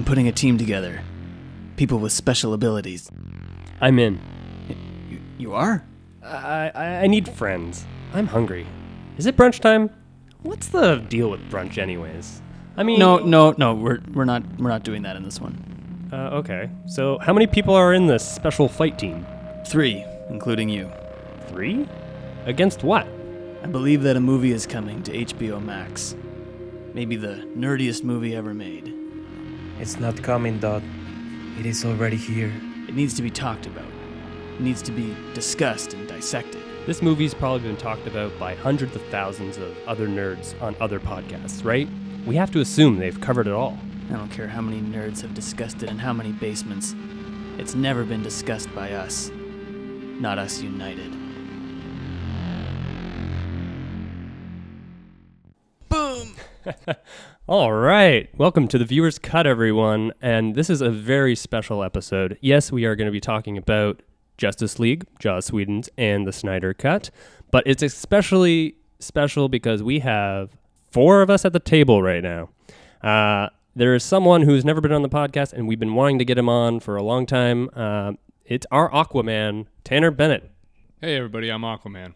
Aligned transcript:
I'm 0.00 0.06
putting 0.06 0.28
a 0.28 0.32
team 0.32 0.56
together. 0.56 1.02
People 1.76 1.98
with 1.98 2.12
special 2.12 2.54
abilities. 2.54 3.10
I'm 3.82 3.98
in. 3.98 4.18
You, 5.10 5.18
you 5.36 5.52
are? 5.52 5.84
I, 6.22 6.72
I 6.74 6.84
I 7.02 7.06
need 7.06 7.28
friends. 7.28 7.84
I'm 8.14 8.26
hungry. 8.26 8.66
Is 9.18 9.26
it 9.26 9.36
brunch 9.36 9.60
time? 9.60 9.90
What's 10.40 10.68
the 10.68 11.04
deal 11.10 11.28
with 11.30 11.42
brunch, 11.50 11.76
anyways? 11.76 12.40
I 12.78 12.82
mean, 12.82 12.98
No, 12.98 13.18
no, 13.18 13.54
no. 13.58 13.74
We're 13.74 14.00
we're 14.14 14.24
not 14.24 14.42
we're 14.58 14.70
not 14.70 14.84
doing 14.84 15.02
that 15.02 15.16
in 15.16 15.22
this 15.22 15.38
one. 15.38 16.08
Uh, 16.10 16.30
okay. 16.40 16.70
So, 16.86 17.18
how 17.18 17.34
many 17.34 17.46
people 17.46 17.74
are 17.74 17.92
in 17.92 18.06
this 18.06 18.26
special 18.26 18.68
fight 18.68 18.98
team? 18.98 19.26
Three, 19.66 20.02
including 20.30 20.70
you. 20.70 20.90
Three? 21.48 21.86
Against 22.46 22.82
what? 22.82 23.06
I 23.62 23.66
believe 23.66 24.02
that 24.04 24.16
a 24.16 24.20
movie 24.20 24.52
is 24.52 24.66
coming 24.66 25.02
to 25.02 25.12
HBO 25.12 25.62
Max. 25.62 26.16
Maybe 26.94 27.16
the 27.16 27.46
nerdiest 27.54 28.02
movie 28.02 28.34
ever 28.34 28.54
made. 28.54 28.94
It's 29.80 29.98
not 29.98 30.22
coming, 30.22 30.58
Dot. 30.58 30.82
It 31.58 31.64
is 31.64 31.86
already 31.86 32.18
here. 32.18 32.52
It 32.86 32.94
needs 32.94 33.14
to 33.14 33.22
be 33.22 33.30
talked 33.30 33.66
about. 33.66 33.88
It 34.56 34.60
needs 34.60 34.82
to 34.82 34.92
be 34.92 35.16
discussed 35.32 35.94
and 35.94 36.06
dissected. 36.06 36.62
This 36.84 37.00
movie's 37.00 37.32
probably 37.32 37.66
been 37.66 37.78
talked 37.78 38.06
about 38.06 38.38
by 38.38 38.54
hundreds 38.54 38.94
of 38.94 39.02
thousands 39.06 39.56
of 39.56 39.74
other 39.86 40.06
nerds 40.06 40.60
on 40.60 40.76
other 40.82 41.00
podcasts, 41.00 41.64
right? 41.64 41.88
We 42.26 42.36
have 42.36 42.50
to 42.50 42.60
assume 42.60 42.98
they've 42.98 43.18
covered 43.22 43.46
it 43.46 43.54
all. 43.54 43.78
I 44.10 44.12
don't 44.12 44.28
care 44.28 44.48
how 44.48 44.60
many 44.60 44.82
nerds 44.82 45.22
have 45.22 45.32
discussed 45.32 45.82
it 45.82 45.88
in 45.88 45.98
how 45.98 46.12
many 46.12 46.32
basements. 46.32 46.94
It's 47.56 47.74
never 47.74 48.04
been 48.04 48.22
discussed 48.22 48.74
by 48.74 48.92
us. 48.92 49.30
Not 49.32 50.38
us 50.38 50.60
united. 50.60 51.12
Boom! 55.88 56.34
All 57.50 57.72
right. 57.72 58.30
Welcome 58.38 58.68
to 58.68 58.78
the 58.78 58.84
Viewer's 58.84 59.18
Cut, 59.18 59.44
everyone. 59.44 60.12
And 60.22 60.54
this 60.54 60.70
is 60.70 60.80
a 60.80 60.88
very 60.88 61.34
special 61.34 61.82
episode. 61.82 62.38
Yes, 62.40 62.70
we 62.70 62.84
are 62.84 62.94
going 62.94 63.06
to 63.06 63.12
be 63.12 63.18
talking 63.18 63.58
about 63.58 64.02
Justice 64.38 64.78
League, 64.78 65.04
Joss 65.18 65.50
Whedon's, 65.50 65.88
and 65.98 66.28
the 66.28 66.32
Snyder 66.32 66.72
Cut. 66.72 67.10
But 67.50 67.64
it's 67.66 67.82
especially 67.82 68.76
special 69.00 69.48
because 69.48 69.82
we 69.82 69.98
have 69.98 70.56
four 70.92 71.22
of 71.22 71.28
us 71.28 71.44
at 71.44 71.52
the 71.52 71.58
table 71.58 72.04
right 72.04 72.22
now. 72.22 72.50
Uh, 73.02 73.48
there 73.74 73.96
is 73.96 74.04
someone 74.04 74.42
who's 74.42 74.64
never 74.64 74.80
been 74.80 74.92
on 74.92 75.02
the 75.02 75.08
podcast, 75.08 75.52
and 75.52 75.66
we've 75.66 75.80
been 75.80 75.94
wanting 75.96 76.20
to 76.20 76.24
get 76.24 76.38
him 76.38 76.48
on 76.48 76.78
for 76.78 76.94
a 76.94 77.02
long 77.02 77.26
time. 77.26 77.68
Uh, 77.74 78.12
it's 78.44 78.64
our 78.70 78.88
Aquaman, 78.92 79.66
Tanner 79.82 80.12
Bennett. 80.12 80.48
Hey 81.00 81.16
everybody, 81.16 81.48
I'm 81.50 81.62
Aquaman. 81.62 82.14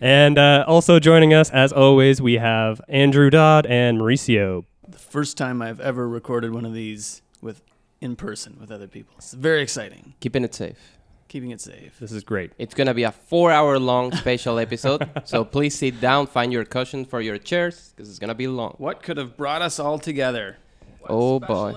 And 0.00 0.36
uh, 0.36 0.64
also 0.66 0.98
joining 0.98 1.32
us, 1.32 1.50
as 1.50 1.72
always, 1.72 2.20
we 2.20 2.34
have 2.34 2.80
Andrew 2.88 3.30
Dodd 3.30 3.66
and 3.66 3.98
Mauricio. 3.98 4.64
The 4.92 4.98
first 4.98 5.38
time 5.38 5.62
I've 5.62 5.80
ever 5.80 6.06
recorded 6.06 6.52
one 6.52 6.66
of 6.66 6.74
these 6.74 7.22
with 7.40 7.62
in 8.02 8.14
person 8.14 8.58
with 8.60 8.70
other 8.70 8.86
people. 8.86 9.14
It's 9.16 9.32
very 9.32 9.62
exciting. 9.62 10.12
keeping 10.20 10.44
it 10.44 10.54
safe. 10.54 10.98
Keeping 11.28 11.50
it 11.50 11.62
safe. 11.62 11.98
This 11.98 12.12
is 12.12 12.22
great. 12.22 12.52
It's 12.58 12.74
gonna 12.74 12.92
be 12.92 13.04
a 13.04 13.10
four-hour-long 13.10 14.12
special 14.12 14.58
episode, 14.58 15.08
so 15.24 15.46
please 15.46 15.74
sit 15.74 15.98
down, 15.98 16.26
find 16.26 16.52
your 16.52 16.66
cushion 16.66 17.06
for 17.06 17.22
your 17.22 17.38
chairs, 17.38 17.94
because 17.96 18.10
it's 18.10 18.18
gonna 18.18 18.34
be 18.34 18.48
long. 18.48 18.74
What 18.76 19.02
could 19.02 19.16
have 19.16 19.34
brought 19.34 19.62
us 19.62 19.78
all 19.78 19.98
together? 19.98 20.58
Oh 21.08 21.40
boy! 21.40 21.74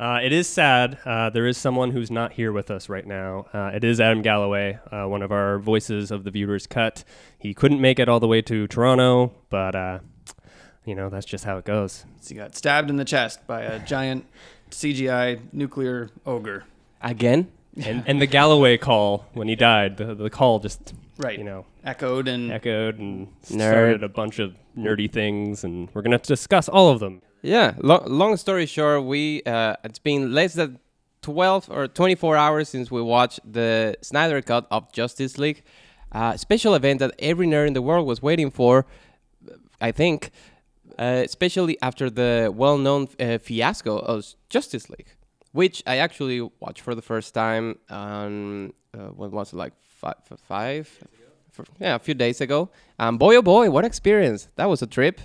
Uh, 0.00 0.18
it 0.22 0.32
is 0.32 0.48
sad. 0.48 0.98
Uh, 1.04 1.30
there 1.30 1.46
is 1.46 1.56
someone 1.56 1.92
who's 1.92 2.10
not 2.10 2.32
here 2.32 2.52
with 2.52 2.72
us 2.72 2.88
right 2.88 3.06
now. 3.06 3.46
Uh, 3.54 3.70
it 3.72 3.84
is 3.84 4.00
Adam 4.00 4.20
Galloway, 4.20 4.78
uh, 4.90 5.04
one 5.06 5.22
of 5.22 5.30
our 5.30 5.58
voices 5.60 6.10
of 6.10 6.24
the 6.24 6.30
Viewers 6.32 6.66
Cut. 6.66 7.04
He 7.38 7.54
couldn't 7.54 7.80
make 7.80 8.00
it 8.00 8.08
all 8.08 8.18
the 8.20 8.26
way 8.26 8.42
to 8.42 8.66
Toronto, 8.66 9.32
but 9.48 9.74
uh, 9.76 10.00
you 10.86 10.94
know 10.94 11.10
that's 11.10 11.26
just 11.26 11.44
how 11.44 11.58
it 11.58 11.64
goes. 11.66 12.06
So 12.20 12.30
he 12.34 12.34
got 12.36 12.56
stabbed 12.56 12.88
in 12.88 12.96
the 12.96 13.04
chest 13.04 13.46
by 13.46 13.60
a 13.62 13.78
giant 13.84 14.24
CGI 14.70 15.40
nuclear 15.52 16.10
ogre. 16.24 16.64
Again? 17.02 17.48
And 17.84 18.02
and 18.06 18.22
the 18.22 18.26
Galloway 18.26 18.78
call 18.78 19.26
when 19.34 19.48
he 19.48 19.56
died, 19.56 19.98
the, 19.98 20.14
the 20.14 20.30
call 20.30 20.60
just 20.60 20.94
Right. 21.18 21.38
you 21.38 21.44
know 21.44 21.64
Echoed 21.84 22.28
and 22.28 22.50
echoed 22.52 22.98
and 22.98 23.28
Nerd. 23.44 23.56
started 23.70 24.02
a 24.02 24.08
bunch 24.08 24.38
of 24.38 24.54
nerdy 24.76 25.10
things, 25.10 25.62
and 25.64 25.88
we're 25.94 26.02
gonna 26.02 26.18
discuss 26.18 26.68
all 26.68 26.88
of 26.90 27.00
them. 27.00 27.22
Yeah. 27.42 27.74
Lo- 27.78 28.02
long 28.06 28.36
story 28.36 28.66
short, 28.66 29.04
we 29.04 29.42
uh, 29.44 29.76
it's 29.84 29.98
been 29.98 30.32
less 30.32 30.54
than 30.54 30.78
twelve 31.22 31.68
or 31.70 31.86
twenty-four 31.86 32.36
hours 32.36 32.68
since 32.70 32.90
we 32.90 33.00
watched 33.02 33.40
the 33.50 33.96
Snyder 34.02 34.40
Cut 34.42 34.66
of 34.70 34.90
Justice 34.92 35.38
League, 35.38 35.62
uh, 36.12 36.36
special 36.36 36.74
event 36.74 36.98
that 37.00 37.12
every 37.18 37.46
nerd 37.46 37.66
in 37.68 37.72
the 37.74 37.82
world 37.82 38.06
was 38.06 38.20
waiting 38.22 38.50
for. 38.50 38.84
I 39.80 39.92
think, 39.92 40.30
uh, 40.98 41.22
especially 41.24 41.80
after 41.82 42.10
the 42.10 42.52
well-known 42.54 43.08
uh, 43.20 43.38
fiasco 43.38 43.98
of 43.98 44.24
Justice 44.48 44.88
League, 44.90 45.08
which 45.52 45.82
I 45.86 45.98
actually 45.98 46.40
watched 46.60 46.80
for 46.80 46.94
the 46.94 47.02
first 47.02 47.34
time 47.34 47.78
on 47.90 48.72
uh, 48.94 49.08
what 49.08 49.32
was 49.32 49.52
it 49.52 49.56
like 49.56 49.74
five, 49.82 50.16
five, 50.48 50.88
for, 51.50 51.64
yeah, 51.80 51.94
a 51.94 51.98
few 51.98 52.14
days 52.14 52.40
ago. 52.40 52.70
Um, 52.98 53.18
boy, 53.18 53.36
oh 53.36 53.42
boy, 53.42 53.70
what 53.70 53.84
experience! 53.84 54.48
That 54.56 54.68
was 54.68 54.82
a 54.82 54.86
trip. 54.86 55.20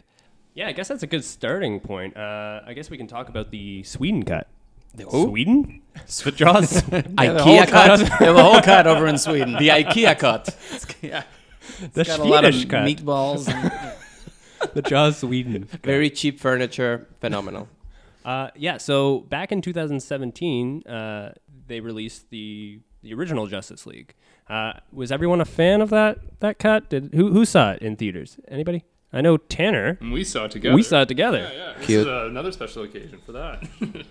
Yeah, 0.53 0.67
I 0.67 0.73
guess 0.73 0.89
that's 0.89 1.03
a 1.03 1.07
good 1.07 1.23
starting 1.23 1.79
point. 1.79 2.17
Uh, 2.17 2.61
I 2.65 2.73
guess 2.73 2.89
we 2.89 2.97
can 2.97 3.07
talk 3.07 3.29
about 3.29 3.51
the 3.51 3.83
Sweden 3.83 4.23
cut. 4.23 4.47
The 4.93 5.05
who? 5.05 5.27
Sweden? 5.27 5.81
The 6.23 6.31
Jaws. 6.35 6.83
Yeah, 6.91 7.33
the 7.33 7.43
whole 7.43 7.65
cut. 7.65 7.99
They 8.19 8.25
have 8.25 8.35
a 8.35 8.43
whole 8.43 8.61
cut 8.61 8.87
over 8.87 9.07
in 9.07 9.17
Sweden. 9.17 9.53
the 9.53 9.69
IKEA 9.69 10.19
cut. 10.19 10.55
yeah. 11.01 11.23
the 11.93 12.03
Got 12.03 12.19
a 12.19 12.23
lot 12.23 12.45
of 12.45 12.53
cut. 12.67 12.85
meatballs. 12.85 13.47
And, 13.47 13.71
the 14.73 14.81
Jaws 14.81 15.17
Sweden. 15.17 15.67
Very 15.83 16.09
cheap 16.09 16.39
furniture, 16.39 17.07
phenomenal. 17.19 17.67
Uh, 18.23 18.51
yeah, 18.55 18.77
so 18.77 19.21
back 19.21 19.51
in 19.51 19.63
2017, 19.63 20.83
uh, 20.83 21.31
they 21.65 21.79
released 21.79 22.29
the 22.29 22.79
the 23.01 23.15
original 23.15 23.47
Justice 23.47 23.87
League. 23.87 24.13
Uh, 24.47 24.73
was 24.93 25.11
everyone 25.11 25.41
a 25.41 25.45
fan 25.45 25.81
of 25.81 25.89
that 25.89 26.19
that 26.39 26.59
cut? 26.59 26.87
Did 26.87 27.15
who 27.15 27.31
who 27.31 27.45
saw 27.45 27.71
it 27.71 27.81
in 27.81 27.95
theaters? 27.95 28.37
Anybody? 28.47 28.83
I 29.11 29.21
know 29.21 29.37
Tanner. 29.37 29.97
And 30.01 30.13
we 30.13 30.23
saw 30.23 30.45
it 30.45 30.51
together. 30.51 30.75
We 30.75 30.83
saw 30.83 31.01
it 31.01 31.07
together. 31.07 31.49
Yeah, 31.51 31.51
yeah. 31.69 31.73
This 31.77 31.85
Cute. 31.87 32.01
is 32.01 32.07
uh, 32.07 32.27
another 32.29 32.51
special 32.51 32.83
occasion 32.83 33.19
for 33.25 33.31
that. 33.31 33.67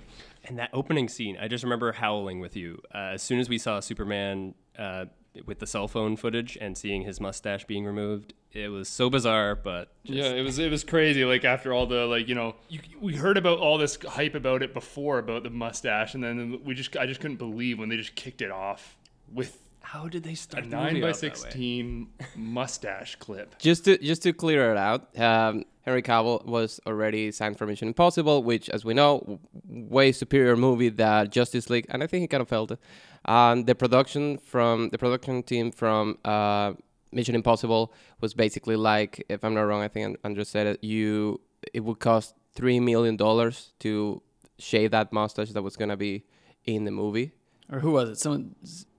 And 0.44 0.58
that 0.58 0.70
opening 0.72 1.08
scene, 1.08 1.36
I 1.40 1.48
just 1.48 1.62
remember 1.62 1.92
howling 1.92 2.40
with 2.40 2.56
you. 2.56 2.80
Uh, 2.94 3.12
as 3.14 3.22
soon 3.22 3.38
as 3.38 3.48
we 3.48 3.58
saw 3.58 3.78
Superman 3.78 4.54
uh, 4.78 5.04
with 5.46 5.58
the 5.58 5.66
cell 5.66 5.86
phone 5.86 6.16
footage 6.16 6.56
and 6.60 6.76
seeing 6.76 7.02
his 7.02 7.20
mustache 7.20 7.66
being 7.66 7.84
removed, 7.84 8.32
it 8.52 8.68
was 8.68 8.88
so 8.88 9.08
bizarre, 9.08 9.54
but 9.54 9.88
just, 10.04 10.18
yeah, 10.18 10.30
it 10.30 10.42
was 10.42 10.58
it 10.58 10.70
was 10.70 10.84
crazy. 10.84 11.24
Like 11.24 11.44
after 11.44 11.72
all 11.72 11.86
the 11.86 12.06
like 12.06 12.28
you 12.28 12.34
know 12.34 12.56
you, 12.68 12.80
we 13.00 13.14
heard 13.14 13.36
about 13.36 13.58
all 13.58 13.78
this 13.78 13.96
hype 14.02 14.34
about 14.34 14.62
it 14.62 14.74
before 14.74 15.18
about 15.18 15.42
the 15.44 15.50
mustache, 15.50 16.14
and 16.14 16.22
then 16.22 16.60
we 16.64 16.74
just 16.74 16.96
I 16.96 17.06
just 17.06 17.20
couldn't 17.20 17.36
believe 17.36 17.78
when 17.78 17.88
they 17.88 17.96
just 17.96 18.14
kicked 18.14 18.42
it 18.42 18.50
off 18.50 18.96
with 19.32 19.60
how 19.82 20.08
did 20.08 20.22
they 20.24 20.32
a 20.32 20.36
start 20.36 20.64
the 20.64 20.70
nine 20.70 20.94
movie 20.94 21.00
by 21.00 21.08
out 21.08 21.16
that 21.16 21.22
way? 21.22 21.34
sixteen 21.34 22.08
mustache 22.36 23.16
clip. 23.16 23.58
Just 23.58 23.84
to 23.84 23.98
just 23.98 24.22
to 24.24 24.32
clear 24.32 24.72
it 24.72 24.76
out, 24.76 25.18
um, 25.18 25.64
Henry 25.82 26.02
Cavill 26.02 26.44
was 26.44 26.80
already 26.86 27.32
signed 27.32 27.56
for 27.56 27.66
Mission 27.66 27.88
Impossible, 27.88 28.42
which, 28.42 28.68
as 28.68 28.84
we 28.84 28.94
know, 28.94 29.40
way 29.66 30.12
superior 30.12 30.56
movie 30.56 30.88
than 30.88 31.30
Justice 31.30 31.70
League, 31.70 31.86
and 31.88 32.02
I 32.02 32.06
think 32.06 32.22
he 32.22 32.28
kind 32.28 32.42
of 32.42 32.48
felt 32.48 32.72
it. 32.72 32.78
Um, 33.24 33.64
the 33.64 33.74
production 33.74 34.38
from 34.38 34.90
the 34.90 34.98
production 34.98 35.42
team 35.42 35.70
from 35.72 36.18
uh, 36.24 36.74
Mission 37.12 37.34
Impossible 37.34 37.92
was 38.20 38.34
basically 38.34 38.76
like, 38.76 39.24
if 39.28 39.44
I'm 39.44 39.54
not 39.54 39.62
wrong, 39.62 39.82
I 39.82 39.88
think 39.88 40.18
Andrew 40.24 40.44
said 40.44 40.66
it. 40.66 40.84
You, 40.84 41.40
it 41.74 41.80
would 41.80 41.98
cost 41.98 42.34
three 42.54 42.80
million 42.80 43.16
dollars 43.16 43.72
to 43.80 44.22
shave 44.58 44.90
that 44.90 45.12
mustache 45.12 45.50
that 45.50 45.62
was 45.62 45.76
gonna 45.76 45.96
be 45.96 46.24
in 46.64 46.84
the 46.84 46.90
movie. 46.90 47.32
or 47.72 47.80
who 47.80 47.92
was 47.92 48.08
it? 48.10 48.18
Someone 48.18 48.54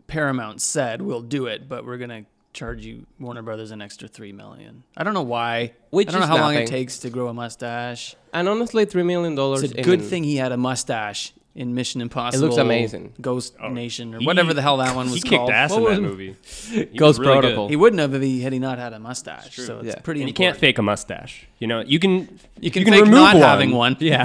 Paramount 0.07 0.61
said 0.61 1.01
we'll 1.01 1.21
do 1.21 1.45
it, 1.45 1.69
but 1.69 1.85
we're 1.85 1.97
gonna 1.97 2.25
charge 2.53 2.85
you 2.85 3.05
Warner 3.19 3.41
Brothers 3.41 3.71
an 3.71 3.81
extra 3.81 4.07
three 4.07 4.33
million. 4.33 4.83
I 4.97 5.03
don't 5.03 5.13
know 5.13 5.21
why. 5.21 5.73
Which 5.89 6.09
I 6.09 6.11
don't 6.11 6.21
know 6.21 6.27
how 6.27 6.37
long 6.37 6.55
it 6.55 6.67
takes 6.67 6.99
to 6.99 7.09
grow 7.09 7.27
a 7.29 7.33
mustache. 7.33 8.15
And 8.33 8.49
honestly, 8.49 8.85
three 8.85 9.03
million 9.03 9.35
dollars. 9.35 9.63
It's 9.63 9.73
a 9.73 9.81
good 9.81 10.01
thing 10.01 10.23
he 10.23 10.35
had 10.37 10.51
a 10.51 10.57
mustache 10.57 11.33
in 11.53 11.75
Mission 11.75 11.99
Impossible. 11.99 12.45
It 12.45 12.47
looks 12.47 12.57
amazing. 12.61 13.13
Ghost 13.19 13.55
Nation 13.59 14.13
or 14.13 14.17
Oh, 14.17 14.19
He- 14.21 14.25
whatever 14.25 14.53
the 14.53 14.61
hell 14.61 14.77
that 14.77 14.95
one 14.95 15.11
was 15.11 15.21
He 15.21 15.29
kicked 15.29 15.49
ass 15.49 15.71
What 15.71 15.77
in 15.79 15.83
was- 15.83 15.95
that 15.97 16.01
movie. 16.01 16.35
He 16.71 16.85
Ghost 16.97 17.19
really 17.19 17.33
good. 17.33 17.41
Protocol. 17.41 17.67
He 17.67 17.75
wouldn't 17.75 17.99
have 17.99 18.13
if 18.13 18.21
he 18.21 18.41
had 18.41 18.53
he 18.53 18.59
not 18.59 18.77
had 18.77 18.93
a 18.93 18.99
mustache. 18.99 19.57
So 19.57 19.79
it's 19.79 19.87
Yeah. 19.87 19.99
pretty. 20.01 20.21
And 20.21 20.29
you 20.29 20.33
can't 20.33 20.55
fake 20.55 20.77
a 20.77 20.81
mustache. 20.81 21.47
You 21.59 21.67
know, 21.67 21.81
you 21.81 21.99
can 21.99 22.39
You 22.59 22.71
can, 22.71 22.85
fake 22.85 22.93
remove 23.01 23.13
not 23.13 23.33
one. 23.35 23.43
having 23.43 23.71
one. 23.71 23.97
Yeah. 23.99 24.23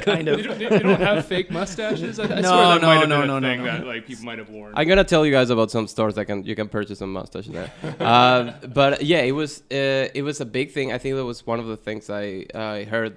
kind 0.00 0.28
of. 0.28 0.36
They 0.36 0.42
don't, 0.42 0.58
they 0.58 0.78
don't 0.78 1.00
have 1.00 1.24
fake 1.26 1.50
mustaches. 1.50 2.18
I, 2.20 2.24
I 2.24 2.40
No, 2.40 2.48
swear 2.50 2.64
that 2.68 2.80
no, 2.82 2.86
might 2.88 3.00
have 3.00 3.08
no, 3.08 3.18
been 3.20 3.28
no, 3.28 3.36
a 3.36 3.40
no, 3.40 3.48
thing 3.48 3.58
no. 3.64 3.64
that 3.64 3.86
like 3.86 4.06
people 4.06 4.24
might 4.26 4.38
have 4.38 4.50
worn. 4.50 4.72
I'm 4.76 4.86
gonna 4.86 5.02
tell 5.04 5.24
you 5.24 5.32
guys 5.32 5.48
about 5.50 5.70
some 5.70 5.86
stores 5.88 6.14
that 6.16 6.26
can 6.26 6.44
you 6.44 6.54
can 6.54 6.68
purchase 6.68 6.98
some 6.98 7.12
mustache 7.12 7.46
there. 7.46 7.70
uh, 8.00 8.52
but 8.68 9.02
yeah, 9.02 9.22
it 9.22 9.32
was 9.32 9.62
uh, 9.72 10.08
it 10.18 10.22
was 10.22 10.40
a 10.42 10.44
big 10.44 10.72
thing. 10.72 10.92
I 10.92 10.98
think 10.98 11.16
that 11.16 11.24
was 11.24 11.46
one 11.46 11.58
of 11.58 11.66
the 11.66 11.76
things 11.78 12.10
I 12.10 12.44
I 12.54 12.84
heard 12.84 13.16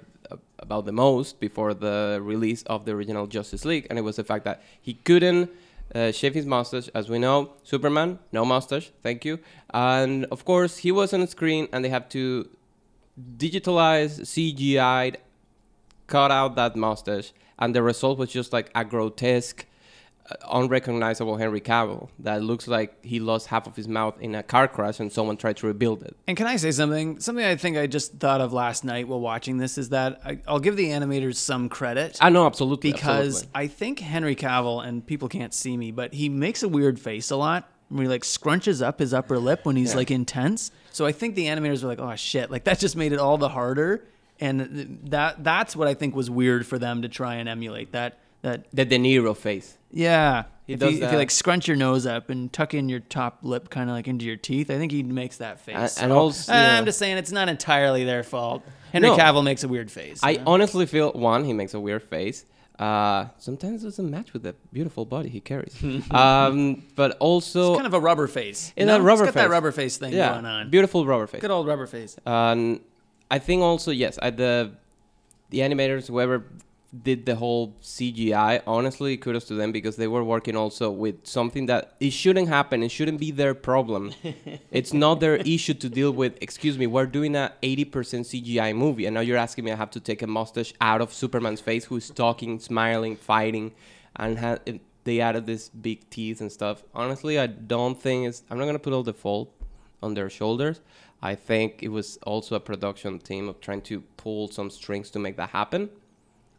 about 0.64 0.84
the 0.86 0.92
most 0.92 1.38
before 1.38 1.72
the 1.74 2.18
release 2.22 2.62
of 2.64 2.84
the 2.86 2.92
original 2.92 3.26
Justice 3.26 3.64
League, 3.64 3.86
and 3.88 3.98
it 3.98 4.02
was 4.02 4.16
the 4.16 4.24
fact 4.24 4.44
that 4.44 4.62
he 4.80 4.94
couldn't. 4.94 5.50
Uh, 5.94 6.10
shave 6.10 6.34
his 6.34 6.46
mustache, 6.46 6.88
as 6.94 7.08
we 7.08 7.18
know. 7.18 7.52
Superman, 7.62 8.18
no 8.32 8.44
mustache, 8.44 8.90
thank 9.02 9.24
you. 9.24 9.38
And 9.72 10.24
of 10.32 10.44
course, 10.44 10.78
he 10.78 10.90
was 10.90 11.12
on 11.12 11.24
screen, 11.28 11.68
and 11.72 11.84
they 11.84 11.90
have 11.90 12.08
to 12.08 12.48
digitalize, 13.36 14.12
CGI 14.22 15.16
cut 16.06 16.30
out 16.30 16.56
that 16.56 16.74
mustache, 16.74 17.32
and 17.58 17.74
the 17.74 17.82
result 17.82 18.18
was 18.18 18.30
just 18.30 18.52
like 18.52 18.70
a 18.74 18.84
grotesque, 18.84 19.66
Uh, 20.30 20.36
unrecognizable 20.52 21.36
Henry 21.36 21.60
Cavill 21.60 22.08
that 22.20 22.42
looks 22.42 22.66
like 22.66 23.04
he 23.04 23.20
lost 23.20 23.48
half 23.48 23.66
of 23.66 23.76
his 23.76 23.86
mouth 23.86 24.18
in 24.20 24.34
a 24.34 24.42
car 24.42 24.66
crash 24.66 24.98
and 24.98 25.12
someone 25.12 25.36
tried 25.36 25.58
to 25.58 25.66
rebuild 25.66 26.02
it. 26.02 26.16
And 26.26 26.34
can 26.34 26.46
I 26.46 26.56
say 26.56 26.70
something? 26.70 27.20
Something 27.20 27.44
I 27.44 27.56
think 27.56 27.76
I 27.76 27.86
just 27.86 28.14
thought 28.14 28.40
of 28.40 28.50
last 28.52 28.84
night 28.84 29.06
while 29.06 29.20
watching 29.20 29.58
this 29.58 29.76
is 29.76 29.90
that 29.90 30.22
I, 30.24 30.38
I'll 30.48 30.60
give 30.60 30.76
the 30.76 30.88
animators 30.88 31.36
some 31.36 31.68
credit. 31.68 32.16
Ah, 32.22 32.26
I 32.26 32.30
know 32.30 32.46
absolutely 32.46 32.92
because 32.92 33.42
absolutely. 33.42 33.50
I 33.54 33.66
think 33.66 33.98
Henry 33.98 34.34
Cavill 34.34 34.86
and 34.86 35.06
people 35.06 35.28
can't 35.28 35.52
see 35.52 35.76
me, 35.76 35.90
but 35.90 36.14
he 36.14 36.30
makes 36.30 36.62
a 36.62 36.68
weird 36.68 36.98
face 36.98 37.30
a 37.30 37.36
lot. 37.36 37.70
When 37.90 38.06
he 38.06 38.08
like 38.08 38.22
scrunches 38.22 38.82
up 38.82 38.98
his 39.00 39.12
upper 39.12 39.38
lip 39.38 39.60
when 39.66 39.76
he's 39.76 39.94
like 39.94 40.10
intense. 40.10 40.70
So 40.90 41.04
I 41.04 41.12
think 41.12 41.34
the 41.34 41.46
animators 41.46 41.82
were 41.82 41.88
like, 41.88 42.00
"Oh 42.00 42.16
shit!" 42.16 42.50
Like 42.50 42.64
that 42.64 42.78
just 42.78 42.96
made 42.96 43.12
it 43.12 43.18
all 43.18 43.36
the 43.36 43.50
harder, 43.50 44.06
and 44.40 45.00
that 45.10 45.44
that's 45.44 45.76
what 45.76 45.86
I 45.86 45.92
think 45.92 46.16
was 46.16 46.30
weird 46.30 46.66
for 46.66 46.78
them 46.78 47.02
to 47.02 47.08
try 47.10 47.34
and 47.34 47.48
emulate. 47.48 47.92
That 47.92 48.18
that 48.40 48.64
the 48.72 48.86
De 48.86 48.98
Niro 48.98 49.36
face. 49.36 49.76
Yeah. 49.94 50.44
He 50.66 50.72
if, 50.72 50.80
does 50.80 50.94
you, 50.94 51.04
if 51.04 51.12
you 51.12 51.18
like 51.18 51.30
scrunch 51.30 51.68
your 51.68 51.76
nose 51.76 52.06
up 52.06 52.30
and 52.30 52.50
tuck 52.50 52.72
in 52.72 52.88
your 52.88 53.00
top 53.00 53.40
lip 53.42 53.68
kind 53.68 53.90
of 53.90 53.94
like 53.96 54.08
into 54.08 54.24
your 54.24 54.36
teeth, 54.36 54.70
I 54.70 54.78
think 54.78 54.92
he 54.92 55.02
makes 55.02 55.36
that 55.36 55.60
face. 55.60 55.76
And- 55.76 55.90
So, 55.90 56.02
and 56.04 56.12
also- 56.12 56.52
uh, 56.52 56.56
yeah. 56.56 56.78
I'm 56.78 56.86
just 56.86 56.98
saying 56.98 57.18
it's 57.18 57.30
not 57.32 57.50
entirely 57.50 58.04
their 58.04 58.22
fault. 58.22 58.62
Henry 58.90 59.10
No. 59.10 59.16
Cavill 59.16 59.44
makes 59.44 59.62
a 59.62 59.68
weird 59.68 59.90
face. 59.90 60.20
I 60.22 60.36
know? 60.36 60.42
honestly 60.46 60.86
feel 60.86 61.12
one, 61.12 61.44
he 61.44 61.52
makes 61.52 61.74
a 61.74 61.80
weird 61.80 62.02
face. 62.02 62.46
Uh, 62.78 63.26
sometimes 63.36 63.82
it 63.84 63.88
doesn't 63.88 64.10
match 64.10 64.32
with 64.32 64.42
the 64.42 64.54
beautiful 64.72 65.04
body 65.04 65.28
he 65.28 65.38
carries. 65.40 65.76
um, 66.10 66.82
but 66.96 67.16
also, 67.20 67.72
It's 67.72 67.76
kind 67.76 67.86
of 67.86 67.94
a 67.94 68.00
rubber 68.00 68.26
face. 68.26 68.72
In 68.74 68.86
that 68.88 69.02
rubber 69.02 69.24
it's 69.24 69.28
got 69.28 69.34
that 69.34 69.42
face. 69.44 69.50
rubber 69.50 69.70
face 69.70 69.96
thing 69.98 70.12
yeah, 70.14 70.32
going 70.32 70.46
on. 70.46 70.70
beautiful 70.70 71.04
rubber 71.06 71.26
face. 71.26 71.42
Good 71.42 71.50
old 71.50 71.66
rubber 71.66 71.86
face. 71.86 72.16
And 72.24 72.80
I 73.30 73.38
think 73.38 73.60
also 73.62 73.90
yes, 73.90 74.18
I, 74.20 74.30
the 74.30 74.72
the 75.50 75.58
animators 75.58 76.08
whoever 76.08 76.46
did 77.02 77.26
the 77.26 77.34
whole 77.34 77.74
CGI, 77.82 78.62
honestly, 78.66 79.16
kudos 79.16 79.44
to 79.46 79.54
them 79.54 79.72
because 79.72 79.96
they 79.96 80.06
were 80.06 80.22
working 80.22 80.56
also 80.56 80.90
with 80.90 81.26
something 81.26 81.66
that 81.66 81.94
it 82.00 82.10
shouldn't 82.10 82.48
happen. 82.48 82.82
It 82.82 82.90
shouldn't 82.90 83.18
be 83.18 83.30
their 83.30 83.54
problem. 83.54 84.12
it's 84.70 84.92
not 84.92 85.20
their 85.20 85.36
issue 85.36 85.74
to 85.74 85.88
deal 85.88 86.12
with. 86.12 86.36
Excuse 86.40 86.78
me, 86.78 86.86
we're 86.86 87.06
doing 87.06 87.34
a 87.34 87.52
80% 87.62 87.86
CGI 87.90 88.76
movie, 88.76 89.06
and 89.06 89.14
now 89.14 89.20
you're 89.20 89.38
asking 89.38 89.64
me 89.64 89.72
I 89.72 89.76
have 89.76 89.90
to 89.92 90.00
take 90.00 90.22
a 90.22 90.26
mustache 90.26 90.72
out 90.80 91.00
of 91.00 91.12
Superman's 91.12 91.60
face, 91.60 91.86
who's 91.86 92.10
talking, 92.10 92.58
smiling, 92.60 93.16
fighting, 93.16 93.72
and 94.16 94.38
ha- 94.38 94.58
they 95.04 95.20
added 95.20 95.46
this 95.46 95.68
big 95.68 96.08
teeth 96.10 96.40
and 96.40 96.50
stuff. 96.50 96.82
Honestly, 96.94 97.38
I 97.38 97.46
don't 97.46 98.00
think 98.00 98.28
it's. 98.28 98.42
I'm 98.50 98.58
not 98.58 98.66
gonna 98.66 98.78
put 98.78 98.92
all 98.92 99.02
the 99.02 99.12
fault 99.12 99.52
on 100.02 100.14
their 100.14 100.30
shoulders. 100.30 100.80
I 101.22 101.34
think 101.34 101.82
it 101.82 101.88
was 101.88 102.18
also 102.24 102.54
a 102.54 102.60
production 102.60 103.18
team 103.18 103.48
of 103.48 103.60
trying 103.60 103.80
to 103.82 104.02
pull 104.18 104.48
some 104.48 104.68
strings 104.68 105.10
to 105.10 105.18
make 105.18 105.36
that 105.38 105.50
happen. 105.50 105.88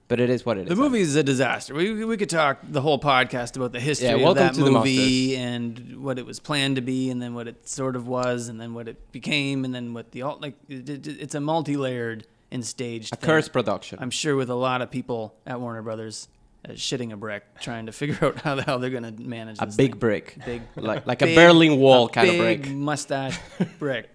But 0.07 0.19
it 0.19 0.29
is 0.29 0.45
what 0.45 0.57
it 0.57 0.63
is. 0.63 0.69
The 0.69 0.75
movie 0.75 0.99
is 1.01 1.15
a 1.15 1.23
disaster. 1.23 1.73
We, 1.73 2.05
we 2.05 2.15
could 2.15 2.29
talk 2.29 2.59
the 2.63 2.81
whole 2.81 2.99
podcast 2.99 3.55
about 3.55 3.71
the 3.71 3.79
history 3.79 4.09
Yeah, 4.09 4.15
of 4.15 4.21
welcome 4.21 4.43
that 4.43 4.53
to 4.53 4.63
the 4.63 4.71
movie 4.71 5.35
and 5.35 6.03
what 6.03 6.19
it 6.19 6.25
was 6.27 6.39
planned 6.39 6.75
to 6.75 6.81
be, 6.83 7.09
and 7.09 7.19
then 7.21 7.33
what 7.33 7.47
it 7.47 7.67
sort 7.67 7.95
of 7.95 8.07
was, 8.07 8.47
and 8.47 8.61
then 8.61 8.75
what 8.75 8.87
it 8.87 9.11
became, 9.11 9.65
and 9.65 9.73
then 9.73 9.93
what 9.95 10.11
the 10.11 10.21
alt 10.21 10.41
like. 10.41 10.53
It, 10.69 10.87
it, 10.89 11.07
it's 11.07 11.33
a 11.33 11.39
multi-layered 11.39 12.27
and 12.51 12.63
staged. 12.63 13.13
a 13.13 13.15
thing. 13.15 13.27
cursed 13.27 13.51
production. 13.51 13.97
I'm 13.99 14.11
sure 14.11 14.35
with 14.35 14.49
a 14.51 14.55
lot 14.55 14.83
of 14.83 14.91
people 14.91 15.33
at 15.47 15.59
Warner 15.59 15.81
Brothers 15.81 16.27
shitting 16.73 17.11
a 17.13 17.17
brick, 17.17 17.43
trying 17.59 17.85
to 17.87 17.91
figure 17.91 18.17
out 18.25 18.41
how 18.41 18.55
the 18.55 18.63
hell 18.63 18.79
they're 18.79 18.89
going 18.89 19.03
to 19.15 19.21
manage 19.21 19.57
a 19.59 19.65
big 19.67 19.91
thing. 19.91 19.99
brick, 19.99 20.37
big, 20.45 20.61
like 20.75 21.05
like 21.05 21.19
big- 21.19 21.29
a 21.29 21.35
Berlin 21.35 21.77
Wall 21.77 22.05
a 22.07 22.09
kind 22.09 22.29
of 22.29 22.37
brick. 22.37 22.69
mustache 22.69 23.39
brick. 23.79 24.09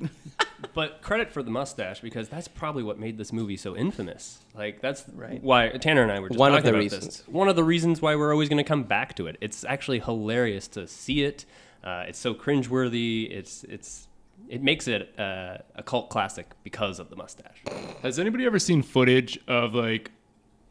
But 0.74 1.02
credit 1.02 1.32
for 1.32 1.42
the 1.42 1.50
mustache 1.50 2.00
because 2.00 2.28
that's 2.28 2.46
probably 2.46 2.82
what 2.82 2.98
made 2.98 3.16
this 3.18 3.32
movie 3.32 3.56
so 3.56 3.76
infamous. 3.76 4.38
Like 4.54 4.80
that's 4.80 5.04
Right. 5.12 5.42
why 5.42 5.68
Tanner 5.70 6.02
and 6.02 6.12
I 6.12 6.20
were 6.20 6.28
just 6.28 6.38
One 6.38 6.52
of 6.52 6.58
talking 6.58 6.64
the 6.64 6.70
about 6.70 6.78
reasons. 6.80 7.06
This. 7.18 7.28
One 7.28 7.48
of 7.48 7.56
the 7.56 7.64
reasons 7.64 8.00
why 8.02 8.14
we're 8.14 8.32
always 8.32 8.48
going 8.48 8.62
to 8.62 8.68
come 8.68 8.84
back 8.84 9.16
to 9.16 9.26
it. 9.26 9.36
It's 9.40 9.64
actually 9.64 10.00
hilarious 10.00 10.68
to 10.68 10.86
see 10.86 11.22
it. 11.24 11.44
Uh, 11.82 12.04
it's 12.08 12.18
so 12.18 12.34
cringeworthy. 12.34 13.30
It's 13.30 13.64
it's 13.64 14.06
it 14.48 14.62
makes 14.62 14.86
it 14.86 15.18
uh, 15.18 15.58
a 15.76 15.82
cult 15.82 16.10
classic 16.10 16.46
because 16.62 16.98
of 16.98 17.08
the 17.10 17.16
mustache. 17.16 17.62
Has 18.02 18.18
anybody 18.18 18.44
ever 18.44 18.58
seen 18.58 18.82
footage 18.82 19.38
of 19.48 19.74
like 19.74 20.10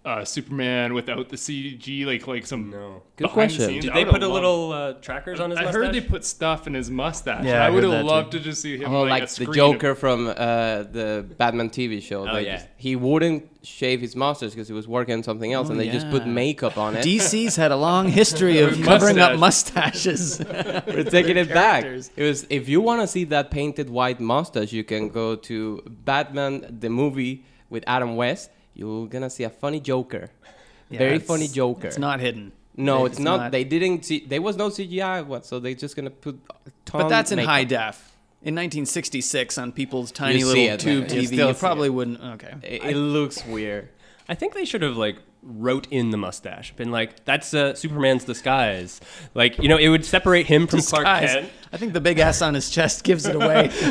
uh, 0.05 0.23
Superman 0.23 0.93
without 0.93 1.27
the 1.27 1.35
CG, 1.35 2.05
like 2.05 2.25
like 2.25 2.45
some 2.45 2.69
No. 2.69 3.03
Good 3.17 3.25
behind 3.25 3.51
the 3.51 3.65
scenes? 3.67 3.83
Did 3.83 3.91
I 3.91 3.95
they 3.95 4.05
put 4.09 4.23
a 4.23 4.27
loved- 4.27 4.33
little 4.33 4.71
uh, 4.71 4.93
trackers 4.93 5.39
on 5.41 5.49
his 5.49 5.59
I 5.59 5.63
mustache? 5.63 5.81
heard 5.81 5.93
they 5.93 5.99
put 6.01 6.23
stuff 6.23 6.67
in 6.67 6.73
his 6.73 6.89
mustache. 6.89 7.43
Yeah, 7.43 7.61
I 7.63 7.67
I 7.67 7.69
would 7.69 7.83
heard 7.83 7.93
have 7.93 8.05
loved 8.05 8.31
too. 8.31 8.37
to 8.39 8.43
just 8.45 8.61
see 8.61 8.77
him 8.77 8.93
Oh, 8.93 9.01
like, 9.01 9.09
like 9.09 9.23
a 9.23 9.25
the 9.25 9.31
screen 9.31 9.49
of- 9.49 9.55
Joker 9.55 9.95
from 9.95 10.27
uh, 10.27 10.33
the 10.33 11.25
Batman 11.37 11.69
TV 11.69 12.01
show. 12.01 12.27
Oh, 12.27 12.33
They 12.35 12.45
yeah. 12.45 12.55
just- 12.55 12.67
he 12.77 12.95
wouldn't 12.95 13.49
shave 13.61 13.99
his 13.99 14.15
mustache 14.15 14.51
because 14.51 14.69
he 14.69 14.73
was 14.73 14.87
working 14.87 15.15
on 15.15 15.21
something 15.23 15.51
else, 15.51 15.67
Oh, 15.67 15.71
and 15.71 15.79
they 15.79 15.89
just 15.89 16.09
put 16.09 16.25
makeup 16.25 16.77
on 16.77 16.95
it. 16.95 17.03
DC's 17.05 17.57
had 17.57 17.71
a 17.73 17.75
long 17.75 18.07
history 18.07 18.59
of 18.61 18.81
covering 18.81 19.19
up 19.19 19.37
mustaches. 19.37 20.39
We're 20.87 21.03
taking 21.03 21.35
it 21.35 21.49
back. 21.49 21.83
It 21.83 22.23
was 22.23 22.47
if 22.49 22.69
you 22.69 22.79
want 22.79 23.01
to 23.01 23.07
see 23.07 23.25
that 23.25 23.51
painted 23.51 23.89
white 23.89 24.21
mustache, 24.21 24.71
you 24.71 24.85
can 24.85 25.09
go 25.09 25.35
to 25.35 25.83
Batman 26.05 26.77
the 26.79 26.89
movie 26.89 27.43
with 27.69 27.83
Adam 27.85 28.15
West. 28.15 28.49
You're 28.79 29.07
gonna 29.07 29.29
see 29.29 29.43
a 29.43 29.49
funny 29.49 29.79
Joker, 29.81 30.29
Yeah, 30.89 30.99
very 30.99 31.19
funny 31.19 31.47
Joker. 31.47 31.87
It's 31.87 31.97
not 31.97 32.19
hidden. 32.19 32.51
no, 32.77 33.05
It's 33.05 33.17
it's, 33.17 33.23
not, 33.23 33.37
not. 33.37 33.51
They 33.51 33.63
didn't. 33.65 34.05
See, 34.05 34.19
there 34.25 34.41
was 34.41 34.55
no 34.55 34.69
CGI. 34.69 35.25
What? 35.25 35.45
So 35.45 35.59
they're 35.59 35.73
just 35.85 35.95
gonna 35.97 36.09
put. 36.25 36.39
Ton 36.85 37.01
But 37.01 37.09
that's 37.09 37.31
in 37.31 37.37
makeup. 37.37 37.49
high 37.51 37.63
def. 37.65 37.97
In 38.41 38.55
1966, 38.55 39.57
on 39.57 39.71
people's 39.73 40.11
tiny 40.13 40.39
You 40.39 40.45
little 40.47 40.63
it, 40.75 40.79
tube 40.79 41.07
man. 41.07 41.15
You 41.17 41.21
TV, 41.23 41.27
still 41.33 41.47
you 41.49 41.53
probably 41.55 41.87
it. 41.87 41.97
wouldn't. 41.97 42.21
Okay. 42.35 42.53
It, 42.63 42.83
it 42.91 42.95
looks 42.97 43.45
weird. 43.45 43.89
I 44.29 44.35
think 44.35 44.53
they 44.53 44.63
should 44.63 44.81
have 44.81 44.95
like 44.95 45.17
wrote 45.41 45.87
in 45.91 46.11
the 46.11 46.17
mustache, 46.17 46.75
been 46.75 46.91
like, 46.91 47.23
"That's 47.25 47.53
uh, 47.53 47.73
Superman's 47.75 48.23
disguise." 48.23 48.99
Like, 49.33 49.57
you 49.59 49.69
know, 49.69 49.77
it 49.77 49.89
would 49.89 50.05
separate 50.05 50.47
him 50.47 50.67
from 50.67 50.81
Clark 50.81 51.05
Kent. 51.05 51.49
I 51.71 51.77
think 51.77 51.93
the 51.93 52.01
big 52.01 52.19
S 52.19 52.41
on 52.41 52.53
his 52.53 52.69
chest 52.69 53.03
gives 53.03 53.25
it 53.25 53.35
away. 53.35 53.71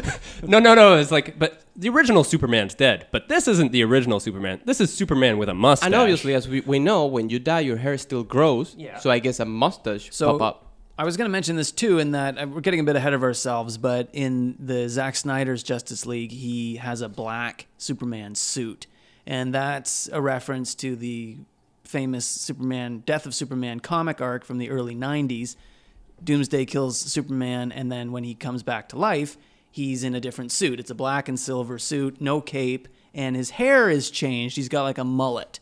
No, 0.42 0.58
no, 0.60 0.74
no. 0.74 0.96
It's 0.96 1.10
like, 1.10 1.38
but 1.38 1.64
the 1.76 1.88
original 1.88 2.22
Superman's 2.24 2.74
dead. 2.74 3.06
But 3.10 3.28
this 3.28 3.48
isn't 3.48 3.72
the 3.72 3.82
original 3.84 4.20
Superman. 4.20 4.60
This 4.64 4.80
is 4.80 4.92
Superman 4.92 5.36
with 5.38 5.48
a 5.48 5.54
mustache. 5.54 5.86
And 5.86 5.94
obviously, 5.94 6.34
as 6.34 6.48
we, 6.48 6.60
we 6.60 6.78
know, 6.78 7.06
when 7.06 7.28
you 7.28 7.38
die, 7.38 7.60
your 7.60 7.76
hair 7.76 7.98
still 7.98 8.22
grows. 8.24 8.74
Yeah. 8.78 8.98
So 8.98 9.10
I 9.10 9.18
guess 9.18 9.40
a 9.40 9.44
mustache 9.44 10.10
So 10.12 10.38
pop 10.38 10.42
up. 10.42 10.64
I 10.98 11.04
was 11.04 11.16
going 11.16 11.26
to 11.26 11.32
mention 11.32 11.54
this 11.54 11.70
too, 11.70 11.98
in 12.00 12.10
that 12.12 12.38
uh, 12.42 12.46
we're 12.48 12.60
getting 12.60 12.80
a 12.80 12.84
bit 12.84 12.96
ahead 12.96 13.14
of 13.14 13.22
ourselves, 13.22 13.78
but 13.78 14.08
in 14.12 14.56
the 14.58 14.88
Zack 14.88 15.14
Snyder's 15.14 15.62
Justice 15.62 16.04
League, 16.06 16.32
he 16.32 16.76
has 16.76 17.00
a 17.00 17.08
black 17.08 17.66
Superman 17.78 18.34
suit, 18.34 18.88
and 19.28 19.52
that's 19.52 20.08
a 20.10 20.22
reference 20.22 20.74
to 20.74 20.96
the 20.96 21.36
famous 21.84 22.24
Superman 22.24 23.02
Death 23.04 23.26
of 23.26 23.34
Superman 23.34 23.78
comic 23.78 24.22
arc 24.22 24.42
from 24.42 24.56
the 24.56 24.70
early 24.70 24.96
'90s. 24.96 25.54
Doomsday 26.24 26.64
kills 26.64 26.98
Superman, 26.98 27.70
and 27.70 27.92
then 27.92 28.10
when 28.10 28.24
he 28.24 28.34
comes 28.34 28.62
back 28.62 28.88
to 28.88 28.98
life, 28.98 29.36
he's 29.70 30.02
in 30.02 30.14
a 30.14 30.20
different 30.20 30.50
suit. 30.50 30.80
It's 30.80 30.90
a 30.90 30.94
black 30.94 31.28
and 31.28 31.38
silver 31.38 31.78
suit, 31.78 32.22
no 32.22 32.40
cape, 32.40 32.88
and 33.14 33.36
his 33.36 33.50
hair 33.50 33.90
is 33.90 34.10
changed. 34.10 34.56
He's 34.56 34.70
got 34.70 34.84
like 34.84 34.98
a 34.98 35.04
mullet. 35.04 35.60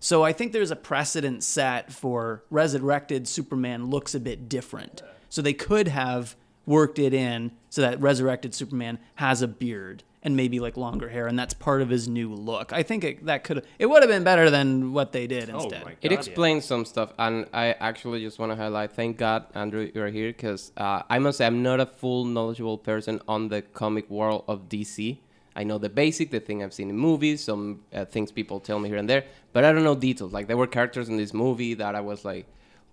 So 0.00 0.24
I 0.24 0.32
think 0.32 0.52
there's 0.52 0.72
a 0.72 0.76
precedent 0.76 1.44
set 1.44 1.92
for 1.92 2.42
resurrected 2.50 3.28
Superman 3.28 3.86
looks 3.86 4.16
a 4.16 4.20
bit 4.20 4.48
different. 4.48 5.02
So 5.28 5.42
they 5.42 5.54
could 5.54 5.88
have 5.88 6.34
worked 6.66 6.98
it 6.98 7.14
in 7.14 7.52
so 7.70 7.82
that 7.82 8.00
resurrected 8.00 8.52
Superman 8.52 8.98
has 9.14 9.42
a 9.42 9.48
beard 9.48 10.02
and 10.26 10.36
maybe 10.36 10.58
like 10.58 10.76
longer 10.76 11.08
hair, 11.08 11.28
and 11.28 11.38
that's 11.38 11.54
part 11.54 11.80
of 11.80 11.88
his 11.88 12.08
new 12.08 12.34
look. 12.34 12.72
I 12.72 12.82
think 12.82 13.04
it, 13.04 13.26
that 13.26 13.44
could 13.44 13.64
it 13.78 13.86
would 13.86 14.02
have 14.02 14.10
been 14.10 14.24
better 14.24 14.50
than 14.50 14.92
what 14.92 15.12
they 15.12 15.28
did 15.28 15.48
oh 15.50 15.60
instead. 15.62 15.84
my 15.84 15.90
god, 15.92 15.98
It 16.02 16.10
yeah. 16.10 16.18
explains 16.18 16.64
some 16.64 16.84
stuff, 16.84 17.12
and 17.16 17.46
I 17.54 17.66
actually 17.78 18.20
just 18.22 18.40
want 18.40 18.50
to 18.50 18.56
highlight. 18.56 18.90
Thank 18.90 19.18
God, 19.18 19.46
Andrew, 19.54 19.88
you're 19.94 20.08
here, 20.08 20.30
because 20.30 20.72
uh, 20.76 21.02
I 21.08 21.20
must 21.20 21.38
say 21.38 21.46
I'm 21.46 21.62
not 21.62 21.78
a 21.78 21.86
full 21.86 22.24
knowledgeable 22.24 22.76
person 22.76 23.20
on 23.28 23.48
the 23.48 23.62
comic 23.62 24.10
world 24.10 24.42
of 24.48 24.68
DC. 24.68 25.18
I 25.54 25.62
know 25.62 25.78
the 25.78 25.88
basic, 25.88 26.32
the 26.32 26.40
thing 26.40 26.62
I've 26.62 26.74
seen 26.74 26.90
in 26.90 26.98
movies, 26.98 27.44
some 27.44 27.82
uh, 27.94 28.04
things 28.04 28.32
people 28.32 28.58
tell 28.58 28.80
me 28.80 28.88
here 28.88 28.98
and 28.98 29.08
there, 29.08 29.24
but 29.52 29.64
I 29.64 29.70
don't 29.72 29.84
know 29.84 29.94
details. 29.94 30.32
Like 30.32 30.48
there 30.48 30.56
were 30.56 30.66
characters 30.66 31.08
in 31.08 31.16
this 31.16 31.32
movie 31.32 31.74
that 31.74 31.94
I 31.94 32.00
was 32.00 32.24
like, 32.24 32.46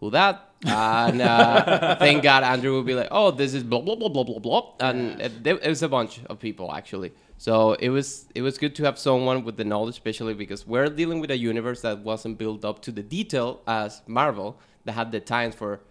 "Who 0.03 0.11
that?" 0.11 0.49
And 0.65 1.21
uh, 1.21 1.95
thank 1.99 2.23
God, 2.23 2.43
Andrew 2.43 2.75
would 2.75 2.85
be 2.85 2.93
like, 2.93 3.09
"Oh, 3.11 3.31
this 3.31 3.53
is 3.53 3.63
blah 3.63 3.81
blah 3.81 3.95
blah 3.95 4.09
blah 4.09 4.23
blah 4.23 4.39
blah," 4.39 4.73
and 4.79 5.21
it, 5.21 5.47
it 5.47 5.67
was 5.67 5.83
a 5.83 5.89
bunch 5.89 6.19
of 6.29 6.39
people 6.39 6.73
actually. 6.73 7.11
So 7.37 7.73
it 7.73 7.89
was 7.89 8.25
it 8.35 8.41
was 8.41 8.57
good 8.57 8.75
to 8.75 8.83
have 8.83 8.97
someone 8.97 9.43
with 9.43 9.57
the 9.57 9.63
knowledge, 9.63 9.95
especially 9.95 10.33
because 10.33 10.67
we're 10.67 10.87
dealing 10.87 11.19
with 11.19 11.31
a 11.31 11.37
universe 11.37 11.81
that 11.81 11.99
wasn't 11.99 12.37
built 12.37 12.63
up 12.63 12.81
to 12.83 12.91
the 12.91 13.03
detail 13.03 13.61
as 13.67 14.01
Marvel, 14.07 14.57
that 14.85 14.93
had 14.93 15.11
the 15.11 15.19
time 15.19 15.51
for 15.51 15.81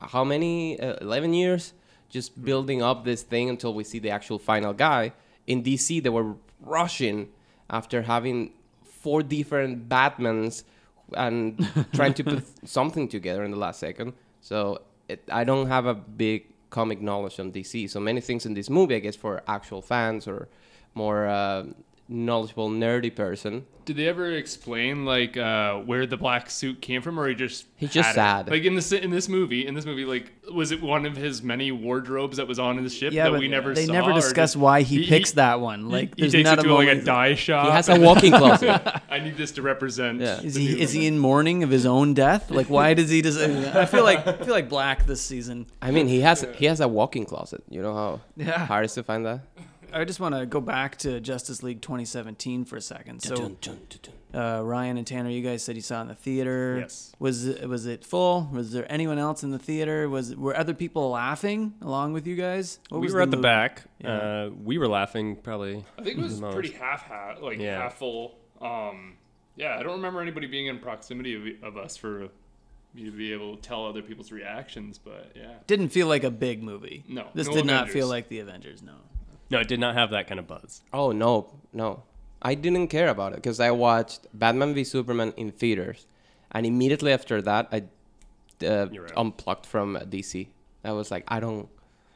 how 0.00 0.24
many 0.24 0.80
uh, 0.80 0.96
11 1.00 1.34
years 1.34 1.74
just 2.08 2.44
building 2.44 2.82
up 2.82 3.04
this 3.04 3.22
thing 3.22 3.48
until 3.48 3.72
we 3.74 3.84
see 3.84 3.98
the 3.98 4.10
actual 4.10 4.38
final 4.38 4.72
guy. 4.72 5.12
In 5.46 5.62
DC, 5.62 6.02
they 6.02 6.10
were 6.10 6.34
rushing 6.60 7.28
after 7.70 8.02
having 8.02 8.52
four 8.84 9.22
different 9.22 9.88
Batmans 9.88 10.64
and 11.16 11.68
trying 11.92 12.14
to 12.14 12.24
put 12.24 12.44
something 12.68 13.08
together 13.08 13.44
in 13.44 13.50
the 13.50 13.56
last 13.56 13.80
second. 13.80 14.12
So 14.40 14.82
it, 15.08 15.22
I 15.30 15.44
don't 15.44 15.66
have 15.66 15.86
a 15.86 15.94
big 15.94 16.46
comic 16.70 17.00
knowledge 17.00 17.38
on 17.38 17.52
DC. 17.52 17.88
So 17.90 18.00
many 18.00 18.20
things 18.20 18.46
in 18.46 18.54
this 18.54 18.68
movie, 18.70 18.96
I 18.96 18.98
guess, 18.98 19.16
for 19.16 19.42
actual 19.46 19.82
fans 19.82 20.26
or 20.26 20.48
more 20.94 21.26
uh, 21.26 21.64
knowledgeable, 22.08 22.68
nerdy 22.70 23.14
person. 23.14 23.66
Did 23.84 23.96
they 23.96 24.06
ever 24.06 24.30
explain 24.30 25.04
like 25.04 25.36
uh, 25.36 25.78
where 25.78 26.06
the 26.06 26.16
black 26.16 26.48
suit 26.50 26.80
came 26.80 27.02
from, 27.02 27.18
or 27.18 27.26
he 27.28 27.34
just 27.34 27.66
He's 27.74 27.90
just 27.92 28.06
had 28.06 28.12
it? 28.12 28.14
sad. 28.46 28.50
Like 28.50 28.62
in 28.62 28.76
this 28.76 28.92
in 28.92 29.10
this 29.10 29.28
movie, 29.28 29.66
in 29.66 29.74
this 29.74 29.84
movie, 29.84 30.04
like 30.04 30.30
was 30.54 30.70
it 30.70 30.80
one 30.80 31.04
of 31.04 31.16
his 31.16 31.42
many 31.42 31.72
wardrobes 31.72 32.36
that 32.36 32.46
was 32.46 32.60
on 32.60 32.76
his 32.78 32.94
ship 32.94 33.12
Yeah, 33.12 33.30
that 33.30 33.40
we 33.40 33.48
never 33.48 33.74
they 33.74 33.86
saw? 33.86 33.92
never 33.92 34.12
discuss 34.12 34.54
why 34.54 34.82
he, 34.82 35.08
picks 35.08 35.32
that 35.32 35.60
one. 35.60 35.88
Like, 35.88 36.14
he, 36.14 36.20
there's 36.22 36.32
takes 36.32 36.44
not 36.44 36.58
it 36.60 36.66
a 36.66 36.68
to 36.68 36.74
like 36.74 36.88
a 36.88 37.02
dye 37.02 37.34
shop. 37.34 37.66
He 37.66 37.72
has 37.72 37.88
a 37.88 37.98
walk-in 37.98 38.32
closet. 38.38 39.02
I 39.10 39.18
need 39.18 39.36
this 39.36 39.50
to 39.52 39.62
represent. 39.62 40.20
Yeah. 40.20 40.40
Is 40.40 40.54
he 40.54 40.80
is 40.80 40.92
he 40.92 41.06
in 41.08 41.18
mourning 41.18 41.64
of 41.64 41.70
his 41.70 41.84
own 41.84 42.14
death? 42.14 42.52
Like, 42.52 42.70
why 42.70 42.94
does 42.94 43.10
he 43.10 43.20
just? 43.20 43.40
I 43.74 43.84
feel 43.86 44.04
like 44.04 44.24
I 44.28 44.34
feel 44.34 44.54
like 44.54 44.68
Black 44.68 45.06
this 45.06 45.20
season. 45.20 45.66
I 45.80 45.90
mean, 45.90 46.06
he 46.06 46.20
has 46.20 46.46
he 46.54 46.66
has 46.66 46.78
a 46.80 46.86
walk-in 46.86 47.24
closet. 47.24 47.64
You 47.68 47.82
know 47.82 47.94
how 47.94 48.20
Yeah. 48.36 48.64
hard 48.64 48.84
it 48.84 48.86
is 48.86 48.94
to 48.94 49.02
find 49.02 49.26
that. 49.26 49.40
I 49.92 50.04
just 50.04 50.20
want 50.20 50.34
to 50.34 50.46
go 50.46 50.60
back 50.60 50.96
to 50.98 51.20
Justice 51.20 51.62
League 51.62 51.80
2017 51.82 52.64
for 52.64 52.76
a 52.76 52.80
second. 52.80 53.20
So, 53.22 53.56
uh, 54.34 54.60
Ryan 54.64 54.96
and 54.96 55.06
Tanner, 55.06 55.30
you 55.30 55.42
guys 55.42 55.62
said 55.62 55.76
you 55.76 55.82
saw 55.82 55.98
it 55.98 56.02
in 56.02 56.08
the 56.08 56.14
theater. 56.14 56.78
Yes. 56.80 57.12
Was 57.18 57.46
it, 57.46 57.68
was 57.68 57.86
it 57.86 58.04
full? 58.04 58.48
Was 58.52 58.72
there 58.72 58.90
anyone 58.90 59.18
else 59.18 59.42
in 59.42 59.50
the 59.50 59.58
theater? 59.58 60.08
Was 60.08 60.34
were 60.34 60.56
other 60.56 60.74
people 60.74 61.10
laughing 61.10 61.74
along 61.82 62.12
with 62.14 62.26
you 62.26 62.36
guys? 62.36 62.78
What 62.88 63.00
we 63.00 63.06
was 63.06 63.14
were 63.14 63.20
at 63.22 63.30
the 63.30 63.36
back. 63.36 63.82
Yeah. 63.98 64.16
Uh, 64.16 64.50
we 64.64 64.78
were 64.78 64.88
laughing 64.88 65.36
probably. 65.36 65.84
I 65.98 66.02
think 66.02 66.18
it 66.18 66.22
was 66.22 66.40
pretty 66.40 66.72
half 66.72 67.02
half, 67.02 67.42
like 67.42 67.58
Yeah. 67.58 67.78
half 67.82 67.98
full. 67.98 68.34
Um, 68.60 69.14
yeah, 69.56 69.76
I 69.78 69.82
don't 69.82 69.92
remember 69.96 70.20
anybody 70.22 70.46
being 70.46 70.66
in 70.68 70.78
proximity 70.78 71.34
of, 71.60 71.62
of 71.64 71.76
us 71.76 71.96
for 71.96 72.28
me 72.94 73.04
to 73.04 73.10
be 73.10 73.32
able 73.32 73.56
to 73.56 73.62
tell 73.62 73.86
other 73.86 74.02
people's 74.02 74.32
reactions, 74.32 74.98
but 74.98 75.32
yeah. 75.34 75.54
Didn't 75.66 75.90
feel 75.90 76.06
like 76.06 76.24
a 76.24 76.30
big 76.30 76.62
movie. 76.62 77.04
No, 77.08 77.26
This 77.34 77.48
no 77.48 77.54
did 77.54 77.66
not 77.66 77.88
feel 77.90 78.06
like 78.06 78.28
the 78.28 78.38
Avengers. 78.38 78.82
No. 78.82 78.94
No, 79.52 79.60
it 79.60 79.68
did 79.68 79.80
not 79.80 79.94
have 79.94 80.10
that 80.12 80.26
kind 80.28 80.40
of 80.40 80.48
buzz. 80.48 80.80
Oh 80.94 81.12
no, 81.12 81.50
no. 81.74 82.04
I 82.40 82.54
didn't 82.54 82.88
care 82.88 83.08
about 83.08 83.34
it 83.34 83.36
because 83.36 83.60
I 83.60 83.70
watched 83.70 84.26
Batman 84.32 84.72
v 84.72 84.82
Superman 84.82 85.34
in 85.36 85.52
theaters, 85.52 86.06
and 86.52 86.64
immediately 86.64 87.12
after 87.12 87.42
that, 87.42 87.68
I 87.70 87.82
uh, 88.66 88.86
right. 88.86 89.12
unplugged 89.14 89.66
from 89.66 89.96
uh, 89.96 90.00
DC. 90.00 90.48
I 90.82 90.92
was 90.92 91.10
like, 91.10 91.24
I 91.28 91.38
don't, 91.38 91.68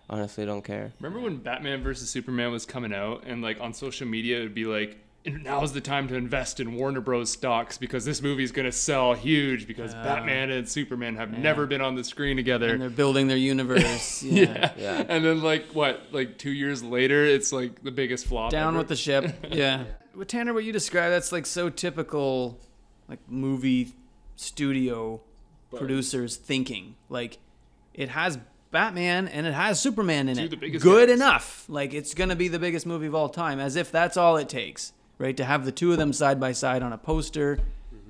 honestly, 0.08 0.46
don't 0.46 0.64
care. 0.64 0.94
Remember 0.98 1.20
when 1.20 1.36
Batman 1.36 1.82
versus 1.82 2.08
Superman 2.08 2.52
was 2.52 2.64
coming 2.64 2.94
out, 2.94 3.24
and 3.26 3.42
like 3.42 3.60
on 3.60 3.74
social 3.74 4.08
media, 4.08 4.38
it 4.38 4.42
would 4.42 4.54
be 4.54 4.64
like, 4.64 4.96
"Now's 5.42 5.72
the 5.72 5.80
time 5.80 6.08
to 6.08 6.14
invest 6.14 6.60
in 6.60 6.74
Warner 6.74 7.00
Bros. 7.00 7.30
stocks 7.30 7.78
because 7.78 8.04
this 8.04 8.22
movie's 8.22 8.52
gonna 8.52 8.72
sell 8.72 9.14
huge 9.14 9.66
because 9.66 9.92
Batman 9.94 10.50
and 10.50 10.68
Superman 10.68 11.16
have 11.16 11.30
never 11.36 11.66
been 11.66 11.80
on 11.80 11.94
the 11.94 12.04
screen 12.04 12.36
together." 12.36 12.70
And 12.70 12.80
they're 12.82 12.90
building 12.90 13.26
their 13.28 13.36
universe. 13.36 14.22
Yeah. 14.22 14.72
Yeah. 14.76 15.04
And 15.08 15.24
then 15.24 15.42
like 15.42 15.66
what, 15.72 16.02
like 16.12 16.38
two 16.38 16.50
years 16.52 16.82
later, 16.82 17.24
it's 17.24 17.52
like 17.52 17.82
the 17.82 17.90
biggest 17.90 18.26
flop. 18.26 18.50
Down 18.50 18.68
ever. 18.74 18.78
with 18.78 18.88
the 18.88 18.96
ship. 18.96 19.32
Yeah. 19.50 19.84
Well, 20.14 20.24
Tanner, 20.24 20.54
what 20.54 20.64
you 20.64 20.72
described, 20.72 21.12
that's 21.12 21.30
like 21.32 21.44
so 21.46 21.68
typical, 21.68 22.58
like 23.08 23.18
movie 23.28 23.92
studio 24.36 25.20
producers 25.70 26.36
thinking. 26.36 26.96
Like, 27.08 27.38
it 27.94 28.08
has 28.10 28.38
Batman 28.70 29.28
and 29.28 29.46
it 29.46 29.54
has 29.54 29.80
Superman 29.80 30.28
in 30.28 30.36
Two 30.36 30.44
it. 30.44 30.50
the 30.50 30.56
biggest 30.56 30.82
Good 30.84 31.08
guys. 31.08 31.16
enough. 31.16 31.64
Like, 31.68 31.94
it's 31.94 32.14
going 32.14 32.30
to 32.30 32.36
be 32.36 32.48
the 32.48 32.58
biggest 32.58 32.86
movie 32.86 33.06
of 33.06 33.14
all 33.14 33.28
time, 33.28 33.60
as 33.60 33.76
if 33.76 33.90
that's 33.92 34.16
all 34.16 34.36
it 34.36 34.48
takes, 34.48 34.92
right? 35.18 35.36
To 35.36 35.44
have 35.44 35.64
the 35.64 35.72
two 35.72 35.92
of 35.92 35.98
them 35.98 36.12
side 36.12 36.38
by 36.40 36.52
side 36.52 36.82
on 36.82 36.92
a 36.92 36.98
poster. 36.98 37.58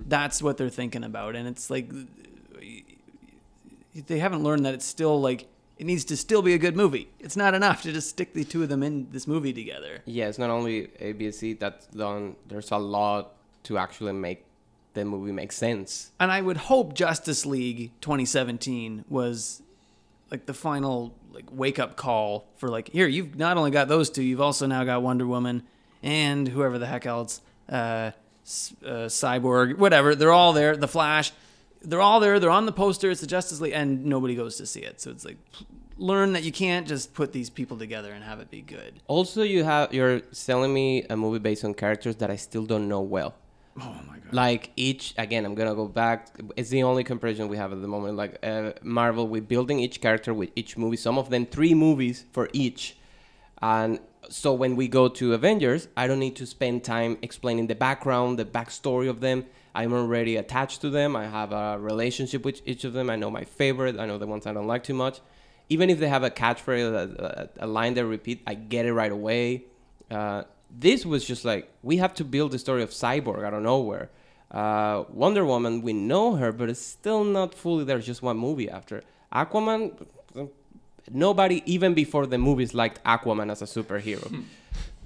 That's 0.06 0.42
what 0.42 0.56
they're 0.56 0.68
thinking 0.68 1.04
about. 1.04 1.36
And 1.36 1.48
it's 1.48 1.70
like, 1.70 1.90
they 4.06 4.18
haven't 4.18 4.42
learned 4.42 4.66
that 4.66 4.74
it's 4.74 4.84
still 4.84 5.20
like, 5.20 5.48
it 5.78 5.84
needs 5.86 6.04
to 6.06 6.16
still 6.16 6.42
be 6.42 6.54
a 6.54 6.58
good 6.58 6.76
movie. 6.76 7.08
It's 7.18 7.36
not 7.36 7.54
enough 7.54 7.82
to 7.82 7.92
just 7.92 8.10
stick 8.10 8.32
the 8.34 8.44
two 8.44 8.62
of 8.62 8.68
them 8.68 8.82
in 8.82 9.08
this 9.10 9.26
movie 9.26 9.52
together. 9.52 10.02
Yeah, 10.04 10.28
it's 10.28 10.38
not 10.38 10.50
only 10.50 10.88
ABS-C 11.00 11.54
that's 11.54 11.86
done. 11.88 12.36
There's 12.48 12.70
a 12.70 12.78
lot 12.78 13.32
to 13.64 13.78
actually 13.78 14.12
make 14.12 14.44
the 14.94 15.04
movie 15.04 15.32
make 15.32 15.52
sense. 15.52 16.12
and 16.18 16.32
I 16.32 16.40
would 16.40 16.56
hope 16.56 16.94
Justice 16.94 17.44
League 17.44 17.90
2017 18.00 19.04
was 19.10 19.60
like 20.30 20.46
the 20.46 20.54
final 20.54 21.14
like 21.32 21.44
wake 21.52 21.78
up 21.78 21.96
call 21.96 22.46
for 22.56 22.70
like 22.70 22.88
here 22.88 23.06
you've 23.06 23.36
not 23.36 23.58
only 23.58 23.70
got 23.70 23.88
those 23.88 24.08
two 24.08 24.22
you've 24.22 24.40
also 24.40 24.66
now 24.66 24.84
got 24.84 25.02
Wonder 25.02 25.26
Woman 25.26 25.64
and 26.06 26.48
whoever 26.48 26.78
the 26.78 26.86
heck 26.86 27.04
else 27.04 27.40
uh, 27.68 27.74
uh 27.74 28.12
Cyborg 29.20 29.76
whatever 29.76 30.14
they're 30.14 30.32
all 30.40 30.52
there 30.52 30.76
the 30.76 30.88
Flash 30.88 31.32
they're 31.82 32.00
all 32.00 32.20
there 32.20 32.38
they're 32.40 32.50
on 32.50 32.66
the 32.66 32.72
poster 32.72 33.10
it's 33.10 33.20
the 33.20 33.26
Justice 33.26 33.60
League 33.60 33.72
and 33.74 34.06
nobody 34.06 34.34
goes 34.34 34.56
to 34.56 34.66
see 34.66 34.80
it 34.80 35.00
so 35.00 35.10
it's 35.10 35.24
like 35.24 35.38
learn 35.98 36.32
that 36.34 36.44
you 36.44 36.52
can't 36.52 36.86
just 36.86 37.14
put 37.14 37.32
these 37.32 37.50
people 37.50 37.76
together 37.76 38.12
and 38.12 38.22
have 38.22 38.38
it 38.40 38.50
be 38.50 38.60
good 38.60 38.92
Also, 39.08 39.42
you 39.42 39.64
have 39.64 39.92
you're 39.92 40.20
selling 40.30 40.72
me 40.72 40.88
a 41.10 41.16
movie 41.16 41.38
based 41.38 41.64
on 41.64 41.74
characters 41.74 42.16
that 42.16 42.30
I 42.30 42.36
still 42.36 42.66
don't 42.72 42.86
know 42.88 43.00
well. 43.16 43.34
oh 43.80 43.96
my 44.10 44.18
god 44.18 44.32
Like 44.42 44.62
each 44.76 45.14
again, 45.24 45.42
I'm 45.46 45.54
gonna 45.54 45.74
go 45.74 45.88
back. 45.88 46.18
It's 46.58 46.70
the 46.70 46.82
only 46.90 47.04
comparison 47.12 47.48
we 47.48 47.56
have 47.62 47.72
at 47.72 47.80
the 47.80 47.88
moment. 47.88 48.16
Like 48.22 48.34
uh, 48.42 48.72
Marvel, 48.82 49.24
we're 49.32 49.48
building 49.54 49.80
each 49.80 50.00
character 50.06 50.32
with 50.40 50.50
each 50.60 50.72
movie. 50.82 50.98
Some 51.08 51.16
of 51.22 51.26
them 51.30 51.46
three 51.56 51.74
movies 51.86 52.16
for 52.34 52.44
each, 52.64 52.82
and 53.62 53.98
so 54.28 54.52
when 54.52 54.76
we 54.76 54.88
go 54.88 55.08
to 55.08 55.34
Avengers, 55.34 55.88
I 55.96 56.06
don't 56.06 56.18
need 56.18 56.36
to 56.36 56.46
spend 56.46 56.84
time 56.84 57.18
explaining 57.22 57.66
the 57.66 57.74
background, 57.74 58.38
the 58.38 58.44
backstory 58.44 59.08
of 59.08 59.20
them. 59.20 59.46
I'm 59.74 59.92
already 59.92 60.36
attached 60.36 60.80
to 60.82 60.90
them. 60.90 61.14
I 61.16 61.26
have 61.26 61.52
a 61.52 61.78
relationship 61.78 62.44
with 62.44 62.62
each 62.64 62.84
of 62.84 62.92
them. 62.92 63.10
I 63.10 63.16
know 63.16 63.30
my 63.30 63.44
favorite. 63.44 63.98
I 63.98 64.06
know 64.06 64.18
the 64.18 64.26
ones 64.26 64.46
I 64.46 64.52
don't 64.52 64.66
like 64.66 64.84
too 64.84 64.94
much. 64.94 65.20
Even 65.68 65.90
if 65.90 65.98
they 65.98 66.08
have 66.08 66.22
a 66.22 66.30
catchphrase, 66.30 66.94
a, 66.94 67.50
a, 67.58 67.66
line 67.66 67.94
they 67.94 68.02
repeat, 68.02 68.42
I 68.46 68.54
get 68.54 68.86
it 68.86 68.92
right 68.92 69.12
away. 69.12 69.64
Uh, 70.10 70.44
this 70.70 71.04
was 71.04 71.24
just 71.24 71.44
like 71.44 71.70
we 71.82 71.98
have 71.98 72.14
to 72.14 72.24
build 72.24 72.52
the 72.52 72.58
story 72.58 72.82
of 72.82 72.90
Cyborg 72.90 73.44
out 73.44 73.54
of 73.54 73.62
nowhere. 73.62 74.10
Uh, 74.50 75.04
Wonder 75.10 75.44
Woman, 75.44 75.82
we 75.82 75.92
know 75.92 76.36
her, 76.36 76.52
but 76.52 76.70
it's 76.70 76.80
still 76.80 77.24
not 77.24 77.54
fully 77.54 77.84
there. 77.84 77.98
Just 77.98 78.22
one 78.22 78.38
movie 78.38 78.70
after 78.70 79.02
Aquaman. 79.32 80.06
Nobody, 81.12 81.62
even 81.66 81.94
before 81.94 82.26
the 82.26 82.38
movies, 82.38 82.74
liked 82.74 83.02
Aquaman 83.04 83.50
as 83.50 83.62
a 83.62 83.66
superhero. 83.66 84.26
Hmm. 84.28 84.42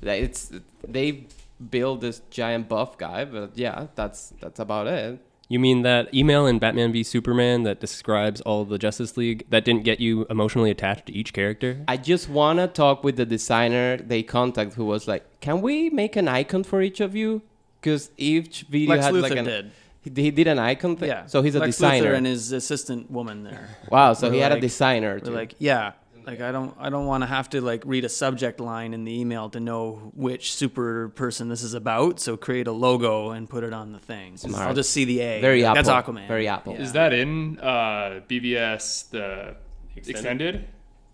It's 0.03 0.51
they 0.87 1.27
build 1.71 2.01
this 2.01 2.23
giant 2.31 2.69
buff 2.69 2.97
guy, 2.97 3.25
but 3.25 3.57
yeah, 3.57 3.89
that's 3.95 4.33
that's 4.41 4.59
about 4.59 4.87
it. 4.87 5.21
You 5.49 5.59
mean 5.59 5.83
that 5.83 6.15
email 6.15 6.47
in 6.47 6.61
Batman 6.61 6.93
v 6.93 7.03
Superman 7.03 7.65
that 7.65 7.81
describes 7.81 8.41
all 8.43 8.65
the 8.65 8.79
Justice 8.79 9.17
League 9.17 9.45
that 9.51 9.65
didn't 9.65 9.83
get 9.83 9.99
you 9.99 10.25
emotionally 10.31 10.71
attached 10.71 11.07
to 11.07 11.13
each 11.13 11.33
character? 11.33 11.85
I 11.89 11.97
just 11.97 12.29
wanna 12.29 12.69
talk 12.69 13.03
with 13.03 13.17
the 13.17 13.27
designer 13.27 13.97
they 13.97 14.23
contact, 14.23 14.75
who 14.75 14.85
was 14.85 15.09
like, 15.09 15.41
"Can 15.41 15.61
we 15.61 15.91
make 15.91 16.15
an 16.15 16.29
icon 16.29 16.63
for 16.63 16.81
each 16.81 17.01
of 17.01 17.17
you?" 17.17 17.43
Because 17.81 18.11
each 18.17 18.63
video 18.71 18.91
Lex 18.91 19.05
had 19.07 19.15
Luthor 19.15 19.23
like 19.23 19.37
an, 19.37 19.45
did 19.45 19.71
He, 20.03 20.11
he 20.15 20.31
did 20.31 20.47
an 20.47 20.59
icon 20.59 20.97
thing. 20.97 21.09
yeah 21.09 21.27
So 21.27 21.43
he's 21.43 21.55
a 21.55 21.61
Lex 21.61 21.77
designer. 21.77 22.13
Luthor 22.13 22.17
and 22.17 22.27
his 22.27 22.53
assistant 22.53 23.11
woman 23.11 23.43
there 23.45 23.69
wow. 23.91 24.13
So 24.15 24.29
We're 24.29 24.35
he 24.35 24.39
had 24.41 24.53
like- 24.53 24.59
a 24.59 24.61
designer. 24.63 25.21
Too. 25.21 25.31
like, 25.31 25.55
yeah, 25.59 25.93
like 26.27 26.41
I 26.41 26.53
don't, 26.53 26.75
I 26.79 26.91
don't 26.91 27.07
want 27.07 27.23
to 27.23 27.27
have 27.27 27.49
to 27.51 27.61
like 27.61 27.83
read 27.87 28.05
a 28.05 28.09
subject 28.09 28.61
line 28.61 28.93
in 28.95 29.05
the 29.05 29.21
email 29.21 29.49
to 29.51 29.61
know 29.61 30.13
which 30.15 30.53
super 30.55 31.09
person 31.11 31.49
this 31.49 31.63
is 31.63 31.75
about. 31.75 32.21
So 32.21 32.37
create 32.37 32.67
a 32.67 32.73
logo 32.73 33.31
and 33.31 33.49
put 33.49 33.65
it 33.65 33.73
on 33.73 33.93
the 33.93 33.99
thing. 33.99 34.37
Smart. 34.37 34.67
I'll 34.69 34.75
just 34.75 34.91
see 34.93 35.05
the 35.07 35.21
A. 35.21 35.41
Very 35.41 35.65
Apple. 35.65 35.83
That's 35.83 35.89
Aquaman. 35.89 36.29
Very 36.29 36.47
Apple. 36.47 36.75
Yeah. 36.75 36.81
Is 36.83 36.93
that 36.93 37.13
in 37.13 37.59
uh, 37.61 38.21
BVS 38.29 39.11
the 39.11 39.57
extended? 39.97 40.67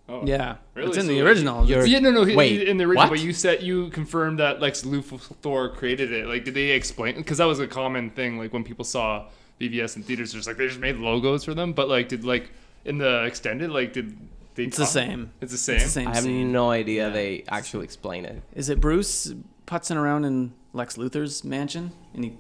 Oh, 0.09 0.23
Yeah, 0.25 0.57
Really? 0.75 0.89
it's 0.89 0.97
in 0.99 1.03
So 1.05 1.09
the 1.09 1.21
original. 1.21 1.67
You're- 1.69 1.89
Yeah, 1.89 1.99
no, 1.99 2.11
no. 2.13 2.25
he- 2.25 2.37
Wait, 2.37 2.69
in 2.69 2.77
the 2.77 2.85
original, 2.85 3.05
what? 3.05 3.11
but 3.11 3.21
you 3.21 3.33
said 3.33 3.63
you 3.63 3.89
confirmed 3.91 4.39
that 4.39 4.61
Lex 4.61 4.83
Luthor 4.83 5.75
created 5.75 6.13
it. 6.13 6.27
Like, 6.29 6.45
did 6.45 6.55
they 6.55 6.71
explain? 6.71 7.17
Because 7.17 7.39
that 7.39 7.45
was 7.47 7.59
a 7.59 7.67
common 7.67 8.11
thing. 8.11 8.39
Like 8.39 8.53
when 8.53 8.63
people 8.63 8.85
saw 8.85 9.27
BVS 9.61 9.97
in 9.97 10.03
theaters, 10.05 10.33
just 10.33 10.47
like 10.47 10.57
they 10.59 10.69
just 10.69 10.79
made 10.79 10.97
logos 10.97 11.45
for 11.45 11.55
them. 11.55 11.73
But 11.73 11.89
like, 11.89 12.09
did 12.09 12.25
like 12.25 12.51
in 12.85 12.99
the 12.99 13.25
extended, 13.25 13.71
like 13.71 13.93
did 13.93 14.17
they? 14.55 14.65
It's 14.65 14.77
the 14.77 14.87
same. 14.87 15.33
It's 15.41 15.51
the 15.53 15.59
same. 15.59 15.77
It's 15.77 15.85
the 15.87 15.91
same 15.91 16.09
I 16.09 16.15
have 16.15 16.23
scene. 16.25 16.53
no 16.53 16.71
idea 16.71 17.09
Yeah. 17.09 17.13
they 17.13 17.45
actually 17.49 17.85
explain 17.85 18.25
it. 18.25 18.43
Is 18.55 18.69
it 18.69 18.81
Bruce 18.81 19.35
putzing 19.67 19.97
around 19.97 20.25
in 20.25 20.53
Lex 20.73 20.97
Luthor's 20.97 21.43
mansion? 21.43 21.91
And 22.15 22.25
he, 22.27 22.33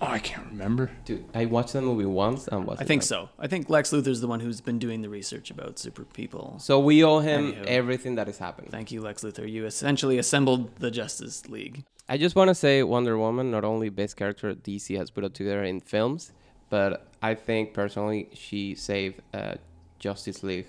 Oh, 0.00 0.06
I 0.08 0.18
can't 0.18 0.46
remember. 0.48 0.90
Dude, 1.06 1.24
I 1.34 1.46
watched 1.46 1.72
that 1.72 1.80
movie 1.82 2.04
once 2.04 2.48
and 2.48 2.66
was 2.66 2.78
I 2.80 2.84
think 2.84 3.02
so. 3.02 3.30
I 3.38 3.46
think 3.46 3.70
Lex 3.70 3.90
Luthor's 3.92 4.20
the 4.20 4.26
one 4.26 4.40
who's 4.40 4.60
been 4.60 4.78
doing 4.78 5.00
the 5.00 5.08
research 5.08 5.50
about 5.50 5.78
super 5.78 6.04
people. 6.04 6.56
So 6.58 6.78
we 6.78 7.02
owe 7.02 7.20
him 7.20 7.52
Anywho. 7.54 7.64
everything 7.66 8.14
that 8.16 8.28
is 8.28 8.36
happening. 8.36 8.70
Thank 8.70 8.92
you, 8.92 9.00
Lex 9.00 9.22
Luthor. 9.22 9.50
You 9.50 9.64
essentially 9.64 10.18
assembled 10.18 10.76
the 10.76 10.90
Justice 10.90 11.48
League. 11.48 11.84
I 12.08 12.18
just 12.18 12.36
want 12.36 12.48
to 12.48 12.54
say 12.54 12.82
Wonder 12.82 13.16
Woman, 13.16 13.50
not 13.50 13.64
only 13.64 13.88
best 13.88 14.16
character 14.16 14.54
DC 14.54 14.96
has 14.98 15.10
put 15.10 15.24
up 15.24 15.32
together 15.32 15.64
in 15.64 15.80
films, 15.80 16.30
but 16.68 17.08
I 17.22 17.34
think 17.34 17.72
personally 17.72 18.28
she 18.34 18.74
saved 18.74 19.22
uh, 19.32 19.54
Justice 19.98 20.42
League 20.42 20.66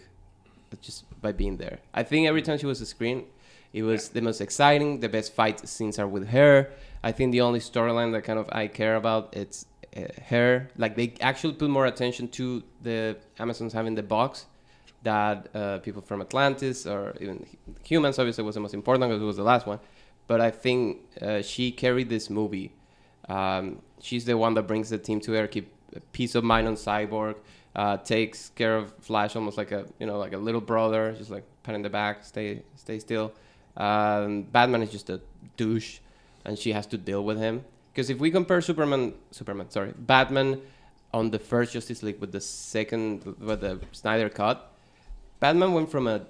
just 0.81 1.03
by 1.21 1.33
being 1.33 1.57
there. 1.57 1.79
I 1.93 2.03
think 2.03 2.27
every 2.27 2.41
time 2.41 2.57
she 2.59 2.65
was 2.65 2.79
on 2.79 2.85
screen, 2.87 3.25
it 3.73 3.83
was 3.83 4.09
the 4.09 4.21
most 4.21 4.39
exciting. 4.41 5.01
The 5.01 5.09
best 5.09 5.33
fight 5.33 5.67
scenes 5.67 5.99
are 5.99 6.07
with 6.07 6.29
her. 6.29 6.71
I 7.03 7.11
think 7.11 7.31
the 7.31 7.41
only 7.41 7.59
storyline 7.59 8.11
that 8.13 8.23
kind 8.23 8.39
of 8.39 8.49
I 8.51 8.67
care 8.67 8.95
about 8.95 9.35
it's 9.35 9.65
uh, 9.95 10.01
her. 10.29 10.69
Like 10.77 10.95
they 10.95 11.13
actually 11.21 11.53
put 11.53 11.69
more 11.69 11.85
attention 11.85 12.27
to 12.29 12.63
the 12.81 13.17
Amazons 13.39 13.73
having 13.73 13.95
the 13.95 14.03
box 14.03 14.45
that 15.03 15.47
uh, 15.55 15.77
people 15.79 16.01
from 16.01 16.21
Atlantis 16.21 16.85
or 16.85 17.15
even 17.21 17.45
humans 17.83 18.19
obviously 18.19 18.43
was 18.43 18.55
the 18.55 18.61
most 18.61 18.73
important 18.73 19.09
because 19.09 19.21
it 19.21 19.25
was 19.25 19.37
the 19.37 19.43
last 19.43 19.67
one. 19.67 19.79
but 20.27 20.41
I 20.41 20.51
think 20.51 20.97
uh, 21.21 21.41
she 21.41 21.71
carried 21.71 22.09
this 22.09 22.29
movie. 22.29 22.73
Um, 23.29 23.81
she's 24.01 24.25
the 24.25 24.37
one 24.37 24.53
that 24.55 24.63
brings 24.63 24.89
the 24.89 24.97
team 24.97 25.19
to 25.21 25.27
together, 25.27 25.47
keep 25.47 25.73
peace 26.11 26.35
of 26.35 26.43
mind 26.43 26.67
on 26.67 26.75
Cyborg, 26.75 27.35
uh, 27.75 27.97
takes 27.97 28.49
care 28.49 28.75
of 28.75 28.93
Flash 28.99 29.35
almost 29.35 29.57
like 29.57 29.71
a 29.71 29.85
you 29.99 30.05
know 30.05 30.17
like 30.17 30.33
a 30.33 30.37
little 30.37 30.61
brother, 30.61 31.13
just 31.17 31.31
like 31.31 31.43
pat 31.63 31.75
in 31.75 31.81
the 31.81 31.89
back, 31.89 32.23
stay 32.23 32.61
stay 32.75 32.99
still. 32.99 33.33
Um, 33.75 34.43
Batman 34.43 34.81
is 34.81 34.91
just 34.91 35.09
a 35.09 35.21
douche, 35.55 35.99
and 36.47 36.57
she 36.57 36.71
has 36.71 36.87
to 36.87 36.97
deal 36.97 37.23
with 37.23 37.37
him. 37.37 37.63
Because 37.91 38.09
if 38.09 38.19
we 38.19 38.31
compare 38.31 38.61
Superman, 38.61 39.13
Superman, 39.31 39.69
sorry, 39.69 39.93
Batman 39.95 40.61
on 41.13 41.29
the 41.29 41.39
first 41.39 41.73
Justice 41.73 42.01
League 42.01 42.19
with 42.19 42.31
the 42.31 42.41
second, 42.41 43.25
with 43.39 43.61
the 43.61 43.79
Snyder 43.91 44.29
cut, 44.29 44.73
Batman 45.39 45.73
went 45.73 45.91
from 45.91 46.07
a 46.07 46.21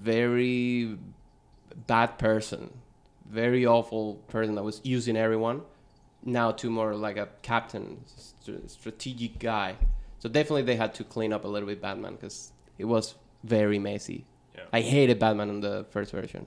very 0.00 0.96
bad 1.86 2.18
person, 2.18 2.72
very 3.28 3.66
awful 3.66 4.14
person 4.28 4.54
that 4.54 4.62
was 4.62 4.80
using 4.84 5.16
everyone, 5.16 5.62
now 6.24 6.52
to 6.52 6.70
more 6.70 6.94
like 6.94 7.16
a 7.16 7.28
captain, 7.42 8.00
st- 8.06 8.70
strategic 8.70 9.38
guy. 9.38 9.76
So 10.18 10.28
definitely 10.28 10.62
they 10.62 10.76
had 10.76 10.94
to 10.94 11.04
clean 11.04 11.32
up 11.32 11.44
a 11.44 11.48
little 11.48 11.68
bit 11.68 11.80
Batman 11.80 12.14
because 12.14 12.52
it 12.76 12.84
was 12.84 13.14
very 13.44 13.78
messy. 13.78 14.24
Yeah. 14.54 14.64
I 14.72 14.80
hated 14.80 15.18
Batman 15.18 15.48
in 15.48 15.60
the 15.60 15.86
first 15.90 16.12
version. 16.12 16.46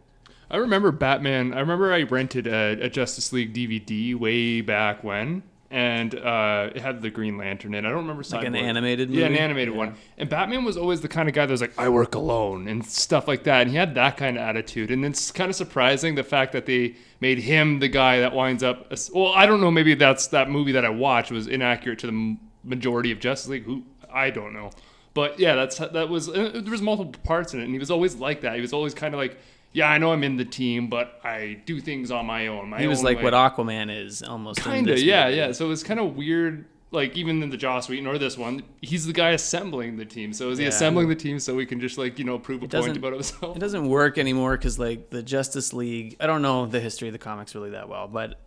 I 0.52 0.58
remember 0.58 0.92
Batman. 0.92 1.54
I 1.54 1.62
remember 1.62 1.94
I 1.94 2.04
rented 2.04 2.46
a, 2.46 2.78
a 2.82 2.90
Justice 2.90 3.32
League 3.32 3.54
DVD 3.54 4.14
way 4.16 4.60
back 4.60 5.02
when, 5.04 5.44
and 5.70 6.14
uh, 6.14 6.72
it 6.76 6.82
had 6.82 7.02
the 7.02 7.10
Green 7.10 7.38
Lantern 7.38 7.74
in. 7.74 7.86
it. 7.86 7.88
I 7.88 7.92
don't 7.92 8.00
remember 8.00 8.24
Like 8.30 8.46
an 8.46 8.56
animated 8.56 9.10
Yeah, 9.10 9.28
an 9.28 9.38
animated 9.38 9.74
one. 9.74 9.96
And 10.18 10.30
Batman 10.30 10.66
was 10.66 10.76
always 10.76 11.00
the 11.00 11.08
kind 11.08 11.30
of 11.30 11.34
guy 11.36 11.46
that 11.46 11.52
was 11.52 11.62
like, 11.62 11.80
"I 11.80 11.88
work 11.88 12.16
alone" 12.16 12.68
and 12.68 12.86
stuff 12.86 13.30
like 13.30 13.46
that. 13.46 13.62
And 13.62 13.72
he 13.72 13.78
had 13.78 13.96
that 13.96 14.18
kind 14.18 14.36
of 14.36 14.44
attitude. 14.44 14.92
And 14.92 15.06
it's 15.06 15.32
kind 15.32 15.50
of 15.50 15.56
surprising 15.56 16.16
the 16.16 16.24
fact 16.24 16.52
that 16.52 16.66
they 16.66 16.96
made 17.22 17.40
him 17.40 17.80
the 17.80 17.88
guy 17.88 18.20
that 18.20 18.34
winds 18.34 18.62
up. 18.62 18.92
Well, 19.14 19.32
I 19.34 19.46
don't 19.46 19.62
know. 19.62 19.72
Maybe 19.72 19.94
that's 19.96 20.28
that 20.28 20.50
movie 20.50 20.74
that 20.74 20.84
I 20.84 20.90
watched 20.90 21.32
was 21.32 21.48
inaccurate 21.48 22.00
to 22.00 22.08
the 22.08 22.38
majority 22.66 23.14
of 23.14 23.20
Justice 23.22 23.48
League. 23.48 23.64
Who 23.64 23.84
I 24.12 24.32
don't 24.32 24.52
know. 24.52 24.72
But 25.14 25.40
yeah, 25.40 25.56
that's 25.56 25.78
that 25.78 26.10
was. 26.10 26.28
Uh, 26.28 26.60
there 26.62 26.72
was 26.72 26.82
multiple 26.82 27.14
parts 27.24 27.54
in 27.54 27.62
it, 27.62 27.64
and 27.64 27.72
he 27.74 27.80
was 27.80 27.92
always 27.92 28.16
like 28.16 28.42
that. 28.42 28.56
He 28.56 28.62
was 28.62 28.74
always 28.74 28.94
kind 28.94 29.14
of 29.14 29.20
like, 29.20 29.38
"Yeah, 29.74 29.90
I 29.90 29.98
know 29.98 30.12
I'm 30.12 30.24
in 30.24 30.38
the 30.38 30.46
team, 30.46 30.88
but 30.88 31.20
I 31.24 31.62
do 31.66 31.80
things 31.80 32.12
on 32.12 32.26
my 32.26 32.48
own." 32.48 32.70
My 32.70 32.80
He 32.80 32.88
was 32.88 33.00
own 33.00 33.06
like 33.06 33.18
way." 33.18 33.24
what 33.24 33.34
Aquaman 33.34 33.90
is 34.06 34.22
almost. 34.24 34.60
Kind 34.62 34.90
of, 34.90 35.00
yeah, 35.00 35.26
movie. 35.26 35.38
yeah. 35.38 35.52
So 35.52 35.66
it 35.66 35.70
was 35.70 35.84
kind 35.84 36.00
of 36.00 36.16
weird. 36.16 36.66
Like 36.94 37.16
even 37.16 37.42
in 37.42 37.50
the 37.50 37.56
Joss 37.56 37.88
Whedon 37.88 38.06
or 38.06 38.18
this 38.18 38.38
one, 38.38 38.64
he's 38.82 39.06
the 39.06 39.14
guy 39.14 39.30
assembling 39.30 39.96
the 39.96 40.04
team. 40.04 40.34
So 40.34 40.50
is 40.50 40.58
he 40.58 40.66
Yeah. 40.66 40.70
assembling 40.72 41.08
the 41.08 41.16
team 41.16 41.40
so 41.40 41.56
we 41.56 41.66
can 41.66 41.80
just 41.80 41.98
like 41.98 42.20
you 42.20 42.26
know 42.26 42.38
prove 42.38 42.64
a 42.64 42.68
point 42.68 42.98
about 42.98 43.14
himself? 43.14 43.56
It 43.56 43.60
doesn't 43.60 43.88
work 43.88 44.18
anymore 44.18 44.58
because 44.58 44.78
like 44.78 45.10
the 45.10 45.24
Justice 45.24 45.72
League. 45.72 46.18
I 46.20 46.28
don't 46.28 46.42
know 46.42 46.66
the 46.66 46.82
history 46.82 47.08
of 47.08 47.14
the 47.14 47.18
comics 47.18 47.56
really 47.56 47.70
that 47.70 47.88
well, 47.88 48.10
but 48.10 48.42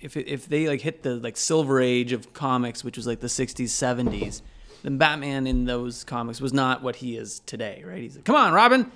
if 0.00 0.16
if 0.16 0.48
they 0.48 0.68
like 0.68 0.80
hit 0.80 1.02
the 1.02 1.16
like 1.16 1.36
silver 1.36 1.80
age 1.80 2.12
of 2.12 2.32
comics, 2.32 2.84
which 2.84 2.96
was 2.96 3.04
like 3.06 3.18
the 3.18 3.26
'60s, 3.26 3.70
'70s, 3.70 4.42
then 4.84 4.96
Batman 4.98 5.48
in 5.48 5.64
those 5.64 6.04
comics 6.04 6.40
was 6.40 6.52
not 6.52 6.84
what 6.84 6.94
he 6.96 7.16
is 7.16 7.40
today, 7.46 7.82
right? 7.84 8.02
He's 8.02 8.14
like, 8.14 8.24
come 8.24 8.36
on, 8.36 8.52
Robin, 8.52 8.92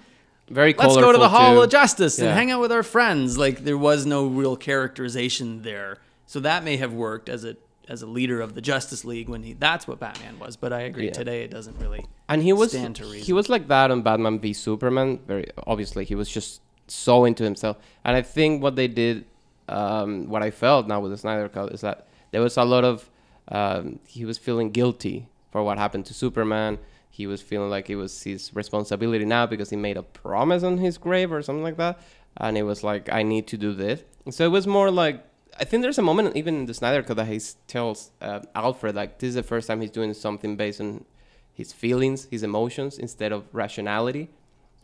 Very 0.50 0.75
let's 0.76 0.97
go 0.97 1.12
to 1.12 1.19
the 1.19 1.28
Hall 1.28 1.54
too. 1.54 1.62
of 1.62 1.71
Justice 1.71 2.19
and 2.19 2.28
hang 2.30 2.50
out 2.50 2.61
with 2.61 2.73
our 2.73 2.83
friends. 2.83 3.38
Like 3.38 3.64
there 3.64 3.78
was 3.78 4.04
no 4.04 4.26
real 4.26 4.57
characterization 4.57 5.62
there, 5.62 5.99
so 6.26 6.40
that 6.40 6.64
may 6.64 6.76
have 6.76 6.92
worked 6.92 7.28
as 7.28 7.45
a 7.45 7.57
as 7.88 8.02
a 8.02 8.07
leader 8.07 8.40
of 8.40 8.54
the 8.54 8.61
Justice 8.61 9.04
League 9.04 9.28
when 9.28 9.42
he 9.42 9.52
that's 9.52 9.87
what 9.87 10.00
Batman 10.00 10.38
was. 10.38 10.57
But 10.57 10.73
I 10.73 10.80
agree, 10.83 11.07
Yeah. 11.07 11.12
today 11.12 11.42
it 11.45 11.50
doesn't 11.50 11.78
really. 11.78 12.04
and 12.28 12.42
he 12.42 12.52
was 12.52 12.71
stand 12.71 12.97
to 12.97 13.04
he 13.11 13.33
was 13.33 13.49
like 13.49 13.69
that 13.69 13.90
on 13.90 14.02
Batman 14.02 14.38
v 14.40 14.52
Superman. 14.52 15.19
Very 15.26 15.47
obviously, 15.66 16.04
he 16.04 16.14
was 16.16 16.28
just 16.28 16.61
so 16.88 17.25
into 17.25 17.45
himself. 17.45 17.76
And 18.04 18.16
I 18.16 18.23
think 18.23 18.61
what 18.62 18.75
they 18.75 18.88
did, 18.88 19.25
um, 19.69 20.28
what 20.28 20.42
I 20.42 20.50
felt 20.50 20.88
now 20.88 20.99
with 21.00 21.12
the 21.12 21.19
Snyder 21.19 21.49
Cut 21.49 21.73
is 21.73 21.80
that 21.83 22.07
there 22.33 22.40
was 22.40 22.57
a 22.57 22.64
lot 22.64 22.85
of 22.85 23.09
um, 23.49 24.00
he 24.07 24.25
was 24.25 24.38
feeling 24.38 24.71
guilty 24.71 25.28
for 25.52 25.62
what 25.62 25.78
happened 25.78 26.07
to 26.07 26.14
Superman. 26.14 26.78
He 27.11 27.26
was 27.26 27.43
feeling 27.43 27.71
like 27.71 27.90
it 27.90 27.96
was 27.96 28.23
his 28.23 28.55
responsibility 28.55 29.25
now 29.25 29.46
because 29.46 29.70
he 29.70 29.77
made 29.77 29.96
a 29.96 30.03
promise 30.03 30.62
on 30.62 30.79
his 30.79 30.96
grave 30.96 31.33
or 31.33 31.42
something 31.42 31.62
like 31.62 31.77
that. 31.77 32.01
And 32.37 32.57
it 32.57 32.62
was 32.62 32.83
like, 32.83 33.12
I 33.12 33.23
need 33.23 33.46
to 33.49 33.59
do 33.59 33.75
this. 33.75 34.03
So 34.31 34.44
it 34.44 34.51
was 34.51 34.66
more 34.66 34.90
like 34.90 35.27
I 35.59 35.64
think 35.64 35.83
there's 35.83 35.99
a 35.99 36.03
moment 36.03 36.37
even 36.37 36.55
in 36.55 36.66
the 36.66 36.75
Snyder 36.75 37.03
Cut 37.03 37.16
that 37.16 37.27
he 37.27 37.40
tells 37.66 38.12
uh, 38.20 38.40
Alfred 38.55 38.94
like 38.94 39.18
this 39.18 39.29
is 39.29 39.35
the 39.35 39.42
first 39.42 39.66
time 39.68 39.81
he's 39.81 39.90
doing 39.90 40.14
something 40.14 40.57
based 40.57 40.81
on 40.81 41.05
his 41.53 41.73
feelings, 41.73 42.27
his 42.31 42.42
emotions 42.42 42.99
instead 42.99 43.33
of 43.33 43.44
rationality, 43.53 44.31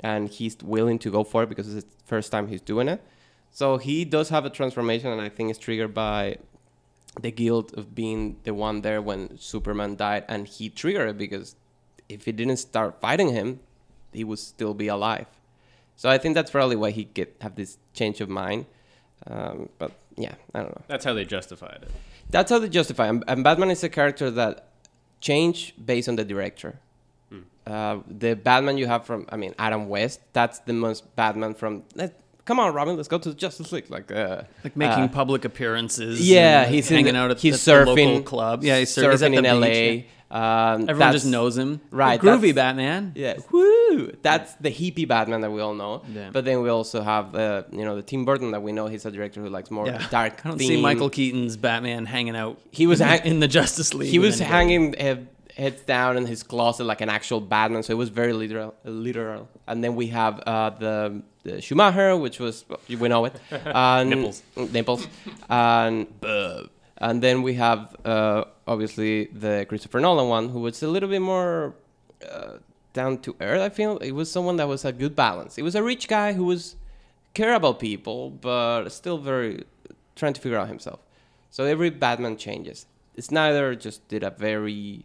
and 0.00 0.28
he's 0.28 0.56
willing 0.62 0.98
to 0.98 1.10
go 1.10 1.24
for 1.24 1.44
it 1.44 1.48
because 1.48 1.74
it's 1.74 1.86
the 1.86 2.04
first 2.04 2.30
time 2.30 2.48
he's 2.48 2.60
doing 2.60 2.88
it. 2.88 3.02
So 3.50 3.78
he 3.78 4.04
does 4.04 4.28
have 4.28 4.44
a 4.44 4.50
transformation, 4.50 5.10
and 5.10 5.20
I 5.20 5.30
think 5.30 5.48
it's 5.48 5.58
triggered 5.58 5.94
by 5.94 6.36
the 7.18 7.30
guilt 7.30 7.72
of 7.72 7.94
being 7.94 8.36
the 8.42 8.52
one 8.52 8.82
there 8.82 9.00
when 9.00 9.38
Superman 9.38 9.96
died, 9.96 10.24
and 10.28 10.46
he 10.46 10.68
triggered 10.68 11.08
it 11.08 11.16
because 11.16 11.56
if 12.08 12.24
he 12.24 12.32
didn't 12.32 12.58
start 12.58 13.00
fighting 13.00 13.28
him, 13.28 13.60
he 14.12 14.24
would 14.24 14.38
still 14.38 14.74
be 14.74 14.88
alive. 14.88 15.26
So 15.96 16.10
I 16.10 16.18
think 16.18 16.34
that's 16.34 16.50
probably 16.50 16.76
why 16.76 16.90
he 16.90 17.04
get 17.04 17.36
have 17.40 17.54
this 17.54 17.78
change 17.94 18.20
of 18.20 18.28
mind. 18.28 18.66
Um, 19.26 19.68
but 19.78 19.92
yeah, 20.16 20.34
I 20.54 20.60
don't 20.60 20.70
know. 20.70 20.82
That's 20.88 21.04
how 21.04 21.14
they 21.14 21.24
justified 21.24 21.80
it. 21.82 21.90
That's 22.30 22.50
how 22.50 22.58
they 22.58 22.68
justify. 22.68 23.06
And, 23.06 23.24
and 23.28 23.42
Batman 23.44 23.70
is 23.70 23.82
a 23.82 23.88
character 23.88 24.30
that 24.32 24.68
change 25.20 25.74
based 25.82 26.08
on 26.08 26.16
the 26.16 26.24
director. 26.24 26.80
Uh, 27.66 27.98
the 28.06 28.34
Batman 28.34 28.78
you 28.78 28.86
have 28.86 29.04
from, 29.04 29.26
I 29.28 29.36
mean, 29.36 29.52
Adam 29.58 29.88
West. 29.88 30.20
That's 30.32 30.60
the 30.60 30.72
most 30.72 31.16
Batman 31.16 31.54
from. 31.54 31.82
Let, 31.94 32.14
come 32.46 32.58
on, 32.58 32.72
Robin, 32.72 32.96
let's 32.96 33.08
go 33.08 33.18
to 33.18 33.28
the 33.28 33.34
Justice 33.34 33.70
League. 33.72 33.90
Like, 33.90 34.10
uh, 34.10 34.42
Like 34.64 34.74
making 34.76 35.04
uh, 35.04 35.08
public 35.08 35.44
appearances. 35.44 36.26
yeah, 36.26 36.62
and 36.62 36.74
he's 36.74 36.90
in 36.90 36.96
hanging 36.96 37.12
the- 37.14 37.20
out 37.20 37.30
at, 37.32 37.40
he's 37.40 37.62
the 37.62 37.70
surfing 37.72 38.06
local 38.06 38.22
club. 38.22 38.64
Yeah, 38.64 38.78
he's 38.78 38.90
sur- 38.90 39.02
surfing 39.02 39.10
he's 39.12 39.22
at 39.22 39.30
the 39.32 39.36
in 39.36 39.42
beach, 39.42 39.52
LA. 39.52 39.68
yeah. 39.68 40.02
Um, 40.28 40.88
Everyone 40.88 41.12
just 41.12 41.26
knows 41.26 41.56
him. 41.56 41.80
Right, 41.92 42.20
Groovy 42.20 42.52
Batman. 42.52 43.12
Yeah, 43.14 43.34
woo! 43.52 44.10
That's 44.22 44.54
the 44.54 44.70
hippie 44.72 45.06
Batman 45.06 45.42
that 45.42 45.52
we 45.52 45.60
all 45.60 45.74
know. 45.74 46.02
Yeah. 46.12 46.30
But 46.32 46.44
then 46.44 46.62
we 46.62 46.68
also 46.68 47.00
have, 47.00 47.32
uh, 47.36 47.62
you 47.70 47.84
know, 47.84 47.94
the 47.94 48.02
Tim 48.02 48.24
Burton 48.24 48.50
that 48.50 48.60
we 48.60 48.72
know. 48.72 48.88
He's 48.88 49.06
a 49.06 49.12
director 49.12 49.40
who 49.40 49.48
likes 49.48 49.70
more 49.70 49.86
Yeah. 49.86 50.04
dark. 50.10 50.44
I 50.44 50.48
don't 50.48 50.58
see. 50.58 50.80
Michael 50.82 51.10
Keaton's 51.10 51.56
Batman 51.56 52.06
hanging 52.06 52.34
out. 52.34 52.58
He 52.72 52.88
was 52.88 53.00
in, 53.00 53.06
hang- 53.06 53.24
in 53.24 53.38
the 53.38 53.46
Justice 53.46 53.94
League. 53.94 54.10
he 54.10 54.18
was 54.18 54.40
anybody. 54.40 54.52
hanging 54.52 54.92
head, 54.94 55.28
heads 55.56 55.80
down 55.82 56.16
in 56.16 56.26
his 56.26 56.42
closet 56.42 56.84
like 56.84 57.00
an 57.00 57.08
actual 57.08 57.40
Batman, 57.40 57.82
so 57.82 57.92
it 57.92 57.96
was 57.96 58.10
very 58.10 58.32
literal. 58.32 58.74
Literal. 58.84 59.48
And 59.66 59.82
then 59.82 59.96
we 59.96 60.08
have 60.08 60.40
uh, 60.46 60.70
the, 60.70 61.22
the 61.44 61.60
Schumacher, 61.60 62.16
which 62.16 62.38
was 62.38 62.64
we 62.88 63.08
know 63.08 63.24
it, 63.24 63.34
and, 63.50 64.10
Nipples. 64.10 64.42
nipples, 64.56 65.06
and 65.48 66.06
and 66.98 67.22
then 67.22 67.42
we 67.42 67.54
have 67.54 67.96
uh, 68.04 68.44
obviously 68.66 69.26
the 69.26 69.66
Christopher 69.68 70.00
Nolan 70.00 70.28
one, 70.28 70.48
who 70.48 70.60
was 70.60 70.82
a 70.82 70.88
little 70.88 71.08
bit 71.08 71.22
more 71.22 71.74
uh, 72.30 72.54
down 72.92 73.18
to 73.18 73.36
earth. 73.40 73.60
I 73.60 73.68
feel 73.68 73.98
it 73.98 74.12
was 74.12 74.30
someone 74.30 74.56
that 74.56 74.68
was 74.68 74.84
a 74.84 74.92
good 74.92 75.16
balance. 75.16 75.58
It 75.58 75.62
was 75.62 75.74
a 75.74 75.82
rich 75.82 76.08
guy 76.08 76.32
who 76.32 76.44
was 76.44 76.76
care 77.34 77.54
about 77.54 77.80
people, 77.80 78.30
but 78.30 78.88
still 78.90 79.18
very 79.18 79.64
trying 80.14 80.32
to 80.32 80.40
figure 80.40 80.58
out 80.58 80.68
himself. 80.68 81.00
So 81.50 81.64
every 81.64 81.90
Batman 81.90 82.36
changes. 82.36 82.86
Snyder 83.18 83.74
just 83.74 84.06
did 84.08 84.22
a 84.22 84.30
very 84.30 85.04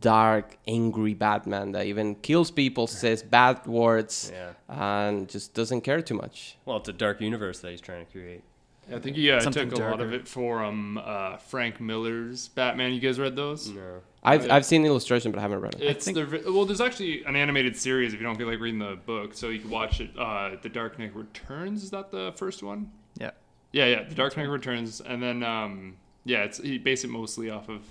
dark, 0.00 0.56
angry 0.66 1.14
Batman 1.14 1.72
that 1.72 1.86
even 1.86 2.14
kills 2.16 2.50
people, 2.50 2.86
says 2.86 3.22
bad 3.22 3.66
words, 3.66 4.32
Yeah. 4.32 4.52
and 4.68 5.28
just 5.28 5.54
doesn't 5.54 5.80
care 5.82 6.02
too 6.02 6.14
much. 6.14 6.56
Well, 6.64 6.76
it's 6.78 6.88
a 6.88 6.92
dark 6.92 7.20
universe 7.20 7.60
that 7.60 7.70
he's 7.70 7.80
trying 7.80 8.04
to 8.06 8.12
create. 8.12 8.42
I 8.90 8.98
think 8.98 9.16
he 9.16 9.30
uh, 9.30 9.34
took 9.40 9.52
Something 9.54 9.72
a 9.82 9.90
lot 9.90 10.00
of 10.00 10.14
it 10.14 10.26
from 10.26 10.96
uh, 11.04 11.36
Frank 11.36 11.78
Miller's 11.78 12.48
Batman. 12.48 12.92
You 12.94 13.00
guys 13.00 13.18
read 13.20 13.36
those? 13.36 13.68
No. 13.68 14.00
I've, 14.22 14.46
Yeah. 14.46 14.54
I've 14.54 14.64
seen 14.64 14.80
the 14.82 14.88
illustration, 14.88 15.30
but 15.30 15.38
I 15.38 15.42
haven't 15.42 15.60
read 15.60 15.74
it. 15.74 15.82
It's 15.82 16.06
the 16.06 16.42
well. 16.46 16.64
There's 16.64 16.80
actually 16.80 17.22
an 17.24 17.36
animated 17.36 17.76
series 17.76 18.14
if 18.14 18.20
you 18.20 18.24
don't 18.26 18.36
feel 18.36 18.48
like 18.48 18.60
reading 18.60 18.78
the 18.80 18.96
book, 19.04 19.34
so 19.34 19.50
you 19.50 19.58
can 19.60 19.68
watch 19.70 20.00
it. 20.00 20.10
Uh, 20.18 20.56
the 20.62 20.70
Dark 20.70 20.98
Knight 20.98 21.14
Returns 21.14 21.84
is 21.84 21.90
that 21.90 22.10
the 22.10 22.32
first 22.36 22.62
one? 22.62 22.90
Yeah. 23.18 23.32
Yeah, 23.72 23.86
yeah. 23.86 24.02
The 24.04 24.14
Dark 24.14 24.36
Knight 24.38 24.48
Returns, 24.48 25.02
and 25.02 25.22
then 25.22 25.42
um, 25.42 25.96
yeah, 26.24 26.44
it's 26.44 26.56
he 26.58 26.78
based 26.78 27.04
it 27.04 27.08
mostly 27.08 27.50
off 27.50 27.68
of. 27.68 27.82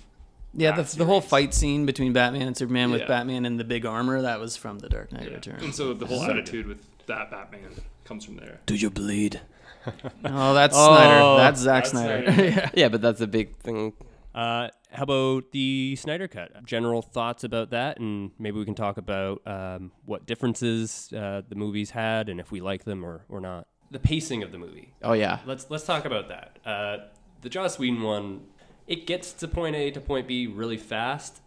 Yeah, 0.58 0.72
the, 0.72 0.96
the 0.96 1.04
whole 1.04 1.20
fight 1.20 1.54
scene 1.54 1.86
between 1.86 2.12
Batman 2.12 2.46
and 2.46 2.56
Superman 2.56 2.90
with 2.90 3.02
Yeah. 3.02 3.06
Batman 3.08 3.46
in 3.46 3.56
the 3.56 3.64
big 3.64 3.86
armor, 3.86 4.22
that 4.22 4.40
was 4.40 4.56
from 4.56 4.78
The 4.80 4.88
Dark 4.88 5.12
Knight 5.12 5.28
Yeah. 5.28 5.34
Returns. 5.34 5.62
And 5.62 5.74
so 5.74 5.94
the 5.94 6.06
whole 6.06 6.24
So 6.24 6.30
attitude 6.30 6.66
with 6.66 6.84
that 7.06 7.30
Batman 7.30 7.70
comes 8.04 8.24
from 8.24 8.36
there. 8.36 8.60
Do 8.66 8.74
you 8.74 8.90
bleed? 8.90 9.40
oh, 10.24 10.54
that's 10.54 10.74
Oh, 10.76 10.96
Snyder. 10.96 11.42
That's 11.42 11.60
Zack 11.60 11.84
that's 11.84 11.90
Snyder. 11.90 12.32
Snyder. 12.32 12.44
yeah. 12.50 12.70
Yeah, 12.74 12.88
but 12.88 13.00
that's 13.00 13.20
a 13.20 13.26
big 13.26 13.56
thing. 13.58 13.92
Uh, 14.34 14.68
how 14.92 15.02
about 15.02 15.50
the 15.52 15.96
Snyder 15.96 16.28
Cut? 16.28 16.64
General 16.64 17.02
thoughts 17.02 17.44
about 17.44 17.70
that, 17.70 17.98
and 17.98 18.30
maybe 18.38 18.58
we 18.58 18.64
can 18.64 18.74
talk 18.74 18.96
about 18.98 19.40
um, 19.46 19.90
what 20.04 20.26
differences 20.26 21.12
uh, 21.12 21.42
the 21.48 21.54
movies 21.54 21.90
had, 21.90 22.28
and 22.28 22.38
if 22.40 22.50
we 22.52 22.60
like 22.60 22.84
them 22.84 23.04
or, 23.04 23.24
or 23.28 23.40
not. 23.40 23.66
The 23.90 23.98
pacing 23.98 24.42
of 24.42 24.52
the 24.52 24.58
movie. 24.58 24.92
Oh 25.02 25.14
yeah, 25.14 25.38
Let's 25.46 25.70
let's 25.70 25.84
talk 25.84 26.04
about 26.04 26.28
that. 26.28 26.58
Uh, 26.64 26.96
the 27.40 27.48
Joss 27.48 27.78
Whedon 27.78 28.02
one, 28.02 28.42
it 28.88 29.06
gets 29.06 29.32
to 29.34 29.46
point 29.46 29.76
A 29.76 29.92
to 29.92 30.00
point 30.00 30.26
B 30.26 30.48
really 30.48 30.76
fast, 30.76 31.40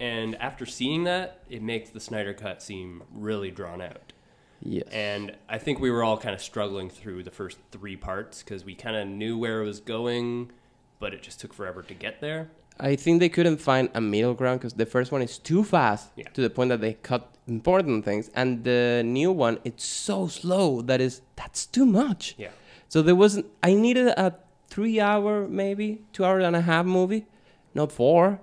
and 0.00 0.34
after 0.36 0.64
seeing 0.64 1.04
that, 1.04 1.42
it 1.50 1.60
makes 1.60 1.90
the 1.90 2.00
Snyder 2.00 2.32
Cut 2.32 2.62
seem 2.62 3.02
really 3.14 3.50
drawn 3.50 3.82
out. 3.82 4.12
Yes. 4.62 4.84
And 4.90 5.36
I 5.48 5.58
think 5.58 5.80
we 5.80 5.90
were 5.90 6.02
all 6.02 6.16
kind 6.16 6.34
of 6.34 6.40
struggling 6.40 6.88
through 6.88 7.22
the 7.24 7.30
first 7.30 7.58
three 7.70 7.96
parts 7.96 8.42
because 8.42 8.64
we 8.64 8.74
kind 8.74 8.96
of 8.96 9.06
knew 9.06 9.36
where 9.36 9.60
it 9.62 9.66
was 9.66 9.80
going, 9.80 10.50
but 10.98 11.12
it 11.12 11.22
just 11.22 11.40
took 11.40 11.52
forever 11.52 11.82
to 11.82 11.92
get 11.94 12.20
there. 12.22 12.48
I 12.80 12.96
think 12.96 13.20
they 13.20 13.28
couldn't 13.28 13.58
find 13.58 13.88
a 13.94 14.00
middle 14.00 14.34
ground 14.34 14.60
because 14.60 14.74
the 14.74 14.86
first 14.86 15.12
one 15.12 15.22
is 15.22 15.38
too 15.38 15.62
fast 15.64 16.10
Yeah. 16.16 16.28
to 16.34 16.40
the 16.40 16.50
point 16.50 16.68
that 16.70 16.80
they 16.80 16.94
cut 16.94 17.32
important 17.46 18.04
things, 18.04 18.30
and 18.34 18.64
the 18.64 19.02
new 19.04 19.30
one 19.32 19.58
it's 19.64 19.84
so 19.84 20.26
slow 20.26 20.82
that 20.82 21.00
is 21.00 21.20
that's 21.36 21.64
too 21.66 21.86
much. 21.86 22.34
Yeah. 22.38 22.50
So 22.88 23.02
there 23.02 23.14
wasn't. 23.16 23.46
I 23.62 23.74
needed 23.74 24.08
a 24.08 24.34
three-hour, 24.68 25.48
maybe 25.48 26.02
two 26.12 26.24
hour 26.24 26.40
and 26.40 26.56
a 26.56 26.60
half 26.62 26.86
movie, 26.86 27.26
not 27.74 27.92
four. 27.92 28.40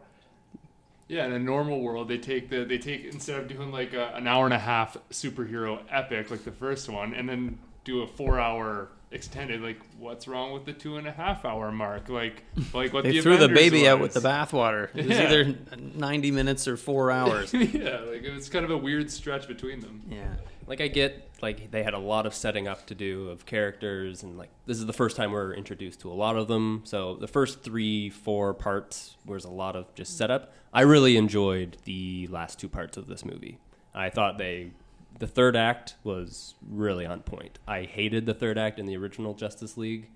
Yeah, 1.08 1.26
in 1.26 1.34
a 1.34 1.40
normal 1.40 1.82
world, 1.82 2.08
they 2.08 2.18
take 2.18 2.50
the 2.50 2.64
they 2.64 2.78
take 2.78 3.06
instead 3.06 3.40
of 3.40 3.48
doing 3.48 3.72
like 3.72 3.94
a, 3.94 4.14
an 4.16 4.28
hour 4.28 4.46
and 4.46 4.54
a 4.54 4.60
half 4.60 4.98
superhero 5.12 5.80
epic 5.92 6.32
like 6.32 6.44
the 6.44 6.52
first 6.52 6.90
one, 6.90 7.14
and 7.14 7.28
then 7.28 7.60
do 7.84 8.02
a 8.02 8.08
four 8.08 8.40
hour 8.40 8.88
extended. 9.12 9.62
Like, 9.62 9.80
what's 10.00 10.28
wrong 10.28 10.54
with 10.54 10.66
the 10.66 10.74
two 10.74 10.98
and 10.98 11.06
a 11.06 11.12
half 11.12 11.46
hour 11.46 11.72
mark? 11.72 12.10
Like, 12.10 12.44
like 12.74 12.94
what 12.94 13.04
They 13.04 13.12
the 13.12 13.22
threw 13.22 13.38
the 13.38 13.46
Avengers 13.46 13.72
baby 13.72 13.88
out 13.88 14.00
with 14.00 14.14
the 14.14 14.22
bathwater. 14.22 14.86
It 14.96 15.06
was 15.08 15.18
Yeah. 15.18 15.24
either 15.26 15.56
90 15.94 16.32
minutes 16.32 16.68
or 16.68 16.78
four 16.78 17.12
hours. 17.12 17.54
yeah, 17.54 18.00
like 18.00 18.24
it 18.24 18.34
was 18.34 18.50
kind 18.50 18.66
of 18.66 18.72
a 18.72 18.78
weird 18.78 19.12
stretch 19.12 19.48
between 19.48 19.82
them. 19.82 20.02
yeah. 20.10 20.34
Like 20.66 20.80
I 20.82 20.88
get 20.88 21.30
like 21.44 21.70
they 21.70 21.84
had 21.84 21.94
a 21.94 22.00
lot 22.00 22.26
of 22.26 22.34
setting 22.34 22.68
up 22.68 22.88
to 22.88 22.96
do 22.96 23.30
of 23.30 23.46
characters 23.46 24.24
and 24.24 24.38
like 24.38 24.50
this 24.66 24.80
is 24.80 24.88
the 24.88 24.94
first 24.94 25.16
time 25.16 25.32
we're 25.32 25.54
introduced 25.54 26.00
to 26.00 26.12
a 26.12 26.16
lot 26.16 26.36
of 26.36 26.48
them. 26.48 26.82
So 26.86 27.16
the 27.18 27.28
first 27.28 27.62
3 27.62 28.10
4 28.10 28.54
parts 28.56 29.18
was 29.26 29.46
a 29.46 29.52
lot 29.52 29.76
of 29.76 29.94
just 29.94 30.18
setup. 30.18 30.52
I 30.74 30.82
really 30.82 31.18
enjoyed 31.18 31.78
the 31.84 32.28
last 32.32 32.60
two 32.60 32.70
parts 32.70 32.98
of 32.98 33.06
this 33.06 33.24
movie. 33.24 33.60
I 33.94 34.10
thought 34.10 34.40
they 34.40 34.72
the 35.20 35.28
third 35.28 35.56
act 35.56 35.96
was 36.04 36.56
really 36.68 37.06
on 37.06 37.22
point. 37.22 37.60
I 37.68 37.84
hated 37.84 38.26
the 38.26 38.34
third 38.34 38.58
act 38.58 38.80
in 38.80 38.88
the 38.88 38.98
original 38.98 39.36
Justice 39.36 39.78
League. 39.78 40.10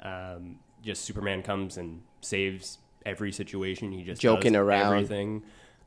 Um, 0.00 0.60
just 0.82 1.04
Superman 1.04 1.42
comes 1.42 1.76
and 1.76 2.02
saves 2.20 2.78
every 3.04 3.32
situation. 3.32 3.90
He 3.90 4.04
just 4.04 4.20
Joking 4.20 4.52
does 4.52 4.60
around. 4.60 4.92
everything. 4.92 5.42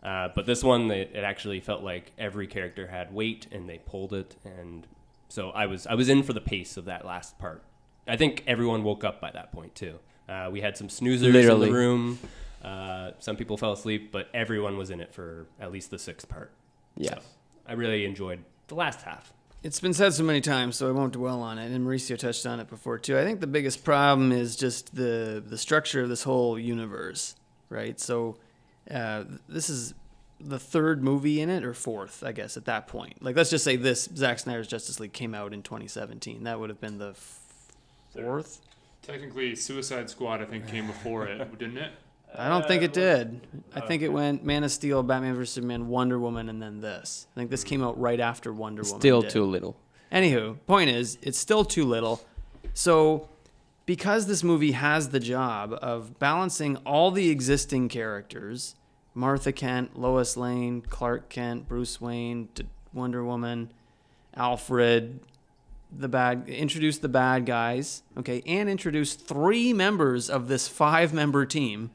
Uh, 0.08 0.30
but 0.34 0.46
this 0.46 0.64
one, 0.64 0.90
it, 0.90 1.12
it 1.14 1.24
actually 1.26 1.60
felt 1.60 1.84
like 1.84 2.14
every 2.18 2.48
character 2.48 2.88
had 2.88 3.14
weight, 3.14 3.46
and 3.52 3.68
they 3.68 3.78
pulled 3.78 4.14
it, 4.14 4.38
and 4.46 4.88
so 5.28 5.50
I 5.50 5.66
was 5.66 5.86
I 5.86 5.96
was 5.96 6.08
in 6.08 6.24
for 6.24 6.32
the 6.32 6.40
pace 6.40 6.78
of 6.78 6.86
that 6.86 7.06
last 7.06 7.38
part. 7.40 7.62
I 8.08 8.16
think 8.16 8.42
everyone 8.48 8.84
woke 8.84 9.04
up 9.04 9.20
by 9.20 9.32
that 9.32 9.52
point 9.52 9.76
too. 9.76 10.00
Uh, 10.30 10.48
we 10.50 10.62
had 10.62 10.78
some 10.78 10.88
snoozers 10.88 11.34
Literally. 11.34 11.68
in 11.68 11.74
the 11.74 11.80
room. 11.80 12.20
Uh, 12.64 13.12
some 13.20 13.36
people 13.36 13.58
fell 13.58 13.74
asleep, 13.74 14.12
but 14.14 14.30
everyone 14.34 14.78
was 14.78 14.90
in 14.92 15.02
it 15.02 15.14
for 15.14 15.46
at 15.60 15.74
least 15.74 15.92
the 15.92 16.00
sixth 16.00 16.30
part. 16.30 16.52
Yeah, 16.96 17.16
So 17.16 17.22
I 17.68 17.74
really 17.74 18.06
enjoyed 18.06 18.40
the 18.68 18.76
last 18.76 19.02
half. 19.02 19.34
It's 19.64 19.80
been 19.82 19.94
said 19.94 20.14
so 20.14 20.24
many 20.24 20.40
times, 20.40 20.78
so 20.78 20.88
I 20.88 20.92
won't 20.92 21.14
dwell 21.14 21.42
on 21.42 21.58
it. 21.58 21.70
And 21.72 21.86
Mauricio 21.86 22.18
touched 22.18 22.46
on 22.46 22.60
it 22.62 22.70
before 22.70 22.98
too. 22.98 23.18
I 23.18 23.24
think 23.26 23.42
the 23.42 23.48
biggest 23.48 23.84
problem 23.84 24.32
is 24.32 24.56
just 24.56 24.96
the 24.96 25.44
the 25.46 25.58
structure 25.58 26.02
of 26.02 26.08
this 26.10 26.24
whole 26.24 26.58
universe, 26.58 27.36
right? 27.70 28.00
So, 28.00 28.38
uh, 28.92 29.24
this 29.48 29.70
is 29.70 29.94
the 30.40 30.60
third 30.60 31.04
movie 31.04 31.42
in 31.42 31.50
it, 31.50 31.64
or 31.64 31.74
fourth, 31.74 32.24
I 32.24 32.32
guess, 32.32 32.58
at 32.58 32.66
that 32.66 32.88
point. 32.88 33.24
Like, 33.24 33.36
let's 33.36 33.50
just 33.50 33.64
say 33.64 33.76
this 33.76 34.08
Zack 34.16 34.40
Snyder's 34.40 34.68
Justice 34.68 35.00
League 35.00 35.14
came 35.14 35.34
out 35.34 35.54
in 35.54 35.64
2017. 35.64 36.44
That 36.44 36.60
would 36.60 36.70
have 36.70 36.80
been 36.80 36.98
the 36.98 37.10
f- 37.10 37.40
fourth. 38.14 38.62
Technically, 39.02 39.56
Suicide 39.56 40.10
Squad 40.10 40.42
I 40.42 40.46
think 40.46 40.68
came 40.68 40.86
before 40.88 41.28
it, 41.28 41.38
didn't 41.60 41.78
it? 41.78 41.92
I 42.36 42.50
don't 42.50 42.68
think 42.68 42.84
it 42.84 42.92
did. 42.94 43.40
I 43.74 43.80
think 43.80 44.04
it 44.04 44.10
went 44.10 44.44
Man 44.44 44.64
of 44.64 44.72
Steel, 44.72 45.02
Batman 45.02 45.34
vs 45.36 45.54
Superman, 45.56 45.88
Wonder 45.88 46.20
Woman, 46.20 46.50
and 46.50 46.62
then 46.62 46.82
this. 46.82 47.26
I 47.34 47.40
think 47.40 47.50
this 47.50 47.64
came 47.64 47.82
out 47.82 48.00
right 48.00 48.20
after 48.20 48.52
Wonder 48.52 48.84
Woman. 48.84 49.00
Still 49.00 49.22
did. 49.22 49.32
too 49.32 49.46
little. 49.46 49.78
Anywho, 50.12 50.58
point 50.68 50.90
is, 50.90 51.18
it's 51.22 51.40
still 51.40 51.64
too 51.66 51.86
little. 51.86 52.22
So, 52.74 53.30
because 53.88 54.28
this 54.28 54.44
movie 54.44 54.74
has 54.74 55.10
the 55.10 55.20
job 55.20 55.74
of 55.82 56.20
balancing 56.20 56.76
all 56.78 57.10
the 57.10 57.30
existing 57.32 57.90
characters 57.90 58.76
Martha 59.16 59.52
Kent, 59.52 59.98
Lois 59.98 60.38
Lane, 60.38 60.82
Clark 60.82 61.28
Kent, 61.28 61.68
Bruce 61.68 62.00
Wayne, 62.00 62.50
Wonder 62.94 63.26
Woman, 63.26 63.72
Alfred, 64.36 65.20
the 65.92 66.08
bad, 66.08 66.48
introduce 66.48 67.00
the 67.00 67.10
bad 67.10 67.48
guys, 67.48 68.04
okay, 68.16 68.44
and 68.46 68.70
introduce 68.70 69.16
three 69.16 69.74
members 69.74 70.30
of 70.30 70.48
this 70.48 70.68
five 70.68 71.16
member 71.16 71.48
team. 71.48 71.90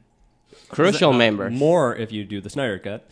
Crucial 0.67 1.13
member. 1.13 1.49
More 1.49 1.95
if 1.95 2.11
you 2.11 2.25
do 2.25 2.41
the 2.41 2.49
Snyder 2.49 2.77
cut. 2.77 3.09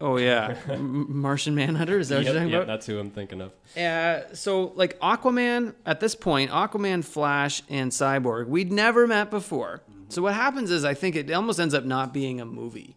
Oh, 0.00 0.16
yeah. 0.16 0.56
M- 0.68 1.06
Martian 1.20 1.54
Manhunter, 1.54 1.98
is 1.98 2.08
that 2.08 2.16
what 2.16 2.24
Yep, 2.24 2.32
you're 2.32 2.40
talking 2.42 2.52
yep, 2.52 2.62
about? 2.62 2.72
that's 2.72 2.86
who 2.86 2.98
I'm 2.98 3.10
thinking 3.10 3.40
of. 3.42 3.52
Uh, 3.76 4.34
so 4.34 4.72
like 4.74 4.98
Aquaman 5.00 5.74
at 5.84 6.00
this 6.00 6.14
point, 6.14 6.50
Aquaman, 6.50 7.04
Flash, 7.04 7.62
and 7.68 7.90
Cyborg, 7.90 8.46
we'd 8.48 8.72
never 8.72 9.06
met 9.06 9.30
before. 9.30 9.82
So 10.08 10.22
what 10.22 10.34
happens 10.34 10.70
is 10.70 10.84
I 10.84 10.94
think 10.94 11.16
it 11.16 11.30
almost 11.30 11.60
ends 11.60 11.74
up 11.74 11.84
not 11.84 12.12
being 12.14 12.40
a 12.40 12.44
movie, 12.46 12.96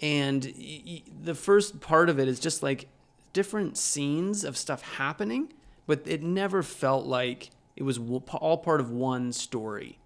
and 0.00 0.44
y- 0.58 0.82
y- 0.86 1.02
the 1.22 1.34
first 1.34 1.80
part 1.80 2.08
of 2.08 2.18
it 2.18 2.28
is 2.28 2.38
just 2.40 2.62
like 2.62 2.86
different 3.32 3.76
scenes 3.76 4.42
of 4.44 4.56
stuff 4.56 4.82
happening, 4.82 5.52
but 5.86 6.00
it 6.06 6.22
never 6.22 6.62
felt 6.62 7.04
like 7.06 7.50
it 7.76 7.82
was 7.82 7.98
w- 7.98 8.22
all 8.34 8.56
part 8.56 8.80
of 8.80 8.90
one 8.90 9.32
story. 9.32 9.98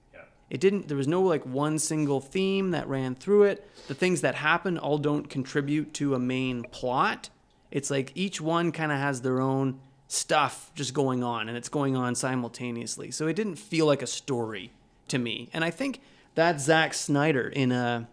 It 0.50 0.60
didn't. 0.60 0.88
There 0.88 0.96
was 0.96 1.08
no 1.08 1.22
like 1.22 1.46
one 1.46 1.78
single 1.78 2.20
theme 2.20 2.72
that 2.72 2.88
ran 2.88 3.14
through 3.14 3.44
it. 3.44 3.70
The 3.86 3.94
things 3.94 4.20
that 4.20 4.34
happen 4.34 4.76
all 4.76 4.98
don't 4.98 5.30
contribute 5.30 5.94
to 5.94 6.14
a 6.14 6.18
main 6.18 6.64
plot. 6.64 7.30
It's 7.70 7.90
like 7.90 8.10
each 8.16 8.40
one 8.40 8.72
kind 8.72 8.90
of 8.90 8.98
has 8.98 9.22
their 9.22 9.40
own 9.40 9.78
stuff 10.08 10.72
just 10.74 10.92
going 10.92 11.22
on, 11.22 11.48
and 11.48 11.56
it's 11.56 11.68
going 11.68 11.96
on 11.96 12.16
simultaneously. 12.16 13.12
So 13.12 13.28
it 13.28 13.36
didn't 13.36 13.56
feel 13.56 13.86
like 13.86 14.02
a 14.02 14.08
story 14.08 14.72
to 15.06 15.18
me. 15.18 15.48
And 15.52 15.64
I 15.64 15.70
think 15.70 16.00
that's 16.34 16.64
Zack 16.64 16.94
Snyder 16.94 17.48
in 17.48 17.70
a 17.70 18.08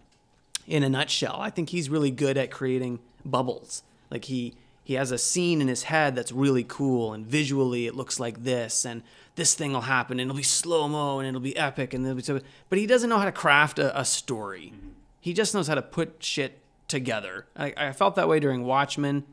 in 0.67 0.83
a 0.83 0.89
nutshell. 0.89 1.37
I 1.39 1.49
think 1.49 1.69
he's 1.69 1.89
really 1.89 2.11
good 2.11 2.37
at 2.37 2.51
creating 2.51 2.99
bubbles. 3.25 3.81
Like 4.11 4.25
he 4.25 4.53
he 4.83 4.93
has 4.93 5.11
a 5.11 5.17
scene 5.17 5.59
in 5.59 5.67
his 5.67 5.83
head 5.83 6.15
that's 6.15 6.31
really 6.31 6.63
cool 6.63 7.13
and 7.13 7.25
visually 7.25 7.87
it 7.87 7.95
looks 7.95 8.19
like 8.19 8.43
this 8.43 8.85
and 8.85 9.03
this 9.37 9.53
thing 9.53 9.71
will 9.71 9.81
happen 9.81 10.19
and 10.19 10.29
it'll 10.29 10.37
be 10.37 10.43
slow 10.43 10.87
mo 10.87 11.19
and 11.19 11.27
it'll 11.27 11.39
be 11.39 11.55
epic 11.55 11.93
and 11.93 12.03
it'll 12.05 12.15
be 12.15 12.23
so 12.23 12.39
but 12.69 12.77
he 12.77 12.85
doesn't 12.85 13.09
know 13.09 13.19
how 13.19 13.25
to 13.25 13.31
craft 13.31 13.79
a, 13.79 13.97
a 13.97 14.03
story. 14.03 14.73
He 15.21 15.33
just 15.33 15.53
knows 15.53 15.67
how 15.67 15.75
to 15.75 15.81
put 15.81 16.21
shit 16.21 16.59
together. 16.87 17.45
I, 17.55 17.73
I 17.77 17.91
felt 17.93 18.15
that 18.15 18.27
way 18.27 18.39
during 18.39 18.63
Watchmen. 18.63 19.23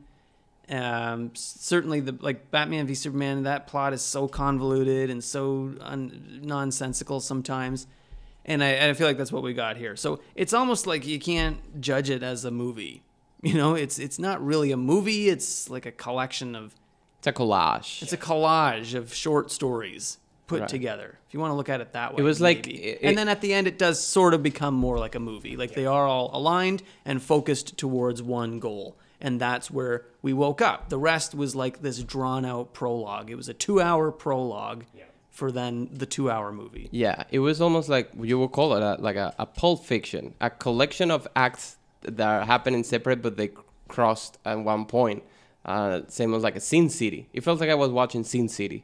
Um, 0.69 1.31
certainly 1.33 1.99
the 1.99 2.17
like 2.21 2.51
Batman 2.51 2.87
v 2.87 2.95
Superman. 2.95 3.43
That 3.43 3.67
plot 3.67 3.93
is 3.93 4.01
so 4.01 4.27
convoluted 4.27 5.09
and 5.09 5.23
so 5.23 5.73
un- 5.81 6.39
nonsensical 6.43 7.19
sometimes, 7.19 7.85
and 8.45 8.63
I, 8.63 8.67
and 8.69 8.91
I 8.91 8.93
feel 8.93 9.07
like 9.07 9.17
that's 9.17 9.31
what 9.31 9.43
we 9.43 9.53
got 9.53 9.77
here. 9.77 9.95
So 9.95 10.21
it's 10.33 10.53
almost 10.53 10.87
like 10.87 11.05
you 11.05 11.19
can't 11.19 11.81
judge 11.81 12.09
it 12.09 12.23
as 12.23 12.45
a 12.45 12.51
movie. 12.51 13.03
You 13.43 13.53
know, 13.53 13.75
it's 13.75 13.99
it's 13.99 14.17
not 14.17 14.43
really 14.43 14.71
a 14.71 14.77
movie. 14.77 15.29
It's 15.29 15.69
like 15.69 15.85
a 15.85 15.91
collection 15.91 16.55
of 16.55 16.73
It's 17.27 17.35
a 17.37 17.41
collage. 17.43 18.03
it's 18.03 18.13
a 18.13 18.17
collage 18.17 18.93
of 18.93 19.11
short 19.13 19.49
stories 19.49 20.19
put 20.45 20.59
Right. 20.59 20.69
together. 20.69 21.17
If 21.27 21.33
you 21.33 21.39
want 21.39 21.49
to 21.51 21.55
look 21.55 21.69
at 21.69 21.81
it 21.81 21.93
that 21.93 22.13
way, 22.13 22.19
It 22.19 22.23
was 22.23 22.39
like- 22.39 22.67
it- 22.67 22.99
and 23.01 23.17
then 23.17 23.27
at 23.27 23.41
the 23.41 23.51
end, 23.51 23.65
it 23.65 23.79
does 23.79 23.99
sort 23.99 24.35
of 24.35 24.43
become 24.43 24.75
more 24.75 24.99
like 24.99 25.15
a 25.15 25.19
movie. 25.19 25.57
Like 25.57 25.73
they 25.73 25.87
are 25.87 26.05
all 26.05 26.29
aligned 26.33 26.83
and 27.03 27.19
focused 27.23 27.77
towards 27.77 28.21
one 28.21 28.59
goal, 28.59 28.95
and 29.19 29.41
that's 29.41 29.71
where 29.71 30.05
we 30.21 30.33
woke 30.33 30.61
up. 30.61 30.89
The 30.89 30.99
rest 30.99 31.33
was 31.33 31.55
like 31.55 31.81
this 31.81 32.03
drawn 32.03 32.45
out 32.45 32.73
prologue. 32.73 33.31
It 33.31 33.35
was 33.35 33.49
a 33.49 33.55
two 33.55 33.81
hour 33.81 34.11
prologue 34.11 34.83
for 35.31 35.51
then 35.51 35.89
the 35.91 36.05
two 36.05 36.29
hour 36.29 36.51
movie. 36.51 36.89
Yeah, 36.91 37.23
it 37.31 37.39
was 37.39 37.59
almost 37.59 37.89
like 37.89 38.11
you 38.21 38.37
would 38.37 38.51
call 38.51 38.75
it 38.75 38.83
a, 38.83 39.01
like 39.01 39.15
a, 39.15 39.33
a 39.39 39.47
pulp 39.47 39.83
fiction, 39.83 40.35
a 40.39 40.51
collection 40.51 41.09
of 41.09 41.27
acts 41.35 41.77
that 42.03 42.45
happen 42.45 42.75
in 42.75 42.83
separate, 42.83 43.23
but 43.23 43.35
they 43.35 43.49
crossed 43.87 44.37
at 44.45 44.59
one 44.59 44.85
point. 44.85 45.23
Uh, 45.65 46.01
same 46.07 46.33
as 46.33 46.43
like 46.43 46.55
a 46.55 46.59
Sin 46.59 46.89
City. 46.89 47.27
It 47.33 47.43
felt 47.43 47.59
like 47.59 47.69
I 47.71 47.75
was 47.75 47.89
watching 47.89 48.23
Sin 48.23 48.47
City. 48.47 48.83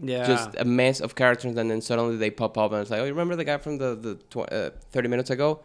Yeah. 0.00 0.26
Just 0.26 0.50
a 0.58 0.64
mess 0.64 1.00
of 1.00 1.14
characters, 1.16 1.56
and 1.56 1.70
then 1.70 1.80
suddenly 1.80 2.16
they 2.16 2.30
pop 2.30 2.56
up, 2.56 2.70
and 2.72 2.82
it's 2.82 2.90
like, 2.90 3.00
oh, 3.00 3.04
you 3.04 3.10
remember 3.10 3.34
the 3.34 3.44
guy 3.44 3.58
from 3.58 3.78
the 3.78 3.96
the 3.96 4.14
tw- 4.30 4.52
uh, 4.52 4.70
thirty 4.92 5.08
minutes 5.08 5.30
ago? 5.30 5.60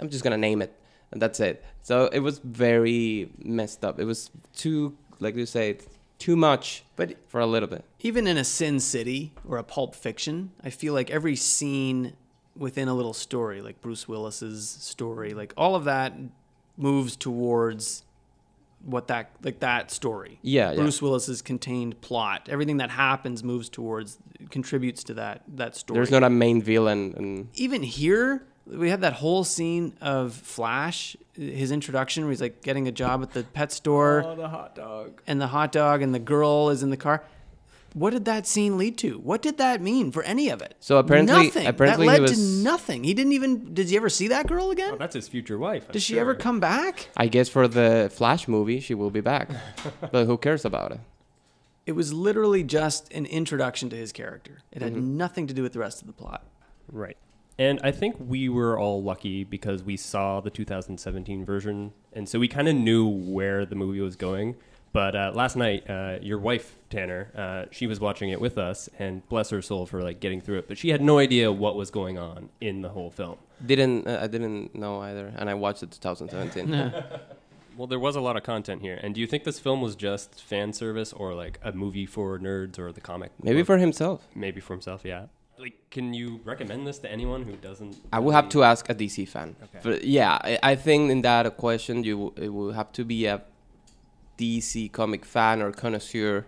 I'm 0.00 0.10
just 0.10 0.22
gonna 0.24 0.36
name 0.36 0.60
it, 0.60 0.72
and 1.10 1.22
that's 1.22 1.40
it. 1.40 1.64
So 1.82 2.06
it 2.12 2.18
was 2.18 2.38
very 2.40 3.30
messed 3.38 3.84
up. 3.84 3.98
It 3.98 4.04
was 4.04 4.30
too, 4.54 4.94
like 5.20 5.36
you 5.36 5.46
say, 5.46 5.78
too 6.18 6.36
much 6.36 6.84
But 6.96 7.16
for 7.28 7.40
a 7.40 7.46
little 7.46 7.68
bit. 7.68 7.84
even 8.00 8.26
in 8.26 8.36
a 8.36 8.44
Sin 8.44 8.78
City 8.80 9.32
or 9.48 9.56
a 9.56 9.62
Pulp 9.64 9.94
Fiction, 9.94 10.50
I 10.62 10.70
feel 10.70 10.92
like 10.92 11.10
every 11.10 11.36
scene 11.36 12.12
within 12.56 12.88
a 12.88 12.94
little 12.94 13.14
story, 13.14 13.62
like 13.62 13.80
Bruce 13.80 14.06
Willis's 14.06 14.68
story, 14.68 15.32
like 15.32 15.54
all 15.56 15.74
of 15.76 15.84
that 15.84 16.12
moves 16.76 17.16
towards 17.16 18.02
what 18.84 19.08
that 19.08 19.30
like 19.42 19.60
that 19.60 19.90
story. 19.90 20.38
Yeah, 20.42 20.70
yeah. 20.70 20.76
Bruce 20.76 21.02
Willis's 21.02 21.42
contained 21.42 22.00
plot. 22.00 22.48
Everything 22.50 22.78
that 22.78 22.90
happens 22.90 23.42
moves 23.44 23.68
towards 23.68 24.18
contributes 24.50 25.04
to 25.04 25.14
that 25.14 25.42
that 25.56 25.76
story. 25.76 25.96
There's 25.98 26.10
not 26.10 26.22
a 26.24 26.30
main 26.30 26.62
villain, 26.62 27.14
and 27.16 27.48
even 27.54 27.82
here, 27.82 28.46
we 28.66 28.88
had 28.90 29.00
that 29.02 29.14
whole 29.14 29.44
scene 29.44 29.96
of 30.00 30.32
Flash, 30.34 31.16
his 31.34 31.70
introduction, 31.72 32.24
where 32.24 32.30
he's 32.30 32.40
like 32.40 32.62
getting 32.62 32.86
a 32.88 32.92
job 32.92 33.22
at 33.22 33.32
the 33.32 33.42
pet 33.44 33.72
store, 33.72 34.22
Oh, 34.26 34.36
the 34.36 34.48
hot 34.48 34.74
dog. 34.74 35.20
and 35.26 35.40
the 35.40 35.48
hot 35.48 35.72
dog, 35.72 36.02
and 36.02 36.14
the 36.14 36.18
girl 36.18 36.70
is 36.70 36.82
in 36.82 36.90
the 36.90 36.96
car. 36.96 37.24
What 37.94 38.10
did 38.10 38.26
that 38.26 38.46
scene 38.46 38.76
lead 38.76 38.98
to? 38.98 39.18
What 39.18 39.40
did 39.42 39.58
that 39.58 39.80
mean 39.80 40.12
for 40.12 40.22
any 40.22 40.50
of 40.50 40.60
it? 40.62 40.74
So 40.78 40.98
apparently- 40.98 41.46
nothing. 41.46 41.66
apparently 41.66 42.06
that 42.06 42.14
he 42.14 42.20
led 42.20 42.28
to 42.34 42.40
nothing. 42.40 43.04
He 43.04 43.14
didn't 43.14 43.32
even. 43.32 43.72
Did 43.74 43.90
you 43.90 43.96
ever 43.96 44.10
see 44.10 44.28
that 44.28 44.46
girl 44.46 44.70
again? 44.70 44.92
Oh, 44.94 44.96
that's 44.98 45.14
his 45.14 45.26
future 45.28 45.58
wife. 45.58 45.84
I'm 45.86 45.92
Does 45.92 46.02
she 46.02 46.18
ever 46.18 46.34
come 46.34 46.60
back? 46.60 47.08
I 47.16 47.28
guess 47.28 47.48
for 47.48 47.66
the 47.66 48.10
Flash 48.14 48.46
movie, 48.46 48.80
she 48.80 48.94
will 48.94 49.10
be 49.10 49.20
back. 49.22 49.50
but 50.12 50.26
who 50.26 50.36
cares 50.36 50.64
about 50.64 50.92
it? 50.92 51.00
It 51.86 51.92
was 51.92 52.12
literally 52.12 52.62
just 52.62 53.10
an 53.14 53.24
introduction 53.24 53.88
to 53.90 53.96
his 53.96 54.12
character. 54.12 54.58
It 54.70 54.82
had 54.82 54.92
Mm-hmm. 54.92 55.16
nothing 55.16 55.46
to 55.46 55.54
do 55.54 55.62
with 55.62 55.72
the 55.72 55.78
rest 55.78 56.02
of 56.02 56.06
the 56.06 56.12
plot. 56.12 56.44
Right. 56.92 57.16
And 57.58 57.80
I 57.82 57.90
think 57.90 58.16
we 58.20 58.48
were 58.50 58.78
all 58.78 59.02
lucky 59.02 59.42
because 59.42 59.82
we 59.82 59.96
saw 59.96 60.40
the 60.40 60.50
2017 60.50 61.44
version, 61.44 61.92
and 62.12 62.28
so 62.28 62.38
we 62.38 62.46
kind 62.46 62.68
of 62.68 62.76
knew 62.76 63.08
where 63.08 63.64
the 63.66 63.74
movie 63.74 64.00
was 64.00 64.14
going. 64.16 64.56
But 64.92 65.14
uh, 65.14 65.32
last 65.34 65.56
night, 65.56 65.88
uh, 65.88 66.18
your 66.22 66.38
wife 66.38 66.76
Tanner, 66.90 67.30
uh, 67.36 67.70
she 67.70 67.86
was 67.86 68.00
watching 68.00 68.30
it 68.30 68.40
with 68.40 68.56
us, 68.56 68.88
and 68.98 69.26
bless 69.28 69.50
her 69.50 69.60
soul 69.60 69.86
for 69.86 70.02
like 70.02 70.20
getting 70.20 70.40
through 70.40 70.58
it. 70.58 70.68
But 70.68 70.78
she 70.78 70.88
had 70.88 71.02
no 71.02 71.18
idea 71.18 71.52
what 71.52 71.76
was 71.76 71.90
going 71.90 72.18
on 72.18 72.48
in 72.60 72.82
the 72.82 72.88
whole 72.88 73.10
film. 73.10 73.36
Didn't 73.64 74.06
uh, 74.06 74.20
I 74.22 74.26
didn't 74.26 74.74
know 74.74 75.00
either, 75.00 75.32
and 75.36 75.50
I 75.50 75.54
watched 75.54 75.82
it 75.82 75.90
2017. 75.90 76.92
Well, 77.78 77.86
there 77.86 78.00
was 78.00 78.16
a 78.16 78.20
lot 78.20 78.36
of 78.36 78.42
content 78.42 78.82
here. 78.82 78.98
And 79.00 79.14
do 79.14 79.20
you 79.20 79.28
think 79.28 79.44
this 79.44 79.60
film 79.60 79.80
was 79.80 79.94
just 79.94 80.42
fan 80.42 80.72
service, 80.72 81.12
or 81.12 81.32
like 81.32 81.60
a 81.62 81.70
movie 81.70 82.06
for 82.06 82.36
nerds, 82.40 82.76
or 82.76 82.90
the 82.90 83.00
comic? 83.00 83.30
Maybe 83.40 83.60
book? 83.60 83.68
for 83.68 83.78
himself. 83.78 84.26
maybe 84.34 84.60
for 84.60 84.72
himself. 84.72 85.02
Yeah. 85.04 85.26
Like, 85.58 85.74
can 85.88 86.12
you 86.12 86.40
recommend 86.44 86.88
this 86.88 86.98
to 87.00 87.10
anyone 87.10 87.44
who 87.44 87.52
doesn't? 87.52 87.96
I 88.12 88.18
will 88.18 88.32
have 88.32 88.48
to 88.48 88.64
ask 88.64 88.88
a 88.90 88.96
DC 88.96 89.28
fan. 89.28 89.54
Okay. 89.62 89.78
But 89.84 90.04
yeah, 90.04 90.38
I, 90.42 90.58
I 90.62 90.74
think 90.74 91.12
in 91.12 91.22
that 91.22 91.56
question, 91.56 92.02
you 92.02 92.32
it 92.36 92.48
will 92.48 92.72
have 92.72 92.90
to 92.94 93.04
be 93.04 93.26
a 93.26 93.42
DC 94.38 94.90
comic 94.92 95.24
fan 95.24 95.60
or 95.60 95.72
connoisseur 95.72 96.46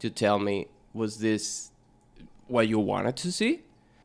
to 0.00 0.10
tell 0.10 0.38
me 0.38 0.66
was 0.92 1.18
this 1.18 1.70
what 2.46 2.68
you 2.68 2.78
wanted 2.78 3.16
to 3.16 3.32
see? 3.32 3.62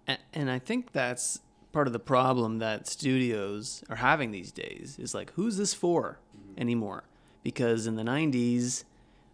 And, 0.08 0.20
and 0.34 0.52
I 0.52 0.60
think 0.60 0.92
that's 0.92 1.40
part 1.72 1.88
of 1.88 1.94
the 1.94 2.00
problem 2.00 2.60
that 2.60 2.88
studios 2.88 3.84
are 3.90 3.96
having 3.98 4.32
these 4.32 4.52
days 4.52 4.98
is 5.00 5.14
like, 5.14 5.32
who's 5.32 5.58
this 5.58 5.74
for 5.74 6.20
anymore? 6.58 7.04
Because 7.42 7.88
in 7.88 7.96
the 7.96 8.04
90s 8.04 8.84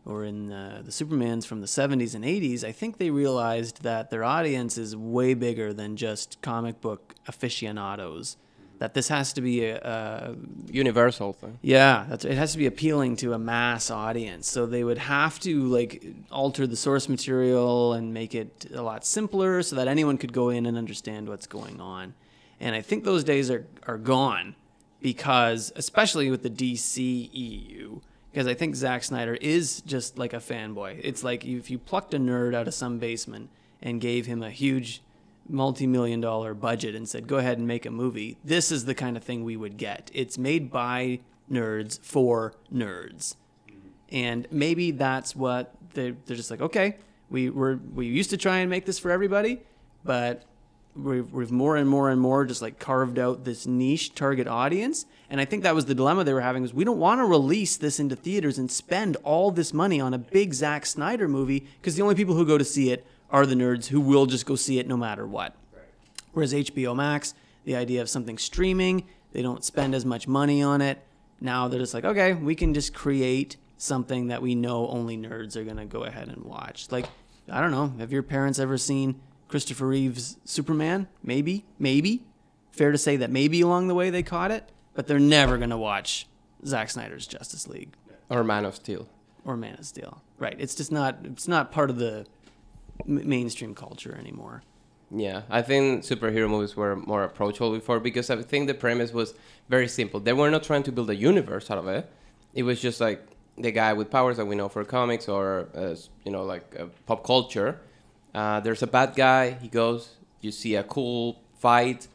or 0.06 0.24
in 0.24 0.52
uh, 0.52 0.82
the 0.84 0.92
Supermans 0.92 1.46
from 1.46 1.62
the 1.62 1.68
70s 1.68 2.16
and 2.16 2.24
80s, 2.24 2.64
I 2.64 2.72
think 2.72 2.98
they 2.98 3.12
realized 3.12 3.84
that 3.84 4.10
their 4.10 4.24
audience 4.24 4.78
is 4.78 4.96
way 4.96 5.34
bigger 5.34 5.74
than 5.74 5.98
just 5.98 6.42
comic 6.42 6.82
book 6.82 7.16
aficionados. 7.28 8.38
That 8.80 8.94
this 8.94 9.10
has 9.10 9.34
to 9.34 9.42
be 9.42 9.66
a, 9.66 9.78
a 9.78 10.36
Universal 10.72 11.34
thing. 11.34 11.60
yeah, 11.62 12.06
that's 12.10 12.26
it 12.26 12.38
has 12.38 12.54
to 12.54 12.58
be 12.58 12.66
appealing 12.66 13.18
to 13.18 13.34
a 13.34 13.40
mass 13.40 13.92
audience. 13.92 14.50
So 14.50 14.66
they 14.66 14.84
would 14.84 14.98
have 14.98 15.40
to 15.42 15.68
like 15.68 16.06
alter 16.32 16.66
the 16.66 16.78
source 16.78 17.10
material 17.10 17.94
and 17.94 18.14
make 18.14 18.34
it 18.34 18.68
a 18.74 18.82
lot 18.82 19.06
simpler 19.06 19.62
so 19.64 19.76
that 19.76 19.88
anyone 19.88 20.18
could 20.18 20.34
go 20.34 20.50
in 20.50 20.66
and 20.66 20.78
understand 20.78 21.28
what's 21.28 21.46
going 21.46 21.82
on. 21.82 22.14
And 22.60 22.74
I 22.74 22.82
think 22.82 23.04
those 23.04 23.24
days 23.24 23.52
are 23.52 23.68
are 23.86 23.98
gone 23.98 24.56
because 25.02 25.72
especially 25.76 26.32
with 26.32 26.44
the 26.44 26.50
DC 26.50 27.30
EU 27.34 28.00
because 28.32 28.48
I 28.48 28.54
think 28.54 28.76
Zack 28.76 29.04
Snyder 29.04 29.36
is 29.36 29.82
just 29.82 30.18
like 30.18 30.34
a 30.34 30.38
fanboy. 30.38 31.00
It's 31.04 31.24
like 31.24 31.46
if 31.46 31.70
you 31.70 31.80
plucked 31.80 32.14
a 32.14 32.20
nerd 32.20 32.56
out 32.56 32.68
of 32.68 32.74
some 32.74 33.00
basement 33.00 33.50
and 33.82 34.00
gave 34.00 34.26
him 34.26 34.44
a 34.44 34.52
huge 34.52 35.02
multi-million 35.50 36.22
dollar 36.22 36.54
budget 36.54 36.96
and 36.96 37.10
said 37.10 37.28
go 37.28 37.38
ahead 37.38 37.58
and 37.58 37.68
make 37.68 37.86
a 37.86 37.92
movie 37.92 38.38
this 38.44 38.72
is 38.72 38.86
the 38.86 38.96
kind 38.96 39.18
of 39.18 39.24
thing 39.24 39.44
we 39.44 39.58
would 39.58 39.78
get. 39.78 40.12
It's 40.14 40.38
made 40.38 40.72
by 40.72 41.20
nerds 41.52 42.00
for 42.02 42.54
nerds. 42.74 43.36
And 44.12 44.48
maybe 44.52 44.92
that's 44.92 45.36
what 45.36 45.74
they're, 45.94 46.16
they're 46.26 46.38
just 46.38 46.52
like 46.52 46.62
okay 46.62 46.98
we 47.30 47.50
were 47.50 47.80
we 47.94 48.08
used 48.08 48.30
to 48.30 48.38
try 48.38 48.58
and 48.58 48.70
make 48.70 48.86
this 48.86 49.00
for 49.00 49.12
everybody 49.12 49.62
but 50.04 50.44
we've, 50.96 51.32
we've 51.32 51.52
more 51.52 51.76
and 51.78 51.90
more 51.90 52.10
and 52.10 52.20
more 52.20 52.46
just 52.46 52.62
like 52.62 52.80
carved 52.80 53.20
out 53.20 53.44
this 53.44 53.66
niche 53.66 54.16
target 54.16 54.48
audience. 54.48 55.06
And 55.30 55.40
i 55.40 55.46
think 55.46 55.64
that 55.64 55.76
was 55.76 55.86
the 55.86 55.96
dilemma 55.96 56.24
they 56.24 56.34
were 56.34 56.42
having 56.42 56.62
was 56.62 56.74
we 56.74 56.84
don't 56.84 57.00
want 57.00 57.20
to 57.20 57.26
release 57.26 57.78
this 57.78 58.00
into 58.00 58.16
theaters 58.16 58.58
and 58.58 58.72
spend 58.72 59.18
all 59.24 59.52
this 59.52 59.74
money 59.74 60.00
on 60.02 60.14
a 60.14 60.18
big 60.18 60.54
Zack 60.54 60.86
Snyder 60.86 61.28
movie 61.28 61.68
because 61.80 61.96
the 61.96 62.02
only 62.02 62.16
people 62.16 62.36
who 62.36 62.46
go 62.46 62.58
to 62.58 62.66
see 62.66 62.92
it 62.92 63.06
are 63.32 63.46
the 63.46 63.56
nerds 63.56 63.88
who 63.88 64.00
will 64.02 64.26
just 64.26 64.46
go 64.46 64.56
see 64.56 64.80
it 64.80 64.88
no 64.88 64.98
matter 64.98 65.26
what 65.28 65.56
Whereas 66.32 66.54
HBO 66.54 66.96
Max, 66.96 67.34
the 67.66 67.76
idea 67.76 68.02
of 68.02 68.10
something 68.10 68.38
streaming, 68.38 69.08
they 69.34 69.42
don't 69.42 69.64
spend 69.64 69.96
as 69.96 70.06
much 70.06 70.28
money 70.28 70.62
on 70.62 70.80
it. 70.82 71.04
Now 71.42 71.68
they're 71.68 71.80
just 71.80 71.94
like, 71.94 72.06
okay, 72.06 72.34
we 72.34 72.54
can 72.54 72.74
just 72.76 72.94
create 72.94 73.58
something 73.78 74.28
that 74.28 74.42
we 74.42 74.54
know 74.54 74.88
only 74.90 75.18
nerds 75.18 75.56
are 75.56 75.64
going 75.64 75.78
to 75.78 75.86
go 75.86 76.04
ahead 76.04 76.28
and 76.28 76.44
watch. 76.46 76.88
Like, 76.92 77.08
I 77.52 77.62
don't 77.62 77.72
know, 77.72 77.94
have 77.98 78.12
your 78.12 78.22
parents 78.24 78.60
ever 78.60 78.78
seen 78.78 79.20
Christopher 79.48 79.88
Reeve's 79.88 80.38
Superman? 80.46 81.08
Maybe, 81.24 81.66
maybe. 81.80 82.24
Fair 82.72 82.92
to 82.92 82.98
say 82.98 83.16
that 83.18 83.32
maybe 83.32 83.62
along 83.62 83.88
the 83.88 83.96
way 83.96 84.12
they 84.12 84.22
caught 84.24 84.52
it, 84.52 84.70
but 84.94 85.08
they're 85.08 85.18
never 85.20 85.58
going 85.58 85.72
to 85.72 85.78
watch 85.78 86.28
Zack 86.66 86.92
Snyder's 86.92 87.26
Justice 87.26 87.68
League 87.68 87.96
Or 88.30 88.44
Man 88.44 88.66
of 88.66 88.76
Steel. 88.76 89.10
or 89.44 89.58
Man 89.58 89.80
of 89.80 89.86
Steel. 89.86 90.22
Right. 90.38 90.56
It's 90.60 90.76
just 90.76 90.92
not 90.92 91.18
it's 91.24 91.48
not 91.48 91.72
part 91.72 91.90
of 91.90 91.98
the 91.98 92.26
m- 93.08 93.28
mainstream 93.28 93.74
culture 93.76 94.16
anymore. 94.20 94.64
Yeah, 95.12 95.42
I 95.50 95.62
think 95.64 96.04
superhero 96.04 96.48
movies 96.50 96.76
were 96.76 96.96
more 96.96 97.24
approachable 97.24 97.72
before 97.72 98.00
because 98.00 98.30
I 98.30 98.42
think 98.44 98.68
the 98.68 98.76
premise 98.76 99.12
was 99.12 99.34
very 99.68 99.88
simple. 99.88 100.20
They 100.20 100.34
were 100.34 100.52
not 100.52 100.64
trying 100.64 100.84
to 100.84 100.92
build 100.92 101.10
a 101.10 101.16
universe 101.16 101.72
out 101.72 101.80
of 101.80 101.88
it. 101.88 102.10
It 102.54 102.64
was 102.64 102.80
just 102.80 103.02
like 103.02 103.26
the 103.58 103.72
guy 103.72 103.94
with 103.94 104.12
powers 104.12 104.38
that 104.38 104.46
we 104.46 104.56
know 104.56 104.70
for 104.70 104.84
comics 104.86 105.28
or 105.28 105.70
uh, 105.76 105.96
you 106.24 106.32
know 106.32 106.44
like 106.44 106.76
uh, 106.80 106.86
pop 107.08 107.24
culture. 107.26 107.80
Uh, 108.36 108.60
there's 108.60 108.84
a 108.84 108.88
bad 108.88 109.16
guy. 109.16 109.52
He 109.52 109.68
goes. 109.68 110.16
You 110.42 110.52
see 110.52 110.76
a 110.76 110.84
cool 110.84 111.42
fight. 111.58 112.08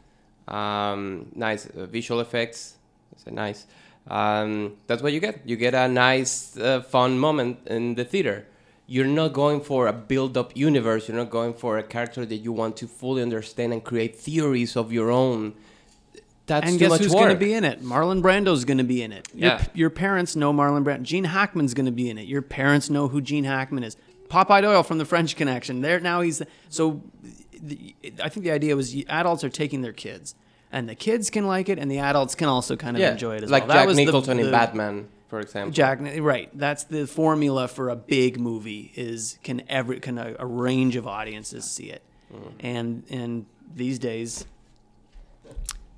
Um, 0.48 1.26
nice 1.34 1.66
uh, 1.66 1.86
visual 1.86 2.20
effects. 2.20 2.76
It's 3.12 3.26
nice. 3.26 3.66
Um, 4.06 4.76
that's 4.86 5.02
what 5.02 5.12
you 5.12 5.20
get. 5.20 5.40
You 5.44 5.56
get 5.56 5.74
a 5.74 5.88
nice, 5.88 6.56
uh, 6.58 6.82
fun 6.82 7.18
moment 7.18 7.58
in 7.66 7.94
the 7.94 8.04
theater. 8.04 8.46
You're 8.86 9.06
not 9.06 9.32
going 9.32 9.60
for 9.62 9.86
a 9.86 9.92
build-up 9.92 10.54
universe. 10.56 11.08
You're 11.08 11.16
not 11.16 11.30
going 11.30 11.54
for 11.54 11.78
a 11.78 11.82
character 11.82 12.26
that 12.26 12.36
you 12.36 12.52
want 12.52 12.76
to 12.78 12.86
fully 12.86 13.22
understand 13.22 13.72
and 13.72 13.82
create 13.82 14.14
theories 14.16 14.76
of 14.76 14.92
your 14.92 15.10
own. 15.10 15.54
That's 16.46 16.64
and 16.68 16.74
too 16.74 16.80
guess 16.80 16.90
much 16.90 17.00
who's 17.00 17.12
going 17.12 17.30
to 17.30 17.36
be 17.36 17.54
in 17.54 17.64
it? 17.64 17.82
Marlon 17.82 18.20
Brando's 18.22 18.66
going 18.66 18.76
to 18.78 18.84
be 18.84 19.02
in 19.02 19.12
it. 19.12 19.26
Your, 19.34 19.52
Yeah. 19.52 19.64
your 19.72 19.88
parents 19.90 20.36
know 20.36 20.52
Marlon 20.52 20.84
Brando. 20.84 21.02
Gene 21.02 21.24
Hackman's 21.24 21.72
going 21.72 21.86
to 21.86 21.92
be 21.92 22.10
in 22.10 22.18
it. 22.18 22.26
Your 22.28 22.42
parents 22.42 22.90
know 22.90 23.08
who 23.08 23.22
Gene 23.22 23.44
Hackman 23.44 23.82
is. 23.84 23.96
Popeye 24.28 24.60
Doyle 24.60 24.82
from 24.82 24.98
The 24.98 25.06
French 25.06 25.36
Connection. 25.36 25.80
There 25.80 26.00
now 26.00 26.20
he's 26.20 26.42
so. 26.68 27.02
The, 27.62 27.94
I 28.22 28.28
think 28.28 28.44
the 28.44 28.50
idea 28.50 28.76
was 28.76 28.94
adults 29.08 29.42
are 29.44 29.48
taking 29.48 29.80
their 29.80 29.92
kids, 29.94 30.34
and 30.70 30.86
the 30.86 30.94
kids 30.94 31.30
can 31.30 31.46
like 31.46 31.70
it, 31.70 31.78
and 31.78 31.90
the 31.90 31.98
adults 32.00 32.34
can 32.34 32.48
also 32.48 32.76
kind 32.76 32.96
of 32.96 33.00
yeah, 33.00 33.12
enjoy 33.12 33.36
it 33.36 33.44
as 33.44 33.50
like 33.50 33.62
well. 33.62 33.68
Like 33.68 33.78
Jack 33.78 33.86
was 33.86 33.96
the- 33.96 34.04
Nicholson 34.04 34.38
in 34.40 34.50
Batman, 34.50 35.08
for 35.34 35.40
example. 35.40 35.72
Jack, 35.72 35.98
right? 36.20 36.48
That's 36.64 36.84
the 36.84 37.06
formula 37.06 37.66
for 37.68 37.88
a 37.88 37.96
big 37.96 38.38
movie. 38.38 38.92
Is 38.94 39.38
can 39.42 39.62
every 39.68 39.98
can 40.00 40.16
a, 40.18 40.28
a 40.38 40.46
range 40.46 40.94
of 41.00 41.04
audiences 41.06 41.64
see 41.76 41.88
it, 41.96 42.02
Mm. 42.32 42.52
and 42.60 42.88
and 43.10 43.46
these 43.82 43.98
days, 43.98 44.46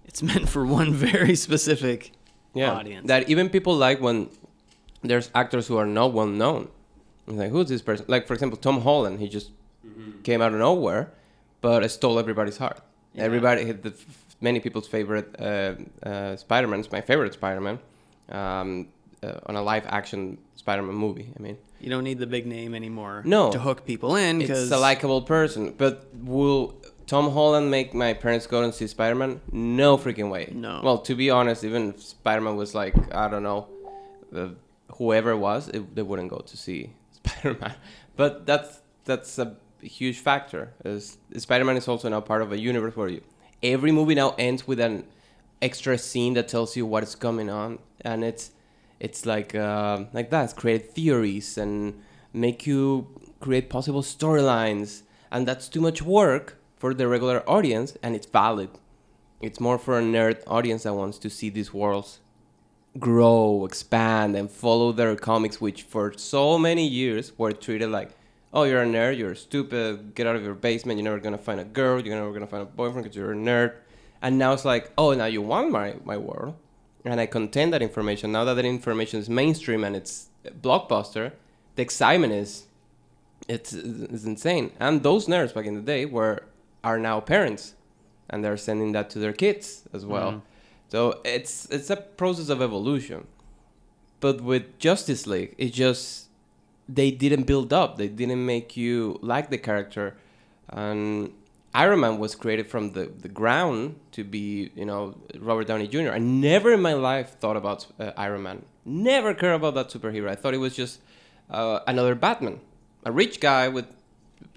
it's 0.09 0.23
meant 0.23 0.49
for 0.49 0.65
one 0.65 0.93
very 1.11 1.35
specific 1.37 2.13
yeah, 2.55 2.73
audience. 2.73 3.07
that 3.09 3.29
even 3.29 3.49
people 3.49 3.75
like 3.87 4.01
when 4.01 4.29
there's 5.03 5.31
actors 5.35 5.67
who 5.69 5.77
are 5.77 5.87
not 5.87 6.13
well 6.13 6.27
known. 6.43 6.69
It's 7.29 7.37
like 7.37 7.51
who's 7.51 7.69
this 7.69 7.83
person? 7.83 8.07
Like 8.09 8.27
for 8.27 8.35
example, 8.35 8.57
Tom 8.59 8.81
Holland. 8.81 9.21
He 9.21 9.29
just 9.29 9.51
came 10.23 10.41
out 10.45 10.53
of 10.55 10.59
nowhere, 10.59 11.13
but 11.61 11.89
stole 11.91 12.19
everybody's 12.19 12.57
heart. 12.57 12.81
Yeah. 13.15 13.25
Everybody, 13.25 13.73
the 13.73 13.93
many 14.41 14.61
people's 14.61 14.89
favorite 14.89 15.29
uh, 15.41 15.75
uh, 16.03 16.37
Spider-Man. 16.37 16.81
It's 16.81 16.93
my 16.93 17.01
favorite 17.01 17.33
Spider-Man. 17.35 17.79
Um, 18.29 18.89
uh, 19.27 19.41
on 19.47 19.57
a 19.57 19.63
live-action 19.63 20.39
Spider-Man 20.55 20.95
movie. 20.95 21.33
I 21.39 21.43
mean, 21.43 21.57
You 21.81 21.91
don't 21.91 22.05
need 22.05 22.19
the 22.19 22.27
big 22.27 22.47
name 22.47 22.75
anymore. 22.75 23.23
No. 23.25 23.51
to 23.53 23.59
hook 23.59 23.85
people 23.85 24.17
in 24.17 24.39
because 24.39 24.63
it's 24.65 24.73
a 24.73 24.79
likable 24.79 25.23
person. 25.23 25.75
But 25.77 26.09
will 26.15 26.75
Tom 27.07 27.31
Holland 27.33 27.71
make 27.71 27.95
my 27.95 28.13
parents 28.15 28.47
go 28.47 28.63
and 28.63 28.73
see 28.75 28.87
Spider-Man? 28.87 29.41
No 29.53 29.97
freaking 29.99 30.31
way. 30.31 30.53
No. 30.53 30.81
Well, 30.83 30.99
to 30.99 31.15
be 31.15 31.31
honest, 31.31 31.65
even 31.65 31.91
if 31.91 32.03
Spider-Man 32.03 32.57
was 32.57 32.75
like 32.75 32.95
I 33.15 33.29
don't 33.29 33.43
know, 33.43 33.69
uh, 34.35 34.49
whoever 34.99 35.31
it 35.33 35.39
was, 35.39 35.69
it, 35.69 35.95
they 35.95 36.03
wouldn't 36.03 36.31
go 36.31 36.39
to 36.39 36.57
see 36.57 36.91
Spider-Man. 37.13 37.75
But 38.17 38.47
that's 38.47 38.81
that's 39.05 39.39
a 39.39 39.57
huge 39.81 40.19
factor. 40.19 40.73
Is 40.85 41.19
Spider-Man 41.37 41.77
is 41.77 41.87
also 41.89 42.09
now 42.09 42.21
part 42.21 42.43
of 42.43 42.51
a 42.53 42.59
universe 42.59 42.97
where 42.97 43.09
you, 43.09 43.23
every 43.63 43.93
movie 43.93 44.15
now 44.15 44.35
ends 44.39 44.67
with 44.67 44.81
an 44.81 45.05
extra 45.63 45.97
scene 45.99 46.35
that 46.35 46.49
tells 46.49 46.77
you 46.77 46.85
what 46.87 47.03
is 47.03 47.15
coming 47.15 47.49
on, 47.51 47.79
and 48.01 48.25
it's 48.25 48.51
it's 49.01 49.27
like 49.27 49.55
uh, 49.55 50.05
like 50.13 50.31
that. 50.31 50.57
Create 50.57 50.93
theories 50.93 51.59
and 51.59 52.01
make 52.33 52.67
you 52.67 53.07
create 53.41 53.69
possible 53.69 54.03
storylines, 54.03 55.03
and 55.31 55.47
that's 55.47 55.69
too 55.69 55.81
much 55.81 56.03
work 56.03 56.59
for 56.77 56.95
the 56.95 57.09
regular 57.09 57.49
audience, 57.49 57.97
and 58.03 58.15
it's 58.15 58.27
valid. 58.27 58.71
It's 59.41 59.61
more 59.61 59.79
for 59.79 59.99
a 59.99 60.03
nerd 60.03 60.43
audience 60.47 60.85
that 60.85 60.95
wants 60.95 61.19
to 61.19 61.31
see 61.31 61.51
these 61.51 61.73
worlds 61.73 62.21
grow, 62.99 63.65
expand, 63.65 64.37
and 64.37 64.51
follow 64.51 64.93
their 64.93 65.15
comics, 65.17 65.61
which 65.61 65.83
for 65.83 66.13
so 66.17 66.59
many 66.59 66.87
years 66.87 67.33
were 67.39 67.53
treated 67.53 67.91
like, 67.91 68.11
oh, 68.53 68.63
you're 68.65 68.83
a 68.83 68.87
nerd, 68.87 69.19
you're 69.19 69.35
stupid, 69.35 70.15
get 70.15 70.27
out 70.27 70.37
of 70.37 70.43
your 70.43 70.55
basement, 70.55 70.99
you're 70.99 71.05
never 71.05 71.21
gonna 71.21 71.39
find 71.39 71.61
a 71.61 71.65
girl, 71.65 72.01
you're 72.01 72.17
never 72.17 72.33
gonna 72.33 72.47
find 72.47 72.63
a 72.63 72.67
boyfriend 72.67 73.05
because 73.05 73.17
you're 73.17 73.33
a 73.33 73.37
nerd. 73.37 73.75
And 74.23 74.39
now 74.39 74.53
it's 74.53 74.65
like, 74.65 74.91
oh, 74.97 75.13
now 75.13 75.27
you 75.27 75.43
want 75.43 75.71
my, 75.71 75.97
my 76.05 76.17
world, 76.17 76.55
and 77.07 77.21
I 77.21 77.27
contain 77.27 77.71
that 77.71 77.83
information. 77.83 78.33
Now 78.33 78.45
that 78.45 78.55
that 78.55 78.65
information 78.65 79.21
is 79.21 79.29
mainstream 79.29 79.85
and 79.85 79.95
it's 79.97 80.29
blockbuster, 80.61 81.33
the 81.77 81.83
excitement 81.83 82.33
is, 82.33 82.67
it's, 83.49 83.73
it's 83.73 84.25
insane. 84.25 84.73
And 84.81 85.03
those 85.03 85.27
nerds 85.27 85.55
back 85.55 85.67
in 85.67 85.75
the 85.75 85.81
day 85.81 86.05
were 86.05 86.43
are 86.83 86.99
now 86.99 87.19
parents, 87.21 87.75
and 88.31 88.45
they're 88.45 88.57
sending 88.57 88.93
that 88.93 89.11
to 89.11 89.19
their 89.19 89.33
kids 89.33 89.83
as 89.93 90.07
well. 90.07 90.31
Mm-hmm. 90.31 90.39
So 90.89 91.21
it's 91.25 91.67
it's 91.71 91.91
a 91.91 91.97
process 91.97 92.49
of 92.49 92.63
evolution. 92.63 93.27
But 94.21 94.41
with 94.41 94.79
Justice 94.79 95.27
League, 95.27 95.55
it 95.59 95.73
just 95.73 96.29
they 96.89 97.11
didn't 97.11 97.45
build 97.45 97.73
up. 97.73 97.99
They 97.99 98.09
didn't 98.09 98.47
make 98.47 98.77
you 98.77 99.19
like 99.21 99.51
the 99.51 99.59
character. 99.59 100.17
And 100.69 101.33
Iron 101.77 102.01
Man 102.01 102.19
was 102.19 102.35
created 102.35 102.71
from 102.71 102.93
the, 102.93 103.05
the 103.05 103.29
ground 103.29 103.97
to 104.13 104.25
be, 104.25 104.71
you 104.75 104.87
know, 104.87 105.15
Robert 105.39 105.67
Downey 105.67 105.87
Jr. 105.87 106.11
I 106.11 106.19
never 106.19 106.73
in 106.73 106.81
my 106.81 106.95
life 106.95 107.37
thought 107.39 107.57
about 107.57 107.87
uh, 108.01 108.13
Iron 108.17 108.45
Man. 108.45 108.65
Never 108.87 109.35
cared 109.35 109.57
about 109.57 109.75
that 109.75 109.91
superhero. 109.91 110.31
I 110.31 110.37
thought 110.37 110.55
it 110.55 110.59
was 110.59 110.75
just 110.75 111.01
uh, 111.51 111.81
another 111.87 112.15
Batman, 112.15 112.61
a 113.05 113.13
rich 113.13 113.41
guy 113.41 113.69
with, 113.69 113.85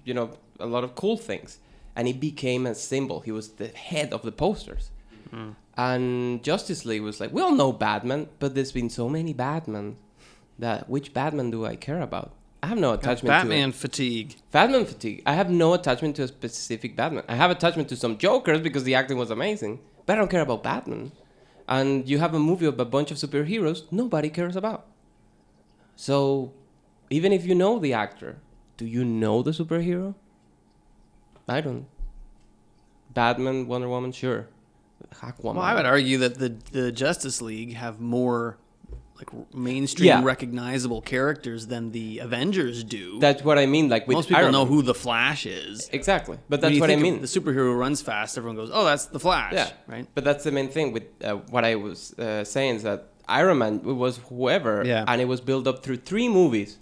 you 0.02 0.14
know, 0.14 0.30
a 0.58 0.64
lot 0.66 0.82
of 0.82 0.94
cool 0.94 1.18
things. 1.18 1.58
And 1.94 2.06
he 2.06 2.14
became 2.14 2.64
a 2.66 2.74
symbol. 2.74 3.20
He 3.20 3.32
was 3.32 3.50
the 3.50 3.68
head 3.68 4.14
of 4.14 4.22
the 4.22 4.32
posters. 4.32 4.90
And 5.76 6.42
Justice 6.42 6.86
League 6.86 7.02
was 7.02 7.20
like, 7.20 7.32
we 7.32 7.42
all 7.42 7.54
know 7.54 7.70
Batman, 7.72 8.28
but 8.38 8.54
there's 8.54 8.72
been 8.72 8.88
so 8.88 9.10
many 9.10 9.34
Batman 9.34 9.96
that 10.58 10.88
which 10.88 11.12
Batman 11.12 11.50
do 11.50 11.66
I 11.66 11.76
care 11.76 12.00
about? 12.00 12.32
I 12.62 12.66
have 12.66 12.78
no 12.78 12.92
attachment 12.92 13.22
to 13.22 13.48
Batman 13.48 13.72
fatigue. 13.72 14.36
Batman 14.50 14.84
fatigue. 14.84 15.22
I 15.24 15.32
have 15.32 15.50
no 15.50 15.72
attachment 15.74 16.16
to 16.16 16.24
a 16.24 16.28
specific 16.28 16.94
Batman. 16.94 17.24
I 17.28 17.34
have 17.34 17.50
attachment 17.50 17.88
to 17.88 17.96
some 17.96 18.18
Jokers 18.18 18.60
because 18.60 18.84
the 18.84 18.94
acting 18.94 19.16
was 19.16 19.30
amazing, 19.30 19.80
but 20.04 20.12
I 20.12 20.16
don't 20.16 20.30
care 20.30 20.42
about 20.42 20.62
Batman. 20.62 21.12
And 21.66 22.08
you 22.08 22.18
have 22.18 22.34
a 22.34 22.38
movie 22.38 22.66
of 22.66 22.78
a 22.78 22.84
bunch 22.84 23.10
of 23.10 23.16
superheroes 23.16 23.90
nobody 23.90 24.28
cares 24.28 24.56
about. 24.56 24.86
So, 25.96 26.52
even 27.08 27.32
if 27.32 27.46
you 27.46 27.54
know 27.54 27.78
the 27.78 27.92
actor, 27.92 28.38
do 28.76 28.84
you 28.84 29.04
know 29.04 29.42
the 29.42 29.52
superhero? 29.52 30.14
I 31.48 31.60
don't. 31.60 31.86
Batman, 33.12 33.66
Wonder 33.66 33.88
Woman, 33.88 34.12
sure. 34.12 34.48
Aquaman. 35.14 35.54
Well, 35.54 35.60
I 35.60 35.74
would 35.74 35.86
argue 35.86 36.18
that 36.18 36.38
the 36.38 36.56
the 36.72 36.92
Justice 36.92 37.40
League 37.40 37.74
have 37.74 38.00
more 38.00 38.58
like 39.20 39.54
mainstream 39.54 40.06
Yeah. 40.08 40.22
recognizable 40.24 41.00
characters 41.02 41.66
than 41.66 41.92
the 41.92 42.18
Avengers 42.20 42.82
do. 42.84 43.18
That's 43.20 43.44
what 43.44 43.58
I 43.58 43.66
mean. 43.66 43.88
Like 43.88 44.08
with 44.08 44.16
Most 44.16 44.28
people 44.28 44.42
Iron 44.42 44.52
know 44.52 44.64
Man. 44.64 44.72
who 44.72 44.82
the 44.82 44.94
Flash 44.94 45.46
is. 45.46 45.88
exactly, 45.92 46.38
but 46.48 46.60
that's 46.60 46.78
what 46.80 46.90
I 46.90 46.96
mean. 46.96 47.20
The 47.20 47.26
superhero 47.26 47.78
runs 47.78 48.00
fast. 48.02 48.36
Everyone 48.38 48.56
goes, 48.56 48.70
"Oh, 48.72 48.84
that's 48.84 49.06
the 49.06 49.20
Flash." 49.20 49.52
Yeah, 49.52 49.70
Right. 49.86 50.06
But 50.14 50.24
that's 50.24 50.44
the 50.44 50.52
main 50.52 50.68
thing 50.68 50.92
with 50.92 51.04
uh, 51.22 51.34
what 51.50 51.64
I 51.64 51.74
was 51.76 52.18
uh, 52.18 52.44
saying 52.44 52.76
is 52.76 52.82
that 52.84 53.08
Iron 53.28 53.58
Man 53.58 53.82
was 53.84 54.18
whoever, 54.28 54.82
Yeah. 54.84 55.04
and 55.06 55.20
it 55.20 55.26
was 55.28 55.40
built 55.40 55.66
up 55.68 55.82
through 55.84 55.98
three 55.98 56.28
movies, 56.28 56.78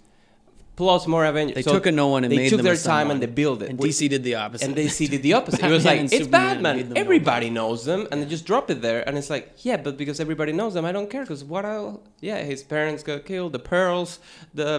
plus 0.79 1.07
more 1.07 1.25
Avengers. 1.25 1.55
They 1.55 1.61
So 1.61 1.73
took 1.73 1.87
a 1.87 1.91
no 1.91 2.07
one 2.07 2.23
and 2.23 2.31
they 2.31 2.37
made 2.37 2.49
took 2.51 2.59
them 2.59 2.63
their 2.63 2.81
a 2.85 2.93
time 2.95 3.11
and 3.11 3.21
they 3.21 3.25
built 3.25 3.61
it. 3.61 3.69
And 3.69 3.77
DC 3.77 4.07
did 4.07 4.23
the 4.23 4.35
opposite. 4.35 4.65
and 4.65 4.75
they 4.75 4.87
see 4.87 5.07
did 5.07 5.21
the 5.21 5.33
opposite. 5.33 5.61
it 5.69 5.69
was 5.69 5.83
like 5.83 5.99
it's 5.99 6.13
Superman 6.13 6.61
made 6.61 6.63
Batman. 6.63 6.89
them 6.89 6.97
Everybody 6.97 7.49
knows 7.49 7.83
them, 7.83 8.07
and 8.09 8.21
they 8.21 8.27
just 8.35 8.45
drop 8.45 8.71
it 8.71 8.81
there. 8.81 9.01
And 9.05 9.17
it's 9.17 9.29
like, 9.29 9.45
yeah, 9.67 9.75
but 9.75 9.97
because 9.97 10.21
everybody 10.21 10.53
knows 10.53 10.73
them, 10.75 10.85
I 10.85 10.93
don't 10.93 11.09
care. 11.09 11.23
Because 11.23 11.43
what? 11.43 11.65
I, 11.65 11.75
yeah, 12.21 12.37
his 12.53 12.63
parents 12.63 13.03
got 13.03 13.25
killed. 13.25 13.51
The 13.51 13.59
pearls. 13.59 14.19
The 14.53 14.69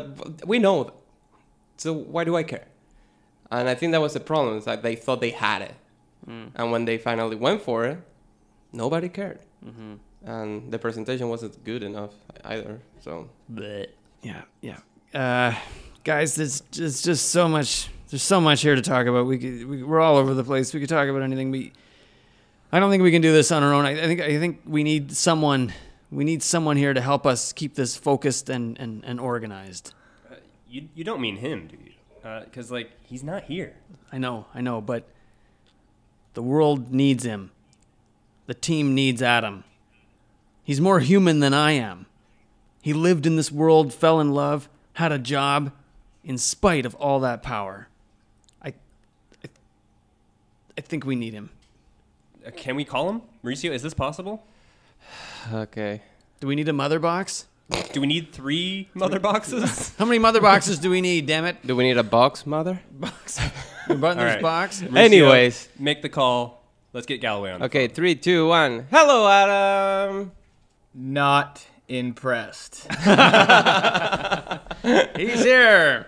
we 0.47 0.59
know. 0.59 0.85
Them. 0.85 0.95
So 1.77 1.93
why 1.93 2.25
do 2.25 2.35
I 2.35 2.45
care? 2.45 2.69
And 3.51 3.69
I 3.69 3.75
think 3.75 3.93
that 3.93 4.01
was 4.01 4.15
the 4.15 4.21
problem. 4.21 4.57
It's 4.57 4.67
like 4.67 4.81
they 4.81 4.97
thought 4.97 5.21
they 5.21 5.35
had 5.49 5.61
it, 5.69 5.75
and 6.59 6.67
when 6.73 6.87
they 6.87 6.97
finally 6.97 7.37
went 7.37 7.61
for 7.61 7.85
it, 7.85 7.99
nobody 8.73 9.11
cared. 9.11 9.41
And 10.25 10.73
the 10.73 10.79
presentation 10.79 11.29
wasn't 11.29 11.63
good 11.63 11.83
enough 11.83 12.15
either. 12.55 12.81
So 13.05 13.29
But 13.49 13.87
yeah, 14.23 14.43
yeah. 14.69 14.79
Uh, 15.13 15.53
guys, 16.05 16.35
there's 16.35 16.61
just 16.71 17.05
just 17.05 17.31
so 17.31 17.49
much. 17.49 17.89
There's 18.09 18.23
so 18.23 18.41
much 18.41 18.63
here 18.63 18.75
to 18.75 18.83
talk 18.83 19.07
about. 19.07 19.27
We, 19.27 19.39
could, 19.39 19.67
we 19.67 19.83
we're 19.85 20.01
all 20.01 20.17
over 20.17 20.35
the 20.35 20.43
place. 20.43 20.75
We 20.75 20.81
could 20.81 20.89
talk 20.89 21.09
about 21.09 21.23
anything. 21.23 21.53
We, 21.53 21.73
I 22.73 22.81
don't 22.81 22.91
think 22.91 23.05
we 23.05 23.13
can 23.13 23.23
do 23.23 23.33
this 23.33 23.53
on 23.53 23.63
our 23.63 23.73
own. 23.73 23.85
I, 23.85 24.03
I 24.03 24.07
think 24.07 24.21
I 24.21 24.39
think 24.39 24.63
we 24.67 24.83
need 24.83 25.13
someone. 25.13 25.73
We 26.11 26.25
need 26.25 26.43
someone 26.43 26.77
here 26.77 26.93
to 26.93 27.01
help 27.01 27.25
us 27.25 27.53
keep 27.53 27.75
this 27.75 27.97
focused 27.97 28.49
and 28.49 28.79
and, 28.79 29.05
and 29.05 29.21
organized. 29.21 29.95
Uh, 30.31 30.37
you, 30.69 30.89
you 30.95 31.05
don't 31.05 31.21
mean 31.21 31.37
him, 31.37 31.69
do 31.69 31.77
you? 31.77 31.93
Uh, 32.29 32.45
because, 32.45 32.71
like, 32.71 32.91
he's 33.03 33.25
not 33.25 33.45
here. 33.45 33.75
I 34.13 34.19
know, 34.19 34.47
I 34.55 34.61
know, 34.61 34.81
but 34.81 35.09
the 36.35 36.43
world 36.43 36.93
needs 36.93 37.25
him. 37.25 37.51
The 38.47 38.55
team 38.55 38.95
needs 38.95 39.23
Adam. 39.23 39.65
He's 40.63 40.81
more 40.81 41.01
human 41.01 41.41
than 41.41 41.55
I 41.55 41.73
am. 41.73 42.07
He 42.83 42.93
lived 42.93 43.27
in 43.27 43.37
this 43.37 43.51
world, 43.51 43.95
fell 43.95 44.21
in 44.21 44.33
love, 44.33 44.69
had 44.95 45.13
a 45.13 45.19
job, 45.19 45.73
in 46.25 46.39
spite 46.39 46.87
of 46.87 46.95
all 46.97 47.21
that 47.21 47.43
power. 47.43 47.89
I, 48.63 48.69
I, 49.45 49.49
I 50.77 50.81
think 50.81 51.05
we 51.05 51.17
need 51.17 51.33
him. 51.35 51.51
Uh, 52.47 52.51
can 52.51 52.77
we 52.77 52.85
call 52.85 53.09
him? 53.11 53.23
Mauricio, 53.45 53.71
is 53.71 53.83
this 53.83 53.95
possible? 53.95 54.45
okay. 55.53 56.03
Do 56.41 56.47
we 56.47 56.55
need 56.55 56.69
a 56.69 56.73
mother 56.73 56.99
box? 56.99 57.47
Do 57.93 58.01
we 58.01 58.07
need 58.07 58.33
three 58.33 58.89
mother 58.95 59.21
boxes? 59.21 59.95
How 59.99 60.05
many 60.05 60.19
mother 60.19 60.41
boxes 60.41 60.79
do 60.79 60.91
we 60.91 61.01
need? 61.01 61.27
Damn 61.27 61.45
it! 61.45 61.65
Do 61.65 61.77
we 61.77 61.85
need 61.85 61.99
a 61.99 62.03
box, 62.03 62.45
mother? 62.45 62.81
Box. 62.91 63.39
Your 63.89 63.97
butler's 63.97 64.19
All 64.19 64.33
right. 64.35 64.43
box. 64.43 64.81
Mauricio, 64.83 64.97
Anyways. 64.97 65.69
make 65.79 66.03
the 66.03 66.09
call. 66.09 66.65
Let's 66.93 67.07
get 67.07 67.21
Galloway 67.21 67.53
on. 67.53 67.63
Okay, 67.63 67.87
three, 67.87 68.17
two, 68.17 68.49
one. 68.49 68.87
Hello, 68.91 69.29
Adam. 69.29 70.33
Not 70.95 71.65
impressed. 71.87 72.89
He's 75.17 75.43
here. 75.45 76.07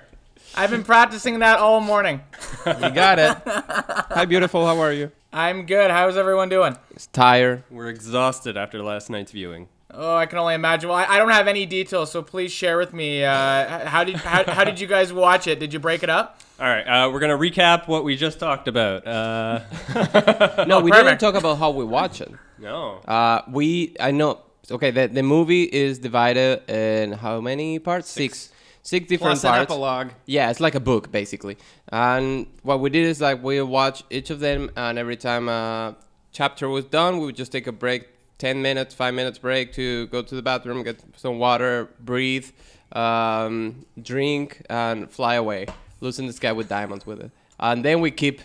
I've 0.55 0.71
been 0.71 0.85
practicing 0.85 1.39
that 1.41 1.59
all 1.59 1.81
morning. 1.81 2.21
You 2.67 2.91
got 2.91 3.19
it. 3.19 3.37
Hi, 3.47 4.25
beautiful. 4.27 4.67
How 4.67 4.79
are 4.81 4.93
you? 4.93 5.11
I'm 5.33 5.65
good. 5.65 5.91
How's 5.91 6.17
everyone 6.17 6.49
doing? 6.51 6.77
It's 6.91 7.07
tired. 7.07 7.65
We're 7.71 7.89
exhausted 7.89 8.57
after 8.57 8.83
last 8.83 9.09
night's 9.09 9.33
viewing. 9.33 9.69
Oh, 9.95 10.17
I 10.17 10.27
can 10.27 10.39
only 10.39 10.55
imagine. 10.55 10.89
Well, 10.91 10.99
I, 10.99 11.05
I 11.05 11.19
don't 11.19 11.31
have 11.31 11.49
any 11.49 11.65
details, 11.67 12.11
so 12.11 12.23
please 12.23 12.51
share 12.53 12.77
with 12.79 12.93
me. 12.93 13.25
Uh, 13.25 13.87
how 13.89 14.05
did 14.05 14.17
how, 14.17 14.45
how 14.51 14.65
did 14.65 14.81
you 14.81 14.87
guys 14.87 15.13
watch 15.13 15.47
it? 15.47 15.59
Did 15.59 15.73
you 15.73 15.79
break 15.79 16.03
it 16.03 16.11
up? 16.11 16.41
All 16.61 16.67
right, 16.67 16.83
uh, 16.83 17.11
we're 17.11 17.21
gonna 17.21 17.37
recap 17.37 17.89
what 17.89 18.05
we 18.05 18.17
just 18.17 18.39
talked 18.39 18.69
about. 18.69 19.07
Uh, 19.07 19.61
No, 20.67 20.81
we 20.81 20.91
perfect. 20.91 21.09
didn't 21.09 21.21
talk 21.21 21.35
about 21.35 21.59
how 21.59 21.71
we 21.71 21.85
watch 21.85 22.21
it. 22.21 22.31
no, 22.59 23.01
Uh, 23.07 23.43
we, 23.49 23.95
I 24.01 24.11
know. 24.13 24.41
Okay, 24.71 24.91
the, 24.93 25.09
the 25.09 25.23
movie 25.23 25.65
is 25.65 25.99
divided 25.99 26.63
in 26.71 27.13
how 27.13 27.41
many 27.41 27.79
parts? 27.79 28.09
Six. 28.09 28.39
Six 28.39 28.52
different 28.91 29.21
Plus 29.21 29.45
an 29.45 29.51
parts. 29.51 29.63
epilogue. 29.73 30.09
Yeah, 30.27 30.51
it's 30.51 30.61
like 30.61 30.75
a 30.75 30.81
book 30.81 31.11
basically. 31.13 31.57
And 31.91 32.47
what 32.63 32.81
we 32.81 32.91
did 32.91 33.05
is 33.05 33.21
like 33.21 33.43
we 33.43 33.61
watch 33.63 34.03
each 34.11 34.31
of 34.31 34.41
them, 34.41 34.71
and 34.77 34.99
every 34.99 35.17
time 35.17 35.49
a 35.49 35.97
chapter 36.33 36.69
was 36.69 36.85
done, 36.85 37.19
we 37.19 37.27
would 37.27 37.37
just 37.37 37.53
take 37.53 37.67
a 37.67 37.73
break, 37.73 38.09
ten 38.39 38.63
minutes, 38.63 38.95
five 38.95 39.15
minutes 39.15 39.39
break 39.39 39.73
to 39.75 40.07
go 40.09 40.23
to 40.23 40.35
the 40.35 40.43
bathroom, 40.43 40.83
get 40.83 41.01
some 41.17 41.39
water, 41.39 41.89
breathe, 42.01 42.51
um, 42.93 43.87
drink, 44.01 44.63
and 44.69 45.11
fly 45.11 45.35
away, 45.35 45.67
losing 46.01 46.27
the 46.27 46.33
sky 46.33 46.53
with 46.53 46.69
diamonds 46.69 47.07
with 47.07 47.21
it. 47.21 47.31
And 47.61 47.85
then 47.85 48.01
we 48.01 48.11
keep 48.11 48.41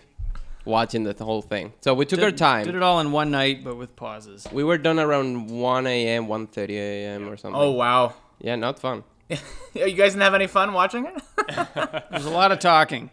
watching 0.65 1.03
the 1.03 1.13
whole 1.23 1.41
thing. 1.41 1.73
So 1.81 1.93
we 1.93 2.05
took 2.05 2.21
our 2.21 2.31
time. 2.31 2.65
Did 2.65 2.75
it 2.75 2.83
all 2.83 2.99
in 2.99 3.11
one 3.11 3.31
night, 3.31 3.63
but 3.63 3.75
with 3.77 3.95
pauses. 3.95 4.45
We 4.51 4.63
were 4.63 4.77
done 4.77 4.99
around 4.99 5.49
1 5.49 5.87
a.m., 5.87 6.27
1.30 6.27 6.69
a.m. 6.71 7.29
or 7.29 7.37
something. 7.37 7.59
Oh 7.59 7.71
wow. 7.71 8.13
Yeah, 8.39 8.55
not 8.55 8.77
fun. 8.77 9.03
You 9.73 9.93
guys 9.93 10.13
didn't 10.13 10.21
have 10.21 10.33
any 10.33 10.47
fun 10.47 10.73
watching 10.73 11.05
it? 11.05 11.21
There's 12.11 12.25
a 12.25 12.29
lot 12.31 12.51
of 12.51 12.59
talking. 12.59 13.09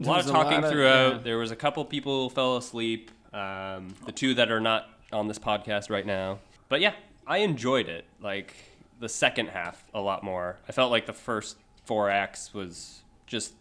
a 0.00 0.04
lot 0.06 0.20
of 0.20 0.24
There's 0.26 0.30
a 0.30 0.32
talking 0.32 0.52
lot 0.60 0.64
of- 0.64 0.70
throughout. 0.70 1.12
yeah. 1.14 1.18
There 1.22 1.38
was 1.38 1.50
a 1.50 1.56
couple 1.56 1.84
people 1.84 2.28
who 2.28 2.34
fell 2.34 2.56
asleep. 2.56 3.10
Um, 3.32 3.94
the 4.04 4.12
two 4.12 4.34
that 4.34 4.50
are 4.50 4.60
not 4.60 4.88
on 5.12 5.28
this 5.28 5.38
podcast 5.38 5.90
right 5.90 6.04
now. 6.06 6.38
But 6.68 6.80
yeah, 6.80 6.94
I 7.26 7.38
enjoyed 7.38 7.88
it. 7.88 8.04
Like 8.20 8.54
the 9.00 9.08
second 9.08 9.48
half 9.48 9.84
a 9.94 10.00
lot 10.00 10.22
more. 10.24 10.58
I 10.68 10.72
felt 10.72 10.90
like 10.90 11.06
the 11.06 11.12
first 11.12 11.56
four 11.84 12.10
acts 12.10 12.52
was 12.52 13.00
just 13.26 13.52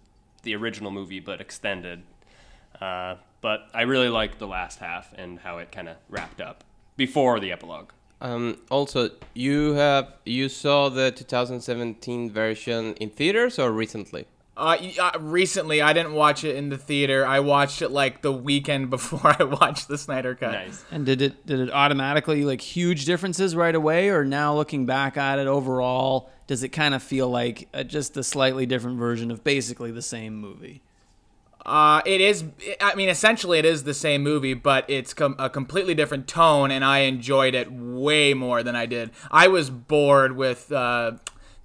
the 0.44 0.56
original 0.56 0.92
movie 0.92 1.20
but 1.20 1.40
extended. 1.42 2.04
Uh, 2.80 3.16
but 3.42 3.68
I 3.74 3.84
really 3.84 4.10
liked 4.10 4.40
the 4.40 4.48
last 4.48 4.80
half 4.80 5.14
and 5.16 5.40
how 5.40 5.58
it 5.60 5.72
kind 5.72 5.88
of 5.90 5.98
wrapped 6.10 6.42
up 6.42 6.64
before 6.98 7.40
the 7.40 7.52
epilogue. 7.52 7.92
Um, 8.22 8.58
also, 8.70 9.10
you 9.34 9.74
have 9.74 10.14
you 10.26 10.48
saw 10.48 10.90
the 10.90 11.12
2017 11.12 12.30
version 12.32 12.94
in 12.96 13.10
theaters 13.10 13.58
or 13.58 13.72
recently? 13.72 14.28
Uh, 14.56 14.78
uh, 15.00 15.12
recently, 15.20 15.82
I 15.82 15.92
didn't 15.92 16.14
watch 16.14 16.44
it 16.44 16.56
in 16.56 16.70
the 16.70 16.78
theater. 16.78 17.26
I 17.26 17.40
watched 17.40 17.82
it 17.82 17.90
like 17.90 18.22
the 18.22 18.32
weekend 18.32 18.90
before 18.92 19.36
I 19.40 19.44
watched 19.44 19.88
the 19.88 19.98
Snyder 19.98 20.36
Cut. 20.36 20.52
Nice. 20.52 20.86
And 20.92 21.04
did 21.04 21.22
it 21.22 21.46
did 21.48 21.60
it 21.60 21.72
automatically 21.72 22.46
like 22.46 22.62
huge 22.62 23.06
differences 23.06 23.56
right 23.56 23.74
away, 23.74 24.10
or 24.10 24.24
now 24.24 24.56
looking 24.56 24.86
back 24.86 25.18
at 25.18 25.40
it 25.40 25.48
overall, 25.48 26.30
does 26.46 26.62
it 26.62 26.70
kind 26.70 26.94
of 26.94 27.02
feel 27.02 27.28
like 27.28 27.70
uh 27.74 27.84
just 27.84 28.16
a 28.18 28.24
slightly 28.24 28.68
different 28.68 29.00
version 29.00 29.32
of 29.32 29.44
basically 29.44 29.90
the 29.90 30.02
same 30.04 30.36
movie? 30.36 30.84
Uh, 31.66 32.02
it 32.06 32.22
is. 32.22 32.44
I 32.80 32.96
mean, 32.96 33.10
essentially, 33.10 33.60
it 33.60 33.66
is 33.66 33.84
the 33.84 33.94
same 33.94 34.24
movie, 34.24 34.54
but 34.54 34.90
it's 34.90 35.14
com- 35.14 35.36
a 35.38 35.50
completely 35.50 35.94
different 35.94 36.28
tone, 36.28 36.72
and 36.72 36.84
I 36.84 37.00
enjoyed 37.00 37.54
it 37.54 37.72
way 37.72 38.34
more 38.34 38.64
than 38.64 38.76
I 38.76 38.86
did. 38.86 39.12
I 39.30 39.48
was 39.48 39.70
bored 39.70 40.36
with 40.36 40.72
uh, 40.72 41.14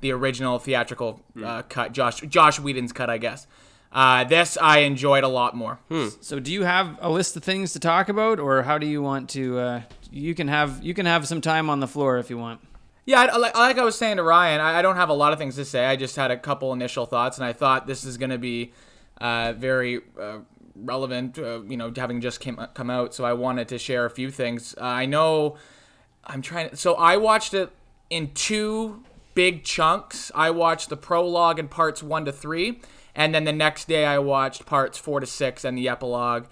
the 0.01 0.13
original 0.13 0.59
theatrical 0.59 1.23
uh, 1.43 1.63
cut, 1.63 1.93
Joss 1.93 2.21
Joss 2.21 2.61
Whedon's 2.61 2.93
cut, 2.93 3.09
I 3.09 3.19
guess. 3.19 3.47
Uh, 3.93 4.25
this 4.25 4.59
I 4.61 4.81
enjoyed 4.81 5.25
a 5.25 5.29
lot 5.29 5.57
more. 5.57 5.79
So, 6.21 6.41
do 6.41 6.53
you 6.53 6.65
have 6.65 6.99
a 7.01 7.09
list 7.09 7.37
of 7.37 7.45
things 7.45 7.73
to 7.73 7.81
talk 7.81 8.11
about, 8.11 8.39
or 8.39 8.63
how 8.63 8.77
do 8.77 8.87
you 8.87 9.01
want 9.01 9.31
to? 9.31 9.59
Uh, 9.59 9.83
you 10.11 10.35
can 10.35 10.49
have 10.49 10.83
you 10.85 10.93
can 10.93 11.07
have 11.07 11.27
some 11.27 11.41
time 11.41 11.71
on 11.71 11.81
the 11.81 11.89
floor 11.89 12.19
if 12.19 12.29
you 12.29 12.37
want. 12.37 12.61
Yeah, 13.07 13.23
I, 13.23 13.37
like, 13.37 13.57
like 13.57 13.79
I 13.79 13.85
was 13.85 13.97
saying 13.97 14.17
to 14.17 14.25
Ryan, 14.25 14.61
I, 14.61 14.81
I 14.81 14.83
don't 14.83 14.97
have 14.97 15.09
a 15.09 15.15
lot 15.15 15.33
of 15.33 15.39
things 15.39 15.55
to 15.57 15.65
say. 15.65 15.87
I 15.87 15.95
just 15.95 16.17
had 16.17 16.33
a 16.33 16.37
couple 16.37 16.73
initial 16.73 17.07
thoughts, 17.07 17.39
and 17.39 17.47
I 17.47 17.53
thought 17.53 17.87
this 17.87 18.05
is 18.05 18.19
going 18.19 18.31
to 18.31 18.39
be 18.39 18.73
uh, 19.21 19.55
very 19.57 20.01
uh, 20.21 20.39
relevant, 20.75 21.39
uh, 21.39 21.63
you 21.63 21.77
know, 21.77 21.93
having 21.95 22.21
just 22.21 22.41
came, 22.41 22.57
come 22.75 22.91
out. 22.91 23.15
So 23.15 23.25
I 23.25 23.33
wanted 23.33 23.69
to 23.69 23.79
share 23.79 24.05
a 24.05 24.11
few 24.11 24.31
things. 24.31 24.75
Uh, 24.79 24.85
I 24.85 25.07
know 25.07 25.57
I'm 26.25 26.43
trying 26.43 26.71
to. 26.71 26.77
So 26.77 26.95
I 26.95 27.17
watched 27.17 27.55
it 27.55 27.71
in 28.11 28.33
two 28.35 29.03
big 29.35 29.65
chunks. 29.65 30.31
I 30.35 30.51
watched 30.51 30.89
the 30.89 30.97
prologue 30.97 31.59
and 31.59 31.71
parts 31.71 32.03
one 32.03 32.25
to 32.25 32.33
three, 32.33 32.81
and 33.15 33.35
then 33.35 33.45
the 33.45 33.53
next 33.53 33.89
day 33.89 34.05
I 34.05 34.19
watched 34.19 34.67
parts 34.67 34.99
four 34.99 35.21
to 35.21 35.27
six 35.27 35.65
and 35.65 35.77
the 35.77 35.89
epilogue. 35.89 36.47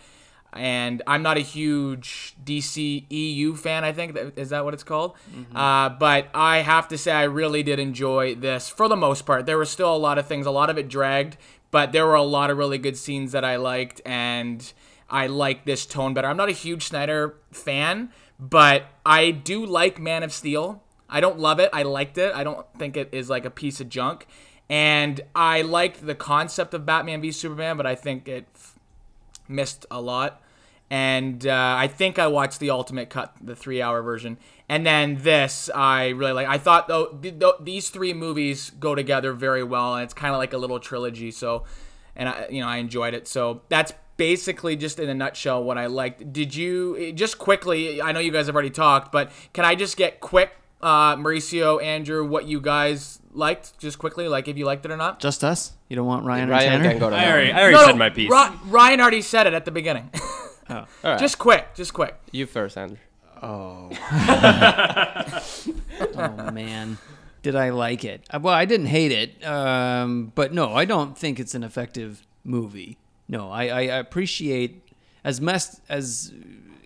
And 0.56 1.02
I'm 1.08 1.24
not 1.24 1.36
a 1.36 1.40
huge 1.40 2.36
DC 2.44 3.06
EU 3.10 3.56
fan. 3.56 3.82
I 3.82 3.90
think 3.90 4.16
is 4.36 4.50
that 4.50 4.64
what 4.64 4.72
it's 4.72 4.84
called. 4.84 5.16
Uh, 5.52 5.88
but 5.88 6.28
I 6.32 6.58
have 6.58 6.86
to 6.88 6.98
say 6.98 7.10
I 7.10 7.24
really 7.24 7.64
did 7.64 7.80
enjoy 7.80 8.36
this 8.36 8.68
for 8.68 8.86
the 8.86 8.94
most 8.94 9.26
part. 9.26 9.46
There 9.46 9.58
were 9.58 9.64
still 9.64 9.94
a 9.94 9.98
lot 9.98 10.16
of 10.16 10.28
things. 10.28 10.46
A 10.46 10.52
lot 10.52 10.70
of 10.70 10.78
it 10.78 10.88
dragged, 10.88 11.36
but 11.74 11.90
there 11.90 12.06
were 12.06 12.14
a 12.14 12.22
lot 12.22 12.50
of 12.50 12.56
really 12.56 12.78
good 12.78 12.96
scenes 12.96 13.32
that 13.32 13.44
I 13.44 13.56
liked, 13.56 14.00
and 14.06 14.72
I 15.10 15.26
like 15.26 15.64
this 15.64 15.84
tone 15.84 16.14
better. 16.14 16.28
I'm 16.28 16.36
not 16.36 16.48
a 16.48 16.52
huge 16.52 16.84
Snyder 16.84 17.34
fan, 17.50 18.10
but 18.38 18.84
I 19.04 19.32
do 19.32 19.66
like 19.66 19.98
Man 19.98 20.22
of 20.22 20.32
Steel. 20.32 20.84
I 21.10 21.18
don't 21.18 21.40
love 21.40 21.58
it. 21.58 21.70
I 21.72 21.82
liked 21.82 22.16
it. 22.16 22.32
I 22.32 22.44
don't 22.44 22.64
think 22.78 22.96
it 22.96 23.08
is 23.10 23.28
like 23.28 23.44
a 23.44 23.50
piece 23.50 23.80
of 23.80 23.88
junk. 23.88 24.28
And 24.70 25.20
I 25.34 25.62
liked 25.62 26.06
the 26.06 26.14
concept 26.14 26.74
of 26.74 26.86
Batman 26.86 27.20
v 27.20 27.32
Superman, 27.32 27.76
but 27.76 27.86
I 27.86 27.96
think 27.96 28.28
it 28.28 28.46
f- 28.54 28.78
missed 29.48 29.84
a 29.90 30.00
lot. 30.00 30.40
And 30.94 31.44
uh, 31.44 31.74
I 31.76 31.88
think 31.88 32.20
I 32.20 32.28
watched 32.28 32.60
the 32.60 32.70
ultimate 32.70 33.10
cut, 33.10 33.34
the 33.40 33.56
three-hour 33.56 34.00
version, 34.02 34.38
and 34.68 34.86
then 34.86 35.16
this 35.22 35.68
I 35.74 36.10
really 36.10 36.30
like. 36.30 36.46
I 36.46 36.56
thought 36.56 36.86
though 36.86 37.06
th- 37.06 37.36
th- 37.40 37.54
these 37.62 37.88
three 37.90 38.12
movies 38.14 38.70
go 38.70 38.94
together 38.94 39.32
very 39.32 39.64
well, 39.64 39.96
and 39.96 40.04
it's 40.04 40.14
kind 40.14 40.32
of 40.32 40.38
like 40.38 40.52
a 40.52 40.56
little 40.56 40.78
trilogy. 40.78 41.32
So, 41.32 41.64
and 42.14 42.28
I, 42.28 42.46
you 42.48 42.60
know, 42.60 42.68
I 42.68 42.76
enjoyed 42.76 43.12
it. 43.12 43.26
So 43.26 43.62
that's 43.68 43.92
basically 44.16 44.76
just 44.76 45.00
in 45.00 45.08
a 45.08 45.14
nutshell 45.14 45.64
what 45.64 45.78
I 45.78 45.86
liked. 45.86 46.32
Did 46.32 46.54
you 46.54 47.12
just 47.12 47.38
quickly? 47.38 48.00
I 48.00 48.12
know 48.12 48.20
you 48.20 48.30
guys 48.30 48.46
have 48.46 48.54
already 48.54 48.70
talked, 48.70 49.10
but 49.10 49.32
can 49.52 49.64
I 49.64 49.74
just 49.74 49.96
get 49.96 50.20
quick, 50.20 50.52
uh, 50.80 51.16
Mauricio, 51.16 51.82
Andrew, 51.82 52.24
what 52.24 52.44
you 52.46 52.60
guys 52.60 53.18
liked, 53.32 53.76
just 53.80 53.98
quickly, 53.98 54.28
like 54.28 54.46
if 54.46 54.56
you 54.56 54.64
liked 54.64 54.84
it 54.84 54.92
or 54.92 54.96
not? 54.96 55.18
Just 55.18 55.42
us? 55.42 55.72
You 55.88 55.96
don't 55.96 56.06
want 56.06 56.24
Ryan, 56.24 56.48
or 56.50 56.56
Tanner? 56.60 56.88
can 56.88 56.98
go 57.00 57.10
to 57.10 57.16
I 57.16 57.28
already, 57.32 57.50
I 57.50 57.58
already 57.62 57.74
No, 57.78 57.86
said 57.86 57.98
my 57.98 58.10
piece. 58.10 58.30
Ry- 58.30 58.56
Ryan 58.66 59.00
already 59.00 59.22
said 59.22 59.48
it 59.48 59.54
at 59.54 59.64
the 59.64 59.72
beginning. 59.72 60.08
All 60.68 60.86
right. 61.02 61.18
just 61.18 61.38
quick, 61.38 61.74
just 61.74 61.92
quick. 61.92 62.14
you 62.32 62.46
first, 62.46 62.76
Andrew. 62.78 62.96
oh 63.42 63.90
oh 66.16 66.50
man, 66.50 66.98
did 67.42 67.56
I 67.56 67.70
like 67.70 68.04
it? 68.04 68.22
Uh, 68.30 68.40
Well, 68.42 68.54
I 68.54 68.64
didn't 68.64 68.86
hate 68.86 69.12
it, 69.12 69.44
um, 69.46 70.32
but 70.34 70.52
no, 70.52 70.74
I 70.74 70.84
don't 70.84 71.16
think 71.16 71.38
it's 71.40 71.54
an 71.54 71.62
effective 71.62 72.26
movie. 72.44 72.98
No, 73.28 73.50
I, 73.50 73.64
I 73.64 73.80
appreciate 73.82 74.82
as 75.22 75.40
mess 75.40 75.80
as 75.88 76.32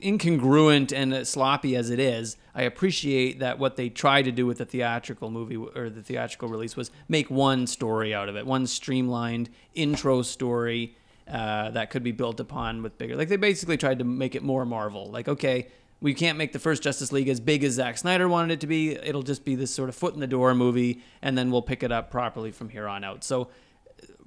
incongruent 0.02 0.92
and 0.92 1.12
uh, 1.12 1.24
sloppy 1.24 1.76
as 1.76 1.90
it 1.90 1.98
is. 1.98 2.36
I 2.54 2.62
appreciate 2.62 3.40
that 3.40 3.58
what 3.58 3.76
they 3.76 3.88
tried 3.88 4.22
to 4.22 4.32
do 4.32 4.46
with 4.46 4.58
the 4.58 4.64
theatrical 4.64 5.30
movie 5.30 5.56
or 5.56 5.90
the 5.90 6.02
theatrical 6.02 6.48
release 6.48 6.76
was 6.76 6.90
make 7.08 7.30
one 7.30 7.66
story 7.66 8.14
out 8.14 8.28
of 8.28 8.36
it, 8.36 8.46
one 8.46 8.66
streamlined 8.66 9.50
intro 9.74 10.22
story 10.22 10.96
uh, 11.28 11.70
that 11.70 11.90
could 11.90 12.02
be 12.02 12.12
built 12.12 12.40
upon 12.40 12.82
with 12.82 12.98
bigger. 12.98 13.16
Like 13.16 13.28
they 13.28 13.36
basically 13.36 13.76
tried 13.76 13.98
to 13.98 14.04
make 14.04 14.34
it 14.34 14.42
more 14.42 14.64
Marvel. 14.64 15.10
Like 15.10 15.28
okay, 15.28 15.68
we 16.00 16.14
can't 16.14 16.38
make 16.38 16.52
the 16.52 16.58
first 16.58 16.82
Justice 16.82 17.12
League 17.12 17.28
as 17.28 17.40
big 17.40 17.64
as 17.64 17.74
Zack 17.74 17.98
Snyder 17.98 18.28
wanted 18.28 18.54
it 18.54 18.60
to 18.60 18.66
be. 18.66 18.92
It'll 18.92 19.22
just 19.22 19.44
be 19.44 19.54
this 19.54 19.72
sort 19.72 19.88
of 19.88 19.96
foot 19.96 20.14
in 20.14 20.20
the 20.20 20.26
door 20.26 20.54
movie, 20.54 21.02
and 21.22 21.36
then 21.36 21.50
we'll 21.50 21.62
pick 21.62 21.82
it 21.82 21.90
up 21.90 22.10
properly 22.10 22.52
from 22.52 22.68
here 22.68 22.86
on 22.86 23.04
out. 23.04 23.24
So 23.24 23.48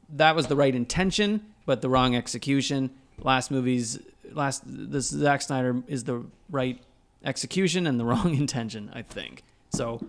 that 0.09 0.35
was 0.35 0.47
the 0.47 0.55
right 0.55 0.75
intention, 0.75 1.45
but 1.65 1.81
the 1.81 1.89
wrong 1.89 2.15
execution. 2.15 2.91
Last 3.19 3.51
movie's 3.51 3.99
last 4.31 4.63
this 4.65 5.07
Zack 5.07 5.41
Snyder 5.41 5.81
is 5.87 6.03
the 6.03 6.25
right 6.49 6.81
execution 7.23 7.87
and 7.87 7.99
the 7.99 8.05
wrong 8.11 8.35
intention, 8.35 8.91
I 8.93 9.01
think. 9.01 9.43
So 9.69 10.05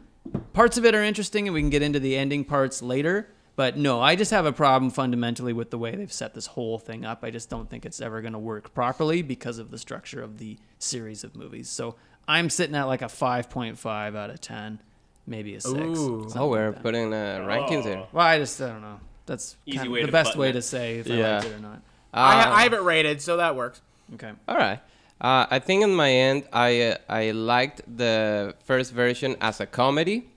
parts 0.53 0.79
of 0.79 0.85
it 0.85 0.95
are 0.95 1.03
interesting, 1.03 1.47
and 1.47 1.55
we 1.55 1.61
can 1.61 1.71
get 1.71 1.83
into 1.83 2.01
the 2.01 2.17
ending 2.17 2.45
parts 2.45 2.83
later. 2.83 3.29
But 3.55 3.77
no, 3.77 4.01
I 4.01 4.17
just 4.17 4.31
have 4.31 4.47
a 4.47 4.53
problem 4.53 4.91
fundamentally 4.91 5.53
with 5.53 5.71
the 5.71 5.79
way 5.79 5.95
they've 5.95 6.13
set 6.13 6.33
this 6.35 6.47
whole 6.47 6.79
thing 6.79 7.05
up. 7.05 7.23
I 7.23 7.31
just 7.31 7.51
don't 7.51 7.69
think 7.69 7.85
it's 7.85 8.01
ever 8.01 8.21
going 8.23 8.33
to 8.33 8.39
work 8.39 8.73
properly 8.73 9.21
because 9.23 9.59
of 9.59 9.71
the 9.71 9.77
structure 9.79 10.23
of 10.23 10.39
the 10.39 10.57
series 10.79 11.23
of 11.23 11.37
movies. 11.37 11.69
So 11.69 11.97
I'm 12.27 12.49
sitting 12.49 12.75
at 12.75 12.85
like 12.85 13.03
a 13.03 13.07
5.5 13.07 14.17
out 14.17 14.31
of 14.31 14.41
10, 14.41 14.81
maybe 15.27 15.55
a 15.55 15.61
6. 15.61 15.75
Ooh. 15.77 16.27
Oh, 16.35 16.49
we're 16.49 16.71
like 16.71 16.83
putting 16.83 17.13
uh, 17.13 17.45
rankings 17.47 17.85
here. 17.85 18.05
Well, 18.13 18.27
I 18.27 18.39
just 18.39 18.61
I 18.61 18.69
don't 18.69 18.81
know. 18.81 19.01
That's 19.27 19.57
Easy 19.67 19.87
way 19.87 20.01
the 20.01 20.07
to 20.07 20.13
best 20.13 20.35
way 20.37 20.49
it. 20.49 20.53
to 20.55 20.63
say 20.63 20.99
if 20.99 21.11
I 21.11 21.15
Yeah. 21.15 21.35
liked 21.35 21.47
it 21.47 21.53
or 21.53 21.59
not. 21.61 21.83
I, 22.15 22.45
Uh, 22.45 22.55
I 22.55 22.63
have 22.65 22.73
it 22.73 22.83
rated, 22.83 23.21
so 23.23 23.37
that 23.37 23.55
works. 23.55 23.81
Okay. 24.15 24.33
All 24.49 24.57
right. 24.57 24.81
Uh, 25.21 25.47
I 25.51 25.59
think 25.61 25.85
in 25.85 25.95
my 25.95 26.11
end, 26.11 26.45
I 26.53 26.81
uh, 26.81 26.97
I 27.09 27.31
liked 27.31 27.83
the 27.87 28.55
first 28.65 28.93
version 28.93 29.37
as 29.41 29.61
a 29.61 29.67
comedy. 29.67 30.29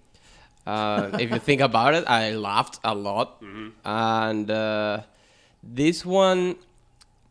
Uh, 0.66 1.12
if 1.20 1.30
you 1.32 1.40
think 1.40 1.62
about 1.62 1.94
it, 1.94 2.04
I 2.08 2.32
laughed 2.32 2.80
a 2.84 2.96
lot, 2.96 3.40
and 3.84 4.50
uh, 4.50 5.02
this 5.62 6.04
one, 6.04 6.56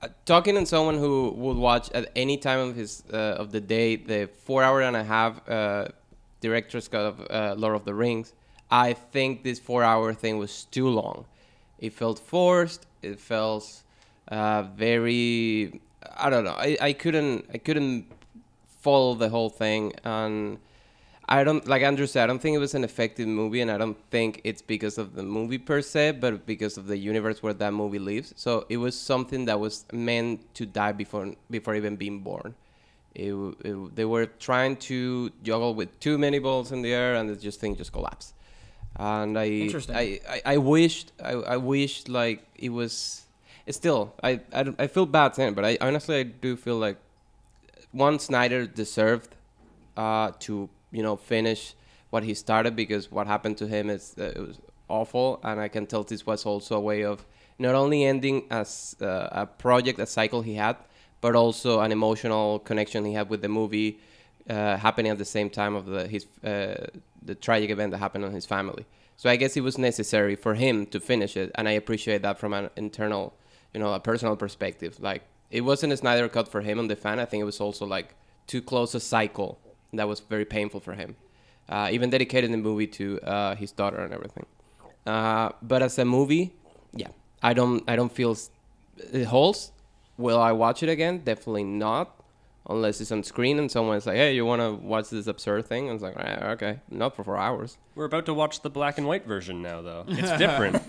uh, 0.03 0.09
talking 0.25 0.55
to 0.55 0.65
someone 0.67 0.99
who 0.99 1.31
would 1.37 1.57
watch 1.57 1.91
at 1.93 2.11
any 2.15 2.37
time 2.37 2.61
of 2.61 2.77
his 2.77 3.03
uh, 3.13 3.17
of 3.43 3.51
the 3.51 3.61
day 3.61 3.97
the 3.97 4.29
four 4.45 4.63
hour 4.63 4.83
and 4.83 4.97
a 4.97 5.03
half 5.03 5.49
uh, 5.49 5.89
director's 6.41 6.87
cut 6.87 7.07
of 7.07 7.27
uh, 7.29 7.55
Lord 7.59 7.75
of 7.75 7.85
the 7.85 7.95
Rings, 7.95 8.35
I 8.71 8.93
think 8.93 9.43
this 9.43 9.59
four 9.59 9.83
hour 9.83 10.15
thing 10.15 10.39
was 10.39 10.65
too 10.71 10.89
long. 10.89 11.25
It 11.79 11.93
felt 11.93 12.21
forced. 12.21 12.87
It 13.03 13.19
felt 13.19 13.83
uh, 14.29 14.63
very. 14.77 15.81
I 16.17 16.31
don't 16.31 16.45
know. 16.45 16.57
I, 16.57 16.77
I 16.81 16.93
couldn't 16.93 17.47
I 17.53 17.59
couldn't 17.59 18.07
follow 18.81 19.15
the 19.15 19.29
whole 19.29 19.51
thing 19.51 19.93
and. 20.05 20.59
I 21.27 21.43
don't 21.43 21.67
like 21.67 21.83
Andrew 21.83 22.07
said. 22.07 22.25
I 22.25 22.27
don't 22.27 22.39
think 22.39 22.55
it 22.55 22.59
was 22.59 22.75
an 22.75 22.85
effective 22.85 23.27
movie, 23.27 23.61
and 23.63 23.71
I 23.71 23.79
don't 23.79 23.97
think 24.11 24.43
it's 24.45 24.61
because 24.61 24.99
of 24.99 25.15
the 25.15 25.23
movie 25.23 25.59
per 25.59 25.81
se, 25.81 26.13
but 26.13 26.45
because 26.45 26.77
of 26.77 26.87
the 26.87 26.99
universe 26.99 27.43
where 27.43 27.55
that 27.55 27.73
movie 27.73 27.99
lives. 27.99 28.35
So 28.37 28.67
it 28.69 28.77
was 28.77 28.99
something 28.99 29.47
that 29.47 29.59
was 29.59 29.87
meant 29.93 30.55
to 30.55 30.67
die 30.67 30.93
before 30.93 31.35
before 31.51 31.75
even 31.75 31.97
being 31.97 32.21
born. 32.21 32.55
It, 33.15 33.33
it 33.65 33.97
they 33.97 34.05
were 34.05 34.27
trying 34.27 34.77
to 34.89 35.31
juggle 35.43 35.75
with 35.75 35.99
too 35.99 36.19
many 36.19 36.39
balls 36.41 36.73
in 36.73 36.83
the 36.83 36.93
air, 36.93 37.15
and 37.15 37.31
the 37.31 37.37
just 37.37 37.59
thing 37.59 37.75
just 37.75 37.93
collapsed. 37.93 38.35
And 38.97 39.39
I, 39.39 39.47
Interesting. 39.47 39.97
I, 39.97 40.21
I, 40.29 40.43
I 40.45 40.57
wished, 40.59 41.13
I, 41.23 41.33
I 41.33 41.57
wished 41.57 42.09
like 42.09 42.47
it 42.55 42.69
was. 42.69 43.23
It's 43.67 43.79
still, 43.79 44.13
I, 44.23 44.41
I, 44.53 44.75
I 44.79 44.87
feel 44.89 45.07
bad 45.07 45.35
saying 45.35 45.53
it, 45.53 45.55
but 45.55 45.65
I 45.65 45.79
honestly 45.81 46.21
I 46.21 46.23
do 46.25 46.55
feel 46.55 46.77
like 46.77 46.99
one 47.93 48.19
Snyder 48.19 48.67
deserved 48.67 49.35
uh, 49.97 50.33
to 50.41 50.69
you 50.95 51.03
know 51.03 51.17
finish 51.17 51.75
what 52.11 52.23
he 52.23 52.35
started 52.35 52.77
because 52.77 53.11
what 53.11 53.27
happened 53.27 53.59
to 53.59 53.67
him 53.67 53.91
is 53.91 54.15
uh, 54.19 54.33
it 54.37 54.47
was 54.47 54.61
awful, 54.89 55.41
and 55.43 55.61
I 55.61 55.69
can 55.69 55.87
tell 55.87 56.05
this 56.05 56.25
was 56.25 56.47
also 56.47 56.77
a 56.77 56.81
way 56.81 57.05
of 57.05 57.27
not 57.59 57.75
only 57.75 58.05
ending 58.05 58.45
as 58.51 58.97
uh, 59.01 59.29
a 59.43 59.47
project, 59.47 59.99
a 59.99 60.07
cycle 60.07 60.43
he 60.43 60.55
had, 60.55 60.77
but 61.21 61.35
also 61.35 61.81
an 61.81 61.91
emotional 61.91 62.61
connection 62.61 63.05
he 63.05 63.15
had 63.15 63.29
with 63.31 63.43
the 63.43 63.49
movie 63.49 63.99
uh, 64.49 64.77
happening 64.77 65.11
at 65.11 65.19
the 65.19 65.25
same 65.25 65.51
time 65.51 65.75
of 65.75 65.87
the 65.87 66.07
his 66.07 66.27
uh, 66.45 66.87
the 67.23 67.35
tragic 67.35 67.71
event 67.71 67.91
that 67.93 67.99
happened 67.99 68.25
on 68.25 68.33
his 68.33 68.47
family. 68.47 68.87
So 69.17 69.31
I 69.31 69.37
guess 69.37 69.57
it 69.57 69.63
was 69.63 69.79
necessary 69.79 70.37
for 70.37 70.55
him 70.55 70.87
to 70.87 71.01
finish 71.01 71.37
it, 71.37 71.51
and 71.57 71.69
I 71.69 71.73
appreciate 71.73 72.23
that 72.23 72.39
from 72.39 72.53
an 72.53 72.71
internal, 72.77 73.35
you 73.73 73.81
know, 73.81 73.93
a 73.95 74.01
personal 74.01 74.37
perspective. 74.37 75.01
Like 75.01 75.23
it 75.51 75.63
wasn't 75.63 75.93
a 75.93 75.97
Snyder 75.97 76.29
cut 76.29 76.49
for 76.49 76.61
him 76.61 76.79
and 76.79 76.89
the 76.89 76.97
fan. 76.97 77.19
I 77.19 77.25
think 77.25 77.41
it 77.41 77.51
was 77.53 77.61
also 77.61 77.85
like 77.87 78.15
too 78.47 78.61
close 78.61 78.95
a 78.95 79.01
cycle 79.01 79.59
that 79.99 80.09
was 80.09 80.21
very 80.21 80.45
painful 80.45 80.81
for 80.81 80.93
him. 80.95 81.17
Uh, 81.69 81.89
even 81.91 82.11
dedicated 82.11 82.53
the 82.53 82.57
movie 82.59 82.87
to 82.87 83.21
uh, 83.21 83.55
his 83.57 83.73
daughter 83.73 83.99
and 84.05 84.13
everything. 84.13 84.47
Uh, 85.07 85.51
but 85.63 85.83
as 85.83 85.99
a 85.99 86.05
movie, 86.05 86.53
yeah, 86.95 87.09
I 87.43 87.55
don't 87.55 87.83
I 87.89 87.97
don't 87.97 88.13
feel 88.13 88.33
s- 88.33 88.51
it 89.13 89.25
holds. 89.25 89.73
Will 90.17 90.39
I 90.41 90.53
watch 90.53 90.83
it 90.83 90.89
again? 90.89 91.19
Definitely 91.25 91.65
not. 91.65 92.21
Unless 92.67 93.03
it's 93.03 93.13
on 93.13 93.23
screen 93.23 93.59
and 93.59 93.71
someone's 93.71 94.07
like, 94.07 94.17
"Hey, 94.17 94.35
you 94.35 94.47
want 94.47 94.63
to 94.63 94.73
watch 94.73 95.11
this 95.11 95.27
absurd 95.27 95.67
thing?" 95.67 95.89
And 95.91 95.97
it's 95.97 96.03
like, 96.03 96.17
"Eh, 96.19 96.53
"Okay, 96.53 96.81
not 96.91 97.15
for 97.15 97.23
four 97.23 97.37
hours." 97.37 97.77
We're 97.95 98.07
about 98.07 98.25
to 98.27 98.33
watch 98.33 98.63
the 98.63 98.71
black 98.71 98.97
and 98.97 99.07
white 99.07 99.27
version 99.27 99.61
now, 99.61 99.83
though. 99.83 100.05
It's 100.09 100.39
different. 100.39 100.83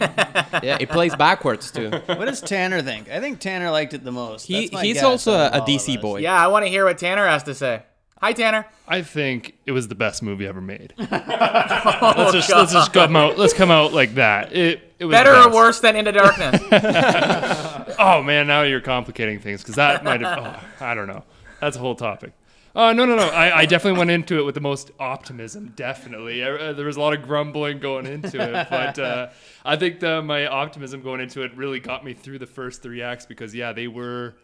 yeah, 0.64 0.78
it 0.80 0.88
plays 0.90 1.14
backwards 1.18 1.72
too. 1.72 1.90
What 1.90 2.26
does 2.26 2.40
Tanner 2.40 2.82
think? 2.82 3.10
I 3.10 3.20
think 3.20 3.40
Tanner 3.42 3.72
liked 3.72 3.94
it 3.94 4.06
the 4.06 4.12
most. 4.14 4.46
He 4.48 4.62
That's 4.62 4.72
my 4.74 4.84
he's 4.86 4.94
guess 4.96 5.04
also 5.04 5.34
a, 5.34 5.48
a 5.48 5.62
DC 5.62 6.00
boy. 6.02 6.20
Yeah, 6.20 6.36
I 6.42 6.48
want 6.48 6.64
to 6.64 6.70
hear 6.70 6.86
what 6.86 6.98
Tanner 6.98 7.28
has 7.28 7.44
to 7.44 7.54
say. 7.54 7.84
Hi, 8.22 8.32
Tanner. 8.32 8.66
I 8.88 9.02
think 9.02 9.58
it 9.66 9.74
was 9.74 9.90
the 9.90 9.96
best 9.96 10.24
movie 10.24 10.48
ever 10.48 10.62
made. 10.62 10.94
let's 10.98 12.32
just 12.32 12.50
let's 12.50 12.72
just 12.72 12.94
come 12.94 13.16
out 13.16 13.38
let's 13.38 13.54
come 13.54 13.70
out 13.70 13.92
like 13.92 14.16
that. 14.16 14.56
It 14.56 14.96
it 15.00 15.06
was 15.06 15.14
Better 15.14 15.36
or 15.36 15.54
worse 15.54 15.82
than 15.82 15.96
Into 15.96 16.12
Darkness? 16.12 16.62
Oh 17.98 18.22
man, 18.22 18.46
now 18.48 18.64
you're 18.64 18.82
complicating 18.82 19.40
things 19.40 19.62
because 19.62 19.76
that 19.76 20.04
might 20.04 20.20
have. 20.20 20.38
Oh, 20.38 20.84
I 20.86 20.96
don't 20.96 21.08
know. 21.08 21.24
That's 21.62 21.78
a 21.78 21.80
whole 21.80 21.96
topic. 21.96 22.34
Uh, 22.76 22.92
no, 22.92 23.06
no, 23.06 23.16
no. 23.16 23.30
I, 23.30 23.60
I 23.60 23.66
definitely 23.66 23.98
went 23.98 24.12
into 24.12 24.38
it 24.38 24.44
with 24.44 24.54
the 24.54 24.62
most 24.62 24.92
optimism. 25.00 25.72
Definitely, 25.78 26.44
uh, 26.44 26.74
there 26.74 26.86
was 26.86 26.98
a 26.98 27.00
lot 27.00 27.14
of 27.14 27.24
grumbling 27.24 27.80
going 27.80 28.06
into 28.06 28.42
it, 28.42 28.68
but 28.70 29.00
uh, 29.00 29.30
I 29.64 29.78
think 29.78 30.02
the, 30.02 30.22
my 30.22 30.46
optimism 30.46 31.02
going 31.02 31.22
into 31.22 31.42
it 31.44 31.56
really 31.56 31.80
got 31.80 32.04
me 32.04 32.14
through 32.14 32.40
the 32.40 32.46
first 32.48 32.84
three 32.84 33.02
acts 33.02 33.26
because 33.26 33.56
yeah, 33.56 33.72
they 33.72 33.88
were 33.88 34.36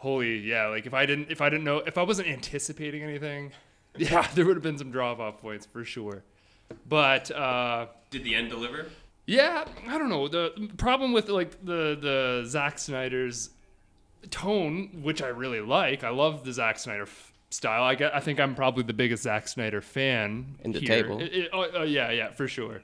holy. 0.00 0.38
Yeah, 0.38 0.66
like 0.66 0.84
if 0.86 0.92
I 0.94 1.06
didn't, 1.06 1.30
if 1.30 1.40
I 1.40 1.48
didn't 1.48 1.64
know, 1.64 1.78
if 1.78 1.96
I 1.96 2.02
wasn't 2.02 2.28
anticipating 2.28 3.02
anything, 3.02 3.52
yeah, 3.96 4.26
there 4.34 4.44
would 4.44 4.56
have 4.56 4.62
been 4.62 4.76
some 4.78 4.90
drop 4.90 5.18
off 5.20 5.40
points 5.40 5.64
for 5.66 5.84
sure. 5.84 6.22
But 6.88 7.30
uh, 7.30 7.86
Did 8.10 8.24
the 8.24 8.34
end 8.34 8.50
deliver? 8.50 8.86
yeah, 9.26 9.64
I 9.88 9.98
don't 9.98 10.08
know. 10.08 10.28
The 10.28 10.70
problem 10.76 11.12
with 11.12 11.28
like 11.28 11.64
the 11.64 11.96
the 12.00 12.44
Zack 12.46 12.78
Snyder's 12.78 13.50
tone, 14.30 15.00
which 15.02 15.22
I 15.22 15.28
really 15.28 15.60
like, 15.60 16.04
I 16.04 16.10
love 16.10 16.44
the 16.44 16.52
Zack 16.52 16.78
Snyder 16.78 17.02
f- 17.04 17.32
style. 17.50 17.82
I 17.82 17.94
get, 17.94 18.14
I 18.14 18.20
think 18.20 18.38
I'm 18.38 18.54
probably 18.54 18.82
the 18.82 18.92
biggest 18.92 19.22
Zack 19.22 19.48
Snyder 19.48 19.80
fan 19.80 20.56
In 20.62 20.72
the 20.72 20.78
here. 20.80 21.02
table. 21.02 21.20
It- 21.20 21.32
it- 21.34 21.50
oh, 21.52 21.66
oh, 21.74 21.82
yeah, 21.84 22.10
yeah, 22.10 22.30
for 22.30 22.46
sure. 22.46 22.82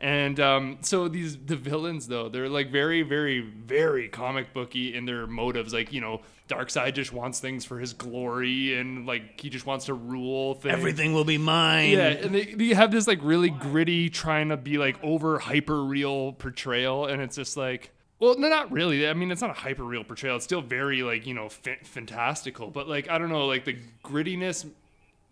And 0.00 0.38
um, 0.38 0.78
so 0.82 1.08
these 1.08 1.36
the 1.36 1.56
villains 1.56 2.06
though 2.06 2.28
they're 2.28 2.48
like 2.48 2.70
very 2.70 3.02
very 3.02 3.40
very 3.40 4.08
comic 4.08 4.52
booky 4.54 4.94
in 4.94 5.06
their 5.06 5.26
motives 5.26 5.72
like 5.72 5.92
you 5.92 6.00
know 6.00 6.20
Darkseid 6.48 6.94
just 6.94 7.12
wants 7.12 7.40
things 7.40 7.64
for 7.64 7.78
his 7.80 7.92
glory 7.94 8.78
and 8.78 9.06
like 9.06 9.40
he 9.40 9.50
just 9.50 9.66
wants 9.66 9.86
to 9.86 9.94
rule 9.94 10.54
things 10.54 10.72
Everything 10.72 11.12
will 11.14 11.24
be 11.24 11.36
mine. 11.36 11.90
yeah, 11.90 12.08
and 12.10 12.32
they, 12.34 12.44
they 12.54 12.68
have 12.68 12.90
this 12.92 13.06
like 13.08 13.18
really 13.22 13.50
gritty, 13.50 14.08
trying 14.08 14.50
to 14.50 14.56
be 14.56 14.78
like 14.78 15.02
over 15.02 15.40
hyper 15.40 15.82
real 15.84 16.32
portrayal, 16.32 17.06
and 17.06 17.20
it's 17.20 17.36
just 17.36 17.56
like, 17.56 17.90
well, 18.20 18.38
no, 18.38 18.48
not 18.48 18.70
really. 18.72 19.06
I 19.08 19.14
mean, 19.14 19.30
it's 19.30 19.42
not 19.42 19.50
a 19.50 19.60
hyper 19.60 19.84
real 19.84 20.04
portrayal. 20.04 20.36
It's 20.36 20.44
still 20.44 20.62
very 20.62 21.02
like 21.02 21.26
you 21.26 21.34
know 21.34 21.48
fa- 21.48 21.76
fantastical, 21.84 22.68
but 22.68 22.88
like 22.88 23.10
I 23.10 23.18
don't 23.18 23.28
know, 23.30 23.46
like 23.46 23.64
the 23.64 23.76
grittiness 24.04 24.64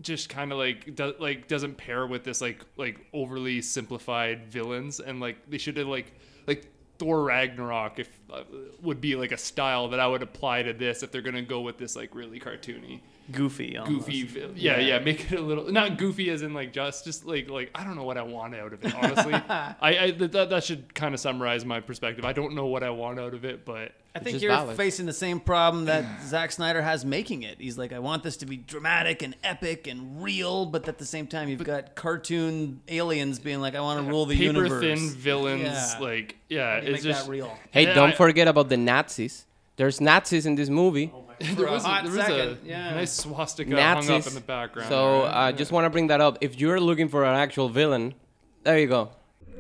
just 0.01 0.29
kind 0.29 0.53
of 0.53 0.59
like 0.59 0.95
do, 0.95 1.15
like 1.19 1.49
doesn't 1.49 1.77
pair 1.77 2.07
with 2.07 2.25
this 2.25 2.41
like 2.41 2.61
like 2.77 2.99
overly 3.13 3.63
simplified 3.63 4.47
villains, 4.47 5.01
and 5.01 5.21
like 5.21 5.49
they 5.49 5.59
should 5.59 5.77
have 5.77 5.89
like 5.89 6.13
like. 6.47 6.71
Thor 6.99 7.25
Ragnarok 7.25 7.99
if 7.99 8.09
uh, 8.33 8.45
would 8.81 9.03
be 9.03 9.17
like 9.17 9.31
a 9.31 9.37
style 9.37 9.89
that 9.89 10.01
I 10.01 10.07
would 10.07 10.23
apply 10.23 10.63
to 10.63 10.73
this 10.73 11.03
if 11.03 11.13
they're 11.13 11.21
gonna 11.21 11.43
go 11.43 11.61
with 11.61 11.77
this 11.77 11.95
like 11.95 12.15
really 12.15 12.41
cartoony 12.41 13.01
Goofy. 13.31 13.77
Almost. 13.77 14.07
goofy 14.07 14.23
vi- 14.23 14.53
yeah, 14.55 14.79
yeah 14.79 14.99
make 15.01 15.31
it 15.31 15.39
a 15.39 15.43
little 15.43 15.71
not 15.71 15.99
goofy 15.99 16.31
as 16.31 16.43
in 16.43 16.55
like 16.55 16.73
just 16.73 17.05
just 17.05 17.27
like 17.27 17.51
like 17.51 17.71
i 17.75 17.83
don't 17.85 17.97
know 17.97 18.05
what 18.05 18.17
i 18.17 18.23
want 18.23 18.55
out 18.55 18.73
of 18.73 18.85
it 18.85 18.95
honestly 18.95 19.35
i, 19.49 19.77
I 19.81 20.11
th- 20.13 20.31
that, 20.31 20.49
that 20.51 20.65
should 20.65 20.95
kind 20.95 21.13
of 21.13 21.21
summarize 21.21 21.65
my 21.65 21.81
perspective 21.81 22.25
i 22.25 22.33
don't 22.33 22.55
know 22.55 22.67
what 22.67 22.83
i 22.83 22.91
want 22.91 23.19
out 23.19 23.35
of 23.35 23.45
it 23.45 23.65
but 23.65 23.93
I 24.17 24.19
think 24.21 24.41
you're 24.43 24.51
valid. 24.51 24.77
facing 24.77 25.07
the 25.07 25.13
same 25.13 25.41
problem 25.41 25.85
that 25.87 26.05
Zack 26.23 26.51
Snyder 26.53 26.83
has 26.83 27.05
making 27.05 27.43
it. 27.43 27.59
He's 27.61 27.77
like, 27.79 27.93
I 27.93 27.99
want 27.99 28.23
this 28.23 28.37
to 28.39 28.47
be 28.47 28.57
dramatic 28.57 29.23
and 29.23 29.37
epic 29.45 29.87
and 29.87 30.23
real, 30.23 30.67
but 30.67 30.89
at 30.89 30.99
the 30.99 31.05
same 31.05 31.27
time, 31.27 31.49
you've 31.49 31.65
got 31.65 31.95
cartoon 31.95 32.81
aliens 32.89 33.39
being 33.39 33.61
like, 33.61 33.75
I 33.75 33.81
want 33.81 34.05
to 34.05 34.11
rule 34.11 34.27
the 34.27 34.35
paper 34.37 34.45
universe. 34.59 34.81
thin 34.83 35.11
villains 35.11 35.63
Yeah. 35.63 35.99
like 36.01 36.37
yeah 36.49 36.77
you 36.81 36.89
it's 36.89 36.93
make 36.93 37.03
just 37.03 37.27
that 37.27 37.31
real. 37.31 37.57
Hey, 37.71 37.85
Yeah, 37.85 37.95
don't 37.95 38.11
I- 38.11 38.17
forget 38.17 38.49
about 38.49 38.69
the 38.69 38.77
Nazis. 38.77 39.45
There's 39.77 40.01
Nazis 40.01 40.47
in 40.47 40.55
this 40.55 40.71
movie. 40.71 41.13
there 41.39 41.67
a 41.67 41.71
was, 41.73 41.85
a, 41.85 42.01
there 42.03 42.05
was 42.05 42.15
second, 42.15 42.39
a 42.39 42.59
yeah. 42.65 42.95
nice 42.95 43.13
swastika 43.13 43.71
hung 43.77 44.11
up 44.11 44.27
in 44.27 44.33
the 44.35 44.41
background 44.41 44.89
So 44.89 45.23
there. 45.23 45.31
I 45.33 45.49
uh, 45.51 45.53
just 45.53 45.71
want 45.71 45.85
to 45.85 45.91
bring 45.91 46.07
that 46.07 46.23
up. 46.23 46.39
If 46.41 46.59
you're 46.59 46.81
looking 46.81 47.09
for 47.11 47.25
an 47.27 47.37
actual 47.37 47.69
villain, 47.69 48.15
there 48.63 48.79
you 48.79 48.87
go. 48.87 49.11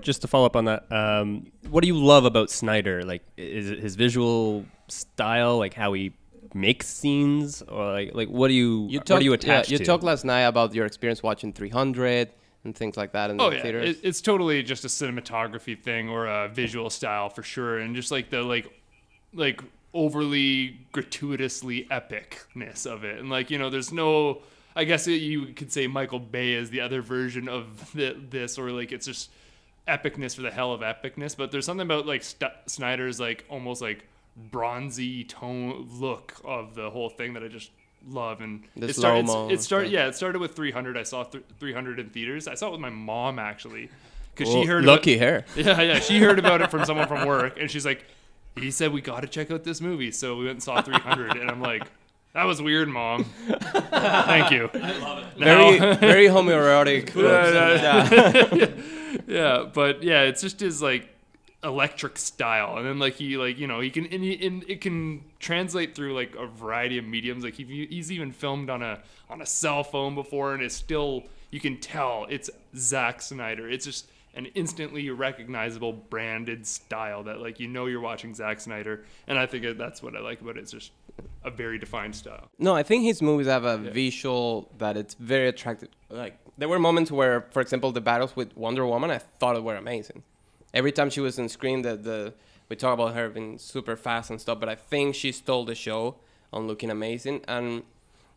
Just 0.01 0.23
to 0.23 0.29
follow 0.29 0.47
up 0.47 0.57
on 0.57 0.67
that, 0.67 0.91
um, 0.93 1.51
what 1.71 1.81
do 1.83 1.89
you 1.89 1.97
love 1.97 2.25
about 2.25 2.51
Snyder? 2.51 3.03
Like, 3.05 3.23
is 3.37 3.71
it 3.71 3.79
his 3.81 3.97
visual 3.97 4.65
style, 4.89 5.59
like 5.59 5.75
how 5.75 5.93
he 5.95 6.13
makes 6.55 6.87
scenes, 6.87 7.63
or 7.63 7.93
like, 7.93 8.15
like 8.15 8.29
what 8.29 8.49
do 8.49 8.55
you, 8.55 8.87
You 8.89 8.99
what 8.99 9.07
talked, 9.07 9.21
are 9.21 9.25
you 9.25 9.31
yeah, 9.31 9.35
attached 9.35 9.71
you 9.71 9.79
talked 9.79 10.05
last 10.05 10.25
night 10.25 10.43
about 10.43 10.75
your 10.75 10.87
experience 10.87 11.23
watching 11.23 11.53
300 11.53 12.31
and 12.65 12.75
things 12.77 12.97
like 12.97 13.13
that 13.13 13.31
in 13.31 13.41
Oh 13.41 13.51
the 13.51 13.57
yeah, 13.57 13.63
theaters. 13.63 13.91
it, 13.91 14.01
it's 14.03 14.21
totally 14.21 14.63
just 14.63 14.85
a 14.85 14.89
cinematography 14.89 15.81
thing 15.81 16.09
or 16.09 16.27
a 16.27 16.49
visual 16.49 16.89
style 16.91 17.29
for 17.29 17.43
sure, 17.43 17.79
and 17.79 17.95
just 17.97 18.11
like 18.11 18.31
the 18.31 18.43
like, 18.43 18.73
like 19.35 19.61
overly 19.93 20.79
gratuitously 20.93 21.87
epicness 21.91 22.87
of 22.87 23.05
it, 23.05 23.19
and 23.19 23.31
like 23.31 23.51
you 23.51 23.59
know, 23.59 23.71
there's 23.71 23.93
no. 23.93 24.43
I 24.79 24.85
guess 24.85 25.07
it, 25.09 25.23
you 25.23 25.55
could 25.55 25.73
say 25.73 25.87
Michael 25.87 26.19
Bay 26.19 26.53
is 26.53 26.69
the 26.69 26.83
other 26.83 27.01
version 27.01 27.49
of 27.49 27.93
the, 27.95 28.15
this, 28.29 28.59
or 28.59 28.71
like 28.73 28.93
it's 28.93 29.07
just 29.07 29.31
epicness 29.89 30.34
for 30.34 30.43
the 30.43 30.51
hell 30.51 30.72
of 30.72 30.80
epicness. 30.80 31.37
But 31.37 31.51
there's 31.53 31.64
something 31.66 31.87
about 31.87 32.07
like 32.07 32.22
St- 32.22 32.53
Snyder's 32.66 33.18
like 33.20 33.45
almost 33.49 33.80
like 33.82 34.07
bronzy 34.51 35.24
tone 35.24 35.89
look 35.99 36.34
of 36.45 36.74
the 36.74 36.91
whole 36.91 37.09
thing 37.09 37.34
that 37.34 37.43
I 37.43 37.49
just 37.49 37.70
love. 38.09 38.41
And 38.41 38.64
The 38.76 38.89
it 38.89 38.95
started. 38.97 39.26
slow-mo 39.26 39.53
It 39.53 39.61
started. 39.62 39.91
Yeah, 39.93 40.09
it 40.09 40.14
started 40.14 40.39
with 40.41 40.55
300. 40.55 40.97
I 40.97 41.03
saw 41.03 41.24
th- 41.24 41.45
300 41.59 41.99
in 41.99 42.11
theaters. 42.11 42.47
I 42.49 42.55
saw 42.55 42.68
it 42.68 42.72
with 42.72 42.80
my 42.80 42.91
mom 42.91 43.39
actually, 43.39 43.89
because 44.34 44.53
Well, 44.53 44.62
she 44.62 44.68
heard 44.68 44.84
lucky 44.84 45.16
about, 45.16 45.26
her. 45.26 45.45
Yeah, 45.62 45.80
yeah, 45.80 45.99
she 46.01 46.18
heard 46.18 46.39
about 46.39 46.61
it 46.61 46.70
from 46.70 46.84
someone 46.87 47.09
from 47.09 47.26
work, 47.26 47.59
and 47.59 47.70
she's 47.70 47.87
like, 47.87 48.05
"He 48.57 48.70
said 48.70 48.93
we 48.93 49.01
got 49.01 49.20
to 49.20 49.28
check 49.28 49.51
out 49.51 49.64
this 49.64 49.80
movie." 49.80 50.11
So 50.12 50.37
we 50.37 50.45
went 50.45 50.57
and 50.57 50.62
saw 50.62 50.80
300, 50.82 51.37
and 51.37 51.51
I'm 51.51 51.61
like. 51.61 51.84
That 52.34 52.45
was 52.45 52.61
weird, 52.61 52.87
mom. 52.91 53.24
Thank 53.24 54.51
you. 54.51 54.68
I 54.74 54.99
love 54.99 55.18
it. 55.24 55.39
Now, 55.41 55.70
very, 55.78 55.97
very 55.97 56.26
homoerotic. 56.26 57.14
yeah, 57.16 58.66
but 59.27 60.03
yeah, 60.03 60.23
it's 60.23 60.41
just 60.41 60.61
his 60.61 60.83
like 60.83 61.09
electric 61.64 62.19
style, 62.19 62.77
and 62.77 62.87
then 62.87 62.99
like 62.99 63.14
he 63.14 63.37
like 63.37 63.59
you 63.59 63.67
know 63.67 63.81
he 63.81 63.91
can 63.91 64.07
and, 64.07 64.23
he, 64.23 64.47
and 64.47 64.64
it 64.69 64.81
can 64.81 65.25
translate 65.39 65.95
through 65.95 66.14
like 66.14 66.35
a 66.37 66.47
variety 66.47 66.99
of 66.99 67.05
mediums. 67.05 67.45
Like 67.45 67.55
he, 67.55 67.87
he's 67.91 68.12
even 68.12 68.33
filmed 68.33 68.71
on 68.71 68.83
a 68.83 69.01
on 69.29 69.43
a 69.43 69.47
cell 69.47 69.85
phone 69.85 70.14
before, 70.14 70.55
and 70.55 70.62
it's 70.62 70.75
still 70.75 71.25
you 71.51 71.61
can 71.61 71.79
tell 71.79 72.27
it's 72.29 72.51
Zack 72.77 73.23
Snyder. 73.23 73.69
It's 73.69 73.85
just 73.85 74.09
an 74.35 74.47
instantly 74.55 75.09
recognizable 75.11 75.95
branded 75.95 76.67
style 76.67 77.23
that 77.25 77.41
like 77.41 77.59
you 77.59 77.69
know 77.69 77.87
you're 77.87 78.01
watching 78.01 78.35
Zack 78.35 78.61
Snyder, 78.61 79.05
and 79.27 79.39
I 79.39 79.47
think 79.47 79.79
that's 79.79 80.03
what 80.03 80.17
I 80.17 80.21
like 80.21 80.41
about 80.41 80.57
it. 80.57 80.61
It's 80.61 80.73
just 80.73 80.93
a 81.43 81.51
very 81.51 81.79
defined 81.79 82.14
style. 82.14 82.49
No, 82.59 82.75
I 82.75 82.83
think 82.83 83.05
his 83.05 83.23
movies 83.23 83.47
have 83.47 83.64
a 83.64 83.79
visual 83.79 84.71
that 84.79 84.97
it's 84.97 85.14
very 85.14 85.49
attractive. 85.49 85.89
Like 86.11 86.39
there 86.59 86.69
were 86.69 86.79
moments 86.79 87.11
where, 87.11 87.47
for 87.51 87.61
example, 87.61 87.93
the 87.93 88.01
battles 88.01 88.35
with 88.35 88.57
Wonder 88.57 88.87
Woman, 88.87 89.11
I 89.11 89.19
thought 89.19 89.57
it 89.57 89.65
were 89.65 89.77
amazing. 89.77 90.23
Every 90.73 90.93
time 90.93 91.11
she 91.11 91.21
was 91.21 91.39
on 91.39 91.49
screen, 91.49 91.83
the 91.83 91.97
the 91.97 92.35
we 92.69 92.77
talk 92.77 92.95
about 92.95 93.15
her 93.15 93.29
being 93.29 93.59
super 93.59 93.97
fast 93.97 94.31
and 94.31 94.41
stuff, 94.41 94.59
but 94.59 94.69
I 94.69 94.75
think 94.75 95.15
she 95.15 95.33
stole 95.33 95.65
the 95.65 95.75
show 95.75 96.17
on 96.53 96.67
looking 96.67 96.91
amazing. 96.91 97.43
And 97.47 97.83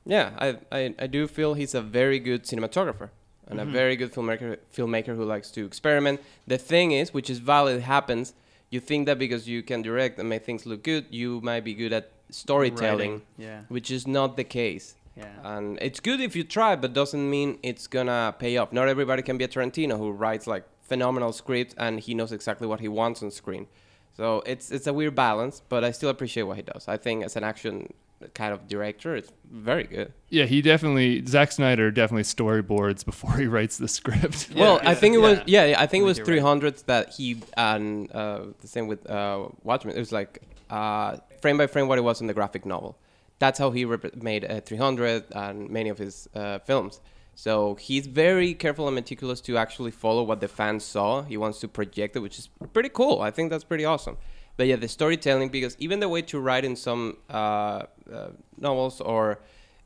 yeah, 0.05 0.31
I 0.37 0.57
I, 0.71 0.95
I 0.99 1.07
do 1.07 1.27
feel 1.27 1.53
he's 1.53 1.75
a 1.75 1.81
very 1.81 2.19
good 2.19 2.43
cinematographer 2.43 3.09
and 3.47 3.59
a 3.59 3.63
mm-hmm. 3.63 3.71
very 3.71 3.95
good 3.95 4.13
filmmaker 4.13 4.57
filmmaker 4.75 5.15
who 5.15 5.25
likes 5.25 5.51
to 5.51 5.65
experiment. 5.65 6.21
The 6.47 6.57
thing 6.57 6.91
is, 6.91 7.13
which 7.13 7.29
is 7.29 7.39
valid, 7.39 7.81
happens. 7.81 8.33
You 8.69 8.79
think 8.79 9.07
that 9.07 9.17
because 9.17 9.49
you 9.49 9.63
can 9.63 9.81
direct 9.81 10.19
and 10.19 10.29
make 10.29 10.45
things 10.45 10.67
look 10.67 10.83
good, 10.83 11.05
you 11.09 11.41
might 11.41 11.63
be 11.63 11.73
good 11.73 11.91
at 11.91 12.11
storytelling 12.29 13.21
yeah. 13.37 13.61
which 13.69 13.91
is 13.91 14.07
not 14.07 14.37
the 14.37 14.43
case. 14.43 14.95
Yeah. 15.19 15.55
And 15.55 15.77
it's 15.81 15.99
good 15.99 16.21
if 16.21 16.35
you 16.35 16.43
try, 16.43 16.75
but 16.75 16.93
doesn't 16.93 17.29
mean 17.29 17.59
it's 17.61 17.87
gonna 17.87 18.35
pay 18.39 18.57
off. 18.57 18.71
Not 18.71 18.87
everybody 18.87 19.21
can 19.21 19.37
be 19.37 19.43
a 19.43 19.47
Tarantino 19.47 19.97
who 19.97 20.11
writes 20.11 20.47
like 20.47 20.63
phenomenal 20.81 21.31
scripts 21.33 21.75
and 21.77 21.99
he 21.99 22.13
knows 22.13 22.31
exactly 22.31 22.67
what 22.67 22.79
he 22.79 22.87
wants 22.87 23.21
on 23.21 23.31
screen. 23.31 23.67
So 24.15 24.43
it's 24.45 24.71
it's 24.71 24.87
a 24.87 24.93
weird 24.93 25.15
balance, 25.15 25.61
but 25.69 25.83
I 25.83 25.91
still 25.91 26.09
appreciate 26.09 26.43
what 26.43 26.57
he 26.57 26.63
does. 26.63 26.87
I 26.87 26.97
think 26.97 27.23
as 27.23 27.35
an 27.35 27.43
action 27.43 27.93
kind 28.33 28.53
of 28.53 28.67
director, 28.67 29.15
it's 29.15 29.31
very 29.49 29.85
good. 29.85 30.11
Yeah, 30.29 30.45
he 30.45 30.61
definitely 30.61 31.25
Zack 31.25 31.51
Snyder 31.51 31.89
definitely 31.91 32.23
storyboards 32.23 33.05
before 33.05 33.33
he 33.37 33.47
writes 33.47 33.77
the 33.77 33.87
script. 33.87 34.49
well, 34.55 34.79
I 34.83 34.95
think 34.95 35.15
it 35.15 35.19
was 35.19 35.39
yeah. 35.45 35.65
yeah, 35.65 35.81
I 35.81 35.85
think 35.85 36.01
it 36.01 36.05
was 36.05 36.17
you're 36.17 36.25
right. 36.25 36.41
300 36.41 36.77
that 36.87 37.09
he 37.09 37.41
and 37.55 38.11
uh, 38.11 38.41
the 38.59 38.67
same 38.67 38.87
with 38.87 39.09
uh, 39.09 39.47
Watchmen. 39.63 39.95
It 39.95 39.99
was 39.99 40.11
like 40.11 40.41
uh, 40.69 41.17
frame 41.41 41.57
by 41.57 41.67
frame 41.67 41.87
what 41.87 41.97
it 41.97 42.03
was 42.03 42.19
in 42.21 42.27
the 42.27 42.33
graphic 42.33 42.65
novel. 42.65 42.97
That's 43.39 43.57
how 43.57 43.71
he 43.71 43.85
rep- 43.85 44.15
made 44.15 44.45
uh, 44.45 44.61
300 44.61 45.25
and 45.31 45.69
many 45.69 45.89
of 45.89 45.97
his 45.97 46.27
uh, 46.35 46.59
films. 46.59 47.01
So 47.35 47.75
he's 47.75 48.05
very 48.05 48.53
careful 48.53 48.85
and 48.87 48.95
meticulous 48.95 49.39
to 49.41 49.57
actually 49.57 49.91
follow 49.91 50.23
what 50.23 50.41
the 50.41 50.49
fans 50.49 50.83
saw. 50.83 51.23
He 51.23 51.37
wants 51.37 51.59
to 51.61 51.69
project 51.69 52.17
it, 52.17 52.19
which 52.19 52.37
is 52.37 52.49
pretty 52.73 52.89
cool. 52.89 53.21
I 53.21 53.31
think 53.31 53.49
that's 53.49 53.63
pretty 53.63 53.85
awesome. 53.85 54.17
but 54.57 54.67
yeah, 54.67 54.75
the 54.75 54.89
storytelling 54.89 55.47
because 55.47 55.77
even 55.79 56.01
the 56.01 56.09
way 56.09 56.21
to 56.23 56.37
write 56.37 56.65
in 56.65 56.75
some 56.75 57.15
uh, 57.29 57.83
uh, 58.13 58.31
novels 58.57 58.99
or 58.99 59.39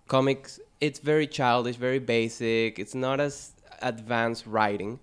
comics, 0.08 0.60
it's 0.82 0.98
very 0.98 1.28
childish, 1.28 1.76
very 1.76 2.00
basic. 2.00 2.80
It's 2.80 2.96
not 2.96 3.20
as 3.20 3.54
advanced 3.84 4.48
writing, 4.48 5.00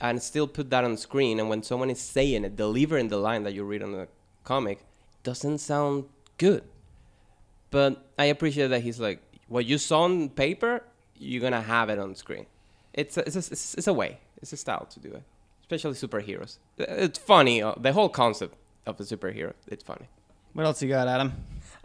and 0.00 0.22
still 0.22 0.48
put 0.48 0.70
that 0.70 0.84
on 0.84 0.96
screen. 0.96 1.38
And 1.38 1.50
when 1.50 1.62
someone 1.62 1.90
is 1.90 2.00
saying 2.00 2.44
it, 2.46 2.56
delivering 2.56 3.08
the 3.08 3.18
line 3.18 3.42
that 3.42 3.52
you 3.52 3.64
read 3.64 3.82
on 3.82 3.92
the 3.92 4.08
comic, 4.44 4.86
doesn't 5.22 5.58
sound 5.58 6.06
good. 6.38 6.64
But 7.72 8.04
I 8.16 8.26
appreciate 8.26 8.68
that 8.68 8.82
he's 8.82 9.00
like, 9.00 9.20
what 9.48 9.64
you 9.66 9.78
saw 9.78 10.02
on 10.02 10.28
paper, 10.28 10.84
you're 11.18 11.40
gonna 11.42 11.60
have 11.60 11.90
it 11.90 11.98
on 11.98 12.14
screen. 12.14 12.46
It's 12.94 13.16
a, 13.16 13.26
it's 13.26 13.34
a, 13.34 13.38
it's 13.40 13.74
it's 13.74 13.86
a 13.88 13.92
way, 13.92 14.20
it's 14.40 14.52
a 14.52 14.56
style 14.56 14.86
to 14.86 15.00
do 15.00 15.08
it, 15.08 15.22
especially 15.62 15.94
superheroes. 15.94 16.58
It's 16.78 17.18
funny. 17.18 17.60
uh, 17.62 17.74
The 17.76 17.92
whole 17.92 18.08
concept 18.08 18.54
of 18.86 19.00
a 19.00 19.02
superhero, 19.02 19.54
it's 19.66 19.82
funny. 19.82 20.06
What 20.52 20.66
else 20.66 20.82
you 20.82 20.88
got, 20.88 21.08
Adam? 21.08 21.32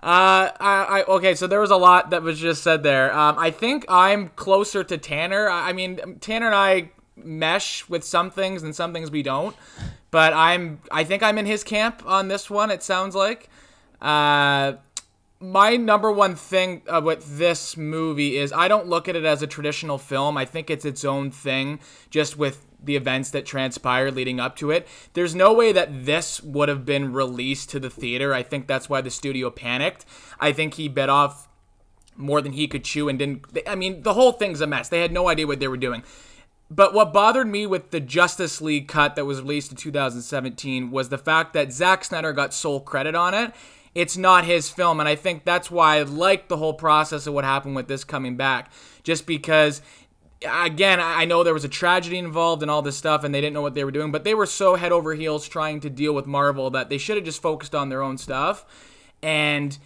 Uh, 0.04 0.52
I, 0.60 0.86
I 1.00 1.04
okay. 1.08 1.34
So 1.36 1.48
there 1.48 1.62
was 1.62 1.72
a 1.72 1.78
lot 1.78 2.10
that 2.12 2.22
was 2.22 2.38
just 2.38 2.62
said 2.64 2.84
there. 2.84 3.18
Um, 3.18 3.40
I 3.40 3.50
think 3.50 3.86
I'm 3.88 4.30
closer 4.36 4.84
to 4.84 4.98
Tanner. 4.98 5.50
I 5.50 5.70
I 5.70 5.74
mean, 5.74 6.20
Tanner 6.20 6.48
and 6.48 6.56
I 6.56 6.92
mesh 7.16 7.88
with 7.90 8.04
some 8.04 8.30
things 8.30 8.62
and 8.64 8.76
some 8.76 8.92
things 8.94 9.10
we 9.10 9.24
don't. 9.24 9.56
But 10.12 10.34
I'm, 10.34 10.80
I 10.92 11.04
think 11.04 11.24
I'm 11.24 11.38
in 11.38 11.46
his 11.46 11.64
camp 11.64 12.04
on 12.06 12.28
this 12.28 12.50
one. 12.50 12.70
It 12.72 12.84
sounds 12.84 13.16
like. 13.16 13.50
Uh, 14.02 14.74
my 15.40 15.76
number 15.76 16.12
one 16.12 16.36
thing 16.36 16.82
uh, 16.88 17.02
with 17.04 17.38
this 17.38 17.78
movie 17.78 18.38
is 18.38 18.52
I 18.52 18.68
don't 18.68 18.88
look 18.88 19.08
at 19.08 19.16
it 19.16 19.26
as 19.26 19.42
a 19.42 19.48
traditional 19.48 19.98
film. 19.98 20.38
I 20.38 20.46
think 20.46 20.70
it's 20.70 20.86
its 20.86 21.06
own 21.06 21.32
thing, 21.32 21.80
just 22.10 22.38
with 22.38 22.66
the 22.84 22.96
events 22.96 23.32
that 23.32 23.46
transpired 23.46 24.16
leading 24.16 24.40
up 24.40 24.56
to 24.58 24.72
it. 24.72 24.88
There's 25.14 25.36
no 25.36 25.54
way 25.54 25.72
that 25.72 26.06
this 26.06 26.42
would 26.42 26.70
have 26.70 26.86
been 26.86 27.14
released 27.14 27.70
to 27.72 27.80
the 27.80 27.90
theater. 27.90 28.34
I 28.34 28.44
think 28.44 28.68
that's 28.68 28.90
why 28.90 29.02
the 29.02 29.10
studio 29.10 29.50
panicked. 29.50 30.06
I 30.40 30.52
think 30.52 30.76
he 30.76 30.88
bit 30.88 31.10
off 31.10 31.48
more 32.16 32.42
than 32.42 32.54
he 32.54 32.68
could 32.68 32.84
chew 32.84 33.10
and 33.10 33.20
didn't. 33.20 33.46
I 33.68 33.76
mean, 33.76 34.02
the 34.02 34.14
whole 34.14 34.32
thing's 34.32 34.62
a 34.62 34.68
mess. 34.68 34.90
They 34.90 35.02
had 35.02 35.12
no 35.12 35.28
idea 35.28 35.48
what 35.48 35.60
they 35.60 35.68
were 35.68 35.78
doing. 35.78 36.04
But 36.70 36.94
what 36.94 37.14
bothered 37.14 37.48
me 37.48 37.66
with 37.66 37.92
the 37.92 38.02
Justice 38.02 38.60
League 38.60 38.88
cut 38.88 39.16
that 39.16 39.26
was 39.26 39.40
released 39.40 39.72
in 39.72 39.78
2017 39.78 40.92
was 40.92 41.10
the 41.10 41.18
fact 41.18 41.54
that 41.54 41.72
Zack 41.72 42.04
Snyder 42.04 42.34
got 42.34 42.54
sole 42.54 42.82
credit 42.82 43.16
on 43.16 43.34
it. 43.34 43.54
It's 43.96 44.18
not 44.18 44.46
his 44.46 44.70
film, 44.70 45.00
and 45.00 45.10
I 45.10 45.16
think 45.16 45.44
that's 45.44 45.72
why 45.72 45.98
I 45.98 46.04
like 46.04 46.48
the 46.48 46.58
whole 46.58 46.74
process 46.74 47.26
of 47.28 47.34
what 47.34 47.44
happened 47.44 47.76
with 47.76 47.88
this 47.88 48.04
coming 48.04 48.38
back. 48.38 48.72
Just 49.04 49.26
because, 49.26 49.82
again, 50.48 51.00
I 51.00 51.26
know 51.26 51.44
there 51.44 51.54
was 51.54 51.64
a 51.64 51.70
tragedy 51.70 52.18
involved 52.18 52.62
and 52.62 52.70
all 52.70 52.82
this 52.82 52.98
stuff, 52.98 53.24
and 53.24 53.34
they 53.34 53.42
didn't 53.42 53.54
know 53.54 53.62
what 53.62 53.74
they 53.74 53.84
were 53.84 53.92
doing, 53.92 54.12
but 54.12 54.24
they 54.24 54.36
were 54.36 54.46
so 54.46 54.76
head 54.76 54.92
over 54.92 55.16
heels 55.16 55.48
trying 55.48 55.80
to 55.80 55.90
deal 55.90 56.14
with 56.14 56.28
Marvel 56.28 56.70
that 56.72 56.90
they 56.90 56.98
should 56.98 57.16
have 57.16 57.26
just 57.26 57.42
focused 57.42 57.74
on 57.74 57.90
their 57.90 58.04
own 58.04 58.18
stuff. 58.18 58.66
And 59.24 59.78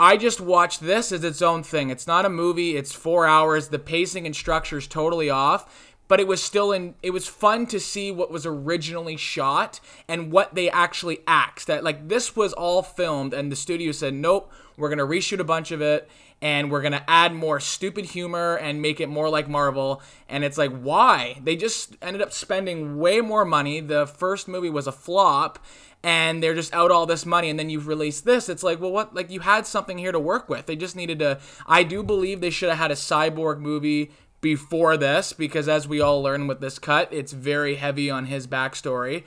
I 0.00 0.16
just 0.16 0.40
watched 0.40 0.80
this 0.80 1.12
as 1.12 1.22
its 1.22 1.40
own 1.40 1.62
thing. 1.62 1.90
It's 1.90 2.08
not 2.08 2.24
a 2.24 2.28
movie. 2.28 2.76
It's 2.76 2.92
four 2.92 3.26
hours. 3.26 3.68
The 3.68 3.78
pacing 3.78 4.26
and 4.26 4.34
structure 4.34 4.78
is 4.78 4.88
totally 4.88 5.30
off, 5.30 5.91
but 6.08 6.20
it 6.20 6.26
was 6.26 6.42
still 6.42 6.72
in. 6.72 6.94
It 7.02 7.10
was 7.10 7.26
fun 7.26 7.66
to 7.68 7.80
see 7.80 8.10
what 8.10 8.30
was 8.30 8.44
originally 8.44 9.16
shot 9.16 9.80
and 10.08 10.30
what 10.30 10.54
they 10.54 10.70
actually 10.70 11.20
axed. 11.26 11.66
That 11.68 11.84
like 11.84 12.08
this 12.08 12.36
was 12.36 12.52
all 12.52 12.82
filmed, 12.82 13.32
and 13.32 13.50
the 13.50 13.56
studio 13.56 13.92
said, 13.92 14.14
"Nope, 14.14 14.52
we're 14.76 14.88
gonna 14.88 15.06
reshoot 15.06 15.40
a 15.40 15.44
bunch 15.44 15.70
of 15.70 15.80
it." 15.80 16.08
And 16.40 16.72
we're 16.72 16.82
gonna 16.82 17.04
add 17.06 17.32
more 17.32 17.60
stupid 17.60 18.04
humor 18.04 18.56
and 18.56 18.82
make 18.82 19.00
it 19.00 19.08
more 19.08 19.28
like 19.28 19.48
Marvel. 19.48 20.02
And 20.28 20.42
it's 20.42 20.58
like, 20.58 20.76
why? 20.76 21.40
They 21.40 21.54
just 21.54 21.96
ended 22.02 22.20
up 22.20 22.32
spending 22.32 22.98
way 22.98 23.20
more 23.20 23.44
money. 23.44 23.78
The 23.78 24.08
first 24.08 24.48
movie 24.48 24.68
was 24.68 24.88
a 24.88 24.92
flop, 24.92 25.60
and 26.02 26.42
they're 26.42 26.54
just 26.54 26.74
out 26.74 26.90
all 26.90 27.06
this 27.06 27.24
money 27.24 27.48
and 27.48 27.58
then 27.58 27.70
you've 27.70 27.86
released 27.86 28.24
this 28.24 28.48
it's 28.48 28.62
like 28.62 28.80
well 28.80 28.90
what 28.90 29.14
like 29.14 29.30
you 29.30 29.40
had 29.40 29.66
something 29.66 29.98
here 29.98 30.12
to 30.12 30.18
work 30.18 30.48
with 30.48 30.66
they 30.66 30.76
just 30.76 30.96
needed 30.96 31.18
to 31.18 31.38
i 31.66 31.82
do 31.82 32.02
believe 32.02 32.40
they 32.40 32.50
should 32.50 32.68
have 32.68 32.78
had 32.78 32.90
a 32.90 32.94
cyborg 32.94 33.58
movie 33.58 34.10
before 34.42 34.98
this 34.98 35.32
because 35.32 35.68
as 35.68 35.88
we 35.88 36.00
all 36.00 36.22
learn 36.22 36.46
with 36.46 36.60
this 36.60 36.78
cut 36.78 37.08
it's 37.12 37.32
very 37.32 37.76
heavy 37.76 38.10
on 38.10 38.26
his 38.26 38.46
backstory. 38.46 39.24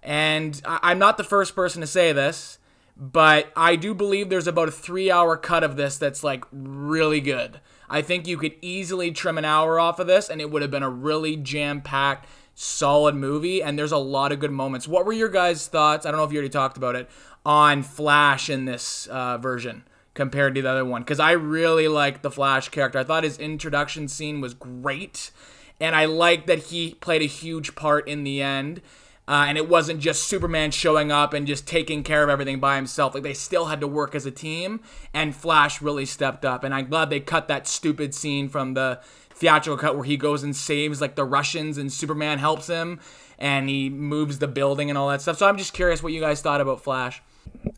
And 0.00 0.62
I- 0.64 0.78
i'm 0.84 0.98
not 1.00 1.16
the 1.16 1.24
first 1.24 1.56
person 1.56 1.80
to 1.80 1.86
say 1.88 2.12
this 2.12 2.58
but 2.96 3.50
i 3.56 3.74
do 3.74 3.94
believe 3.94 4.28
there's 4.28 4.46
about 4.46 4.68
a 4.68 4.72
three 4.72 5.10
hour 5.10 5.36
cut 5.36 5.64
of 5.64 5.76
this 5.76 5.98
that's 5.98 6.22
like 6.22 6.44
really 6.52 7.20
good. 7.20 7.60
I 7.90 8.02
think 8.02 8.26
you 8.28 8.36
could 8.36 8.54
easily 8.60 9.10
trim 9.12 9.38
an 9.38 9.46
hour 9.46 9.80
off 9.80 9.98
of 9.98 10.06
this 10.06 10.28
and 10.28 10.40
it 10.40 10.50
would 10.50 10.60
have 10.62 10.70
been 10.70 10.82
a 10.82 10.90
really 10.90 11.36
jam-packed 11.36 12.28
solid 12.54 13.14
movie 13.14 13.62
and 13.62 13.78
there's 13.78 13.92
a 13.92 13.96
lot 13.98 14.30
of 14.30 14.40
good 14.40 14.50
moments. 14.50 14.86
What 14.86 15.06
were 15.06 15.12
your 15.12 15.30
guys 15.30 15.66
thoughts 15.66 16.04
i 16.04 16.10
don't 16.10 16.18
know 16.18 16.24
if 16.24 16.32
you 16.32 16.38
already 16.38 16.50
talked 16.50 16.76
about 16.76 16.94
it 16.94 17.08
on 17.46 17.82
flash 17.82 18.50
in 18.50 18.66
this 18.66 19.06
uh, 19.06 19.38
version 19.38 19.84
compared 20.18 20.52
to 20.52 20.60
the 20.60 20.68
other 20.68 20.84
one 20.84 21.00
because 21.00 21.20
i 21.20 21.30
really 21.30 21.86
like 21.86 22.22
the 22.22 22.30
flash 22.30 22.68
character 22.70 22.98
i 22.98 23.04
thought 23.04 23.22
his 23.22 23.38
introduction 23.38 24.08
scene 24.08 24.40
was 24.40 24.52
great 24.52 25.30
and 25.78 25.94
i 25.94 26.04
like 26.04 26.46
that 26.46 26.58
he 26.58 26.94
played 26.94 27.22
a 27.22 27.26
huge 27.26 27.76
part 27.76 28.08
in 28.08 28.24
the 28.24 28.42
end 28.42 28.82
uh, 29.28 29.44
and 29.46 29.58
it 29.58 29.68
wasn't 29.68 30.00
just 30.00 30.26
Superman 30.26 30.70
showing 30.70 31.12
up 31.12 31.34
and 31.34 31.46
just 31.46 31.68
taking 31.68 32.02
care 32.02 32.24
of 32.24 32.30
everything 32.30 32.60
by 32.60 32.76
himself. 32.76 33.12
Like 33.12 33.22
they 33.22 33.34
still 33.34 33.66
had 33.66 33.78
to 33.82 33.86
work 33.86 34.14
as 34.14 34.24
a 34.24 34.30
team, 34.30 34.80
and 35.12 35.36
Flash 35.36 35.82
really 35.82 36.06
stepped 36.06 36.46
up. 36.46 36.64
And 36.64 36.74
I'm 36.74 36.88
glad 36.88 37.10
they 37.10 37.20
cut 37.20 37.46
that 37.48 37.68
stupid 37.68 38.14
scene 38.14 38.48
from 38.48 38.72
the 38.72 39.00
theatrical 39.28 39.76
cut 39.76 39.96
where 39.96 40.04
he 40.04 40.16
goes 40.16 40.42
and 40.42 40.56
saves 40.56 41.02
like 41.02 41.14
the 41.14 41.26
Russians, 41.26 41.76
and 41.76 41.92
Superman 41.92 42.38
helps 42.38 42.68
him, 42.68 43.00
and 43.38 43.68
he 43.68 43.90
moves 43.90 44.38
the 44.38 44.48
building 44.48 44.88
and 44.88 44.96
all 44.96 45.10
that 45.10 45.20
stuff. 45.20 45.36
So 45.36 45.46
I'm 45.46 45.58
just 45.58 45.74
curious 45.74 46.02
what 46.02 46.14
you 46.14 46.20
guys 46.20 46.40
thought 46.40 46.62
about 46.62 46.82
Flash. 46.82 47.20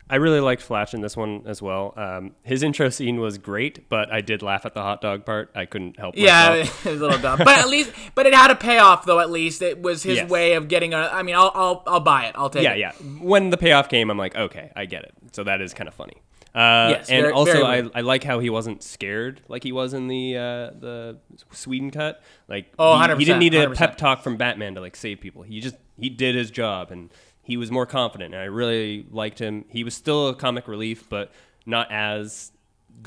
I 0.09 0.15
really 0.17 0.39
liked 0.39 0.61
Flash 0.61 0.93
in 0.93 1.01
this 1.01 1.15
one 1.17 1.43
as 1.45 1.61
well. 1.61 1.93
Um, 1.97 2.31
his 2.43 2.63
intro 2.63 2.89
scene 2.89 3.19
was 3.19 3.37
great, 3.37 3.87
but 3.89 4.11
I 4.11 4.21
did 4.21 4.41
laugh 4.41 4.65
at 4.65 4.73
the 4.73 4.81
hot 4.81 5.01
dog 5.01 5.25
part. 5.25 5.51
I 5.55 5.65
couldn't 5.65 5.97
help 5.99 6.15
Yeah, 6.17 6.49
myself. 6.49 6.85
it 6.85 6.89
was 6.91 7.01
a 7.01 7.03
little 7.03 7.19
dumb, 7.21 7.37
but 7.39 7.57
at 7.59 7.69
least, 7.69 7.91
but 8.15 8.25
it 8.25 8.33
had 8.33 8.51
a 8.51 8.55
payoff 8.55 9.05
though. 9.05 9.19
At 9.19 9.29
least 9.31 9.61
it 9.61 9.81
was 9.81 10.03
his 10.03 10.17
Yes. 10.17 10.29
way 10.29 10.53
of 10.53 10.67
getting 10.67 10.93
a. 10.93 10.97
I 10.97 11.23
mean, 11.23 11.35
I'll, 11.35 11.51
I'll, 11.53 11.83
I'll 11.87 11.99
buy 11.99 12.25
it. 12.25 12.35
I'll 12.37 12.49
take 12.49 12.63
yeah, 12.63 12.73
it. 12.73 12.79
yeah. 12.79 12.91
When 13.21 13.49
the 13.49 13.57
payoff 13.57 13.89
came, 13.89 14.09
I'm 14.09 14.17
like, 14.17 14.35
okay, 14.35 14.71
I 14.75 14.85
get 14.85 15.03
it. 15.03 15.13
So 15.31 15.43
that 15.45 15.61
is 15.61 15.73
kind 15.73 15.87
of 15.87 15.93
funny. 15.93 16.15
Uh, 16.53 16.89
Yes, 16.97 17.09
and 17.09 17.21
very- 17.21 17.33
also, 17.33 17.53
very 17.65 17.89
I. 17.93 17.99
I 17.99 18.01
like 18.01 18.25
how 18.25 18.39
he 18.39 18.49
wasn't 18.49 18.83
scared 18.83 19.41
like 19.47 19.63
he 19.63 19.71
was 19.71 19.93
in 19.93 20.07
the 20.09 20.35
uh, 20.35 20.41
the 20.77 21.17
Whedon 21.65 21.91
cut. 21.91 22.21
Like, 22.49 22.73
Oh, 22.77 22.99
he, 22.99 23.15
he 23.19 23.25
didn't 23.25 23.39
need 23.39 23.53
a 23.53 23.67
100%. 23.67 23.75
pep 23.75 23.97
talk 23.97 24.21
from 24.21 24.35
Batman 24.35 24.75
to 24.75 24.81
like 24.81 24.97
save 24.97 25.21
people. 25.21 25.43
He 25.43 25.61
just 25.61 25.75
he 25.97 26.09
did 26.09 26.35
his 26.35 26.51
job 26.51 26.91
and 26.91 27.09
he 27.41 27.57
was 27.57 27.71
more 27.71 27.85
confident. 27.85 28.33
And 28.33 28.41
I 28.41 28.45
really 28.45 29.05
liked 29.11 29.39
him. 29.39 29.65
He 29.69 29.83
was 29.83 29.93
still 29.93 30.29
a 30.29 30.35
comic 30.35 30.67
relief, 30.67 31.09
but 31.09 31.31
not 31.65 31.91
as 31.91 32.51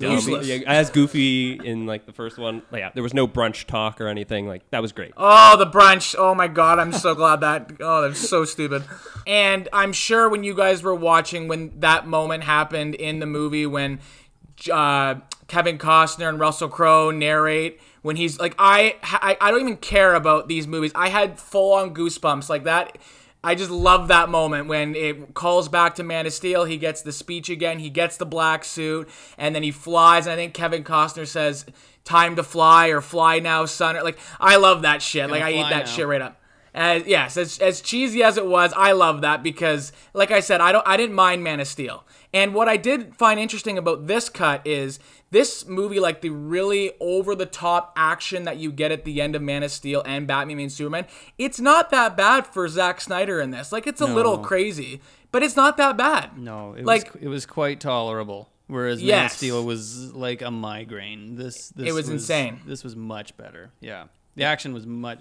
Useless. 0.01 0.47
yeah, 0.49 0.59
as 0.67 0.91
goofy 0.91 1.53
in 1.53 1.87
like 1.87 2.05
the 2.05 2.13
first 2.13 2.37
one. 2.37 2.63
Like, 2.73 2.81
yeah, 2.81 2.91
there 2.95 3.03
was 3.03 3.15
no 3.15 3.29
brunch 3.29 3.67
talk 3.67 4.01
or 4.01 4.09
anything. 4.09 4.49
Like 4.49 4.69
that 4.71 4.83
was 4.83 4.91
great. 4.91 5.13
Oh, 5.17 5.57
the 5.57 5.67
brunch. 5.67 6.17
Oh 6.19 6.35
my 6.35 6.49
god, 6.49 6.81
I'm 6.81 6.93
so 6.93 7.15
glad 7.15 7.41
that. 7.43 7.73
Oh, 7.81 8.03
that's 8.03 8.19
so 8.29 8.45
stupid. 8.45 8.83
And 9.27 9.69
I'm 9.73 9.93
sure 9.93 10.29
when 10.29 10.43
you 10.43 10.55
guys 10.55 10.83
were 10.83 10.95
watching 10.95 11.47
when 11.47 11.79
that 11.81 12.09
moment 12.09 12.43
happened 12.43 12.97
in 12.97 13.21
the 13.21 13.27
movie 13.27 13.67
when 13.67 14.01
uh, 14.73 15.17
Kevin 15.47 15.79
Costner 15.79 16.29
and 16.29 16.41
Russell 16.41 16.69
Crowe 16.69 17.11
narrate 17.13 17.81
when 18.03 18.17
he's 18.17 18.39
like, 18.41 18.55
I, 18.59 18.97
I, 19.03 19.37
I 19.41 19.51
don't 19.51 19.61
even 19.61 19.77
care 19.77 20.15
about 20.15 20.49
these 20.49 20.67
movies. 20.67 20.93
I 20.95 21.09
had 21.09 21.39
full 21.39 21.73
on 21.73 21.95
goosebumps 21.95 22.49
like 22.49 22.65
that. 22.65 22.99
I 23.45 23.55
just 23.55 23.71
love 23.71 24.09
that 24.09 24.31
moment 24.31 24.69
when 24.69 24.97
it 24.97 25.35
calls 25.35 25.69
back 25.69 25.97
to 25.97 26.03
Man 26.03 26.27
of 26.27 26.33
Steel. 26.33 26.65
He 26.65 26.79
gets 26.79 27.03
the 27.03 27.13
speech 27.13 27.51
again. 27.51 27.79
He 27.79 27.91
gets 27.91 28.17
the 28.17 28.25
black 28.25 28.65
suit, 28.65 29.09
and 29.37 29.55
then 29.55 29.63
he 29.63 29.71
flies. 29.71 30.27
And 30.27 30.33
I 30.33 30.37
think 30.37 30.55
Kevin 30.55 30.83
Costner 30.83 31.27
says, 31.27 31.67
"Time 32.05 32.37
to 32.37 32.43
fly" 32.43 32.89
or 32.89 33.01
"Fly 33.03 33.41
now, 33.41 33.67
son." 33.67 33.97
Or, 33.97 34.03
like 34.03 34.19
I 34.41 34.57
love 34.57 34.83
that 34.83 35.03
shit. 35.03 35.31
Like 35.31 35.43
I 35.43 35.53
eat 35.53 35.69
that 35.69 35.85
now. 35.85 35.91
shit 35.91 36.07
right 36.07 36.23
up. 36.23 36.41
As, 36.75 37.07
yes, 37.07 37.37
as, 37.37 37.61
as 37.61 37.81
cheesy 37.81 38.25
as 38.25 38.37
it 38.37 38.47
was, 38.47 38.73
I 38.77 38.93
love 38.93 39.21
that 39.21 39.45
because, 39.45 39.93
like 40.13 40.33
I 40.33 40.41
said, 40.41 40.61
I 40.61 40.73
don't, 40.73 40.87
I 40.89 40.97
didn't 40.97 41.15
mind 41.15 41.45
Man 41.45 41.61
of 41.61 41.69
Steel. 41.69 42.05
And 42.33 42.53
what 42.53 42.69
I 42.69 42.77
did 42.77 43.15
find 43.15 43.39
interesting 43.39 43.79
about 43.79 44.09
this 44.09 44.29
cut 44.29 44.61
is 44.67 44.99
this 45.35 45.67
movie, 45.67 46.01
like 46.01 46.23
the 46.23 46.31
really 46.31 46.93
over 47.01 47.35
the 47.35 47.45
top 47.45 47.93
action 47.97 48.45
that 48.45 48.57
you 48.57 48.73
get 48.73 48.91
at 48.93 49.05
the 49.05 49.21
end 49.21 49.37
of 49.37 49.43
Man 49.43 49.63
of 49.63 49.71
Steel 49.71 50.03
and 50.07 50.27
Batman 50.27 50.59
and 50.61 50.73
Superman, 50.73 51.07
it's 51.37 51.61
not 51.61 51.91
that 51.91 52.17
bad 52.17 52.47
for 52.47 52.67
Zack 52.69 53.01
Snyder 53.01 53.41
in 53.41 53.51
this. 53.51 53.71
Like 53.73 53.87
it's 53.87 54.01
a 54.01 54.07
little 54.07 54.39
crazy, 54.39 55.01
but 55.33 55.43
it's 55.43 55.57
not 55.57 55.77
that 55.77 55.97
bad. 55.99 56.39
No, 56.39 56.73
it 56.73 56.85
Like- 56.87 57.13
was 57.13 57.23
it 57.23 57.29
was 57.29 57.45
quite 57.47 57.81
tolerable. 57.81 58.49
Whereas 58.67 59.01
Man 59.01 59.09
Yes. 59.09 59.33
of 59.33 59.37
Steel 59.37 59.65
was 59.67 60.15
like 60.15 60.41
a 60.41 60.51
migraine. 60.51 61.37
This, 61.37 61.69
this 61.69 61.93
was 61.93 62.09
insane. 62.09 62.61
This 62.65 62.83
was 62.83 62.97
much 62.97 63.37
better. 63.37 63.73
Yeah, 63.81 64.05
the 64.37 64.45
action 64.45 64.73
was 64.73 64.87
much. 64.87 65.19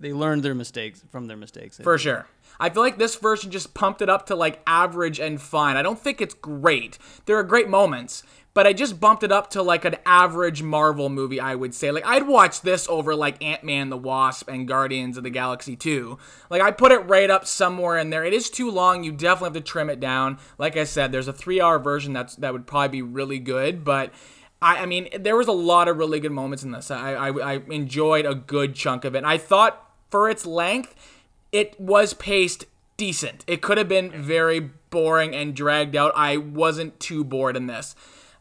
They 0.00 0.12
learned 0.12 0.42
their 0.42 0.54
mistakes 0.54 1.04
from 1.12 1.26
their 1.26 1.36
mistakes. 1.36 1.78
I 1.78 1.82
For 1.84 1.96
think. 1.96 2.02
sure. 2.02 2.26
I 2.58 2.70
feel 2.70 2.82
like 2.82 2.98
this 2.98 3.16
version 3.16 3.50
just 3.50 3.72
pumped 3.74 4.02
it 4.02 4.08
up 4.08 4.26
to 4.26 4.34
like 4.34 4.60
average 4.66 5.20
and 5.20 5.40
fine. 5.40 5.76
I 5.76 5.82
don't 5.82 5.98
think 5.98 6.20
it's 6.20 6.34
great. 6.34 6.98
There 7.26 7.36
are 7.38 7.44
great 7.44 7.68
moments, 7.68 8.22
but 8.56 8.66
I 8.66 8.72
just 8.72 8.98
bumped 8.98 9.22
it 9.22 9.30
up 9.30 9.50
to 9.50 9.62
like 9.62 9.84
an 9.84 9.96
average 10.06 10.62
Marvel 10.62 11.10
movie, 11.10 11.38
I 11.38 11.54
would 11.54 11.74
say. 11.74 11.90
Like 11.90 12.06
I'd 12.06 12.26
watch 12.26 12.62
this 12.62 12.88
over 12.88 13.14
like 13.14 13.44
Ant-Man 13.44 13.90
the 13.90 13.98
Wasp 13.98 14.48
and 14.48 14.66
Guardians 14.66 15.18
of 15.18 15.24
the 15.24 15.30
Galaxy 15.30 15.76
2. 15.76 16.16
Like 16.48 16.62
I 16.62 16.70
put 16.70 16.90
it 16.90 17.00
right 17.00 17.28
up 17.28 17.46
somewhere 17.46 17.98
in 17.98 18.08
there. 18.08 18.24
It 18.24 18.32
is 18.32 18.48
too 18.48 18.70
long. 18.70 19.04
You 19.04 19.12
definitely 19.12 19.48
have 19.48 19.62
to 19.62 19.70
trim 19.70 19.90
it 19.90 20.00
down. 20.00 20.38
Like 20.56 20.78
I 20.78 20.84
said, 20.84 21.12
there's 21.12 21.28
a 21.28 21.34
3-hour 21.34 21.80
version 21.80 22.14
that's 22.14 22.34
that 22.36 22.54
would 22.54 22.66
probably 22.66 22.88
be 22.88 23.02
really 23.02 23.38
good, 23.38 23.84
but 23.84 24.10
I, 24.62 24.78
I 24.78 24.86
mean, 24.86 25.10
there 25.20 25.36
was 25.36 25.48
a 25.48 25.52
lot 25.52 25.86
of 25.86 25.98
really 25.98 26.18
good 26.18 26.32
moments 26.32 26.64
in 26.64 26.70
this. 26.70 26.90
I, 26.90 27.12
I, 27.12 27.56
I 27.56 27.62
enjoyed 27.68 28.24
a 28.24 28.34
good 28.34 28.74
chunk 28.74 29.04
of 29.04 29.14
it. 29.14 29.22
I 29.22 29.36
thought 29.36 29.92
for 30.10 30.30
its 30.30 30.46
length, 30.46 30.94
it 31.52 31.78
was 31.78 32.14
paced 32.14 32.64
decent. 32.96 33.44
It 33.46 33.60
could 33.60 33.76
have 33.76 33.88
been 33.88 34.10
very 34.10 34.60
boring 34.88 35.34
and 35.34 35.54
dragged 35.54 35.94
out. 35.94 36.12
I 36.16 36.38
wasn't 36.38 36.98
too 36.98 37.22
bored 37.22 37.54
in 37.54 37.66
this. 37.66 37.94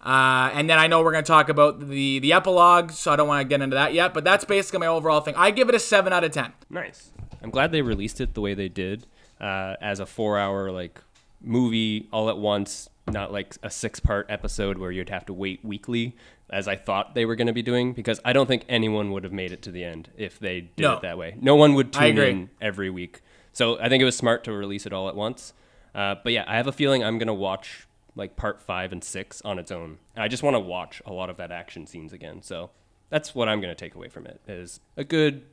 Uh, 0.06 0.52
and 0.54 0.70
then 0.70 0.78
I 0.78 0.86
know 0.88 1.02
we're 1.02 1.12
going 1.12 1.24
to 1.24 1.28
talk 1.28 1.50
about 1.50 1.80
the 1.90 2.20
the 2.20 2.32
epilogue, 2.34 2.92
so 2.92 3.12
I 3.12 3.16
don't 3.16 3.28
want 3.28 3.42
to 3.44 3.48
get 3.50 3.62
into 3.62 3.76
that 3.76 3.94
yet. 3.94 4.14
But 4.14 4.24
that's 4.24 4.46
basically 4.46 4.80
my 4.80 4.88
overall 4.88 5.20
thing. 5.22 5.34
I 5.36 5.50
give 5.52 5.68
it 5.68 5.74
a 5.76 5.80
seven 5.80 6.14
out 6.14 6.24
of 6.24 6.32
ten. 6.32 6.54
Nice. 6.70 7.12
I'm 7.42 7.50
glad 7.50 7.72
they 7.72 7.82
released 7.82 8.22
it 8.22 8.34
the 8.36 8.42
way 8.42 8.54
they 8.54 8.70
did, 8.70 9.08
uh, 9.42 9.76
as 9.82 10.00
a 10.00 10.06
four-hour 10.06 10.72
like 10.72 11.02
movie 11.42 12.08
all 12.12 12.30
at 12.30 12.38
once, 12.38 12.90
not 13.08 13.32
like 13.32 13.56
a 13.64 13.70
six-part 13.70 14.28
episode 14.30 14.78
where 14.78 14.92
you'd 14.92 15.10
have 15.10 15.26
to 15.28 15.34
wait 15.34 15.64
weekly, 15.64 16.16
as 16.50 16.68
I 16.68 16.76
thought 16.76 17.14
they 17.16 17.26
were 17.26 17.36
going 17.36 17.48
to 17.48 17.54
be 17.54 17.62
doing. 17.64 17.94
Because 17.94 18.20
I 18.24 18.32
don't 18.34 18.48
think 18.48 18.64
anyone 18.70 19.12
would 19.12 19.24
have 19.24 19.34
made 19.34 19.52
it 19.52 19.62
to 19.64 19.72
the 19.72 19.84
end 19.84 20.10
if 20.18 20.38
they 20.40 20.62
did 20.62 20.84
No. 20.84 20.94
it 20.98 21.02
that 21.02 21.18
way. 21.18 21.36
No 21.42 21.56
one 21.56 21.74
would 21.74 21.92
tune 21.92 22.18
in 22.18 22.50
every 22.62 22.90
week. 22.90 23.22
So 23.54 23.80
I 23.80 23.90
think 23.90 24.02
it 24.02 24.06
was 24.06 24.16
smart 24.18 24.44
to 24.44 24.52
release 24.52 24.86
it 24.86 24.94
all 24.94 25.08
at 25.10 25.16
once. 25.16 25.54
Uh, 25.94 26.16
but 26.24 26.34
yeah, 26.34 26.44
I 26.48 26.58
have 26.58 26.68
a 26.68 26.72
feeling 26.74 27.04
I'm 27.04 27.18
going 27.18 27.28
to 27.28 27.34
watch 27.34 27.85
like 28.16 28.36
part 28.36 28.62
five 28.62 28.92
and 28.92 29.04
six 29.04 29.42
on 29.44 29.60
its 29.60 29.72
own. 29.72 29.98
And 30.16 30.24
I 30.24 30.28
just 30.28 30.44
want 30.44 30.56
to 30.56 30.60
watch 30.60 31.02
a 31.06 31.12
lot 31.14 31.30
of 31.30 31.38
that 31.38 31.52
action 31.52 31.86
scenes 31.86 32.14
again. 32.14 32.42
So 32.42 32.70
that's 33.10 33.36
what 33.36 33.48
I'm 33.50 33.60
going 33.62 33.72
to 33.72 33.80
take 33.80 33.96
away 33.96 34.08
from 34.10 34.26
it 34.26 34.40
is 34.48 34.80
a 34.98 35.04
good 35.04 35.44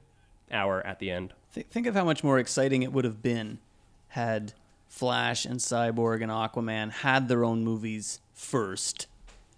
hour 0.51 0.85
at 0.87 0.99
the 0.99 1.11
end. 1.11 1.33
Th- 1.55 1.67
think 1.67 1.87
of 1.87 1.95
how 1.95 2.05
much 2.05 2.23
more 2.23 2.39
exciting 2.39 2.83
it 2.83 2.93
would 2.93 3.05
have 3.05 3.23
been 3.23 3.59
had 4.09 4.53
Flash 4.89 5.45
and 5.45 5.59
Cyborg 5.59 6.23
and 6.23 6.31
Aquaman 6.31 6.91
had 6.91 7.29
their 7.29 7.45
own 7.45 7.65
movies 7.65 8.21
first. 8.35 9.07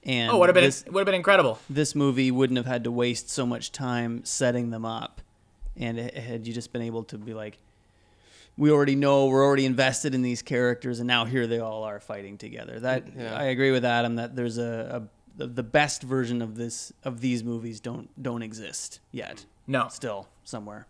And 0.04 0.30
Oh, 0.30 0.38
would 0.38 0.48
have 0.48 0.54
been 0.54 0.64
this, 0.64 0.84
would 0.86 1.00
have 1.00 1.06
been 1.06 1.14
incredible. 1.14 1.58
this 1.68 1.94
movie 1.94 2.30
wouldn't 2.30 2.56
have 2.56 2.66
had 2.66 2.84
to 2.84 2.90
waste 2.90 3.30
so 3.30 3.44
much 3.46 3.72
time 3.72 4.24
setting 4.24 4.70
them 4.70 4.84
up. 4.84 5.20
And 5.76 5.98
it, 5.98 6.14
had 6.14 6.46
you 6.46 6.52
just 6.54 6.72
been 6.72 6.82
able 6.82 7.02
to 7.04 7.18
be 7.18 7.34
like, 7.34 7.58
we 8.56 8.70
already 8.70 8.94
know, 8.96 9.26
we're 9.26 9.44
already 9.44 9.64
invested 9.66 10.14
in 10.14 10.22
these 10.22 10.42
characters, 10.42 11.00
and 11.00 11.06
now 11.06 11.24
here 11.24 11.46
they 11.46 11.58
all 11.58 11.82
are 11.84 12.00
fighting 12.00 12.38
together. 12.38 12.78
That 12.80 13.08
Yeah. 13.16 13.34
I 13.36 13.44
agree 13.44 13.70
with 13.72 13.84
Adam 13.84 14.16
that 14.16 14.36
there's 14.36 14.58
a, 14.58 15.02
a 15.02 15.08
the- 15.36 15.46
the 15.48 15.62
best 15.64 16.02
version 16.02 16.40
of 16.42 16.54
this 16.54 16.92
of 17.02 17.20
these 17.20 17.42
movies 17.42 17.80
don't 17.80 18.08
don't 18.22 18.42
exist 18.42 19.00
yet. 19.10 19.44
No. 19.66 19.88
still 19.88 20.28
somewhere. 20.44 20.86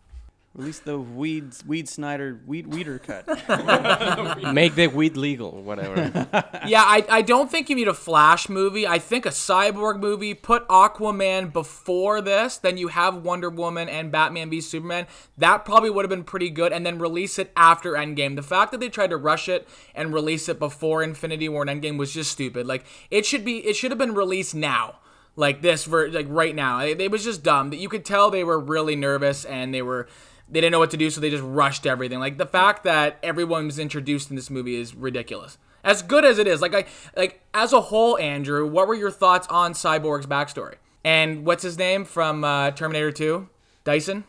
Release 0.56 0.78
the 0.78 0.96
weed 1.00 1.52
weed 1.66 1.88
Snyder 1.88 2.40
weed 2.46 2.68
weeder 2.68 3.00
cut. 3.00 3.26
Make 4.54 4.76
the 4.76 4.86
weed 4.86 5.16
legal, 5.16 5.50
whatever. 5.50 6.28
yeah, 6.68 6.84
I, 6.84 7.04
I 7.08 7.22
don't 7.22 7.50
think 7.50 7.68
you 7.68 7.74
need 7.74 7.88
a 7.88 7.94
Flash 7.94 8.48
movie. 8.48 8.86
I 8.86 9.00
think 9.00 9.26
a 9.26 9.30
Cyborg 9.30 9.98
movie. 9.98 10.32
Put 10.32 10.68
Aquaman 10.68 11.52
before 11.52 12.20
this, 12.20 12.56
then 12.56 12.76
you 12.76 12.86
have 12.86 13.24
Wonder 13.24 13.50
Woman 13.50 13.88
and 13.88 14.12
Batman 14.12 14.48
v 14.48 14.60
Superman. 14.60 15.08
That 15.36 15.64
probably 15.64 15.90
would 15.90 16.04
have 16.04 16.10
been 16.10 16.22
pretty 16.22 16.50
good, 16.50 16.72
and 16.72 16.86
then 16.86 17.00
release 17.00 17.36
it 17.40 17.50
after 17.56 17.94
Endgame. 17.94 18.36
The 18.36 18.42
fact 18.42 18.70
that 18.70 18.78
they 18.78 18.88
tried 18.88 19.10
to 19.10 19.16
rush 19.16 19.48
it 19.48 19.66
and 19.92 20.14
release 20.14 20.48
it 20.48 20.60
before 20.60 21.02
Infinity 21.02 21.48
War 21.48 21.66
and 21.66 21.82
Endgame 21.82 21.98
was 21.98 22.14
just 22.14 22.30
stupid. 22.30 22.64
Like 22.64 22.84
it 23.10 23.26
should 23.26 23.44
be, 23.44 23.58
it 23.66 23.74
should 23.74 23.90
have 23.90 23.98
been 23.98 24.14
released 24.14 24.54
now. 24.54 25.00
Like 25.34 25.62
this, 25.62 25.84
ver- 25.84 26.10
like 26.10 26.26
right 26.28 26.54
now, 26.54 26.78
it, 26.78 27.00
it 27.00 27.10
was 27.10 27.24
just 27.24 27.42
dumb. 27.42 27.70
That 27.70 27.78
you 27.78 27.88
could 27.88 28.04
tell 28.04 28.30
they 28.30 28.44
were 28.44 28.60
really 28.60 28.94
nervous 28.94 29.44
and 29.44 29.74
they 29.74 29.82
were 29.82 30.06
they 30.48 30.60
didn't 30.60 30.72
know 30.72 30.78
what 30.78 30.90
to 30.90 30.96
do, 30.96 31.10
so 31.10 31.20
they 31.20 31.30
just 31.30 31.42
rushed 31.42 31.86
everything. 31.86 32.20
Like 32.20 32.38
the 32.38 32.46
fact 32.46 32.84
that 32.84 33.18
everyone 33.22 33.66
was 33.66 33.78
introduced 33.78 34.30
in 34.30 34.36
this 34.36 34.50
movie 34.50 34.76
is 34.76 34.94
ridiculous. 34.94 35.58
As 35.82 36.02
good 36.02 36.24
as 36.24 36.38
it 36.38 36.46
is, 36.46 36.60
like 36.60 36.74
I 36.74 36.86
like 37.16 37.42
as 37.52 37.72
a 37.72 37.80
whole, 37.80 38.18
Andrew, 38.18 38.66
what 38.66 38.88
were 38.88 38.94
your 38.94 39.10
thoughts 39.10 39.46
on 39.48 39.72
Cyborg's 39.72 40.26
backstory? 40.26 40.76
And 41.04 41.44
what's 41.44 41.62
his 41.62 41.76
name 41.76 42.04
from 42.06 42.44
uh, 42.44 42.70
Terminator 42.70 43.12
2? 43.12 43.48
Dyson? 43.84 44.24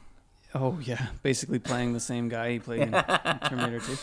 Oh 0.53 0.79
yeah, 0.81 1.07
basically 1.23 1.59
playing 1.59 1.93
the 1.93 1.99
same 1.99 2.27
guy 2.27 2.53
he 2.53 2.59
played 2.59 2.81
in 2.81 2.91
Terminator 3.47 3.79
2. 3.79 3.97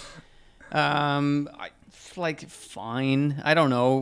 Um, 0.79 1.49
I, 1.59 1.71
like 2.17 2.49
fine. 2.49 3.41
I 3.45 3.55
don't 3.55 3.71
know 3.71 4.01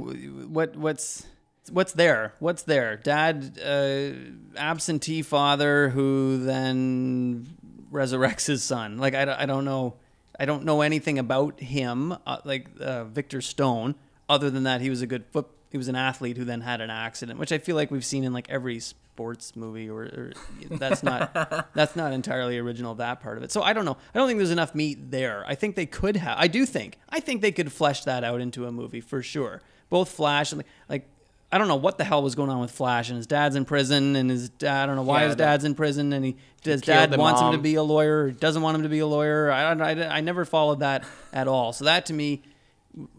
what 0.49 0.77
what's 0.77 1.27
what's 1.71 1.93
there. 1.93 2.35
What's 2.39 2.63
there? 2.63 2.97
Dad, 2.97 3.59
uh, 3.65 4.11
absentee 4.59 5.23
father 5.23 5.91
who 5.91 6.39
then 6.45 7.47
resurrects 7.93 8.47
his 8.47 8.62
son. 8.62 8.99
Like 8.99 9.14
I, 9.14 9.24
don't- 9.24 9.38
I 9.41 9.47
don't 9.47 9.64
know. 9.64 9.95
I 10.38 10.47
don't 10.47 10.64
know 10.64 10.80
anything 10.80 11.18
about 11.18 11.61
him. 11.61 12.12
Uh, 12.26 12.38
like 12.45 12.68
uh, 12.80 13.05
Victor 13.05 13.41
Stone. 13.41 13.95
Other 14.28 14.49
than 14.49 14.62
that, 14.62 14.80
he 14.80 14.88
was 14.88 15.03
a 15.03 15.07
good 15.07 15.24
foot. 15.26 15.47
He 15.70 15.76
was 15.78 15.88
an 15.88 15.97
athlete 15.97 16.36
who 16.36 16.45
then 16.45 16.62
had 16.62 16.80
an 16.80 16.91
accident, 16.91 17.38
which 17.38 17.53
I 17.53 17.59
feel 17.59 17.76
like 17.76 17.91
we've 17.91 18.05
seen 18.05 18.24
in 18.24 18.32
like 18.32 18.49
every 18.49 18.80
sports 18.80 19.55
movie. 19.55 19.88
Or, 19.91 20.03
or 20.03 20.32
that's 20.70 21.03
not 21.03 21.34
that's 21.74 21.95
not 21.95 22.12
entirely 22.12 22.59
original. 22.59 22.95
That 22.95 23.20
part 23.20 23.36
of 23.38 23.43
it. 23.45 23.53
So 23.53 23.62
I 23.62 23.72
don't 23.72 23.84
know. 23.84 23.97
I 24.14 24.18
don't 24.18 24.28
think 24.28 24.38
there's 24.38 24.51
enough 24.51 24.74
meat 24.74 25.11
there. 25.11 25.45
I 25.47 25.55
think 25.55 25.76
they 25.76 25.86
could 25.86 26.16
have. 26.16 26.36
I 26.38 26.47
do 26.49 26.64
think. 26.64 26.99
I 27.09 27.20
think 27.20 27.43
they 27.43 27.53
could 27.53 27.70
flesh 27.72 28.05
that 28.05 28.24
out 28.24 28.41
into 28.41 28.66
a 28.66 28.72
movie 28.72 29.01
for 29.01 29.22
sure. 29.22 29.61
Both 29.91 30.11
Flash 30.11 30.53
and 30.53 30.59
like, 30.61 30.66
like 30.88 31.09
I 31.53 31.59
don't 31.59 31.66
know 31.66 31.76
what 31.76 31.98
the 31.98 32.05
hell 32.05 32.22
was 32.22 32.36
going 32.36 32.48
on 32.48 32.61
with 32.61 32.70
Flash 32.70 33.09
and 33.09 33.16
his 33.16 33.26
dad's 33.26 33.57
in 33.57 33.64
prison 33.64 34.14
and 34.14 34.30
his 34.30 34.51
dad. 34.51 34.84
I 34.84 34.86
don't 34.86 34.96
know 34.96 35.03
why 35.03 35.22
Yeah, 35.22 35.26
his 35.28 35.36
dad's 35.36 35.64
in 35.64 35.74
prison 35.74 36.12
and 36.12 36.24
he 36.24 36.36
his 36.62 36.80
dad 36.80 37.16
wants 37.16 37.40
him 37.40 37.53
to 37.53 37.59
be 37.59 37.74
a 37.74 37.82
lawyer 37.82 38.24
or 38.24 38.30
doesn't 38.30 38.62
want 38.62 38.76
him 38.76 38.82
to 38.84 38.88
be 38.88 39.01
a 39.01 39.07
lawyer. 39.07 39.51
I. 39.51 39.72
I, 39.72 40.18
I 40.18 40.20
never 40.20 40.44
followed 40.44 40.80
that 40.80 41.05
at 41.32 41.48
all. 41.48 41.72
So 41.72 41.86
that 41.86 42.07
to 42.07 42.12
me 42.12 42.42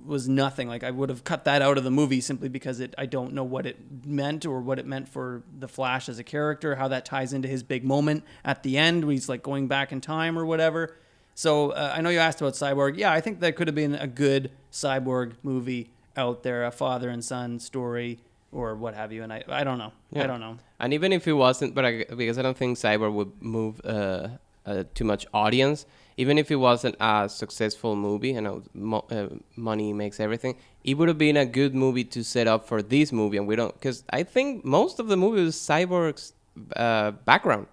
was 0.05 0.29
nothing. 0.29 0.67
Like 0.67 0.83
I 0.83 0.91
would 0.91 1.09
have 1.09 1.23
cut 1.23 1.45
that 1.45 1.61
out 1.61 1.77
of 1.77 1.83
the 1.83 1.91
movie 1.91 2.21
simply 2.21 2.47
because 2.47 2.79
it. 2.79 2.93
I 2.97 3.05
don't 3.05 3.33
know 3.33 3.43
what 3.43 3.65
it 3.65 3.77
meant 4.05 4.45
or 4.45 4.61
what 4.61 4.79
it 4.79 4.85
meant 4.85 5.09
for 5.09 5.43
the 5.57 5.67
Flash 5.67 6.07
as 6.07 6.19
a 6.19 6.23
character. 6.23 6.75
How 6.75 6.87
that 6.89 7.03
ties 7.05 7.33
into 7.33 7.47
his 7.47 7.63
big 7.63 7.83
moment 7.83 8.23
at 8.45 8.63
the 8.63 8.77
end 8.77 9.03
where 9.05 9.13
he's 9.13 9.27
like 9.27 9.43
going 9.43 9.67
back 9.67 9.91
in 9.91 9.99
time 9.99 10.37
or 10.37 10.45
whatever. 10.45 10.95
So 11.35 11.71
uh, 11.71 11.93
I 11.95 12.01
know 12.01 12.09
you 12.09 12.19
asked 12.19 12.41
about 12.41 12.53
Cyborg. 12.53 12.97
Yeah, 12.97 13.11
I 13.11 13.21
think 13.21 13.39
that 13.39 13.55
could 13.55 13.67
have 13.67 13.75
been 13.75 13.95
a 13.95 14.07
good 14.07 14.51
Cyborg 14.71 15.33
movie 15.43 15.89
out 16.17 16.43
there, 16.43 16.65
a 16.65 16.71
father 16.71 17.09
and 17.09 17.23
son 17.23 17.59
story 17.59 18.19
or 18.51 18.75
what 18.75 18.93
have 18.93 19.11
you. 19.11 19.23
And 19.23 19.31
I, 19.31 19.43
I 19.47 19.63
don't 19.63 19.77
know. 19.77 19.93
I 20.15 20.27
don't 20.27 20.39
know. 20.39 20.57
And 20.79 20.93
even 20.93 21.13
if 21.13 21.27
it 21.27 21.33
wasn't, 21.33 21.73
but 21.73 21.85
I, 21.85 22.05
because 22.15 22.37
I 22.37 22.41
don't 22.41 22.57
think 22.57 22.77
Cyborg 22.77 23.13
would 23.13 23.41
move 23.41 23.79
uh, 23.85 24.29
uh, 24.65 24.83
too 24.93 25.05
much 25.05 25.25
audience, 25.33 25.85
even 26.17 26.37
if 26.37 26.51
it 26.51 26.57
wasn't 26.57 26.95
a 26.99 27.29
successful 27.29 27.95
movie, 27.95 28.29
you 28.29 28.41
know, 28.41 28.63
mo- 28.73 29.05
uh, 29.09 29.27
money 29.55 29.93
makes 29.93 30.19
everything, 30.19 30.57
it 30.83 30.95
would 30.95 31.07
have 31.07 31.17
been 31.17 31.37
a 31.37 31.45
good 31.45 31.73
movie 31.73 32.03
to 32.03 32.23
set 32.23 32.47
up 32.47 32.67
for 32.67 32.81
this 32.81 33.11
movie. 33.11 33.37
And 33.37 33.47
we 33.47 33.55
don't, 33.55 33.73
because 33.73 34.03
I 34.09 34.23
think 34.23 34.65
most 34.65 34.99
of 34.99 35.07
the 35.07 35.17
movie 35.17 35.41
is 35.41 35.55
Cyborg's 35.55 36.33
uh, 36.75 37.11
background 37.11 37.67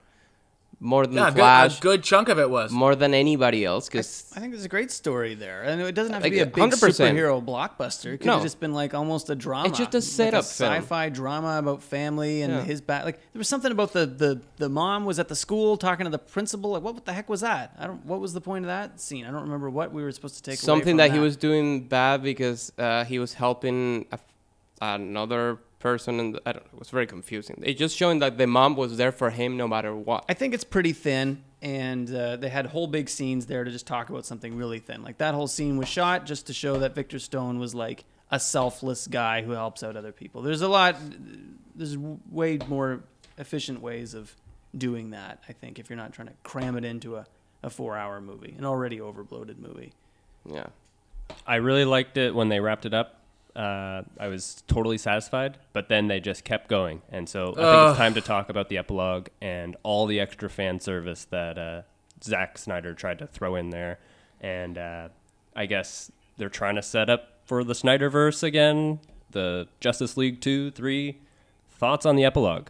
more 0.80 1.06
than 1.06 1.16
Yeah, 1.16 1.30
good, 1.32 1.72
a 1.72 1.80
good 1.80 2.02
chunk 2.04 2.28
of 2.28 2.38
it 2.38 2.48
was. 2.48 2.70
more 2.70 2.94
than 2.94 3.12
anybody 3.12 3.64
else. 3.64 3.88
Because 3.88 4.32
I 4.36 4.40
think 4.40 4.52
there's 4.52 4.64
a 4.64 4.68
great 4.68 4.90
story 4.92 5.34
there, 5.34 5.62
and 5.62 5.80
it 5.82 5.92
doesn't 5.92 6.12
have 6.12 6.22
to 6.22 6.26
Like, 6.26 6.32
be 6.32 6.38
a 6.38 6.46
big 6.46 6.54
100%. 6.72 7.14
superhero 7.16 7.44
blockbuster. 7.44 8.14
It 8.14 8.18
could 8.18 8.26
No. 8.28 8.34
have 8.34 8.42
just 8.42 8.60
been 8.60 8.72
like 8.72 8.94
almost 8.94 9.28
a 9.28 9.34
drama. 9.34 9.68
It's 9.68 9.78
just 9.78 9.94
a 9.94 9.98
like 9.98 10.04
setup 10.04 10.44
sci-fi 10.44 11.08
drama 11.08 11.58
about 11.58 11.82
family 11.82 12.42
and 12.42 12.52
Yeah. 12.52 12.62
his 12.62 12.80
back. 12.80 13.04
Like 13.04 13.16
there 13.32 13.38
was 13.40 13.48
something 13.48 13.72
about 13.72 13.92
the, 13.92 14.06
the 14.06 14.40
the 14.58 14.68
mom 14.68 15.04
was 15.04 15.18
at 15.18 15.26
the 15.28 15.36
school 15.36 15.76
talking 15.76 16.04
to 16.04 16.10
the 16.10 16.18
principal. 16.18 16.70
Like 16.70 16.82
what 16.82 17.04
the 17.04 17.12
heck 17.12 17.28
was 17.28 17.40
that? 17.40 17.74
I 17.78 17.86
don't. 17.88 18.04
What 18.06 18.20
was 18.20 18.32
the 18.32 18.40
point 18.40 18.64
of 18.64 18.68
that 18.68 19.00
scene? 19.00 19.24
I 19.24 19.30
don't 19.32 19.42
remember 19.42 19.70
what 19.70 19.92
we 19.92 20.02
were 20.02 20.12
supposed 20.12 20.36
to 20.36 20.42
take. 20.42 20.58
away 20.60 20.64
something 20.66 20.92
from 20.92 20.96
that, 20.98 21.10
he 21.12 21.18
was 21.18 21.36
doing 21.36 21.88
bad 21.88 22.22
because 22.22 22.72
uh, 22.78 23.04
he 23.04 23.18
was 23.18 23.34
helping 23.34 24.06
a, 24.12 24.18
another 24.80 25.58
person, 25.78 26.20
and 26.20 26.40
I 26.44 26.52
don't, 26.52 26.64
it 26.64 26.78
was 26.78 26.90
very 26.90 27.06
confusing. 27.06 27.62
It 27.64 27.74
just 27.74 27.96
showing 27.96 28.18
that 28.20 28.38
the 28.38 28.46
mom 28.46 28.76
was 28.76 28.96
there 28.96 29.12
for 29.12 29.30
him 29.30 29.56
no 29.56 29.68
matter 29.68 29.94
what. 29.94 30.24
I 30.28 30.34
think 30.34 30.54
it's 30.54 30.64
pretty 30.64 30.92
thin, 30.92 31.42
and 31.62 32.12
uh, 32.14 32.36
they 32.36 32.48
had 32.48 32.66
whole 32.66 32.86
big 32.86 33.08
scenes 33.08 33.46
there 33.46 33.64
to 33.64 33.70
just 33.70 33.86
talk 33.86 34.10
about 34.10 34.26
something 34.26 34.56
really 34.56 34.78
thin. 34.78 35.02
Like 35.02 35.18
that 35.18 35.34
whole 35.34 35.46
scene 35.48 35.78
was 35.78 35.88
shot 35.88 36.26
just 36.26 36.46
to 36.48 36.52
show 36.52 36.78
that 36.78 36.94
Victor 36.94 37.18
Stone 37.18 37.58
was 37.58 37.74
like 37.74 38.04
a 38.30 38.38
selfless 38.38 39.06
guy 39.06 39.42
who 39.42 39.52
helps 39.52 39.82
out 39.82 39.96
other 39.96 40.12
people. 40.12 40.42
There's 40.42 40.62
a 40.62 40.68
lot, 40.68 40.96
there's 41.74 41.96
way 41.96 42.58
more 42.68 43.00
efficient 43.38 43.80
ways 43.80 44.14
of 44.14 44.34
doing 44.76 45.10
that. 45.10 45.42
I 45.48 45.52
think 45.52 45.78
if 45.78 45.88
you're 45.88 45.96
not 45.96 46.12
trying 46.12 46.28
to 46.28 46.34
cram 46.42 46.76
it 46.76 46.84
into 46.84 47.16
a, 47.16 47.26
a 47.62 47.70
four-hour 47.70 48.20
movie, 48.20 48.54
an 48.58 48.64
already 48.64 48.98
overbloated 48.98 49.58
movie. 49.58 49.92
yeah. 50.50 50.66
I 51.46 51.56
really 51.56 51.84
liked 51.84 52.16
it 52.16 52.34
when 52.34 52.48
they 52.48 52.58
wrapped 52.58 52.86
it 52.86 52.94
up. 52.94 53.17
Uh, 53.58 54.02
I 54.20 54.28
was 54.28 54.62
totally 54.68 54.98
satisfied, 54.98 55.58
but 55.72 55.88
then 55.88 56.06
they 56.06 56.20
just 56.20 56.44
kept 56.44 56.68
going, 56.68 57.02
and 57.10 57.28
so 57.28 57.50
I 57.50 57.54
think 57.54 57.58
Ugh. 57.58 57.90
it's 57.90 57.98
time 57.98 58.14
to 58.14 58.20
talk 58.20 58.50
about 58.50 58.68
the 58.68 58.78
epilogue 58.78 59.28
and 59.40 59.76
all 59.82 60.06
the 60.06 60.20
extra 60.20 60.48
fan 60.48 60.78
service 60.78 61.24
that 61.30 61.58
uh, 61.58 61.82
Zack 62.22 62.56
Snyder 62.56 62.94
tried 62.94 63.18
to 63.18 63.26
throw 63.26 63.56
in 63.56 63.70
there, 63.70 63.98
and 64.40 64.78
uh, 64.78 65.08
I 65.56 65.66
guess 65.66 66.12
they're 66.36 66.48
trying 66.48 66.76
to 66.76 66.82
set 66.82 67.10
up 67.10 67.40
for 67.46 67.64
the 67.64 67.72
Snyderverse 67.72 68.44
again. 68.44 69.00
the 69.32 69.66
Justice 69.80 70.16
League 70.16 70.40
2, 70.40 70.70
3. 70.70 71.18
Thoughts 71.68 72.06
on 72.06 72.14
the 72.14 72.24
epilogue? 72.24 72.68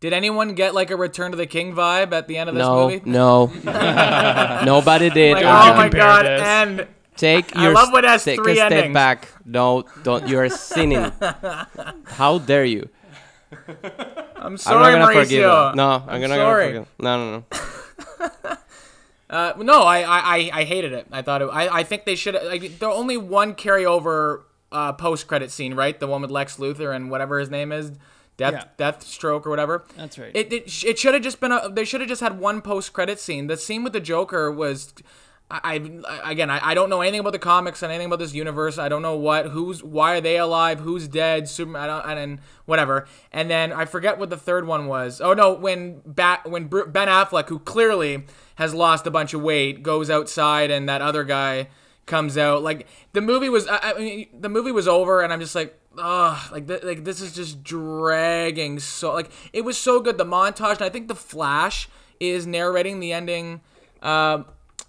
Did 0.00 0.12
anyone 0.12 0.54
get 0.54 0.74
like 0.74 0.92
a 0.92 0.96
Return 0.96 1.32
to 1.32 1.36
the 1.36 1.46
King 1.46 1.74
vibe 1.74 2.12
at 2.12 2.28
the 2.28 2.36
end 2.36 2.48
of 2.48 2.54
this 2.54 2.62
no, 2.62 2.88
movie? 2.88 3.02
no, 3.04 3.46
no, 3.64 4.60
nobody 4.64 5.10
did. 5.10 5.34
Like, 5.34 5.44
oh 5.44 5.74
my 5.74 5.88
god! 5.88 6.24
this. 6.24 6.40
And 6.42 6.86
Take 7.18 7.54
I 7.56 7.64
your 7.64 7.74
love 7.74 7.92
when 7.92 8.04
it 8.04 8.08
has 8.08 8.24
take 8.24 8.38
three 8.40 8.52
a 8.58 8.66
step 8.66 8.92
back. 8.94 9.28
No, 9.44 9.84
don't. 10.02 10.26
You 10.28 10.38
are 10.38 10.48
sinning. 10.48 11.12
How 12.06 12.38
dare 12.38 12.64
you? 12.64 12.88
I'm 13.50 13.76
I'm 14.36 14.56
sorry, 14.56 14.92
not 14.98 15.12
gonna 15.12 15.24
forgive 15.24 15.42
Mauricio. 15.44 15.70
you. 15.70 15.76
No, 15.76 15.90
I'm, 15.90 16.02
I'm 16.08 16.20
gonna 16.20 16.34
sorry. 16.36 16.66
forgive. 16.68 16.86
No, 16.98 17.18
no, 17.18 17.44
no. 17.50 18.56
Uh, 19.30 19.52
no, 19.58 19.82
I, 19.82 19.98
I, 20.00 20.18
I- 20.36 20.50
I 20.54 20.64
hated 20.64 20.92
it. 20.94 21.06
I 21.12 21.20
thought 21.20 21.42
it, 21.42 21.50
I, 21.52 21.80
I 21.80 21.82
think 21.82 22.06
they 22.06 22.14
should. 22.14 22.34
Like, 22.34 22.78
the 22.78 22.86
only 22.86 23.18
one 23.18 23.54
carryover 23.54 24.44
uh, 24.72 24.94
post 24.94 25.26
credit 25.28 25.50
scene, 25.50 25.74
right? 25.74 25.98
The 26.00 26.06
one 26.06 26.22
with 26.22 26.30
Lex 26.30 26.56
Luthor 26.56 26.96
and 26.96 27.10
whatever 27.10 27.38
his 27.38 27.50
name 27.50 27.70
is, 27.70 27.92
Death 28.38 28.54
Yeah. 28.78 28.90
Deathstroke 28.92 29.44
or 29.44 29.50
whatever. 29.50 29.84
That's 29.98 30.18
right. 30.18 30.30
It 30.34 30.50
it, 30.50 30.84
it 30.84 30.98
should 30.98 31.12
have 31.12 31.22
just 31.22 31.40
been 31.40 31.52
a. 31.52 31.68
They 31.68 31.84
should 31.84 32.00
have 32.00 32.08
just 32.08 32.22
had 32.22 32.38
one 32.38 32.62
post 32.62 32.94
credit 32.94 33.20
scene. 33.20 33.48
The 33.48 33.58
scene 33.58 33.84
with 33.84 33.92
the 33.92 34.00
Joker 34.00 34.50
was. 34.50 34.94
I, 35.50 35.92
I 36.06 36.30
again 36.32 36.50
I, 36.50 36.60
I 36.62 36.74
don't 36.74 36.90
know 36.90 37.00
anything 37.00 37.20
about 37.20 37.32
the 37.32 37.38
comics 37.38 37.82
and 37.82 37.90
anything 37.90 38.06
about 38.06 38.18
this 38.18 38.34
universe. 38.34 38.78
I 38.78 38.88
don't 38.88 39.02
know 39.02 39.16
what 39.16 39.46
who's 39.46 39.82
why 39.82 40.16
are 40.16 40.20
they 40.20 40.36
alive, 40.36 40.80
who's 40.80 41.08
dead, 41.08 41.48
Superman 41.48 41.82
I 41.82 41.86
don't, 41.86 42.18
and, 42.18 42.40
whatever. 42.66 43.06
And 43.32 43.48
then 43.48 43.72
I 43.72 43.86
forget 43.86 44.18
what 44.18 44.30
the 44.30 44.36
third 44.36 44.66
one 44.66 44.86
was. 44.86 45.20
Oh 45.20 45.32
no, 45.32 45.54
when 45.54 46.02
Bat 46.04 46.50
when 46.50 46.66
Br- 46.66 46.84
Ben 46.84 47.08
Affleck, 47.08 47.48
who 47.48 47.58
clearly 47.58 48.24
has 48.56 48.74
lost 48.74 49.06
a 49.06 49.10
bunch 49.10 49.32
of 49.32 49.40
weight, 49.40 49.82
goes 49.82 50.10
outside 50.10 50.70
and 50.70 50.88
that 50.88 51.00
other 51.00 51.24
guy 51.24 51.68
comes 52.04 52.36
out. 52.36 52.62
Like 52.62 52.86
the 53.14 53.22
movie 53.22 53.48
was 53.48 53.66
I, 53.68 53.78
I 53.78 53.98
mean 53.98 54.28
the 54.38 54.50
movie 54.50 54.72
was 54.72 54.86
over 54.86 55.22
and 55.22 55.32
I'm 55.32 55.40
just 55.40 55.54
like 55.54 55.78
ugh 56.00 56.52
like 56.52 56.68
th- 56.68 56.84
like 56.84 57.04
this 57.04 57.20
is 57.20 57.34
just 57.34 57.64
dragging 57.64 58.78
so 58.78 59.12
like 59.12 59.30
it 59.52 59.64
was 59.64 59.76
so 59.76 59.98
good 59.98 60.16
the 60.16 60.24
montage 60.24 60.74
and 60.76 60.82
I 60.82 60.90
think 60.90 61.08
the 61.08 61.14
Flash 61.14 61.88
is 62.20 62.46
narrating 62.46 63.00
the 63.00 63.12
ending. 63.12 63.62
Uh, 64.02 64.44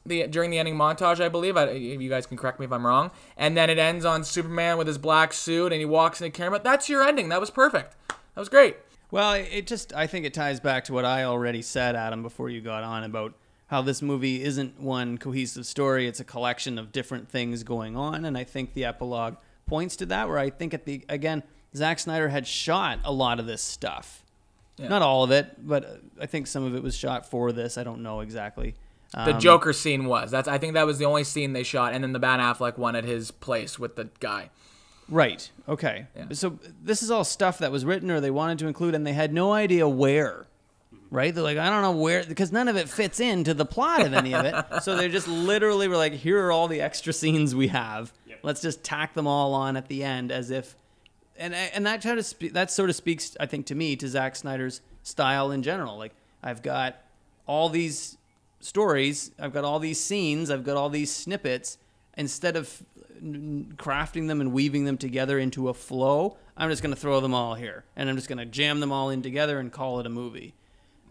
the 0.05 0.27
during 0.27 0.49
the 0.49 0.59
ending 0.59 0.75
montage, 0.75 1.19
I 1.19 1.29
believe. 1.29 1.57
I, 1.57 1.71
you 1.71 2.09
guys 2.09 2.25
can 2.25 2.37
correct 2.37 2.59
me 2.59 2.65
if 2.65 2.71
I'm 2.71 2.85
wrong. 2.85 3.11
And 3.37 3.55
then 3.55 3.69
it 3.69 3.77
ends 3.77 4.05
on 4.05 4.23
Superman 4.23 4.77
with 4.77 4.87
his 4.87 4.97
black 4.97 5.33
suit, 5.33 5.71
and 5.71 5.79
he 5.79 5.85
walks 5.85 6.21
into 6.21 6.35
camera. 6.35 6.59
That's 6.63 6.89
your 6.89 7.03
ending. 7.03 7.29
That 7.29 7.39
was 7.39 7.49
perfect. 7.49 7.95
That 8.07 8.39
was 8.39 8.49
great. 8.49 8.77
Well, 9.11 9.33
it 9.33 9.65
just 9.65 9.93
I 9.93 10.07
think 10.07 10.25
it 10.25 10.33
ties 10.33 10.59
back 10.59 10.83
to 10.85 10.93
what 10.93 11.05
I 11.05 11.23
already 11.23 11.61
said, 11.61 11.95
Adam, 11.95 12.21
before 12.21 12.49
you 12.49 12.61
got 12.61 12.83
on 12.83 13.03
about 13.03 13.33
how 13.67 13.81
this 13.81 14.01
movie 14.01 14.43
isn't 14.43 14.79
one 14.79 15.17
cohesive 15.17 15.65
story. 15.65 16.07
It's 16.07 16.19
a 16.19 16.23
collection 16.23 16.77
of 16.77 16.91
different 16.91 17.29
things 17.29 17.63
going 17.63 17.95
on, 17.95 18.25
and 18.25 18.37
I 18.37 18.43
think 18.43 18.73
the 18.73 18.85
epilogue 18.85 19.37
points 19.67 19.95
to 19.97 20.05
that. 20.07 20.27
Where 20.27 20.37
I 20.37 20.49
think 20.49 20.73
at 20.73 20.85
the 20.85 21.03
again, 21.09 21.43
Zack 21.75 21.99
Snyder 21.99 22.29
had 22.29 22.45
shot 22.47 22.99
a 23.03 23.11
lot 23.11 23.39
of 23.39 23.45
this 23.45 23.61
stuff, 23.61 24.23
not 24.77 25.01
all 25.01 25.23
of 25.23 25.31
it, 25.31 25.67
but 25.67 26.01
I 26.19 26.25
think 26.25 26.47
some 26.47 26.63
of 26.63 26.75
it 26.75 26.83
was 26.83 26.95
shot 26.95 27.29
for 27.29 27.51
this. 27.51 27.77
I 27.77 27.83
don't 27.83 28.01
know 28.01 28.21
exactly. 28.21 28.75
The 29.13 29.33
Um, 29.33 29.39
Joker 29.39 29.73
scene 29.73 30.05
was. 30.05 30.29
That's. 30.31 30.47
I 30.47 30.57
think 30.57 30.73
that 30.73 30.85
was 30.85 30.99
the 30.99 31.05
only 31.05 31.23
scene 31.23 31.53
they 31.53 31.63
shot, 31.63 31.93
and 31.93 32.03
then 32.03 32.13
the 32.13 32.19
Ben 32.19 32.39
Affleck 32.39 32.77
one 32.77 32.95
at 32.95 33.03
his 33.05 33.31
place 33.31 33.79
with 33.79 33.95
the 33.95 34.09
guy. 34.19 34.49
Right. 35.07 35.49
Okay. 35.67 36.05
So 36.33 36.59
this 36.83 37.01
is 37.01 37.09
all 37.09 37.23
stuff 37.23 37.57
that 37.57 37.71
was 37.71 37.83
written 37.85 38.11
or 38.11 38.19
they 38.21 38.29
wanted 38.29 38.59
to 38.59 38.67
include, 38.67 38.93
and 38.93 39.07
they 39.07 39.13
had 39.13 39.33
no 39.33 39.51
idea 39.51 39.87
where. 39.89 40.45
Right? 41.11 41.33
They're 41.33 41.43
like, 41.43 41.57
I 41.57 41.71
don't 41.71 41.81
know 41.81 41.99
where, 41.99 42.23
because 42.23 42.51
none 42.51 42.67
of 42.67 42.75
it 42.75 42.87
fits 42.87 43.19
into 43.19 43.55
the 43.55 43.65
plot 43.65 44.05
of 44.05 44.13
any 44.13 44.35
of 44.35 44.45
it. 44.45 44.53
so 44.83 44.95
they 44.95 45.09
just 45.09 45.27
literally 45.27 45.87
were 45.87 45.97
like, 45.97 46.13
here 46.13 46.45
are 46.45 46.51
all 46.51 46.67
the 46.67 46.81
extra 46.81 47.11
scenes 47.13 47.55
we 47.55 47.69
have. 47.69 48.13
Let's 48.43 48.61
just 48.61 48.83
tack 48.83 49.15
them 49.15 49.25
all 49.25 49.55
on 49.55 49.75
at 49.75 49.87
the 49.87 50.03
end, 50.03 50.31
as 50.31 50.51
if, 50.51 50.75
and 51.35 51.53
and 51.55 51.85
that 51.87 52.03
kind 52.03 52.19
of 52.19 52.25
spe- 52.27 52.53
that 52.53 52.69
sort 52.69 52.91
of 52.91 52.95
speaks, 52.95 53.35
I 53.39 53.47
think, 53.47 53.65
to 53.65 53.75
me 53.75 53.95
to 53.95 54.07
Zack 54.07 54.35
Snyder's 54.35 54.81
style 55.01 55.49
in 55.51 55.63
general. 55.63 55.97
Like 55.97 56.13
I've 56.43 56.61
got 56.61 56.97
all 57.47 57.69
these 57.69 58.18
stories, 58.59 59.31
I've 59.39 59.53
got 59.53 59.63
all 59.63 59.79
these 59.79 59.99
scenes, 59.99 60.49
I've 60.49 60.63
got 60.63 60.77
all 60.77 60.89
these 60.89 61.11
snippets. 61.11 61.77
Instead 62.17 62.57
of 62.57 62.83
crafting 63.77 64.27
them 64.27 64.41
and 64.41 64.51
weaving 64.51 64.85
them 64.85 64.97
together 64.97 65.39
into 65.39 65.69
a 65.69 65.73
flow, 65.73 66.37
I'm 66.57 66.69
just 66.69 66.81
going 66.81 66.93
to 66.93 66.99
throw 66.99 67.19
them 67.21 67.33
all 67.33 67.55
here, 67.55 67.85
and 67.95 68.09
I'm 68.09 68.15
just 68.15 68.27
going 68.27 68.39
to 68.39 68.45
jam 68.45 68.79
them 68.79 68.91
all 68.91 69.09
in 69.09 69.21
together 69.21 69.59
and 69.59 69.71
call 69.71 69.99
it 69.99 70.05
a 70.05 70.09
movie. 70.09 70.53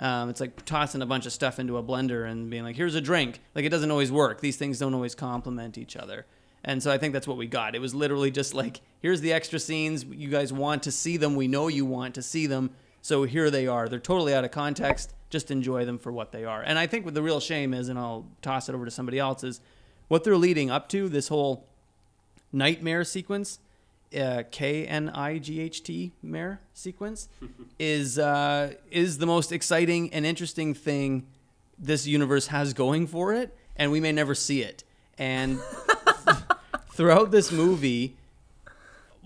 Um, 0.00 0.28
it's 0.28 0.40
like 0.40 0.64
tossing 0.64 1.02
a 1.02 1.06
bunch 1.06 1.26
of 1.26 1.32
stuff 1.32 1.58
into 1.58 1.76
a 1.76 1.82
blender 1.82 2.30
and 2.30 2.50
being 2.50 2.62
like, 2.62 2.76
"Here's 2.76 2.94
a 2.94 3.00
drink." 3.00 3.40
Like 3.54 3.64
it 3.64 3.70
doesn't 3.70 3.90
always 3.90 4.12
work. 4.12 4.40
These 4.40 4.56
things 4.56 4.78
don't 4.78 4.94
always 4.94 5.14
complement 5.14 5.76
each 5.76 5.96
other. 5.96 6.26
And 6.64 6.82
so 6.82 6.90
I 6.90 6.98
think 6.98 7.14
that's 7.14 7.26
what 7.26 7.36
we 7.36 7.46
got. 7.46 7.74
It 7.74 7.80
was 7.80 7.94
literally 7.94 8.30
just 8.30 8.54
like, 8.54 8.80
"Here's 9.00 9.20
the 9.20 9.32
extra 9.32 9.58
scenes. 9.58 10.04
You 10.04 10.28
guys 10.28 10.52
want 10.52 10.84
to 10.84 10.92
see 10.92 11.16
them. 11.16 11.34
We 11.34 11.48
know 11.48 11.68
you 11.68 11.84
want 11.84 12.14
to 12.14 12.22
see 12.22 12.46
them. 12.46 12.70
So 13.02 13.24
here 13.24 13.50
they 13.50 13.66
are. 13.66 13.88
They're 13.88 13.98
totally 13.98 14.34
out 14.34 14.44
of 14.44 14.50
context. 14.50 15.14
Just 15.30 15.50
enjoy 15.50 15.84
them 15.84 15.98
for 15.98 16.12
what 16.12 16.32
they 16.32 16.44
are." 16.44 16.62
And 16.62 16.78
I 16.78 16.86
think 16.86 17.04
what 17.04 17.14
the 17.14 17.22
real 17.22 17.40
shame 17.40 17.74
is, 17.74 17.88
and 17.88 17.98
I'll 17.98 18.26
toss 18.42 18.68
it 18.68 18.74
over 18.74 18.84
to 18.84 18.90
somebody 18.90 19.18
else, 19.18 19.44
is 19.44 19.60
what 20.08 20.24
they're 20.24 20.36
leading 20.36 20.70
up 20.70 20.88
to. 20.90 21.08
This 21.08 21.28
whole 21.28 21.66
nightmare 22.52 23.04
sequence, 23.04 23.58
uh, 24.18 24.44
K 24.50 24.86
N 24.86 25.10
I 25.10 25.38
G 25.38 25.60
H 25.60 25.82
T 25.82 26.12
mare 26.22 26.60
sequence, 26.74 27.28
is 27.78 28.18
uh, 28.18 28.74
is 28.90 29.18
the 29.18 29.26
most 29.26 29.52
exciting 29.52 30.12
and 30.12 30.26
interesting 30.26 30.74
thing 30.74 31.26
this 31.78 32.06
universe 32.06 32.48
has 32.48 32.74
going 32.74 33.06
for 33.06 33.32
it, 33.32 33.56
and 33.76 33.92
we 33.92 34.00
may 34.00 34.12
never 34.12 34.34
see 34.34 34.62
it. 34.62 34.84
And 35.18 35.60
throughout 36.90 37.30
this 37.30 37.52
movie, 37.52 38.16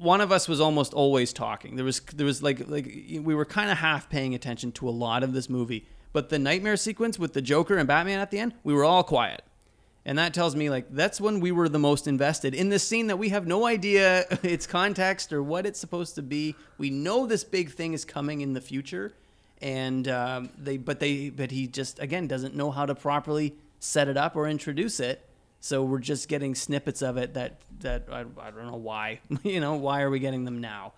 one 0.03 0.21
of 0.21 0.33
us 0.33 0.49
was 0.49 0.61
almost 0.61 0.93
always 0.93 1.33
talking. 1.33 1.77
There 1.77 1.85
was 1.85 2.01
there 2.01 2.27
was 2.27 2.43
like 2.43 2.69
like 2.69 2.87
we 2.87 3.35
were 3.35 3.45
kind 3.45 3.71
of 3.71 3.79
half 3.79 4.11
paying 4.11 4.35
attention 4.35 4.73
to 4.73 4.89
a 4.89 4.91
lot 4.91 5.23
of 5.23 5.33
this 5.33 5.49
movie, 5.49 5.87
but 6.13 6.29
the 6.29 6.39
nightmare 6.39 6.77
sequence 6.77 7.19
with 7.19 7.33
the 7.33 7.43
Joker 7.43 7.77
and 7.77 7.87
Batman 7.87 8.19
at 8.19 8.31
the 8.31 8.39
end, 8.39 8.55
we 8.65 8.75
were 8.75 8.85
all 8.85 9.05
quiet. 9.05 9.43
And 10.05 10.19
that 10.19 10.35
tells 10.35 10.57
me 10.57 10.69
like 10.69 10.87
that's 10.91 11.21
when 11.21 11.39
we 11.39 11.53
were 11.53 11.69
the 11.69 11.79
most 11.79 12.09
invested 12.09 12.55
in 12.55 12.69
this 12.69 12.83
scene 12.83 13.07
that 13.07 13.19
we 13.19 13.29
have 13.29 13.47
no 13.47 13.67
idea 13.67 14.27
its 14.43 14.67
context 14.67 15.33
or 15.33 15.43
what 15.43 15.65
it's 15.65 15.79
supposed 15.79 16.17
to 16.17 16.23
be. 16.23 16.57
We 16.77 16.91
know 16.91 17.27
this 17.27 17.45
big 17.45 17.71
thing 17.71 17.93
is 17.93 18.05
coming 18.05 18.41
in 18.41 18.53
the 18.53 18.61
future, 18.61 19.15
and 19.61 20.09
um, 20.09 20.51
they 20.59 20.77
but 20.77 20.99
they 20.99 21.31
but 21.31 21.53
he 21.53 21.69
just 21.69 22.01
again 22.01 22.27
doesn't 22.27 22.57
know 22.57 22.73
how 22.73 22.87
to 22.87 22.95
properly 22.97 23.55
set 23.79 24.09
it 24.09 24.17
up 24.17 24.35
or 24.35 24.49
introduce 24.49 24.99
it. 24.99 25.25
So 25.65 25.85
we're 25.85 26.01
just 26.01 26.29
getting 26.29 26.57
snippets 26.57 27.03
of 27.03 27.17
it 27.17 27.35
that 27.35 27.61
that 27.81 28.09
I, 28.11 28.25
I 28.41 28.51
don't 28.51 28.67
know 28.67 28.75
why 28.77 29.21
you 29.45 29.61
know 29.61 29.75
why 29.75 30.03
are 30.03 30.11
we 30.11 30.19
getting 30.19 30.45
them 30.45 30.61
now? 30.61 30.93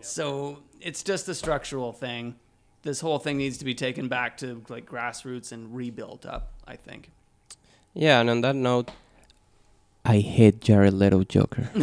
So 0.00 0.62
it's 0.80 1.02
just 1.02 1.28
a 1.28 1.34
structural 1.34 1.92
thing. 1.92 2.36
This 2.82 3.00
whole 3.00 3.18
thing 3.18 3.38
needs 3.38 3.58
to 3.58 3.64
be 3.64 3.74
taken 3.74 4.06
back 4.06 4.36
to 4.38 4.62
like 4.68 4.86
grassroots 4.86 5.50
and 5.50 5.74
rebuilt 5.74 6.24
up. 6.26 6.52
I 6.66 6.76
think. 6.76 7.10
Yeah, 7.92 8.20
and 8.20 8.30
on 8.30 8.40
that 8.42 8.54
note, 8.54 8.92
I 10.04 10.18
hate 10.18 10.60
Jared 10.60 10.94
Leto 10.94 11.24
Joker. 11.24 11.68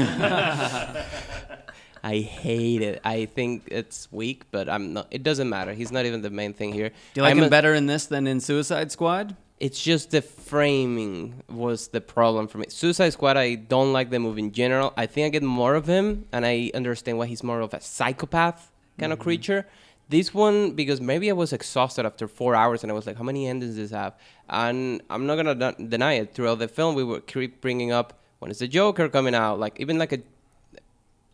I 2.03 2.17
hate 2.19 2.81
it. 2.81 3.01
I 3.03 3.25
think 3.25 3.63
it's 3.67 4.07
weak, 4.11 4.43
but 4.51 4.69
I'm 4.69 4.93
not. 4.93 5.07
It 5.11 5.21
doesn't 5.23 5.49
matter. 5.49 5.73
He's 5.73 5.91
not 5.91 6.05
even 6.05 6.21
the 6.21 6.29
main 6.29 6.53
thing 6.53 6.71
here. 6.71 6.89
Do 6.89 6.95
you 7.15 7.21
like 7.23 7.31
I'm 7.31 7.39
him 7.39 7.43
a- 7.45 7.49
better 7.49 7.73
in 7.73 7.87
this 7.87 8.05
than 8.05 8.25
in 8.25 8.39
Suicide 8.39 8.91
Squad? 8.91 9.35
It's 9.61 9.79
just 9.79 10.09
the 10.09 10.23
framing 10.23 11.43
was 11.47 11.89
the 11.89 12.01
problem 12.01 12.47
for 12.47 12.57
me. 12.57 12.65
Suicide 12.69 13.11
Squad, 13.11 13.37
I 13.37 13.53
don't 13.53 13.93
like 13.93 14.09
the 14.09 14.17
movie 14.17 14.41
in 14.41 14.51
general. 14.51 14.91
I 14.97 15.05
think 15.05 15.27
I 15.27 15.29
get 15.29 15.43
more 15.43 15.75
of 15.75 15.85
him, 15.85 16.25
and 16.31 16.47
I 16.47 16.71
understand 16.73 17.19
why 17.19 17.27
he's 17.27 17.43
more 17.43 17.61
of 17.61 17.71
a 17.75 17.79
psychopath 17.79 18.71
kind 18.97 19.13
of 19.13 19.19
creature. 19.19 19.67
This 20.09 20.33
one, 20.33 20.71
because 20.71 20.99
maybe 20.99 21.29
I 21.29 21.33
was 21.33 21.53
exhausted 21.53 22.07
after 22.07 22.27
four 22.27 22.55
hours, 22.55 22.81
and 22.81 22.91
I 22.91 22.95
was 22.95 23.05
like, 23.05 23.17
"How 23.17 23.23
many 23.23 23.45
endings 23.47 23.75
does 23.75 23.89
this 23.89 23.91
have?" 23.91 24.13
And 24.49 25.03
I'm 25.11 25.27
not 25.27 25.35
gonna 25.35 25.53
de- 25.53 25.87
deny 25.95 26.13
it. 26.13 26.33
Throughout 26.33 26.57
the 26.57 26.67
film, 26.67 26.95
we 26.95 27.03
were 27.03 27.21
keep 27.21 27.61
bringing 27.61 27.91
up 27.91 28.19
when 28.39 28.49
is 28.49 28.57
the 28.57 28.67
Joker 28.67 29.09
coming 29.09 29.35
out, 29.35 29.59
like 29.59 29.79
even 29.79 29.99
like 29.99 30.11
a 30.11 30.21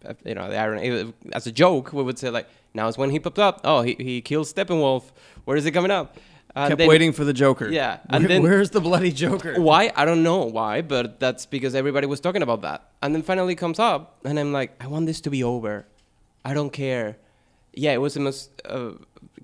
uh, 0.05 0.13
you 0.25 0.35
know, 0.35 0.49
the 0.49 0.57
irony 0.57 1.13
as 1.31 1.47
a 1.47 1.51
joke, 1.51 1.93
we 1.93 2.03
would 2.03 2.19
say 2.19 2.29
like, 2.29 2.47
now 2.73 2.87
is 2.89 2.97
when 2.97 3.09
he 3.09 3.19
popped 3.19 3.39
up. 3.39 3.61
Oh, 3.63 3.81
he, 3.83 3.95
he 3.97 4.21
killed 4.21 4.47
Steppenwolf. 4.47 5.11
Where 5.45 5.57
is 5.57 5.63
he 5.63 5.71
coming 5.71 5.91
out? 5.91 6.15
And 6.57 6.69
Kept 6.71 6.79
then- 6.79 6.87
waiting 6.89 7.11
for 7.13 7.23
the 7.23 7.33
Joker. 7.33 7.69
Yeah, 7.69 7.99
and 8.09 8.23
Where- 8.23 8.27
then- 8.29 8.41
where's 8.43 8.71
the 8.71 8.81
bloody 8.81 9.11
Joker? 9.11 9.61
Why? 9.61 9.91
I 9.95 10.05
don't 10.05 10.23
know 10.23 10.39
why, 10.45 10.81
but 10.81 11.19
that's 11.19 11.45
because 11.45 11.75
everybody 11.75 12.07
was 12.07 12.19
talking 12.19 12.41
about 12.41 12.61
that. 12.61 12.79
And 13.01 13.13
then 13.13 13.21
finally 13.21 13.55
comes 13.55 13.79
up, 13.79 14.01
and 14.25 14.39
I'm 14.39 14.51
like, 14.51 14.71
I 14.83 14.87
want 14.87 15.05
this 15.05 15.21
to 15.21 15.29
be 15.29 15.43
over. 15.43 15.85
I 16.43 16.53
don't 16.53 16.71
care. 16.73 17.17
Yeah, 17.73 17.93
it 17.93 18.01
was 18.01 18.13
the 18.15 18.21
most 18.21 18.49
uh, 18.65 18.93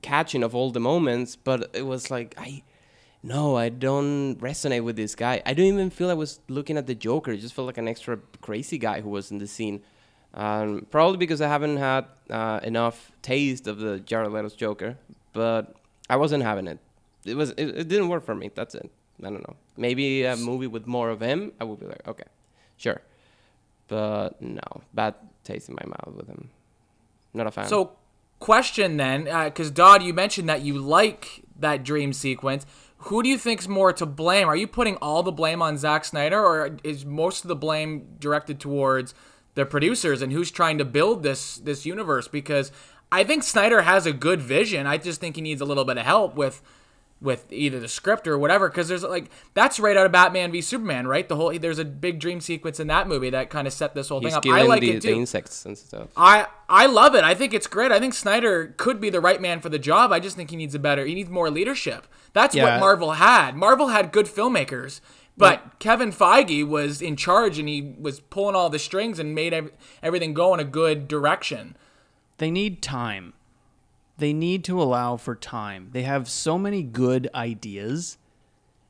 catching 0.02 0.42
of 0.44 0.56
all 0.56 0.72
the 0.72 0.80
moments, 0.80 1.36
but 1.36 1.70
it 1.74 1.86
was 1.86 2.10
like, 2.10 2.34
I. 2.38 2.64
No, 3.26 3.56
I 3.56 3.70
don't 3.70 4.36
resonate 4.42 4.84
with 4.84 4.98
this 4.98 5.16
guy. 5.16 5.42
I 5.46 5.54
don't 5.54 5.68
even 5.68 5.90
feel 5.90 6.10
I 6.10 6.14
was 6.14 6.42
looking 6.50 6.76
at 6.78 6.88
the 6.88 6.96
Joker. 6.96 7.32
It 7.32 7.38
just 7.38 7.54
felt 7.54 7.68
like 7.68 7.78
an 7.78 7.88
extra 7.88 8.20
crazy 8.42 8.78
guy 8.78 9.00
who 9.00 9.10
was 9.10 9.32
in 9.32 9.38
the 9.38 9.48
scene. 9.48 9.82
Um, 10.34 10.86
probably 10.92 11.16
because 11.18 11.40
I 11.40 11.48
haven't 11.48 11.78
had 11.78 12.04
uh, 12.30 12.60
enough 12.64 13.14
taste 13.22 13.66
of 13.68 13.78
the 13.78 14.00
Jared 14.02 14.32
Leto's 14.34 14.56
Joker, 14.56 14.98
but 15.32 15.74
I 16.10 16.18
wasn't 16.18 16.44
having 16.44 16.68
it. 16.68 16.80
It 17.26 17.36
was 17.36 17.52
it, 17.52 17.70
it 17.70 17.88
didn't 17.88 18.10
work 18.10 18.26
for 18.26 18.36
me. 18.36 18.52
That's 18.54 18.76
it. 18.76 18.90
I 19.22 19.30
don't 19.30 19.48
know. 19.48 19.56
Maybe 19.78 20.24
a 20.24 20.36
movie 20.36 20.68
with 20.68 20.88
more 20.88 21.10
of 21.10 21.22
him, 21.22 21.54
I 21.60 21.64
would 21.64 21.80
be 21.80 21.86
like, 21.86 22.08
okay, 22.08 22.24
sure. 22.78 23.02
But 23.88 24.42
no, 24.42 24.62
bad 24.94 25.16
taste 25.44 25.70
in 25.70 25.76
my 25.76 25.86
mouth 25.86 26.16
with 26.16 26.28
him. 26.28 26.50
Not 27.34 27.48
a 27.48 27.52
fan. 27.52 27.68
So, 27.68 27.94
question 28.40 28.98
then, 28.98 29.28
uh, 29.28 29.46
because 29.46 29.72
Dodd, 29.72 30.04
you 30.04 30.14
mentioned 30.14 30.50
that 30.50 30.62
you 30.62 30.78
like 30.78 31.44
that 31.60 31.84
dream 31.84 32.14
sequence. 32.14 32.66
Who 32.98 33.22
do 33.22 33.30
you 33.30 33.38
think's 33.38 33.68
more 33.68 33.92
to 33.94 34.06
blame? 34.06 34.48
Are 34.48 34.56
you 34.56 34.68
putting 34.68 34.96
all 34.98 35.24
the 35.24 35.32
blame 35.32 35.62
on 35.62 35.78
Zack 35.78 36.06
Snyder, 36.06 36.40
or 36.40 36.78
is 36.84 37.06
most 37.06 37.44
of 37.44 37.50
the 37.50 37.56
blame 37.56 38.08
directed 38.20 38.60
towards 38.60 39.14
the 39.56 39.66
producers 39.66 40.22
and 40.22 40.32
who's 40.32 40.50
trying 40.50 40.78
to 40.78 40.86
build 40.86 41.22
this 41.22 41.58
this 41.58 41.86
universe? 41.86 42.28
Because 42.28 42.72
I 43.12 43.24
think 43.24 43.44
Snyder 43.44 43.82
has 43.82 44.06
a 44.06 44.14
good 44.14 44.42
vision. 44.42 44.88
I 44.88 44.98
just 44.98 45.20
think 45.20 45.36
he 45.36 45.42
needs 45.42 45.62
a 45.62 45.66
little 45.66 45.86
bit 45.86 45.98
of 45.98 46.06
help 46.06 46.36
with 46.36 46.62
with 47.24 47.52
either 47.52 47.80
the 47.80 47.88
script 47.88 48.28
or 48.28 48.38
whatever 48.38 48.70
because 48.70 48.90
there's 48.90 49.02
like 49.04 49.32
that's 49.54 49.80
right 49.80 49.96
out 49.98 50.06
of 50.06 50.12
Batman 50.12 50.52
v 50.52 50.62
Superman, 50.62 51.08
right? 51.08 51.28
The 51.28 51.36
whole 51.38 51.58
there's 51.58 51.80
a 51.80 51.86
big 51.86 52.20
dream 52.20 52.42
sequence 52.42 52.80
in 52.80 52.88
that 52.88 53.08
movie 53.08 53.30
that 53.32 53.50
kind 53.50 53.66
of 53.66 53.74
set 53.74 53.96
this 53.96 54.10
whole 54.10 54.20
He's 54.20 54.36
thing 54.38 54.52
up. 54.52 54.58
I 54.60 54.64
like 54.64 54.82
the, 54.82 54.92
it 54.92 55.02
the 55.02 55.14
too. 55.14 55.20
insects 55.20 55.66
and 55.66 55.78
stuff. 55.78 56.10
I 56.18 56.48
I 56.70 56.86
love 56.86 57.16
it. 57.16 57.24
I 57.24 57.34
think 57.34 57.54
it's 57.54 57.66
great. 57.68 57.92
I 57.92 58.00
think 58.00 58.14
Snyder 58.14 58.76
could 58.78 59.00
be 59.02 59.10
the 59.10 59.22
right 59.22 59.42
man 59.42 59.62
for 59.62 59.70
the 59.70 59.80
job. 59.80 60.12
I 60.12 60.20
just 60.20 60.36
think 60.36 60.50
he 60.50 60.56
needs 60.58 60.76
a 60.76 60.80
better. 60.80 61.06
He 61.06 61.16
needs 61.16 61.30
more 61.30 61.50
leadership. 61.50 62.06
That's 62.34 62.54
Yeah. 62.54 62.66
what 62.76 62.80
Marvel 62.82 63.12
had. 63.14 63.56
Marvel 63.56 63.88
had 63.88 64.12
good 64.12 64.26
filmmakers, 64.26 65.00
but 65.38 65.80
Kevin 65.80 66.12
Feige 66.12 66.68
was 66.68 67.02
in 67.02 67.16
charge 67.16 67.58
and 67.58 67.70
he 67.70 67.96
was 68.00 68.20
pulling 68.20 68.56
all 68.56 68.70
the 68.70 68.80
strings 68.80 69.18
and 69.18 69.34
made 69.34 69.54
ev- 69.54 69.72
everything 70.02 70.34
go 70.34 70.54
in 70.54 70.60
a 70.60 70.64
good 70.66 71.08
direction. 71.08 71.78
They 72.38 72.52
need 72.52 72.82
time. 72.82 73.34
They 74.18 74.34
need 74.34 74.64
to 74.66 74.82
allow 74.82 75.18
for 75.18 75.36
time. 75.36 75.90
They 75.92 76.04
have 76.04 76.30
so 76.30 76.58
many 76.58 76.84
good 76.84 77.30
ideas. 77.34 78.18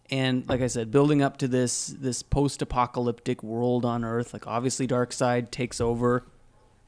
And 0.10 0.48
like 0.48 0.62
I 0.62 0.68
said, 0.68 0.92
building 0.92 1.22
up 1.22 1.38
to 1.38 1.48
this 1.48 1.88
this 1.88 2.22
post-apocalyptic 2.22 3.42
world 3.42 3.86
on 3.86 4.04
Earth, 4.04 4.34
like 4.34 4.46
obviously 4.48 4.88
Darkseid 4.88 5.50
takes 5.50 5.80
over. 5.80 6.26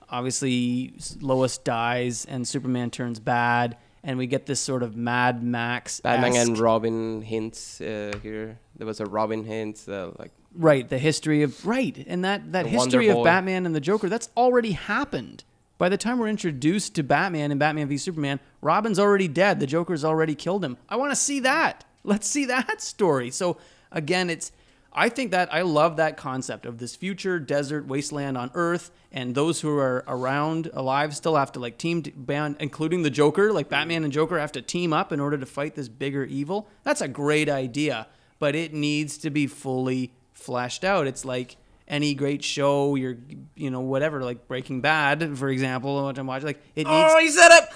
Obviously 0.10 0.94
Lois 1.20 1.58
dies 1.58 2.26
and 2.26 2.48
Superman 2.48 2.92
turns 2.92 3.20
bad 3.20 3.78
and 4.06 4.20
we 4.20 4.28
get 4.28 4.46
this 4.46 4.60
sort 4.60 4.84
of 4.84 4.96
Mad 4.96 5.44
Max 5.44 6.00
Batman 6.00 6.36
and 6.36 6.60
Robin 6.60 7.22
hints 7.24 7.82
uh, 7.82 8.14
here. 8.22 8.60
There 8.78 8.86
was 8.86 9.00
a 9.00 9.06
Robin 9.06 9.44
hint, 9.44 9.84
uh, 9.90 10.12
like 10.18 10.32
Right, 10.58 10.88
the 10.88 11.00
history 11.00 11.42
of 11.42 11.66
right, 11.66 12.02
and 12.08 12.24
that 12.24 12.54
that 12.54 12.66
history 12.66 13.10
of. 13.10 13.24
Batman 13.26 13.66
and 13.66 13.76
the 13.76 13.82
Joker 13.82 14.08
that's 14.08 14.30
already 14.38 14.72
happened. 14.72 15.44
By 15.78 15.90
the 15.90 15.98
time 15.98 16.20
we're 16.20 16.28
introduced 16.28 16.96
to 16.96 17.04
Batman 17.04 17.52
and 17.52 17.60
Batman 17.60 17.88
v 17.88 17.98
Superman, 17.98 18.40
Robin's 18.62 19.00
already 19.00 19.28
dead. 19.28 19.60
The 19.60 19.68
Joker's 19.68 20.06
already 20.06 20.36
killed 20.36 20.64
him. 20.64 20.78
I 20.88 20.96
want 20.96 21.12
to 21.12 21.16
see 21.16 21.42
that. 21.42 21.84
Let's 22.04 22.28
see 22.28 22.46
that 22.46 22.82
story. 22.82 23.32
So 23.32 23.58
again, 23.92 24.30
it's 24.30 24.52
I 24.98 25.10
think 25.10 25.32
that 25.32 25.54
I 25.54 25.64
love 25.64 25.98
that 25.98 26.16
concept 26.16 26.66
of 26.66 26.78
this 26.78 26.96
future 26.96 27.38
desert 27.38 27.86
wasteland 27.86 28.38
on 28.38 28.50
Earth, 28.54 28.92
and 29.12 29.36
those 29.36 29.60
who 29.60 29.78
are 29.78 30.06
around 30.08 30.70
alive 30.74 31.14
still 31.14 31.36
have 31.36 31.52
to 31.52 31.60
like 31.60 31.78
team 31.78 32.02
band, 32.16 32.56
including 32.62 33.04
the 33.04 33.10
Joker. 33.10 33.52
Like 33.52 33.68
Batman 33.68 34.06
and 34.06 34.14
Joker 34.14 34.40
have 34.40 34.54
to 34.54 34.62
team 34.62 34.94
up 34.94 35.12
in 35.12 35.20
order 35.20 35.38
to 35.38 35.46
fight 35.46 35.76
this 35.76 35.90
bigger 35.90 36.24
evil. 36.24 36.70
That's 36.84 37.02
a 37.02 37.10
great 37.10 37.50
idea, 37.50 38.08
but 38.40 38.56
it 38.56 38.74
needs 38.74 39.18
to 39.18 39.30
be 39.30 39.48
fully 39.48 40.14
fleshed 40.32 40.86
out. 40.86 41.08
It's 41.08 41.26
like 41.26 41.58
any 41.88 42.16
great 42.16 42.44
show, 42.44 42.96
you're 42.96 43.18
you 43.56 43.70
know 43.70 43.82
whatever, 43.82 44.24
like 44.24 44.48
Breaking 44.48 44.82
Bad, 44.82 45.38
for 45.38 45.50
example, 45.50 46.04
what 46.04 46.18
I'm 46.18 46.28
watching. 46.28 46.48
Like 46.48 46.62
it 46.76 46.88
needs 46.88 46.90
Oh, 46.90 47.20
he 47.20 47.30
said 47.30 47.50
it. 47.52 47.70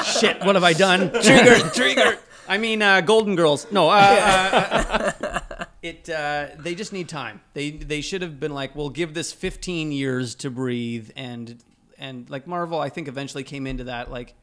shit. 0.06 0.42
What 0.44 0.54
have 0.54 0.64
I 0.64 0.72
done? 0.72 1.10
Trigger, 1.22 1.58
trigger. 1.74 2.18
I 2.48 2.58
mean, 2.58 2.80
uh, 2.80 3.00
Golden 3.00 3.34
Girls. 3.34 3.66
No, 3.72 3.90
uh, 3.90 3.92
uh, 3.94 5.12
uh, 5.24 5.64
it. 5.82 6.08
Uh, 6.08 6.48
they 6.58 6.74
just 6.74 6.92
need 6.92 7.08
time. 7.08 7.40
They 7.54 7.70
they 7.70 8.00
should 8.00 8.22
have 8.22 8.38
been 8.38 8.54
like, 8.54 8.74
we'll 8.76 8.90
give 8.90 9.14
this 9.14 9.32
15 9.32 9.92
years 9.92 10.34
to 10.36 10.50
breathe, 10.50 11.10
and 11.16 11.62
and 11.98 12.30
like 12.30 12.46
Marvel, 12.46 12.78
I 12.80 12.88
think 12.88 13.08
eventually 13.08 13.44
came 13.44 13.66
into 13.66 13.84
that 13.84 14.10
like. 14.10 14.34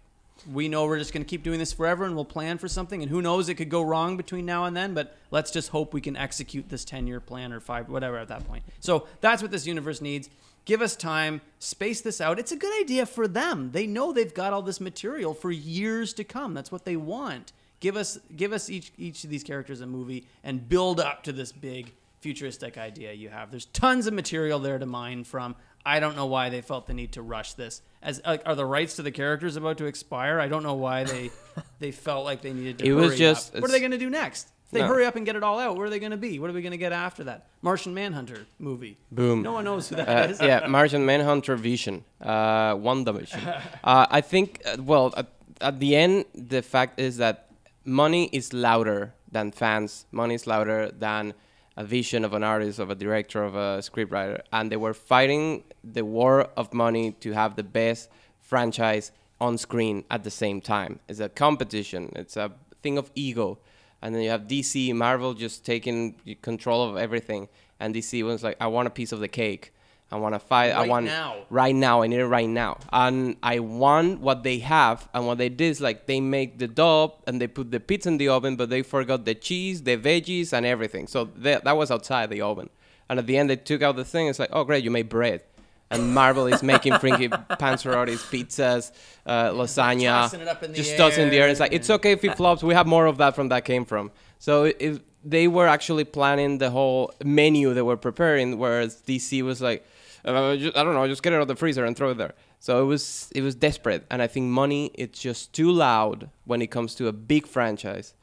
We 0.51 0.67
know 0.67 0.85
we're 0.85 0.99
just 0.99 1.13
going 1.13 1.23
to 1.23 1.29
keep 1.29 1.43
doing 1.43 1.59
this 1.59 1.71
forever 1.71 2.05
and 2.05 2.15
we'll 2.15 2.25
plan 2.25 2.57
for 2.57 2.67
something. 2.67 3.01
And 3.01 3.09
who 3.09 3.21
knows, 3.21 3.49
it 3.49 3.55
could 3.55 3.69
go 3.69 3.81
wrong 3.81 4.17
between 4.17 4.45
now 4.45 4.65
and 4.65 4.75
then, 4.75 4.93
but 4.93 5.15
let's 5.31 5.51
just 5.51 5.69
hope 5.69 5.93
we 5.93 6.01
can 6.01 6.17
execute 6.17 6.69
this 6.69 6.83
10 6.83 7.07
year 7.07 7.19
plan 7.19 7.53
or 7.53 7.59
five, 7.59 7.89
whatever 7.89 8.17
at 8.17 8.27
that 8.27 8.47
point. 8.47 8.63
So 8.79 9.07
that's 9.21 9.41
what 9.41 9.51
this 9.51 9.65
universe 9.65 10.01
needs. 10.01 10.29
Give 10.65 10.81
us 10.81 10.95
time, 10.95 11.41
space 11.59 12.01
this 12.01 12.21
out. 12.21 12.39
It's 12.39 12.51
a 12.51 12.55
good 12.55 12.81
idea 12.81 13.05
for 13.05 13.27
them. 13.27 13.71
They 13.71 13.85
know 13.85 14.13
they've 14.13 14.33
got 14.33 14.53
all 14.53 14.61
this 14.61 14.79
material 14.79 15.33
for 15.33 15.51
years 15.51 16.13
to 16.13 16.23
come. 16.23 16.53
That's 16.53 16.71
what 16.71 16.85
they 16.85 16.95
want. 16.95 17.51
Give 17.81 17.97
us 17.97 18.17
give 18.33 18.53
us 18.53 18.69
each 18.69 18.93
each 18.97 19.25
of 19.25 19.29
these 19.29 19.43
characters 19.43 19.81
a 19.81 19.85
movie 19.85 20.25
and 20.41 20.69
build 20.69 21.01
up 21.01 21.23
to 21.23 21.33
this 21.33 21.51
big 21.51 21.91
futuristic 22.21 22.77
idea 22.77 23.11
you 23.11 23.27
have. 23.27 23.51
There's 23.51 23.65
tons 23.65 24.07
of 24.07 24.13
material 24.13 24.57
there 24.57 24.79
to 24.79 24.85
mine 24.85 25.25
from. 25.25 25.57
I 25.85 25.99
don't 25.99 26.15
know 26.15 26.25
why 26.27 26.49
they 26.49 26.61
felt 26.61 26.87
the 26.87 26.93
need 26.93 27.13
to 27.13 27.21
rush 27.21 27.53
this. 27.53 27.81
As 28.01 28.21
like, 28.25 28.43
are 28.45 28.55
the 28.55 28.65
rights 28.65 28.95
to 28.97 29.01
the 29.01 29.11
characters 29.11 29.55
about 29.55 29.77
to 29.79 29.85
expire? 29.85 30.39
I 30.39 30.47
don't 30.47 30.63
know 30.63 30.75
why 30.75 31.03
they 31.03 31.29
they 31.79 31.91
felt 31.91 32.25
like 32.25 32.41
they 32.41 32.53
needed 32.53 32.79
to. 32.79 32.85
It 32.85 32.93
was 32.93 33.17
just- 33.17 33.55
up. 33.55 33.61
What 33.61 33.69
are 33.69 33.73
they 33.73 33.79
going 33.79 33.91
to 33.91 33.97
do 33.97 34.09
next? 34.09 34.49
If 34.65 34.71
they 34.71 34.79
No. 34.79 34.87
hurry 34.87 35.05
up 35.05 35.15
and 35.15 35.25
get 35.25 35.35
it 35.35 35.43
all 35.43 35.59
out, 35.59 35.75
where 35.77 35.85
are 35.85 35.89
they 35.89 35.99
going 35.99 36.11
to 36.11 36.17
be? 36.17 36.39
What 36.39 36.49
are 36.49 36.53
we 36.53 36.61
going 36.61 36.71
to 36.71 36.77
get 36.77 36.91
after 36.93 37.25
that? 37.25 37.45
Martian 37.61 37.93
Manhunter 37.93 38.45
movie. 38.59 38.97
Boom. 39.11 39.41
No 39.43 39.51
one 39.53 39.65
knows 39.65 39.87
who 39.89 39.97
that 39.97 40.31
is. 40.31 40.41
uh, 40.41 40.45
yeah, 40.45 40.67
Martian 40.67 41.05
Manhunter 41.05 41.55
Vision, 41.55 42.03
uh, 42.21 42.73
WandaVision. 42.75 43.61
Uh, 43.83 44.05
I 44.09 44.21
think, 44.21 44.61
uh, 44.65 44.77
well, 44.81 45.13
at, 45.15 45.27
at 45.61 45.79
the 45.79 45.95
end, 45.95 46.25
the 46.33 46.61
fact 46.61 46.99
is 46.99 47.17
that 47.17 47.49
money 47.85 48.29
is 48.31 48.51
louder 48.53 49.13
than 49.31 49.51
fans. 49.51 50.05
Money 50.11 50.35
is 50.35 50.47
louder 50.47 50.89
than 50.91 51.33
a 51.75 51.83
vision 51.83 52.23
of 52.23 52.33
an 52.33 52.43
artist, 52.43 52.79
of 52.79 52.89
a 52.89 52.95
director, 52.95 53.43
of 53.43 53.55
a 53.55 53.79
scriptwriter. 53.79 54.41
And 54.51 54.71
they 54.71 54.77
were 54.77 54.93
fighting 54.93 55.63
the 55.83 56.05
war 56.05 56.49
of 56.55 56.73
money 56.73 57.13
to 57.21 57.31
have 57.31 57.55
the 57.55 57.63
best 57.63 58.09
franchise 58.39 59.11
on 59.41 59.57
screen 59.57 60.03
at 60.09 60.23
the 60.23 60.31
same 60.31 60.61
time. 60.61 60.99
It's 61.07 61.19
a 61.19 61.29
competition, 61.29 62.11
it's 62.15 62.37
a 62.37 62.51
thing 62.81 62.97
of 62.97 63.11
ego. 63.15 63.59
And 64.01 64.13
then 64.13 64.21
you 64.21 64.29
have 64.29 64.43
DC, 64.43 64.93
Marvel 64.93 65.33
just 65.33 65.65
taking 65.65 66.15
control 66.41 66.89
of 66.89 66.97
everything. 66.97 67.47
And 67.79 67.95
DC 67.95 68.21
was 68.23 68.43
like, 68.43 68.57
I 68.59 68.67
want 68.67 68.87
a 68.87 68.91
piece 68.91 69.13
of 69.13 69.21
the 69.21 69.29
cake. 69.29 69.73
I 70.13 70.17
want 70.17 70.35
to 70.35 70.39
fight. 70.39 70.69
I 70.69 70.87
want 70.87 71.07
now. 71.07 71.37
right 71.49 71.73
now. 71.73 72.03
I 72.03 72.07
need 72.07 72.19
it 72.19 72.27
right 72.27 72.47
now. 72.47 72.77
And 72.91 73.35
I 73.41 73.57
want 73.57 74.19
what 74.19 74.43
they 74.43 74.59
have. 74.59 75.09
And 75.11 75.25
what 75.25 75.39
they 75.39 75.49
did 75.49 75.71
is 75.71 75.81
like 75.81 76.05
they 76.05 76.21
make 76.21 76.59
the 76.59 76.67
dough 76.67 77.15
and 77.25 77.41
they 77.41 77.47
put 77.47 77.71
the 77.71 77.79
pizza 77.79 78.09
in 78.09 78.19
the 78.19 78.27
oven, 78.27 78.55
but 78.55 78.69
they 78.69 78.83
forgot 78.83 79.25
the 79.25 79.33
cheese, 79.33 79.81
the 79.81 79.97
veggies, 79.97 80.53
and 80.53 80.67
everything. 80.67 81.07
So 81.07 81.25
that 81.37 81.63
that 81.63 81.75
was 81.75 81.89
outside 81.89 82.29
the 82.29 82.41
oven. 82.41 82.69
And 83.09 83.17
at 83.17 83.25
the 83.25 83.35
end, 83.37 83.49
they 83.49 83.55
took 83.55 83.81
out 83.81 83.95
the 83.95 84.05
thing. 84.05 84.27
It's 84.27 84.37
like, 84.37 84.51
oh 84.53 84.63
great, 84.63 84.83
you 84.83 84.91
made 84.91 85.09
bread. 85.09 85.41
And 85.89 86.13
Marvel 86.13 86.45
is 86.45 86.61
making 86.61 86.93
Frankie 86.99 87.29
Panzerotti's 87.63 88.21
pizzas, 88.21 88.91
uh, 89.25 89.49
lasagna, 89.49 90.21
Tossing 90.23 90.41
it 90.41 90.47
up 90.47 90.61
in 90.61 90.71
the 90.71 90.77
just 90.77 90.95
tossing 90.95 91.23
in 91.23 91.29
the 91.31 91.39
air. 91.39 91.49
It's 91.49 91.59
like 91.59 91.73
it's 91.73 91.89
okay 91.89 92.11
if 92.11 92.23
it 92.23 92.37
flops. 92.37 92.61
We 92.61 92.75
have 92.75 92.85
more 92.85 93.07
of 93.07 93.17
that 93.17 93.33
from 93.33 93.49
that 93.49 93.65
came 93.65 93.83
from. 93.83 94.11
So 94.37 94.65
it, 94.65 95.01
they 95.23 95.47
were 95.47 95.67
actually 95.67 96.03
planning 96.03 96.57
the 96.57 96.69
whole 96.69 97.13
menu 97.23 97.73
they 97.73 97.81
were 97.81 97.97
preparing, 97.97 98.59
whereas 98.59 99.01
DC 99.07 99.41
was 99.41 99.61
like, 99.61 99.85
uh, 100.25 100.55
ju- 100.55 100.71
I 100.75 100.83
don't 100.83 100.93
know, 100.93 101.07
just 101.07 101.23
get 101.23 101.33
it 101.33 101.37
out 101.37 101.43
of 101.43 101.47
the 101.47 101.55
freezer 101.55 101.85
and 101.85 101.95
throw 101.95 102.11
it 102.11 102.17
there. 102.17 102.33
So 102.59 102.81
it 102.81 102.85
was 102.85 103.29
it 103.35 103.41
was 103.41 103.55
desperate, 103.55 104.05
and 104.09 104.21
I 104.21 104.27
think 104.27 104.47
money 104.47 104.91
it's 104.93 105.19
just 105.19 105.53
too 105.53 105.71
loud 105.71 106.29
when 106.45 106.61
it 106.61 106.67
comes 106.67 106.95
to 106.95 107.07
a 107.07 107.11
big 107.13 107.45
franchise, 107.45 108.13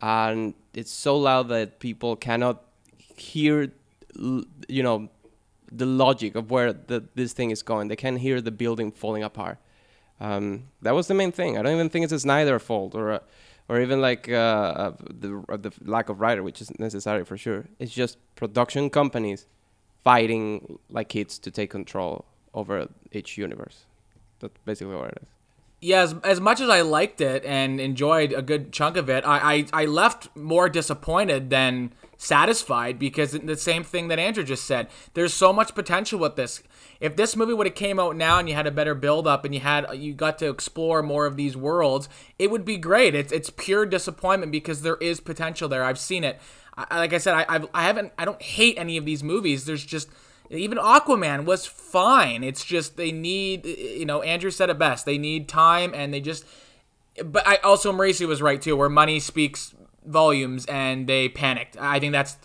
and 0.00 0.54
it's 0.72 0.90
so 0.90 1.16
loud 1.16 1.48
that 1.48 1.80
people 1.80 2.16
cannot 2.16 2.62
hear, 2.96 3.72
you 4.16 4.82
know, 4.82 5.08
the 5.70 5.86
logic 5.86 6.34
of 6.34 6.50
where 6.50 6.72
the, 6.72 7.04
this 7.14 7.32
thing 7.32 7.50
is 7.50 7.62
going. 7.62 7.88
They 7.88 7.96
can't 7.96 8.18
hear 8.18 8.40
the 8.40 8.50
building 8.50 8.90
falling 8.90 9.22
apart. 9.22 9.58
Um, 10.18 10.64
that 10.82 10.94
was 10.94 11.06
the 11.06 11.14
main 11.14 11.32
thing. 11.32 11.58
I 11.58 11.62
don't 11.62 11.74
even 11.74 11.90
think 11.90 12.04
it's 12.04 12.12
a 12.12 12.20
Snyder 12.20 12.58
fault 12.58 12.94
or 12.94 13.10
a, 13.10 13.22
or 13.68 13.80
even 13.80 14.00
like 14.00 14.30
uh, 14.30 14.92
the 15.08 15.44
the 15.58 15.72
lack 15.84 16.08
of 16.08 16.20
writer, 16.20 16.42
which 16.42 16.60
is 16.60 16.76
necessary 16.78 17.24
for 17.24 17.36
sure. 17.36 17.66
It's 17.78 17.92
just 17.92 18.16
production 18.34 18.90
companies 18.90 19.46
fighting 20.04 20.78
like 20.88 21.08
kids 21.08 21.38
to 21.40 21.50
take 21.50 21.70
control 21.70 22.24
over 22.54 22.88
each 23.12 23.38
universe. 23.38 23.84
That's 24.40 24.54
basically 24.64 24.96
what 24.96 25.08
it 25.08 25.18
is. 25.22 25.28
Yeah, 25.82 26.02
as, 26.02 26.14
as 26.24 26.40
much 26.40 26.60
as 26.60 26.68
I 26.68 26.82
liked 26.82 27.22
it 27.22 27.42
and 27.44 27.80
enjoyed 27.80 28.32
a 28.32 28.42
good 28.42 28.70
chunk 28.70 28.98
of 28.98 29.08
it, 29.08 29.24
I, 29.24 29.66
I, 29.72 29.82
I 29.82 29.84
left 29.86 30.34
more 30.36 30.68
disappointed 30.68 31.48
than 31.48 31.94
satisfied 32.18 32.98
because 32.98 33.32
the 33.32 33.56
same 33.56 33.82
thing 33.82 34.08
that 34.08 34.18
Andrew 34.18 34.44
just 34.44 34.64
said. 34.64 34.88
There's 35.14 35.32
so 35.32 35.54
much 35.54 35.74
potential 35.74 36.18
with 36.18 36.36
this. 36.36 36.62
If 37.00 37.16
this 37.16 37.34
movie 37.34 37.54
would 37.54 37.66
have 37.66 37.74
came 37.74 37.98
out 37.98 38.14
now 38.14 38.38
and 38.38 38.46
you 38.46 38.54
had 38.54 38.66
a 38.66 38.70
better 38.70 38.94
build 38.94 39.26
up 39.26 39.46
and 39.46 39.54
you 39.54 39.60
had 39.60 39.86
you 39.94 40.12
got 40.12 40.38
to 40.40 40.50
explore 40.50 41.02
more 41.02 41.24
of 41.24 41.36
these 41.36 41.56
worlds, 41.56 42.10
it 42.38 42.50
would 42.50 42.66
be 42.66 42.76
great. 42.76 43.14
It's 43.14 43.32
it's 43.32 43.48
pure 43.48 43.86
disappointment 43.86 44.52
because 44.52 44.82
there 44.82 44.98
is 44.98 45.18
potential 45.18 45.66
there. 45.66 45.82
I've 45.82 45.98
seen 45.98 46.24
it. 46.24 46.38
I, 46.76 46.98
like 46.98 47.12
I 47.12 47.18
said, 47.18 47.34
I 47.34 47.46
I've, 47.48 47.68
I 47.74 47.82
haven't 47.82 48.12
I 48.18 48.24
don't 48.24 48.40
hate 48.40 48.78
any 48.78 48.96
of 48.96 49.04
these 49.04 49.22
movies. 49.22 49.64
There's 49.64 49.84
just 49.84 50.08
even 50.50 50.78
Aquaman 50.78 51.44
was 51.44 51.66
fine. 51.66 52.42
It's 52.42 52.64
just 52.64 52.96
they 52.96 53.12
need, 53.12 53.64
you 53.66 54.04
know, 54.04 54.22
Andrew 54.22 54.50
said 54.50 54.68
it 54.68 54.78
best. 54.78 55.06
They 55.06 55.18
need 55.18 55.48
time, 55.48 55.92
and 55.94 56.12
they 56.12 56.20
just. 56.20 56.44
But 57.24 57.46
I 57.46 57.56
also 57.56 57.92
Mauricio 57.92 58.26
was 58.26 58.40
right 58.40 58.60
too, 58.60 58.76
where 58.76 58.88
money 58.88 59.20
speaks 59.20 59.74
volumes 60.04 60.64
and 60.66 61.06
they 61.06 61.28
panicked. 61.28 61.76
I 61.78 61.98
think 62.00 62.12
that's 62.12 62.36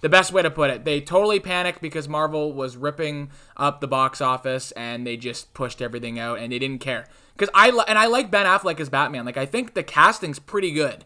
the 0.00 0.08
best 0.08 0.32
way 0.32 0.42
to 0.42 0.50
put 0.50 0.70
it. 0.70 0.84
They 0.84 1.00
totally 1.00 1.40
panicked 1.40 1.80
because 1.80 2.08
Marvel 2.08 2.52
was 2.52 2.76
ripping 2.76 3.30
up 3.56 3.80
the 3.80 3.88
box 3.88 4.20
office 4.20 4.72
and 4.72 5.06
they 5.06 5.16
just 5.16 5.52
pushed 5.54 5.82
everything 5.82 6.18
out 6.18 6.38
and 6.38 6.52
they 6.52 6.58
didn't 6.58 6.80
care. 6.80 7.06
Because 7.36 7.50
I 7.54 7.68
and 7.88 7.98
I 7.98 8.06
like 8.06 8.30
Ben 8.30 8.46
Affleck 8.46 8.80
as 8.80 8.88
Batman. 8.88 9.24
Like 9.24 9.36
I 9.36 9.46
think 9.46 9.74
the 9.74 9.82
casting's 9.82 10.38
pretty 10.38 10.72
good, 10.72 11.04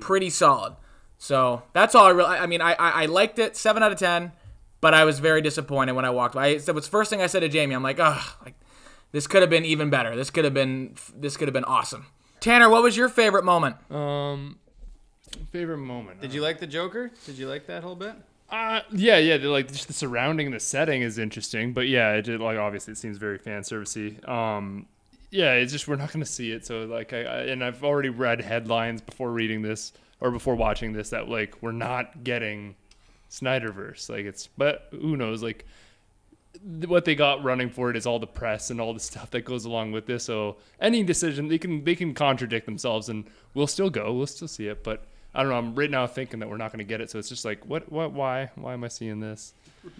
pretty 0.00 0.30
solid. 0.30 0.76
So 1.18 1.62
that's 1.72 1.94
all 1.94 2.06
I 2.06 2.10
really. 2.10 2.36
I 2.36 2.46
mean, 2.46 2.60
I 2.60 2.72
I, 2.74 3.02
I 3.02 3.06
liked 3.06 3.38
it, 3.38 3.56
seven 3.56 3.82
out 3.82 3.92
of 3.92 3.98
ten, 3.98 4.32
but 4.80 4.94
I 4.94 5.04
was 5.04 5.18
very 5.18 5.42
disappointed 5.42 5.92
when 5.92 6.04
I 6.04 6.10
walked. 6.10 6.34
by. 6.34 6.46
I 6.46 6.58
that 6.58 6.74
was 6.74 6.86
first 6.88 7.10
thing 7.10 7.20
I 7.20 7.26
said 7.26 7.40
to 7.40 7.48
Jamie. 7.48 7.74
I'm 7.74 7.82
like, 7.82 7.98
oh, 8.00 8.36
like 8.44 8.54
this 9.12 9.26
could 9.26 9.40
have 9.42 9.50
been 9.50 9.64
even 9.64 9.90
better. 9.90 10.14
This 10.16 10.30
could 10.30 10.44
have 10.44 10.54
been 10.54 10.94
this 11.16 11.36
could 11.36 11.48
have 11.48 11.52
been 11.54 11.64
awesome. 11.64 12.06
Tanner, 12.40 12.68
what 12.68 12.82
was 12.84 12.96
your 12.96 13.08
favorite 13.08 13.44
moment? 13.44 13.76
Um, 13.90 14.58
favorite 15.50 15.78
moment. 15.78 16.20
Did 16.20 16.32
you 16.32 16.40
like 16.40 16.60
the 16.60 16.66
Joker? 16.66 17.10
Did 17.26 17.36
you 17.36 17.48
like 17.48 17.66
that 17.66 17.82
whole 17.82 17.96
bit? 17.96 18.14
Uh, 18.50 18.80
yeah, 18.92 19.18
yeah. 19.18 19.36
the- 19.36 19.48
Like 19.48 19.68
just 19.72 19.88
the 19.88 19.92
surrounding 19.92 20.50
the 20.52 20.60
setting 20.60 21.02
is 21.02 21.18
interesting, 21.18 21.72
but 21.72 21.88
yeah, 21.88 22.12
it 22.12 22.22
did. 22.22 22.40
Like 22.40 22.58
obviously, 22.58 22.92
it 22.92 22.98
seems 22.98 23.18
very 23.18 23.38
fan 23.38 23.62
servicey. 23.62 24.26
Um, 24.28 24.86
yeah, 25.30 25.52
it's 25.54 25.72
just 25.72 25.86
we're 25.88 25.96
not 25.96 26.12
going 26.12 26.24
to 26.24 26.30
see 26.30 26.52
it. 26.52 26.64
So 26.64 26.84
like, 26.84 27.12
I, 27.12 27.22
I 27.24 27.38
and 27.46 27.62
I've 27.62 27.82
already 27.84 28.08
read 28.08 28.40
headlines 28.40 29.00
before 29.02 29.30
reading 29.32 29.60
this 29.62 29.92
or 30.20 30.30
before 30.30 30.54
watching 30.54 30.92
this 30.92 31.10
that 31.10 31.28
like 31.28 31.54
we're 31.62 31.72
not 31.72 32.24
getting 32.24 32.76
Snyderverse. 33.30 34.08
Like 34.08 34.24
it's, 34.24 34.48
but 34.56 34.88
who 34.90 35.16
knows? 35.16 35.42
Like 35.42 35.66
th- 36.54 36.88
what 36.88 37.04
they 37.04 37.14
got 37.14 37.44
running 37.44 37.70
for 37.70 37.90
it 37.90 37.96
is 37.96 38.06
all 38.06 38.18
the 38.18 38.26
press 38.26 38.70
and 38.70 38.80
all 38.80 38.94
the 38.94 39.00
stuff 39.00 39.30
that 39.30 39.42
goes 39.42 39.64
along 39.64 39.92
with 39.92 40.06
this. 40.06 40.24
So 40.24 40.56
any 40.80 41.02
decision 41.02 41.48
they 41.48 41.58
can 41.58 41.84
they 41.84 41.94
can 41.94 42.14
contradict 42.14 42.66
themselves, 42.66 43.08
and 43.08 43.24
we'll 43.54 43.66
still 43.66 43.90
go, 43.90 44.12
we'll 44.12 44.26
still 44.26 44.48
see 44.48 44.68
it. 44.68 44.82
But 44.82 45.04
I 45.34 45.42
don't 45.42 45.50
know. 45.50 45.58
I'm 45.58 45.74
right 45.74 45.90
now 45.90 46.06
thinking 46.06 46.40
that 46.40 46.48
we're 46.48 46.56
not 46.56 46.72
going 46.72 46.78
to 46.78 46.84
get 46.84 47.00
it. 47.00 47.10
So 47.10 47.18
it's 47.18 47.28
just 47.28 47.44
like, 47.44 47.64
what, 47.66 47.92
what, 47.92 48.12
why, 48.12 48.50
why 48.54 48.72
am 48.72 48.82
I 48.82 48.88
seeing 48.88 49.20
this? 49.20 49.52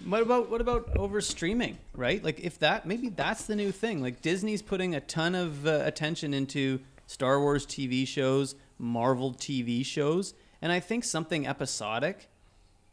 What 0.05 0.23
about 0.23 0.51
what 0.51 0.61
about 0.61 0.97
over 0.97 1.21
streaming, 1.21 1.79
right? 1.95 2.23
Like 2.23 2.41
if 2.41 2.59
that 2.59 2.87
maybe 2.87 3.11
that's 3.11 3.45
the 3.45 3.55
new 3.55 3.71
thing. 3.71 4.03
Like 4.03 4.21
Disney's 4.21 4.61
putting 4.61 4.95
a 4.95 5.01
ton 5.01 5.35
of 5.35 5.67
uh, 5.67 5.83
attention 5.85 6.35
into 6.35 6.81
Star 7.07 7.41
Wars 7.41 7.65
TV 7.65 8.07
shows, 8.07 8.55
Marvel 8.79 9.33
TV 9.33 9.85
shows, 9.85 10.35
and 10.63 10.73
I 10.73 10.81
think 10.81 11.05
something 11.05 11.47
episodic 11.47 12.29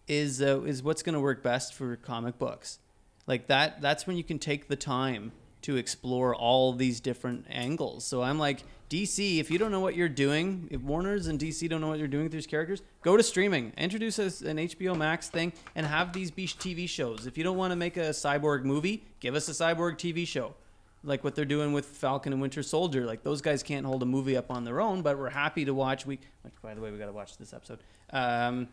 is 0.07 0.41
uh, 0.41 0.61
is 0.61 0.83
what's 0.83 1.03
going 1.03 1.13
to 1.13 1.19
work 1.19 1.43
best 1.43 1.73
for 1.73 1.95
comic 1.95 2.37
books. 2.37 2.79
Like 3.27 3.47
that 3.47 3.81
that's 3.81 4.05
when 4.05 4.17
you 4.17 4.23
can 4.23 4.39
take 4.39 4.67
the 4.67 4.75
time 4.75 5.31
to 5.63 5.77
explore 5.77 6.35
all 6.35 6.73
these 6.73 6.99
different 6.99 7.45
angles. 7.49 8.05
So 8.05 8.21
I'm 8.21 8.37
like 8.37 8.63
DC, 8.91 9.39
if 9.39 9.49
you 9.49 9.57
don't 9.57 9.71
know 9.71 9.79
what 9.79 9.95
you're 9.95 10.07
doing, 10.07 10.67
if 10.69 10.79
Warner's 10.81 11.25
and 11.25 11.39
DC 11.39 11.67
don't 11.67 11.81
know 11.81 11.87
what 11.87 11.97
you're 11.97 12.07
doing 12.07 12.25
with 12.25 12.31
these 12.31 12.45
characters, 12.45 12.83
go 13.01 13.17
to 13.17 13.23
streaming. 13.23 13.73
Introduce 13.75 14.19
us 14.19 14.41
an 14.41 14.57
HBO 14.57 14.95
Max 14.95 15.27
thing 15.27 15.53
and 15.73 15.87
have 15.87 16.13
these 16.13 16.29
be 16.29 16.45
TV 16.45 16.87
shows. 16.87 17.25
If 17.25 17.35
you 17.35 17.43
don't 17.43 17.57
want 17.57 17.71
to 17.71 17.75
make 17.75 17.97
a 17.97 18.11
cyborg 18.11 18.63
movie, 18.63 19.05
give 19.19 19.33
us 19.33 19.49
a 19.49 19.53
cyborg 19.53 19.97
TV 19.97 20.27
show. 20.27 20.53
Like 21.05 21.23
what 21.23 21.35
they're 21.35 21.45
doing 21.45 21.71
with 21.71 21.85
Falcon 21.85 22.33
and 22.33 22.41
Winter 22.41 22.63
Soldier. 22.63 23.05
Like 23.05 23.23
those 23.23 23.41
guys 23.41 23.63
can't 23.63 23.85
hold 23.85 24.01
a 24.03 24.05
movie 24.05 24.35
up 24.35 24.51
on 24.51 24.63
their 24.63 24.81
own, 24.81 25.01
but 25.01 25.17
we're 25.17 25.29
happy 25.29 25.65
to 25.65 25.73
watch. 25.73 26.05
We, 26.05 26.19
which, 26.41 26.53
by 26.61 26.73
the 26.73 26.81
way, 26.81 26.91
we 26.91 26.97
got 26.97 27.05
to 27.05 27.11
watch 27.11 27.37
this 27.37 27.53
episode. 27.53 27.79
Um, 28.11 28.69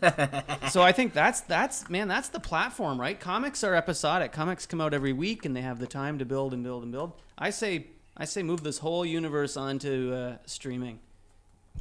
so 0.70 0.82
I 0.82 0.92
think 0.92 1.12
that's 1.12 1.40
that's 1.42 1.88
man, 1.90 2.08
that's 2.08 2.28
the 2.28 2.40
platform, 2.40 3.00
right? 3.00 3.18
Comics 3.18 3.64
are 3.64 3.74
episodic. 3.74 4.32
Comics 4.32 4.66
come 4.66 4.80
out 4.80 4.94
every 4.94 5.12
week, 5.12 5.44
and 5.44 5.54
they 5.56 5.62
have 5.62 5.78
the 5.78 5.86
time 5.86 6.18
to 6.18 6.24
build 6.24 6.54
and 6.54 6.62
build 6.62 6.82
and 6.82 6.92
build. 6.92 7.12
I 7.36 7.50
say, 7.50 7.88
I 8.16 8.24
say, 8.24 8.42
move 8.42 8.62
this 8.62 8.78
whole 8.78 9.04
universe 9.04 9.56
onto 9.56 10.14
uh, 10.14 10.36
streaming. 10.46 11.00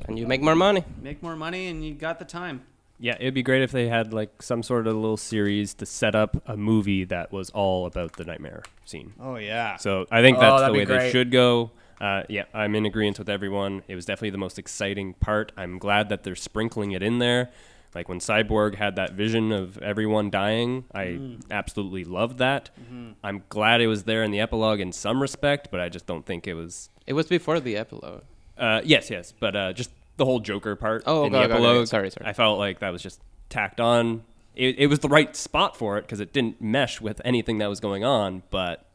And 0.07 0.19
you 0.19 0.27
make 0.27 0.41
more 0.41 0.55
money. 0.55 0.83
Make 1.01 1.23
more 1.23 1.35
money, 1.35 1.67
and 1.67 1.85
you 1.85 1.93
got 1.93 2.19
the 2.19 2.25
time. 2.25 2.63
Yeah, 2.99 3.15
it'd 3.19 3.33
be 3.33 3.43
great 3.43 3.61
if 3.61 3.71
they 3.71 3.87
had 3.87 4.13
like 4.13 4.41
some 4.41 4.63
sort 4.63 4.87
of 4.87 4.95
little 4.95 5.17
series 5.17 5.73
to 5.75 5.85
set 5.85 6.15
up 6.15 6.41
a 6.47 6.55
movie 6.55 7.03
that 7.05 7.31
was 7.31 7.49
all 7.49 7.85
about 7.85 8.13
the 8.13 8.23
nightmare 8.23 8.63
scene. 8.85 9.13
Oh 9.19 9.35
yeah. 9.35 9.75
So 9.77 10.05
I 10.11 10.21
think 10.21 10.37
Oh, 10.37 10.41
that's 10.41 10.63
the 10.67 10.73
way 10.73 10.85
they 10.85 11.11
should 11.11 11.31
go. 11.31 11.71
Uh, 11.99 12.23
yeah, 12.29 12.43
I'm 12.53 12.75
in 12.75 12.85
agreement 12.85 13.19
with 13.19 13.29
everyone. 13.29 13.83
It 13.87 13.95
was 13.95 14.05
definitely 14.05 14.31
the 14.31 14.37
most 14.37 14.59
exciting 14.59 15.13
part. 15.13 15.51
I'm 15.57 15.77
glad 15.77 16.09
that 16.09 16.23
they're 16.23 16.35
sprinkling 16.35 16.91
it 16.91 17.01
in 17.03 17.19
there. 17.19 17.49
Like 17.93 18.09
when 18.09 18.19
Cyborg 18.19 18.75
had 18.75 18.97
that 18.97 19.13
vision 19.13 19.53
of 19.53 19.77
everyone 19.77 20.29
dying, 20.29 20.83
I 20.93 21.03
Mm. 21.05 21.41
absolutely 21.49 22.03
loved 22.03 22.37
that. 22.39 22.69
Mm-hmm. 22.81 23.11
I'm 23.23 23.43
glad 23.47 23.79
it 23.79 23.87
was 23.87 24.03
there 24.03 24.23
in 24.23 24.31
the 24.31 24.41
epilogue 24.41 24.81
in 24.81 24.91
some 24.91 25.21
respect, 25.21 25.69
but 25.71 25.79
I 25.79 25.87
just 25.87 26.05
don't 26.05 26.25
think 26.25 26.47
it 26.47 26.53
was. 26.55 26.89
It 27.07 27.13
was 27.13 27.27
before 27.27 27.59
the 27.61 27.77
epilogue. 27.77 28.23
Uh, 28.57 28.81
yes, 28.83 29.09
yes, 29.09 29.33
but 29.39 29.55
uh, 29.55 29.71
just 29.71 29.91
the 30.17 30.25
whole 30.25 30.39
Joker 30.39 30.75
part 30.75 31.03
Oh, 31.05 31.25
in 31.25 31.27
okay, 31.27 31.31
the 31.31 31.37
okay, 31.37 31.45
okay. 31.45 31.53
epilogue. 31.65 31.87
Sorry, 31.87 32.09
sorry. 32.09 32.29
I 32.29 32.33
felt 32.33 32.57
like 32.59 32.79
that 32.79 32.91
was 32.91 33.01
just 33.01 33.21
tacked 33.49 33.79
on. 33.81 34.23
It, 34.55 34.79
it 34.79 34.87
was 34.87 34.99
the 34.99 35.09
right 35.09 35.35
spot 35.35 35.75
for 35.75 35.97
it 35.97 36.03
because 36.03 36.19
it 36.19 36.31
didn't 36.31 36.61
mesh 36.61 37.01
with 37.01 37.21
anything 37.25 37.57
that 37.57 37.67
was 37.67 37.79
going 37.81 38.03
on, 38.05 38.43
but 38.49 38.85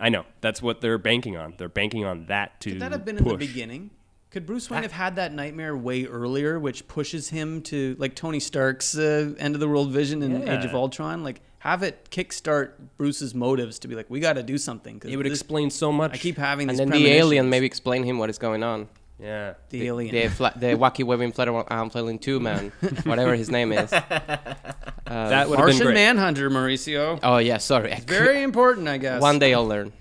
I 0.00 0.08
know 0.08 0.24
that's 0.40 0.62
what 0.62 0.80
they're 0.80 0.98
banking 0.98 1.36
on. 1.36 1.54
They're 1.58 1.68
banking 1.68 2.04
on 2.04 2.26
that 2.26 2.60
to 2.62 2.70
Could 2.72 2.80
that 2.80 2.92
have 2.92 3.04
been 3.04 3.16
push. 3.18 3.32
in 3.34 3.38
the 3.38 3.46
beginning? 3.46 3.90
Could 4.30 4.46
Bruce 4.46 4.68
Wayne 4.68 4.82
have 4.82 4.90
had 4.92 5.14
that 5.16 5.32
nightmare 5.32 5.76
way 5.76 6.06
earlier, 6.06 6.58
which 6.58 6.88
pushes 6.88 7.28
him 7.28 7.62
to 7.64 7.94
like 8.00 8.16
Tony 8.16 8.40
Stark's 8.40 8.96
uh, 8.98 9.32
end 9.38 9.54
of 9.54 9.60
the 9.60 9.68
world 9.68 9.92
vision 9.92 10.22
in 10.22 10.48
Age 10.48 10.64
of 10.64 10.72
Yeah. 10.72 10.76
Ultron? 10.78 11.22
Like 11.22 11.40
have 11.60 11.82
it 11.84 12.08
kickstart 12.10 12.72
Bruce's 12.98 13.32
motives 13.34 13.78
to 13.80 13.88
be 13.88 13.94
like, 13.94 14.10
we 14.10 14.18
got 14.20 14.32
to 14.32 14.42
do 14.42 14.58
something. 14.58 14.98
'cause 14.98 15.10
It 15.12 15.16
would 15.16 15.26
this- 15.26 15.34
explain 15.40 15.70
so 15.70 15.92
much. 15.92 16.14
I 16.14 16.16
keep 16.16 16.36
having 16.36 16.68
And 16.68 16.76
then 16.78 16.90
the 16.90 17.06
alien 17.08 17.48
maybe 17.48 17.64
explain 17.66 18.02
him 18.02 18.18
what 18.18 18.28
is 18.28 18.38
going 18.38 18.62
on. 18.64 18.88
Yeah. 19.18 19.54
the, 19.70 19.86
alien. 19.86 20.14
The, 20.14 20.28
fla- 20.28 20.54
the 20.56 20.66
wacky 20.68 21.04
webbing 21.04 21.32
flutter 21.32 21.54
arm 21.72 21.90
flailing 21.90 22.18
two 22.18 22.40
man, 22.40 22.72
whatever 23.04 23.34
his 23.34 23.50
name 23.50 23.72
is. 23.72 23.90
that 25.04 25.48
would 25.48 25.58
have 25.58 25.68
been 25.68 25.78
Martian. 25.78 25.94
Manhunter, 25.94 26.50
Mauricio. 26.50 27.18
Oh 27.22 27.38
yeah, 27.38 27.58
sorry. 27.58 27.92
I 27.92 28.00
Very 28.00 28.42
important, 28.42 28.88
I 28.88 28.98
guess. 28.98 29.20
One 29.20 29.38
day 29.38 29.54
I'll 29.54 29.66
learn. 29.66 29.92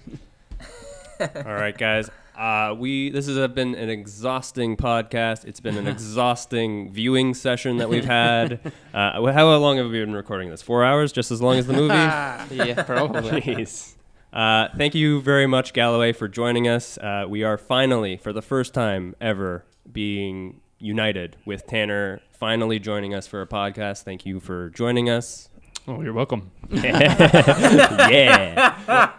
All 1.19 1.53
right, 1.53 1.77
guys. 1.77 2.09
Uh, 2.37 2.73
we 2.77 3.11
this 3.11 3.27
has 3.27 3.47
been 3.49 3.75
an 3.75 3.89
exhausting 3.89 4.75
podcast. 4.75 5.45
It's 5.45 5.59
been 5.59 5.77
an 5.77 5.87
exhausting 5.87 6.91
viewing 6.91 7.35
session 7.35 7.77
that 7.77 7.89
we've 7.89 8.05
had. 8.05 8.59
Uh, 8.93 9.31
how 9.31 9.55
long 9.57 9.77
have 9.77 9.91
we 9.91 9.99
been 9.99 10.15
recording 10.15 10.49
this? 10.49 10.61
Four 10.61 10.83
hours, 10.83 11.11
just 11.11 11.31
as 11.31 11.41
long 11.41 11.57
as 11.57 11.67
the 11.67 11.73
movie. 11.73 11.93
Yeah, 11.93 12.83
probably. 12.83 13.41
Jeez. 13.41 13.92
Uh, 14.33 14.67
thank 14.75 14.95
you 14.95 15.21
very 15.21 15.45
much, 15.45 15.73
Galloway, 15.73 16.11
for 16.11 16.27
joining 16.27 16.67
us. 16.67 16.97
Uh, 16.97 17.25
we 17.29 17.43
are 17.43 17.57
finally, 17.57 18.17
for 18.17 18.33
the 18.33 18.41
first 18.41 18.73
time 18.73 19.15
ever, 19.21 19.63
being 19.91 20.59
united 20.79 21.37
with 21.45 21.67
Tanner 21.67 22.19
finally 22.31 22.79
joining 22.79 23.13
us 23.13 23.27
for 23.27 23.41
a 23.41 23.47
podcast. 23.47 24.03
Thank 24.03 24.25
you 24.25 24.39
for 24.39 24.69
joining 24.71 25.09
us. 25.09 25.49
Oh, 25.87 26.01
you're 26.01 26.13
welcome. 26.13 26.49
yeah. 26.71 27.15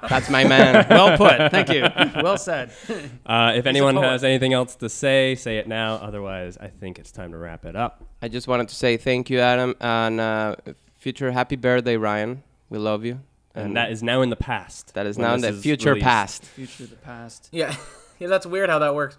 That's 0.09 0.29
my 0.31 0.45
man. 0.45 0.87
well 0.91 1.17
put. 1.17 1.51
Thank 1.51 1.69
you. 1.71 1.87
Well 2.23 2.37
said. 2.39 2.73
Uh, 3.27 3.53
if 3.57 3.65
anyone 3.65 3.97
has 3.97 4.23
anything 4.23 4.53
else 4.53 4.77
to 4.77 4.89
say, 4.91 5.35
say 5.35 5.57
it 5.57 5.67
now. 5.67 5.95
Otherwise, 5.95 6.59
I 6.59 6.69
think 6.69 6.99
it's 6.99 7.11
time 7.11 7.33
to 7.33 7.39
wrap 7.39 7.65
it 7.65 7.75
up. 7.75 8.05
I 8.21 8.29
just 8.29 8.47
wanted 8.47 8.69
to 8.69 8.75
say 8.75 8.99
thank 8.99 9.31
you, 9.31 9.41
Adam, 9.41 9.75
and 9.81 10.21
uh, 10.21 10.57
future 10.99 11.33
happy 11.33 11.57
birthday, 11.57 11.97
Ryan. 11.97 12.43
We 12.69 12.77
love 12.77 13.03
you. 13.07 13.21
And 13.55 13.77
that 13.77 13.93
is 13.93 14.03
now 14.03 14.23
in 14.23 14.31
the 14.31 14.37
past. 14.37 14.95
that 14.95 15.07
is 15.07 15.17
now 15.17 15.35
in 15.35 15.41
the 15.41 15.53
future 15.53 15.91
released. 15.91 16.05
past. 16.05 16.45
Future, 16.45 16.87
the 16.87 16.97
past. 16.97 17.49
Yeah, 17.53 17.75
yeah, 18.19 18.29
that's 18.29 18.47
weird 18.47 18.69
how 18.69 18.81
that 18.81 18.95
works. 18.95 19.17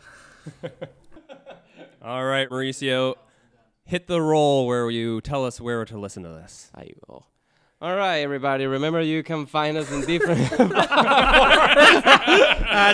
All 2.02 2.26
right, 2.26 2.50
Mauricio, 2.50 3.16
hit 3.86 4.08
the 4.08 4.22
roll 4.22 4.68
where 4.68 4.90
you 4.90 5.22
tell 5.22 5.46
us 5.46 5.62
where 5.62 5.86
to 5.86 5.98
listen 5.98 6.24
to 6.24 6.30
this. 6.30 6.70
I 6.76 6.92
will. 7.08 7.28
All 7.82 7.94
right, 7.94 8.20
everybody. 8.20 8.66
Remember, 8.68 9.02
you 9.02 9.22
can 9.22 9.46
find 9.46 9.76
us 9.76 9.92
in 9.92 10.00
different. 10.06 10.50
Uh, 10.58 10.94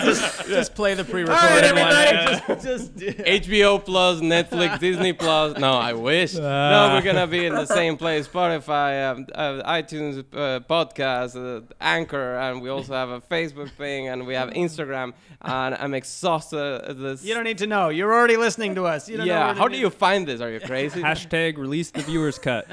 just, 0.04 0.48
just 0.48 0.74
play 0.74 0.94
the 0.94 1.04
pre-recorded 1.04 1.72
one. 1.76 2.60
Just, 2.60 2.96
just, 2.96 2.96
HBO 2.96 3.82
Plus, 3.84 4.20
Netflix, 4.20 4.80
Disney 4.80 5.12
Plus. 5.12 5.56
No, 5.56 5.74
I 5.74 5.92
wish. 5.92 6.34
no, 6.34 6.94
we're 6.94 7.02
gonna 7.02 7.28
be 7.28 7.46
in 7.46 7.54
the 7.54 7.64
same 7.64 7.96
place: 7.96 8.26
Spotify, 8.26 9.08
um, 9.08 9.24
uh, 9.32 9.62
iTunes, 9.70 10.24
uh, 10.32 10.58
podcast, 10.68 11.36
uh, 11.36 11.60
Anchor, 11.80 12.34
and 12.38 12.60
we 12.60 12.68
also 12.68 12.92
have 12.92 13.10
a 13.10 13.20
Facebook 13.20 13.70
thing, 13.70 14.08
and 14.08 14.26
we 14.26 14.34
have 14.34 14.50
Instagram. 14.50 15.12
And 15.44 15.76
I'm 15.76 15.94
exhausted. 15.94 16.82
at 16.88 16.98
This. 17.00 17.24
you 17.24 17.34
don't 17.34 17.44
need 17.44 17.58
to 17.58 17.66
know. 17.66 17.88
You're 17.88 18.12
already 18.12 18.36
listening 18.36 18.74
to 18.76 18.86
us. 18.86 19.08
You 19.08 19.16
don't 19.18 19.26
yeah. 19.26 19.46
where 19.46 19.54
How 19.54 19.68
do 19.68 19.76
you 19.76 19.90
find 19.90 20.26
this? 20.26 20.40
Are 20.40 20.50
you 20.50 20.60
crazy? 20.60 21.02
Hashtag 21.02 21.56
release 21.56 21.90
the 21.90 22.02
viewer's 22.02 22.38
cut. 22.38 22.66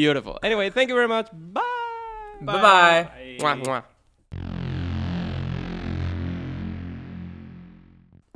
Beautiful. 0.00 0.38
Anyway, 0.42 0.70
thank 0.70 0.88
you 0.88 0.94
very 0.94 1.08
much. 1.08 1.28
Bye. 1.30 1.60
Bye 2.40 2.62
bye. 2.62 3.10
Mwah, 3.38 3.62
mwah. 3.62 3.84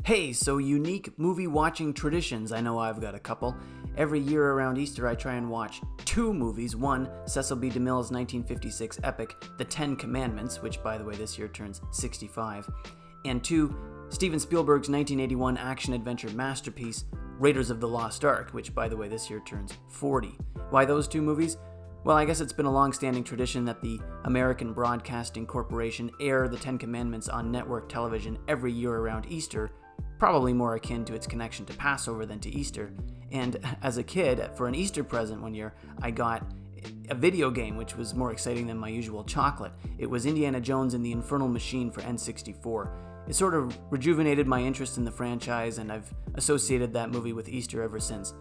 Hey, 0.05 0.35
so 0.35 0.59
unique 0.59 1.19
movie 1.19 1.47
watching 1.47 1.95
traditions. 1.95 2.53
I 2.53 2.61
know 2.61 2.79
I've 2.79 3.01
got 3.01 3.15
a 3.15 3.19
couple. 3.19 3.57
Every 3.97 4.21
year 4.21 4.51
around 4.51 4.77
Easter, 4.77 5.09
I 5.09 5.15
try 5.15 5.37
and 5.37 5.49
watch 5.49 5.81
two 6.05 6.35
movies. 6.35 6.77
One, 6.77 7.09
Cecil 7.25 7.57
B. 7.57 7.71
DeMille's 7.71 8.11
1956 8.13 9.01
epic, 9.03 9.35
The 9.57 9.65
Ten 9.65 9.97
Commandments, 9.97 10.61
which, 10.61 10.83
by 10.83 10.99
the 10.99 11.05
way, 11.05 11.15
this 11.15 11.39
year 11.39 11.49
turns 11.49 11.81
65. 11.93 12.69
And 13.25 13.43
two, 13.43 13.75
Steven 14.11 14.39
Spielberg's 14.39 14.89
1981 14.89 15.57
action 15.57 15.95
adventure 15.95 16.31
masterpiece, 16.31 17.05
Raiders 17.39 17.71
of 17.71 17.81
the 17.81 17.89
Lost 17.89 18.25
Ark, 18.25 18.51
which, 18.53 18.75
by 18.75 18.89
the 18.89 18.97
way, 18.97 19.09
this 19.09 19.29
year 19.29 19.41
turns 19.41 19.73
40. 19.89 20.39
Why 20.71 20.85
those 20.85 21.09
two 21.09 21.23
movies? 21.23 21.57
Well, 22.05 22.17
I 22.17 22.27
guess 22.27 22.41
it's 22.41 22.53
been 22.53 22.67
a 22.67 22.73
long 22.73 22.93
standing 22.93 23.25
tradition 23.25 23.65
that 23.65 23.81
the 23.81 23.99
American 24.25 24.75
Broadcasting 24.75 25.47
Corporation 25.47 26.11
air 26.21 26.49
the 26.49 26.59
Ten 26.59 26.77
Commandments 26.77 27.31
on 27.31 27.51
network 27.51 27.89
television 27.89 28.39
every 28.47 28.73
year 28.73 28.95
around 28.95 29.27
Easter, 29.31 29.71
probably 30.19 30.53
more 30.53 30.75
akin 30.75 31.05
to 31.07 31.15
its 31.15 31.27
connection 31.27 31.65
to 31.65 31.73
Passover 31.75 32.27
than 32.27 32.41
to 32.41 32.55
Easter. 32.55 32.93
And 33.33 33.59
as 33.83 33.97
a 33.97 34.03
kid, 34.03 34.51
for 34.55 34.69
an 34.69 34.75
Easter 34.75 35.03
present 35.03 35.41
one 35.41 35.55
year, 35.55 35.75
I 36.03 36.11
got 36.11 36.47
a 37.09 37.15
video 37.15 37.51
game 37.51 37.77
which 37.77 37.97
was 37.97 38.15
more 38.15 38.33
exciting 38.33 38.67
than 38.67 38.77
my 38.77 38.89
usual 38.89 39.25
chocolate. 39.25 39.73
It 39.97 40.09
was 40.09 40.27
Indiana 40.27 40.61
Jones 40.61 40.93
and 40.95 41.05
the 41.05 41.13
Infernal 41.13 41.49
Machine 41.49 41.91
for 41.91 42.03
N64. 42.03 43.14
It 43.27 43.35
sort 43.35 43.55
of 43.55 43.79
rejuvenated 43.91 44.47
my 44.47 44.61
interest 44.61 44.99
in 44.99 45.05
the 45.05 45.11
franchise, 45.11 45.79
and 45.79 45.91
I've 45.91 46.13
associated 46.35 46.93
that 46.93 47.11
movie 47.11 47.33
with 47.33 47.49
Easter 47.49 47.83
ever 47.83 47.99
since. 47.99 48.35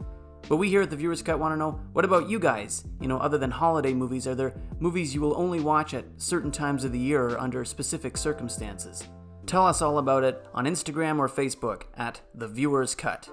But 0.50 0.58
we 0.58 0.68
here 0.68 0.82
at 0.82 0.90
the 0.90 0.98
Viewers 0.98 1.22
Cut 1.22 1.40
want 1.40 1.54
to 1.54 1.58
know 1.58 1.80
what 1.94 2.04
about 2.04 2.30
you 2.30 2.38
guys? 2.38 2.84
You 3.00 3.08
know, 3.08 3.18
other 3.18 3.38
than 3.38 3.50
holiday 3.50 3.94
movies, 3.94 4.28
are 4.28 4.36
there 4.36 4.54
movies 4.80 5.16
you 5.16 5.22
will 5.22 5.38
only 5.38 5.62
watch 5.62 5.94
at 5.94 6.06
certain 6.18 6.52
times 6.52 6.84
of 6.84 6.92
the 6.92 7.00
year 7.00 7.30
or 7.30 7.40
under 7.40 7.64
specific 7.64 8.18
circumstances? 8.18 9.08
Tell 9.46 9.66
us 9.66 9.82
all 9.82 10.00
about 10.00 10.24
it 10.24 10.46
on 10.54 10.66
Instagram 10.66 11.20
or 11.20 11.30
Facebook 11.30 11.84
at 11.96 12.22
The 12.36 12.48
Viewers 12.48 12.94
Cut. 12.94 13.30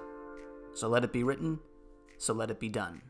So 0.73 0.87
let 0.87 1.03
it 1.03 1.11
be 1.11 1.23
written, 1.23 1.59
so 2.17 2.33
let 2.33 2.49
it 2.49 2.59
be 2.59 2.69
done. 2.69 3.01